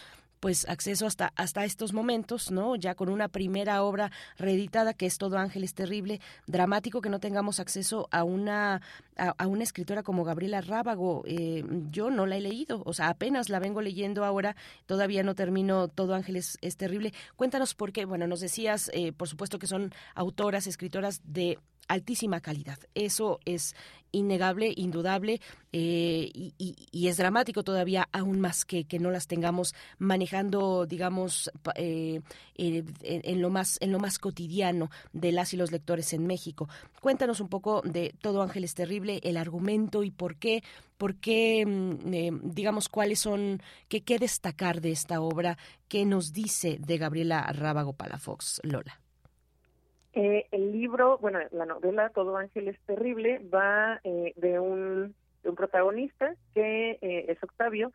pues 0.45 0.69
acceso 0.69 1.07
hasta 1.07 1.33
hasta 1.37 1.65
estos 1.65 1.95
momentos, 1.95 2.51
¿no? 2.51 2.77
Ya 2.77 2.95
con 2.95 3.09
una 3.09 3.29
primera 3.29 3.83
obra 3.83 4.13
reeditada 4.37 4.93
que 4.93 5.07
es 5.07 5.17
Todo 5.17 5.39
Ángeles 5.39 5.73
Terrible, 5.73 6.21
dramático 6.47 7.01
que 7.01 7.09
no 7.09 7.19
tengamos 7.19 7.61
acceso 7.61 8.09
a 8.11 8.25
una 8.25 8.83
a, 9.17 9.29
a 9.39 9.47
una 9.47 9.63
escritora 9.63 10.03
como 10.03 10.23
Gabriela 10.23 10.61
Rábago. 10.61 11.23
Eh, 11.25 11.65
yo 11.91 12.11
no 12.11 12.27
la 12.27 12.37
he 12.37 12.43
leído, 12.43 12.83
o 12.85 12.93
sea, 12.93 13.09
apenas 13.09 13.49
la 13.49 13.59
vengo 13.59 13.81
leyendo 13.81 14.23
ahora, 14.23 14.55
todavía 14.85 15.23
no 15.23 15.35
termino 15.35 15.89
Todo 15.89 16.15
Ángeles 16.15 16.59
es 16.61 16.77
Terrible. 16.77 17.15
Cuéntanos 17.37 17.75
por 17.75 17.93
qué, 17.93 18.05
bueno, 18.05 18.27
nos 18.27 18.41
decías, 18.41 18.91
eh, 18.93 19.13
por 19.13 19.29
supuesto 19.29 19.59
que 19.59 19.67
son 19.67 19.95
autoras, 20.15 20.67
escritoras 20.67 21.23
de 21.25 21.59
altísima 21.89 22.41
calidad. 22.41 22.79
Eso 22.95 23.41
es 23.45 23.75
innegable, 24.15 24.73
indudable, 24.77 25.41
eh, 25.73 26.31
y, 26.33 26.55
y, 26.57 26.77
y, 26.93 27.09
es 27.09 27.17
dramático 27.17 27.65
todavía 27.65 28.09
aún 28.13 28.41
más 28.41 28.65
que, 28.65 28.85
que 28.85 29.01
no 29.01 29.11
las 29.11 29.27
tengamos 29.27 29.75
manejando, 29.99 30.87
digamos, 30.87 31.51
eh, 31.75 32.21
eh, 32.55 32.85
en, 33.03 33.43
lo 33.43 33.51
más, 33.51 33.79
en 33.81 33.91
lo 33.91 33.99
más 33.99 34.19
cotidiano 34.19 34.91
de 35.13 35.33
las 35.33 35.53
y 35.53 35.57
los 35.57 35.73
lectores 35.73 36.13
en 36.13 36.27
México. 36.27 36.69
Cuéntanos 37.01 37.41
un 37.41 37.49
poco 37.49 37.83
de 37.83 38.15
Todo 38.21 38.43
Ángeles 38.43 38.75
Terrible, 38.75 39.21
el 39.25 39.37
argumento 39.37 40.05
y 40.05 40.13
por 40.13 40.37
qué, 40.37 40.63
por 40.97 41.17
qué, 41.17 41.67
mm, 41.67 42.55
digamos, 42.55 42.89
cuáles 42.89 43.19
son, 43.19 43.61
qué, 43.89 44.05
qué 44.05 44.19
destacar 44.19 44.81
de 44.81 44.93
esta 44.93 45.21
obra, 45.21 45.59
qué 45.89 46.05
nos 46.07 46.33
dice 46.33 46.79
de 46.79 46.99
Gabriela 46.99 47.43
Rábago 47.53 47.95
Palafox, 47.95 48.61
Lola. 48.63 49.04
Eh, 50.17 50.47
el 50.53 50.71
libro, 50.71 51.19
bueno, 51.19 51.41
la 51.51 51.67
novela 51.67 52.09
Todo 52.11 52.37
Ángel 52.37 52.69
es 52.69 52.79
Terrible 52.87 53.41
va 53.53 54.01
eh, 54.05 54.33
de, 54.37 54.61
un, 54.61 55.13
protagonista 55.57 56.37
que 56.55 56.99
eh, 57.03 57.27
es 57.29 57.43
Octavio 57.43 57.91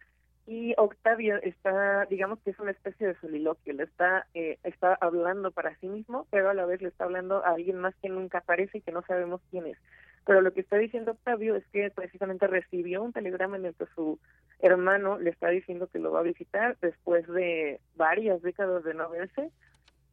y 0.45 0.73
Octavio 0.77 1.37
está, 1.41 2.05
digamos 2.07 2.39
que 2.39 2.49
es 2.49 2.59
una 2.59 2.71
especie 2.71 3.07
de 3.07 3.15
soliloquio, 3.21 3.73
le 3.73 3.83
está, 3.83 4.27
está 4.33 4.95
hablando 4.95 5.51
para 5.51 5.75
sí 5.77 5.87
mismo, 5.87 6.25
pero 6.31 6.49
a 6.49 6.55
la 6.55 6.65
vez 6.65 6.81
le 6.81 6.89
está 6.89 7.03
hablando 7.03 7.45
a 7.45 7.51
alguien 7.51 7.77
más 7.77 7.93
que 8.01 8.09
nunca 8.09 8.39
aparece 8.39 8.79
y 8.79 8.81
que 8.81 8.91
no 8.91 9.03
sabemos 9.03 9.41
quién 9.51 9.67
es. 9.67 9.77
Pero 10.25 10.41
lo 10.41 10.51
que 10.51 10.61
está 10.61 10.77
diciendo 10.77 11.11
Octavio 11.11 11.55
es 11.55 11.65
que 11.67 11.91
precisamente 11.91 12.47
recibió 12.47 13.03
un 13.03 13.13
telegrama 13.13 13.57
en 13.57 13.65
el 13.65 13.75
que 13.75 13.85
su 13.93 14.19
hermano 14.59 15.19
le 15.19 15.29
está 15.29 15.49
diciendo 15.49 15.87
que 15.87 15.99
lo 15.99 16.11
va 16.11 16.21
a 16.21 16.23
visitar 16.23 16.77
después 16.81 17.27
de 17.27 17.79
varias 17.95 18.41
décadas 18.41 18.83
de 18.83 18.95
no 18.95 19.07
verse 19.09 19.51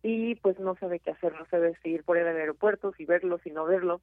y 0.03 0.35
pues 0.37 0.59
no 0.59 0.77
sabe 0.77 1.01
qué 1.01 1.11
hacer, 1.11 1.35
no 1.35 1.47
sabe 1.47 1.77
si 1.83 1.91
ir 1.91 2.05
por 2.05 2.17
el 2.17 2.27
aeropuerto, 2.27 2.93
si 2.97 3.05
verlo, 3.05 3.39
si 3.39 3.51
no 3.51 3.65
verlo, 3.65 4.01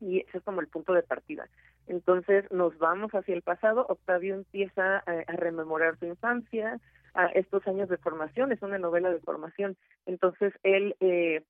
y 0.00 0.20
ese 0.20 0.38
es 0.38 0.44
como 0.44 0.60
el 0.60 0.68
punto 0.68 0.92
de 0.92 1.02
partida. 1.02 1.48
Entonces 1.86 2.50
nos 2.50 2.76
vamos 2.78 3.12
hacia 3.12 3.34
el 3.34 3.42
pasado, 3.42 3.86
Octavio 3.88 4.34
empieza 4.34 4.98
a, 4.98 5.10
a 5.26 5.36
rememorar 5.36 5.98
su 5.98 6.06
infancia, 6.06 6.80
a 7.14 7.26
estos 7.26 7.66
años 7.66 7.88
de 7.88 7.96
formación, 7.96 8.52
es 8.52 8.62
una 8.62 8.78
novela 8.78 9.10
de 9.10 9.20
formación, 9.20 9.76
entonces 10.06 10.52
él 10.62 10.96
eh, 11.00 11.42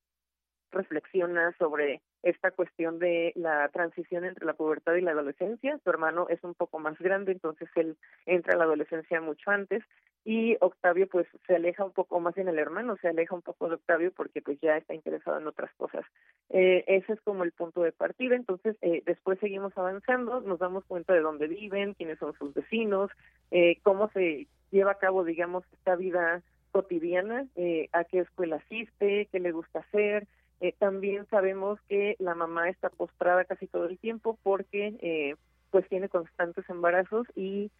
reflexiona 0.71 1.55
sobre 1.59 2.01
esta 2.23 2.51
cuestión 2.51 2.99
de 2.99 3.33
la 3.35 3.69
transición 3.69 4.25
entre 4.25 4.45
la 4.47 4.55
pubertad 4.55 4.95
y 4.95 5.01
la 5.01 5.13
adolescencia. 5.13 5.79
Su 5.83 5.91
hermano 5.91 6.27
es 6.29 6.43
un 6.45 6.55
poco 6.55 6.79
más 6.79 6.99
grande, 6.99 7.33
entonces 7.33 7.69
él 7.77 7.97
entra 8.27 8.55
a 8.55 8.57
la 8.57 8.65
adolescencia 8.65 9.21
mucho 9.21 9.51
antes 9.51 9.83
y 10.25 10.57
Octavio 10.61 11.09
pues 11.09 11.27
se 11.47 11.57
aleja 11.57 11.85
un 11.85 11.93
poco 11.93 12.21
más 12.21 12.37
en 12.37 12.49
el 12.49 12.59
hermano, 12.59 12.97
se 13.01 13.09
aleja 13.09 13.35
un 13.35 13.43
poco 13.43 13.69
de 13.69 13.77
Octavio 13.77 14.13
porque 14.13 14.43
pues 14.43 14.61
ya 14.61 14.77
está 14.77 14.95
interesado 14.95 15.39
en 15.39 15.47
otras 15.47 15.73
cosas. 15.77 16.05
Eh, 16.51 16.85
ese 16.87 17.15
es 17.15 17.21
como 17.23 17.45
el 17.45 17.53
punto 17.53 17.83
de 17.83 17.93
partida, 17.93 18.37
entonces 18.37 18.77
eh, 18.83 19.03
después 19.07 19.39
seguimos 19.39 19.77
avanzando, 19.79 20.41
nos 20.41 20.59
damos 20.59 20.85
cuenta 20.85 21.15
de 21.15 21.21
dónde 21.21 21.49
viven, 21.49 21.95
quiénes 21.95 22.19
son 22.19 22.35
sus 22.35 22.53
vecinos, 22.53 23.11
eh, 23.51 23.79
cómo 23.83 24.11
se 24.11 24.47
lleva 24.71 24.93
a 24.93 24.99
cabo 24.99 25.25
digamos 25.25 25.65
esta 25.73 25.97
vida 25.97 26.43
cotidiana, 26.71 27.47
eh, 27.57 27.89
a 27.93 28.05
qué 28.05 28.21
escuela 28.21 28.57
asiste, 28.57 29.29
qué 29.33 29.41
le 29.41 29.53
gusta 29.53 29.81
hacer, 29.81 30.27
eh, 30.61 30.75
también 30.79 31.27
sabemos 31.31 31.81
que 31.89 32.17
la 32.19 32.35
mamá 32.35 32.69
está 32.69 32.91
postrada 32.91 33.45
casi 33.45 33.67
todo 33.67 33.87
el 33.87 33.99
tiempo 33.99 34.39
porque 34.43 34.95
eh, 35.01 35.37
pues 35.71 35.89
tiene 35.89 36.09
constantes 36.09 36.69
embarazos 36.69 37.27
y 37.35 37.71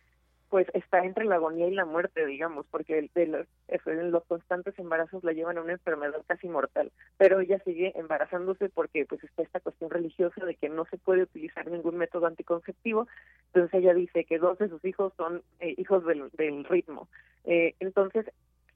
pues 0.51 0.67
está 0.75 1.05
entre 1.05 1.27
la 1.27 1.37
agonía 1.37 1.69
y 1.69 1.75
la 1.75 1.85
muerte, 1.85 2.27
digamos, 2.27 2.67
porque 2.73 3.09
de 3.15 3.27
los, 3.27 3.47
los 3.87 4.25
constantes 4.25 4.77
embarazos 4.81 5.23
la 5.23 5.33
llevan 5.33 5.59
a 5.59 5.63
una 5.63 5.75
enfermedad 5.75 6.21
casi 6.27 6.49
mortal, 6.49 6.91
pero 7.19 7.39
ella 7.39 7.61
sigue 7.65 7.93
embarazándose 7.97 8.69
porque 8.69 9.07
pues 9.07 9.23
está 9.23 9.45
esta 9.45 9.61
cuestión 9.61 9.91
religiosa 9.91 10.45
de 10.45 10.57
que 10.57 10.69
no 10.69 10.87
se 10.87 10.99
puede 10.99 11.23
utilizar 11.23 11.71
ningún 11.71 11.99
método 11.99 12.27
anticonceptivo, 12.27 13.07
entonces 13.47 13.81
ella 13.81 13.95
dice 13.95 14.25
que 14.25 14.39
dos 14.39 14.59
de 14.59 14.69
sus 14.69 14.85
hijos 14.85 15.13
son 15.17 15.43
eh, 15.61 15.75
hijos 15.79 16.05
del, 16.05 16.31
del 16.33 16.65
ritmo. 16.65 17.07
Eh, 17.45 17.77
entonces 17.79 18.27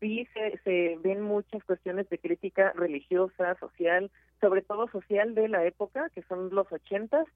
sí 0.00 0.26
se, 0.32 0.58
se 0.64 0.98
ven 1.02 1.20
muchas 1.22 1.62
cuestiones 1.64 2.08
de 2.08 2.18
crítica 2.18 2.72
religiosa, 2.74 3.56
social, 3.58 4.10
sobre 4.40 4.62
todo 4.62 4.88
social 4.88 5.34
de 5.34 5.48
la 5.48 5.64
época, 5.64 6.10
que 6.14 6.22
son 6.22 6.50
los 6.54 6.70
ochentas, 6.72 7.26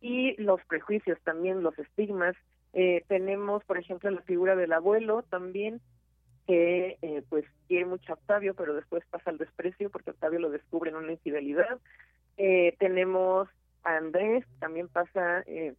y 0.00 0.40
los 0.40 0.60
prejuicios 0.64 1.18
también, 1.22 1.62
los 1.62 1.78
estigmas. 1.78 2.36
Eh, 2.72 3.04
tenemos, 3.08 3.64
por 3.64 3.78
ejemplo, 3.78 4.10
la 4.10 4.20
figura 4.22 4.54
del 4.56 4.72
abuelo 4.72 5.22
también, 5.22 5.80
que 6.46 6.98
eh, 7.02 7.22
pues 7.28 7.44
quiere 7.66 7.86
mucho 7.86 8.12
a 8.12 8.14
Octavio, 8.14 8.54
pero 8.54 8.74
después 8.74 9.02
pasa 9.10 9.30
al 9.30 9.38
desprecio 9.38 9.90
porque 9.90 10.10
Octavio 10.10 10.38
lo 10.38 10.50
descubre 10.50 10.90
en 10.90 10.96
una 10.96 11.12
infidelidad. 11.12 11.78
Eh, 12.36 12.76
tenemos 12.78 13.48
a 13.82 13.96
Andrés, 13.96 14.44
también 14.60 14.88
pasa 14.88 15.42
eh, 15.46 15.74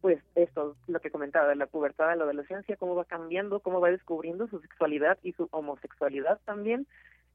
pues 0.00 0.22
esto, 0.34 0.76
lo 0.88 1.00
que 1.00 1.10
comentaba, 1.10 1.48
de 1.48 1.56
la 1.56 1.66
pubertad 1.66 2.10
a 2.10 2.16
la 2.16 2.24
adolescencia, 2.24 2.76
cómo 2.76 2.94
va 2.94 3.04
cambiando, 3.04 3.60
cómo 3.60 3.80
va 3.80 3.90
descubriendo 3.90 4.48
su 4.48 4.60
sexualidad 4.60 5.18
y 5.22 5.32
su 5.32 5.48
homosexualidad 5.50 6.40
también. 6.44 6.86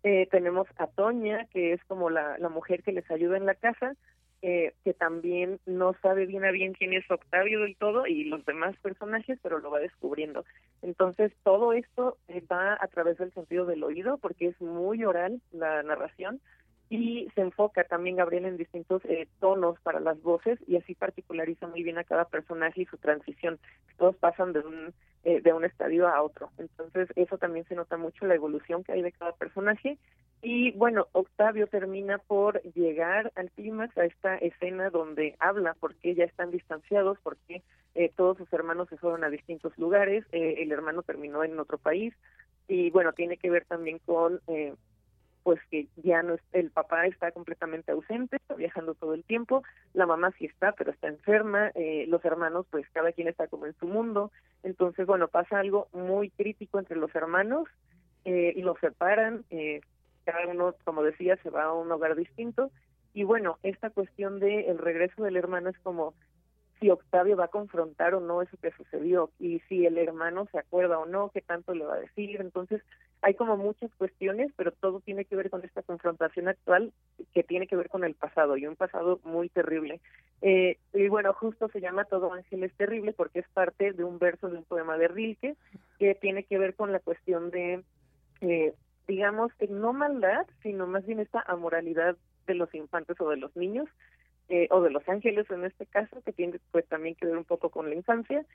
Eh, 0.03 0.27
tenemos 0.29 0.67
a 0.77 0.87
Toña, 0.87 1.45
que 1.51 1.73
es 1.73 1.83
como 1.85 2.09
la, 2.09 2.37
la 2.37 2.49
mujer 2.49 2.83
que 2.83 2.91
les 2.91 3.09
ayuda 3.09 3.37
en 3.37 3.45
la 3.45 3.55
casa, 3.55 3.95
eh, 4.47 4.73
que 4.83 4.93
también 4.93 5.59
no 5.65 5.95
sabe 6.03 6.27
bien 6.27 6.45
a 6.45 6.51
bien 6.51 6.73
quién 6.73 6.93
es 6.93 7.09
Octavio 7.09 7.61
del 7.61 7.75
todo 7.77 8.05
y 8.05 8.25
los 8.25 8.45
demás 8.45 8.75
personajes, 8.77 9.39
pero 9.41 9.57
lo 9.57 9.71
va 9.71 9.79
descubriendo. 9.79 10.45
Entonces, 10.83 11.31
todo 11.43 11.73
esto 11.73 12.17
eh, 12.27 12.43
va 12.51 12.77
a 12.79 12.87
través 12.89 13.17
del 13.17 13.33
sentido 13.33 13.65
del 13.65 13.83
oído, 13.83 14.19
porque 14.19 14.49
es 14.49 14.61
muy 14.61 15.03
oral 15.03 15.41
la 15.51 15.81
narración, 15.81 16.41
y 16.89 17.29
se 17.35 17.41
enfoca 17.41 17.83
también 17.83 18.17
Gabriel 18.17 18.45
en 18.45 18.57
distintos 18.57 19.03
eh, 19.05 19.27
tonos 19.39 19.79
para 19.81 19.99
las 19.99 20.21
voces 20.21 20.59
y 20.67 20.77
así 20.77 20.93
particulariza 20.95 21.67
muy 21.67 21.83
bien 21.83 21.97
a 21.97 22.03
cada 22.03 22.25
personaje 22.25 22.81
y 22.81 22.85
su 22.85 22.97
transición. 22.97 23.59
Todos 23.97 24.15
pasan 24.17 24.53
de 24.53 24.59
un 24.59 24.93
eh, 25.27 25.41
de 25.41 25.53
un 25.53 25.65
estadio 25.65 26.07
a 26.07 26.21
otro. 26.21 26.51
Entonces, 26.59 27.09
eso 27.15 27.39
también 27.39 27.65
se 27.65 27.73
nota 27.73 27.97
mucho 27.97 28.27
la 28.27 28.35
evolución 28.35 28.83
que 28.83 28.91
hay 28.91 29.01
de 29.01 29.11
cada 29.11 29.31
personaje. 29.31 29.97
Y 30.43 30.71
bueno, 30.73 31.07
Octavio 31.13 31.65
termina 31.65 32.19
por 32.19 32.61
llegar 32.73 33.31
al 33.35 33.49
clímax, 33.49 33.97
a 33.97 34.05
esta 34.05 34.35
escena 34.37 34.91
donde 34.91 35.35
habla 35.39 35.75
porque 35.79 36.13
ya 36.13 36.25
están 36.25 36.51
distanciados, 36.51 37.17
porque 37.23 37.63
eh, 37.95 38.11
todos 38.15 38.37
sus 38.37 38.53
hermanos 38.53 38.87
se 38.87 38.97
fueron 38.97 39.23
a 39.23 39.31
distintos 39.31 39.75
lugares, 39.79 40.23
eh, 40.31 40.57
el 40.59 40.71
hermano 40.71 41.01
terminó 41.01 41.43
en 41.43 41.57
otro 41.57 41.79
país. 41.79 42.13
Y 42.67 42.91
bueno, 42.91 43.11
tiene 43.13 43.37
que 43.37 43.49
ver 43.49 43.65
también 43.65 43.97
con 44.05 44.39
pues 45.45 45.59
que 45.69 45.87
ya 45.97 46.23
no 46.23 46.33
es, 46.33 46.41
el 46.53 46.71
papá 46.71 47.05
está 47.05 47.31
completamente 47.31 47.91
ausente, 47.91 48.37
está 48.37 48.55
viajando 48.55 48.95
todo 48.95 49.13
el 49.13 49.23
tiempo, 49.23 49.61
la 49.93 50.07
mamá 50.07 50.31
sí 50.39 50.45
está, 50.45 50.71
pero 50.71 50.89
está 50.89 51.07
enferma, 51.07 51.69
eh, 51.75 52.05
los 52.07 52.25
hermanos, 52.25 52.65
pues 52.71 52.87
cada 52.91 53.11
quien 53.11 53.27
está 53.27 53.45
como 53.45 53.67
en 53.67 53.75
su 53.75 53.85
mundo, 53.85 54.31
entonces, 54.63 55.05
bueno, 55.05 55.27
pasa 55.27 55.59
algo 55.59 55.87
muy 55.93 56.31
crítico 56.31 56.79
entre 56.79 56.97
los 56.97 57.13
hermanos 57.13 57.69
eh, 58.25 58.53
y 58.55 58.63
los 58.63 58.79
separan, 58.79 59.45
eh, 59.51 59.81
cada 60.23 60.47
uno, 60.47 60.73
como 60.83 61.03
decía, 61.03 61.37
se 61.43 61.51
va 61.51 61.65
a 61.65 61.73
un 61.73 61.91
hogar 61.91 62.15
distinto, 62.15 62.71
y 63.13 63.23
bueno, 63.23 63.59
esta 63.61 63.91
cuestión 63.91 64.39
de 64.39 64.61
el 64.71 64.79
regreso 64.79 65.21
del 65.21 65.37
hermano 65.37 65.69
es 65.69 65.77
como 65.83 66.15
si 66.79 66.89
Octavio 66.89 67.37
va 67.37 67.45
a 67.45 67.49
confrontar 67.49 68.15
o 68.15 68.19
no 68.19 68.41
eso 68.41 68.57
que 68.61 68.71
sucedió 68.71 69.29
y 69.39 69.59
si 69.69 69.85
el 69.85 69.97
hermano 69.97 70.47
se 70.51 70.59
acuerda 70.59 70.99
o 70.99 71.05
no, 71.05 71.29
qué 71.29 71.41
tanto 71.41 71.73
le 71.73 71.85
va 71.85 71.95
a 71.95 71.99
decir. 71.99 72.39
Entonces, 72.41 72.81
hay 73.21 73.33
como 73.33 73.57
muchas 73.57 73.91
cuestiones, 73.95 74.51
pero 74.55 74.71
todo 74.71 74.99
tiene 74.99 75.25
que 75.25 75.35
ver 75.35 75.49
con 75.49 75.63
esta 75.63 75.81
confrontación 75.81 76.47
actual 76.47 76.91
que 77.33 77.43
tiene 77.43 77.67
que 77.67 77.75
ver 77.75 77.89
con 77.89 78.03
el 78.03 78.13
pasado 78.13 78.57
y 78.57 78.67
un 78.67 78.75
pasado 78.75 79.19
muy 79.23 79.49
terrible. 79.49 80.01
Eh, 80.41 80.77
y 80.93 81.07
bueno, 81.07 81.33
justo 81.33 81.69
se 81.69 81.81
llama 81.81 82.05
Todo 82.05 82.33
Ángel 82.33 82.63
es 82.63 82.73
terrible 82.73 83.13
porque 83.13 83.39
es 83.39 83.47
parte 83.49 83.93
de 83.93 84.03
un 84.03 84.19
verso 84.19 84.49
de 84.49 84.57
un 84.57 84.63
poema 84.63 84.97
de 84.97 85.07
Rilke 85.07 85.55
que 85.97 86.15
tiene 86.15 86.43
que 86.43 86.57
ver 86.57 86.75
con 86.75 86.91
la 86.91 86.99
cuestión 86.99 87.51
de, 87.51 87.83
eh, 88.41 88.73
digamos, 89.07 89.51
no 89.69 89.93
maldad, 89.93 90.45
sino 90.61 90.87
más 90.87 91.05
bien 91.05 91.19
esta 91.19 91.41
amoralidad 91.47 92.17
de 92.47 92.53
los 92.53 92.73
infantes 92.75 93.19
o 93.19 93.29
de 93.29 93.37
los 93.37 93.55
niños 93.55 93.87
eh, 94.49 94.67
o 94.71 94.81
de 94.81 94.91
los 94.91 95.07
ángeles 95.09 95.49
en 95.49 95.65
este 95.65 95.85
caso, 95.85 96.21
que 96.23 96.31
tiene 96.31 96.59
pues 96.71 96.85
también 96.87 97.15
que 97.15 97.25
ver 97.25 97.37
un 97.37 97.45
poco 97.45 97.69
con 97.69 97.89
la 97.89 97.95
infancia, 97.95 98.45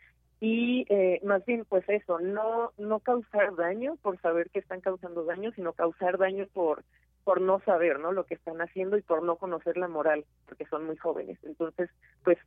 y 0.41 0.87
eh, 0.89 1.21
más 1.25 1.45
bien 1.45 1.65
pues 1.69 1.89
eso, 1.89 2.19
no, 2.21 2.73
no 2.79 3.01
causar 3.01 3.55
daño 3.57 3.97
por 4.03 4.21
saber 4.21 4.51
que 4.51 4.61
están 4.61 4.81
causando 4.81 5.25
daño, 5.25 5.53
sino 5.53 5.73
causar 5.73 6.19
daño 6.19 6.47
por, 6.53 6.85
por 7.25 7.41
no 7.41 7.61
saber 7.61 7.99
¿no? 7.99 8.13
lo 8.13 8.25
que 8.25 8.35
están 8.35 8.61
haciendo 8.61 8.97
y 8.97 9.03
por 9.03 9.23
no 9.23 9.37
conocer 9.37 9.77
la 9.77 9.89
moral, 9.89 10.25
porque 10.47 10.67
son 10.67 10.87
muy 10.87 10.97
jóvenes. 10.97 11.39
Entonces, 11.43 11.91
pues 12.25 12.39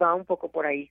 va 0.00 0.14
un 0.14 0.24
poco 0.24 0.48
por 0.48 0.66
ahí. 0.66 0.90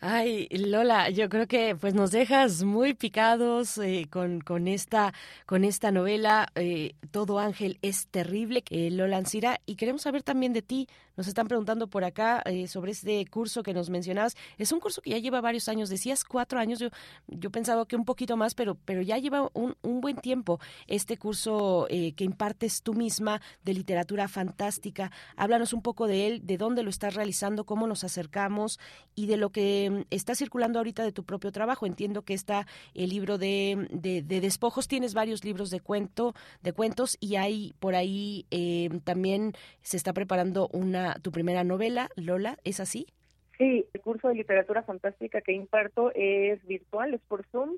Ay, 0.00 0.46
Lola, 0.50 1.08
yo 1.10 1.28
creo 1.30 1.46
que 1.46 1.74
pues 1.74 1.94
nos 1.94 2.10
dejas 2.10 2.62
muy 2.64 2.92
picados 2.94 3.78
eh, 3.78 4.06
con, 4.10 4.40
con, 4.40 4.68
esta, 4.68 5.14
con 5.46 5.64
esta 5.64 5.90
novela. 5.90 6.48
Eh, 6.54 6.94
Todo 7.10 7.38
ángel 7.38 7.78
es 7.82 8.06
terrible, 8.08 8.62
eh, 8.70 8.90
Lola 8.90 9.16
Ancira. 9.16 9.60
Y 9.64 9.76
queremos 9.76 10.02
saber 10.02 10.22
también 10.22 10.52
de 10.52 10.62
ti. 10.62 10.86
Nos 11.16 11.28
están 11.28 11.46
preguntando 11.46 11.86
por 11.88 12.04
acá 12.04 12.42
eh, 12.46 12.66
sobre 12.66 12.92
este 12.92 13.24
curso 13.26 13.62
que 13.62 13.74
nos 13.74 13.90
mencionabas. 13.90 14.36
Es 14.58 14.72
un 14.72 14.80
curso 14.80 15.00
que 15.02 15.10
ya 15.10 15.18
lleva 15.18 15.40
varios 15.40 15.68
años. 15.68 15.88
Decías 15.88 16.24
cuatro 16.24 16.58
años. 16.58 16.78
Yo, 16.78 16.88
yo 17.28 17.50
pensaba 17.50 17.86
que 17.86 17.96
un 17.96 18.04
poquito 18.04 18.36
más, 18.36 18.54
pero, 18.54 18.76
pero 18.84 19.02
ya 19.02 19.18
lleva 19.18 19.50
un, 19.54 19.76
un 19.82 20.00
buen 20.00 20.16
tiempo 20.16 20.60
este 20.86 21.16
curso 21.16 21.86
que 21.88 22.24
impartes 22.24 22.82
tú 22.82 22.94
misma 22.94 23.40
de 23.62 23.74
literatura 23.74 24.28
fantástica. 24.28 25.10
Háblanos 25.36 25.72
un 25.72 25.82
poco 25.82 26.06
de 26.06 26.26
él, 26.26 26.46
de 26.46 26.56
dónde 26.56 26.82
lo 26.82 26.90
estás 26.90 27.14
realizando, 27.14 27.64
cómo 27.64 27.86
nos 27.86 28.04
acercamos 28.04 28.78
y 29.14 29.26
de 29.26 29.36
lo 29.36 29.50
que 29.50 29.66
Em, 29.86 30.04
está 30.10 30.34
circulando 30.34 30.78
ahorita 30.78 31.02
de 31.02 31.12
tu 31.12 31.24
propio 31.24 31.52
trabajo. 31.52 31.86
Entiendo 31.86 32.22
que 32.22 32.34
está 32.34 32.66
el 32.94 33.10
libro 33.10 33.38
de, 33.38 33.88
de, 33.90 34.40
despojos, 34.40 34.88
tienes 34.88 35.14
varios 35.14 35.44
libros 35.44 35.70
de 35.70 35.80
cuento, 35.80 36.34
de 36.62 36.72
cuentos 36.72 37.16
y 37.20 37.36
hay 37.36 37.74
por 37.78 37.94
ahí 37.94 38.46
em, 38.50 39.00
también 39.00 39.52
se 39.82 39.96
está 39.96 40.12
preparando 40.12 40.68
una 40.72 41.05
tu 41.14 41.32
primera 41.32 41.64
novela, 41.64 42.08
Lola, 42.16 42.58
¿es 42.64 42.80
así? 42.80 43.06
Sí, 43.58 43.86
el 43.92 44.00
curso 44.00 44.28
de 44.28 44.34
literatura 44.34 44.82
fantástica 44.82 45.40
que 45.40 45.52
imparto 45.52 46.12
es 46.14 46.64
virtual, 46.66 47.14
es 47.14 47.20
por 47.22 47.46
Zoom. 47.46 47.76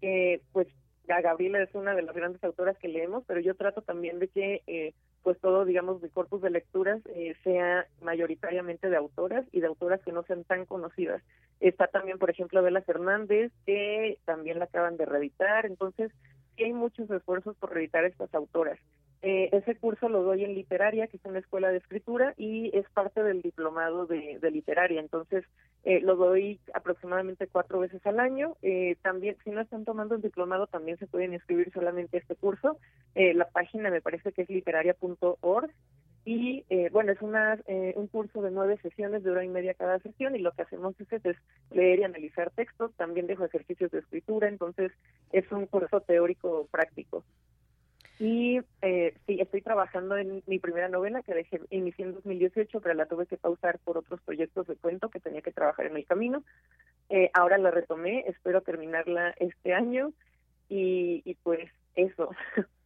Eh, 0.00 0.40
pues 0.52 0.66
Gabriela 1.06 1.60
es 1.60 1.74
una 1.74 1.94
de 1.94 2.02
las 2.02 2.14
grandes 2.14 2.42
autoras 2.44 2.78
que 2.78 2.88
leemos, 2.88 3.24
pero 3.26 3.40
yo 3.40 3.56
trato 3.56 3.82
también 3.82 4.18
de 4.20 4.28
que 4.28 4.62
eh, 4.66 4.94
pues 5.22 5.38
todo, 5.40 5.64
digamos, 5.64 6.00
mi 6.00 6.08
corpus 6.08 6.40
de 6.40 6.50
lecturas 6.50 7.00
eh, 7.14 7.34
sea 7.42 7.86
mayoritariamente 8.00 8.88
de 8.88 8.96
autoras 8.96 9.44
y 9.52 9.60
de 9.60 9.66
autoras 9.66 10.00
que 10.02 10.12
no 10.12 10.22
sean 10.22 10.44
tan 10.44 10.64
conocidas. 10.64 11.22
Está 11.58 11.88
también, 11.88 12.18
por 12.18 12.30
ejemplo, 12.30 12.62
Bela 12.62 12.80
Fernández, 12.82 13.52
que 13.66 14.18
también 14.24 14.58
la 14.58 14.66
acaban 14.66 14.96
de 14.96 15.04
reeditar, 15.04 15.66
entonces 15.66 16.10
sí 16.56 16.64
hay 16.64 16.72
muchos 16.72 17.10
esfuerzos 17.10 17.56
por 17.56 17.74
reeditar 17.74 18.04
estas 18.04 18.32
autoras. 18.34 18.78
Eh, 19.22 19.50
ese 19.52 19.76
curso 19.76 20.08
lo 20.08 20.22
doy 20.22 20.44
en 20.44 20.54
literaria, 20.54 21.06
que 21.06 21.18
es 21.18 21.24
una 21.24 21.40
escuela 21.40 21.68
de 21.68 21.76
escritura, 21.76 22.32
y 22.38 22.74
es 22.76 22.88
parte 22.90 23.22
del 23.22 23.42
diplomado 23.42 24.06
de, 24.06 24.38
literaria. 24.50 25.00
Entonces, 25.00 25.44
eh, 25.84 26.00
lo 26.00 26.16
doy 26.16 26.58
aproximadamente 26.72 27.46
cuatro 27.46 27.80
veces 27.80 28.04
al 28.06 28.18
año. 28.18 28.56
Eh, 28.62 28.96
también, 29.02 29.36
si 29.44 29.50
no 29.50 29.60
están 29.60 29.84
tomando 29.84 30.14
el 30.14 30.22
diplomado, 30.22 30.66
también 30.66 30.98
se 30.98 31.06
pueden 31.06 31.34
inscribir 31.34 31.70
solamente 31.72 32.16
a 32.16 32.20
este 32.20 32.34
curso. 32.34 32.78
la 33.14 33.46
página 33.48 33.90
me 33.90 34.00
parece 34.00 34.32
que 34.32 34.42
es 34.42 34.50
literaria.org. 34.50 35.70
Y 36.24 36.64
bueno, 36.92 37.12
es 37.12 37.22
una, 37.22 37.58
un 37.96 38.06
curso 38.06 38.42
de 38.42 38.50
nueve 38.50 38.78
sesiones 38.82 39.24
de 39.24 39.30
hora 39.30 39.44
y 39.44 39.48
media 39.48 39.74
cada 39.74 39.98
sesión 40.00 40.36
y 40.36 40.38
lo 40.38 40.52
que 40.52 40.62
hacemos 40.62 40.94
es, 41.00 41.24
es 41.24 41.36
leer 41.70 42.00
y 42.00 42.04
analizar 42.04 42.50
textos, 42.50 42.92
también 42.96 43.26
dejo 43.26 43.46
ejercicios 43.46 43.90
de 43.90 44.00
escritura, 44.00 44.48
entonces 44.48 44.92
es 45.32 45.50
un 45.50 45.66
curso 45.66 46.00
teórico 46.02 46.68
práctico. 46.70 47.24
Y 48.20 48.60
eh, 48.82 49.14
sí, 49.26 49.38
estoy 49.40 49.62
trabajando 49.62 50.14
en 50.18 50.42
mi 50.46 50.58
primera 50.58 50.90
novela 50.90 51.22
que 51.22 51.32
dejé, 51.32 51.58
inicié 51.70 52.04
en 52.04 52.12
2018, 52.12 52.78
pero 52.82 52.94
la 52.94 53.06
tuve 53.06 53.24
que 53.24 53.38
pausar 53.38 53.78
por 53.78 53.96
otros 53.96 54.20
proyectos 54.20 54.66
de 54.66 54.76
cuento 54.76 55.08
que 55.08 55.20
tenía 55.20 55.40
que 55.40 55.52
trabajar 55.52 55.86
en 55.86 55.96
el 55.96 56.04
camino. 56.04 56.44
Eh, 57.08 57.30
ahora 57.32 57.56
la 57.56 57.70
retomé, 57.70 58.24
espero 58.26 58.60
terminarla 58.60 59.34
este 59.38 59.72
año 59.72 60.12
y, 60.68 61.22
y 61.24 61.34
pues 61.36 61.70
eso. 61.94 62.28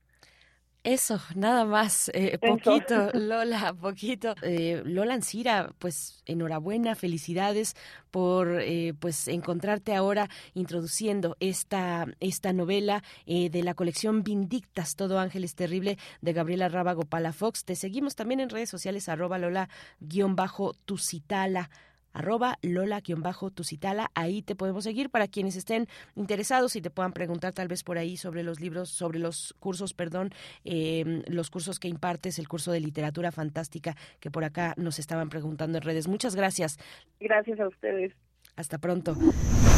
Eso, 0.84 1.20
nada 1.34 1.64
más, 1.64 2.10
eh, 2.12 2.38
poquito, 2.38 3.08
Lola, 3.14 3.72
poquito. 3.72 4.34
Eh, 4.42 4.82
Lola 4.84 5.14
Ancira, 5.14 5.72
pues 5.78 6.22
enhorabuena, 6.26 6.94
felicidades 6.94 7.74
por 8.10 8.60
eh, 8.60 8.92
pues 9.00 9.26
encontrarte 9.28 9.94
ahora 9.94 10.28
introduciendo 10.52 11.38
esta, 11.40 12.06
esta 12.20 12.52
novela 12.52 13.02
eh, 13.24 13.48
de 13.48 13.62
la 13.62 13.72
colección 13.72 14.24
Vindictas, 14.24 14.94
Todo 14.94 15.18
Ángeles 15.18 15.54
Terrible, 15.54 15.96
de 16.20 16.32
Gabriela 16.34 16.68
Rábago 16.68 17.04
Palafox. 17.04 17.64
Te 17.64 17.76
seguimos 17.76 18.14
también 18.14 18.40
en 18.40 18.50
redes 18.50 18.68
sociales, 18.68 19.08
arroba 19.08 19.38
Lola-Tucitala 19.38 21.70
arroba 22.14 22.58
lola-tucitala. 22.62 24.10
Ahí 24.14 24.40
te 24.40 24.54
podemos 24.54 24.84
seguir 24.84 25.10
para 25.10 25.28
quienes 25.28 25.56
estén 25.56 25.86
interesados 26.14 26.76
y 26.76 26.80
te 26.80 26.88
puedan 26.88 27.12
preguntar 27.12 27.52
tal 27.52 27.68
vez 27.68 27.82
por 27.82 27.98
ahí 27.98 28.16
sobre 28.16 28.42
los 28.42 28.60
libros, 28.60 28.88
sobre 28.88 29.18
los 29.18 29.54
cursos, 29.58 29.92
perdón, 29.92 30.30
em, 30.64 31.22
los 31.26 31.50
cursos 31.50 31.78
que 31.78 31.88
impartes, 31.88 32.38
el 32.38 32.48
curso 32.48 32.72
de 32.72 32.80
literatura 32.80 33.32
fantástica 33.32 33.94
que 34.20 34.30
por 34.30 34.44
acá 34.44 34.72
nos 34.78 34.98
estaban 34.98 35.28
preguntando 35.28 35.76
en 35.76 35.84
redes. 35.84 36.08
Muchas 36.08 36.34
gracias. 36.34 36.78
Gracias 37.20 37.60
a 37.60 37.68
ustedes. 37.68 38.14
Hasta 38.56 38.78
pronto. 38.78 39.14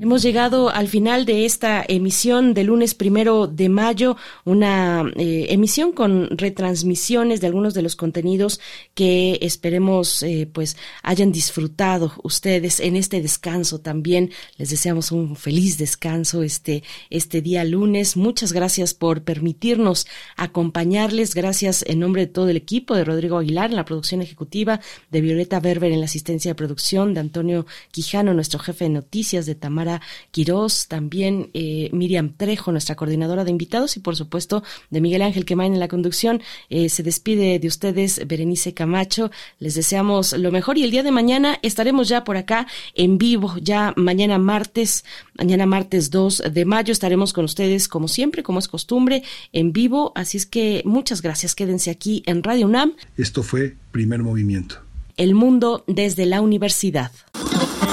Hemos 0.00 0.22
llegado 0.22 0.70
al 0.70 0.88
final 0.88 1.24
de 1.24 1.44
esta 1.44 1.84
emisión 1.86 2.52
de 2.52 2.64
lunes 2.64 2.94
primero 2.94 3.46
de 3.46 3.68
mayo, 3.68 4.16
una 4.44 5.04
eh, 5.16 5.46
emisión 5.50 5.92
con 5.92 6.36
retransmisiones 6.36 7.40
de 7.40 7.46
algunos 7.46 7.74
de 7.74 7.82
los 7.82 7.94
contenidos 7.94 8.60
que 8.94 9.38
esperemos 9.40 10.22
eh, 10.22 10.48
pues 10.52 10.76
hayan 11.02 11.32
disfrutado 11.32 12.12
ustedes 12.22 12.80
en 12.80 12.96
este 12.96 13.22
descanso 13.22 13.80
también. 13.80 14.32
Les 14.58 14.70
deseamos 14.70 15.12
un 15.12 15.36
feliz 15.36 15.78
descanso 15.78 16.42
este, 16.42 16.82
este 17.08 17.40
día 17.40 17.64
lunes. 17.64 18.16
Muchas 18.16 18.52
gracias 18.52 18.94
por 18.94 19.22
permitirnos 19.22 20.06
acompañarles. 20.36 21.34
Gracias 21.34 21.84
en 21.86 22.00
nombre 22.00 22.26
de 22.26 22.32
todo 22.32 22.48
el 22.48 22.56
equipo 22.56 22.94
de 22.94 23.04
Rodrigo 23.04 23.38
Aguilar 23.38 23.70
en 23.70 23.76
la 23.76 23.84
producción 23.84 24.22
ejecutiva, 24.22 24.80
de 25.10 25.20
Violeta 25.20 25.60
Berber 25.60 25.92
en 25.92 26.00
la 26.00 26.06
asistencia 26.06 26.50
de 26.50 26.56
producción, 26.56 27.14
de 27.14 27.20
Antonio 27.20 27.64
Quijano, 27.90 28.34
nuestro 28.34 28.58
jefe 28.58 28.84
de 28.84 28.90
noticias, 28.90 29.46
de 29.46 29.54
Tamara 29.54 29.93
Quirós, 30.30 30.88
también 30.88 31.50
eh, 31.54 31.90
Miriam 31.92 32.34
Trejo, 32.36 32.72
nuestra 32.72 32.94
coordinadora 32.94 33.44
de 33.44 33.50
invitados, 33.50 33.96
y 33.96 34.00
por 34.00 34.16
supuesto 34.16 34.62
de 34.90 35.00
Miguel 35.00 35.22
Ángel 35.22 35.44
Quemain 35.44 35.74
en 35.74 35.80
la 35.80 35.88
conducción. 35.88 36.42
Eh, 36.70 36.88
se 36.88 37.02
despide 37.02 37.58
de 37.58 37.68
ustedes 37.68 38.26
Berenice 38.26 38.74
Camacho. 38.74 39.30
Les 39.58 39.74
deseamos 39.74 40.32
lo 40.32 40.50
mejor 40.50 40.78
y 40.78 40.84
el 40.84 40.90
día 40.90 41.02
de 41.02 41.10
mañana 41.10 41.58
estaremos 41.62 42.08
ya 42.08 42.24
por 42.24 42.36
acá 42.36 42.66
en 42.94 43.18
vivo, 43.18 43.54
ya 43.60 43.92
mañana 43.96 44.38
martes, 44.38 45.04
mañana 45.38 45.66
martes 45.66 46.10
2 46.10 46.44
de 46.52 46.64
mayo 46.64 46.92
estaremos 46.92 47.32
con 47.32 47.44
ustedes 47.44 47.88
como 47.88 48.08
siempre, 48.08 48.42
como 48.42 48.58
es 48.58 48.68
costumbre, 48.68 49.22
en 49.52 49.72
vivo. 49.72 50.12
Así 50.14 50.36
es 50.36 50.46
que 50.46 50.82
muchas 50.84 51.22
gracias. 51.22 51.54
Quédense 51.54 51.90
aquí 51.90 52.22
en 52.26 52.42
Radio 52.42 52.66
UNAM. 52.66 52.94
Esto 53.16 53.42
fue 53.42 53.76
Primer 53.92 54.22
Movimiento. 54.22 54.76
El 55.16 55.34
mundo 55.34 55.84
desde 55.86 56.26
la 56.26 56.40
universidad. 56.40 57.12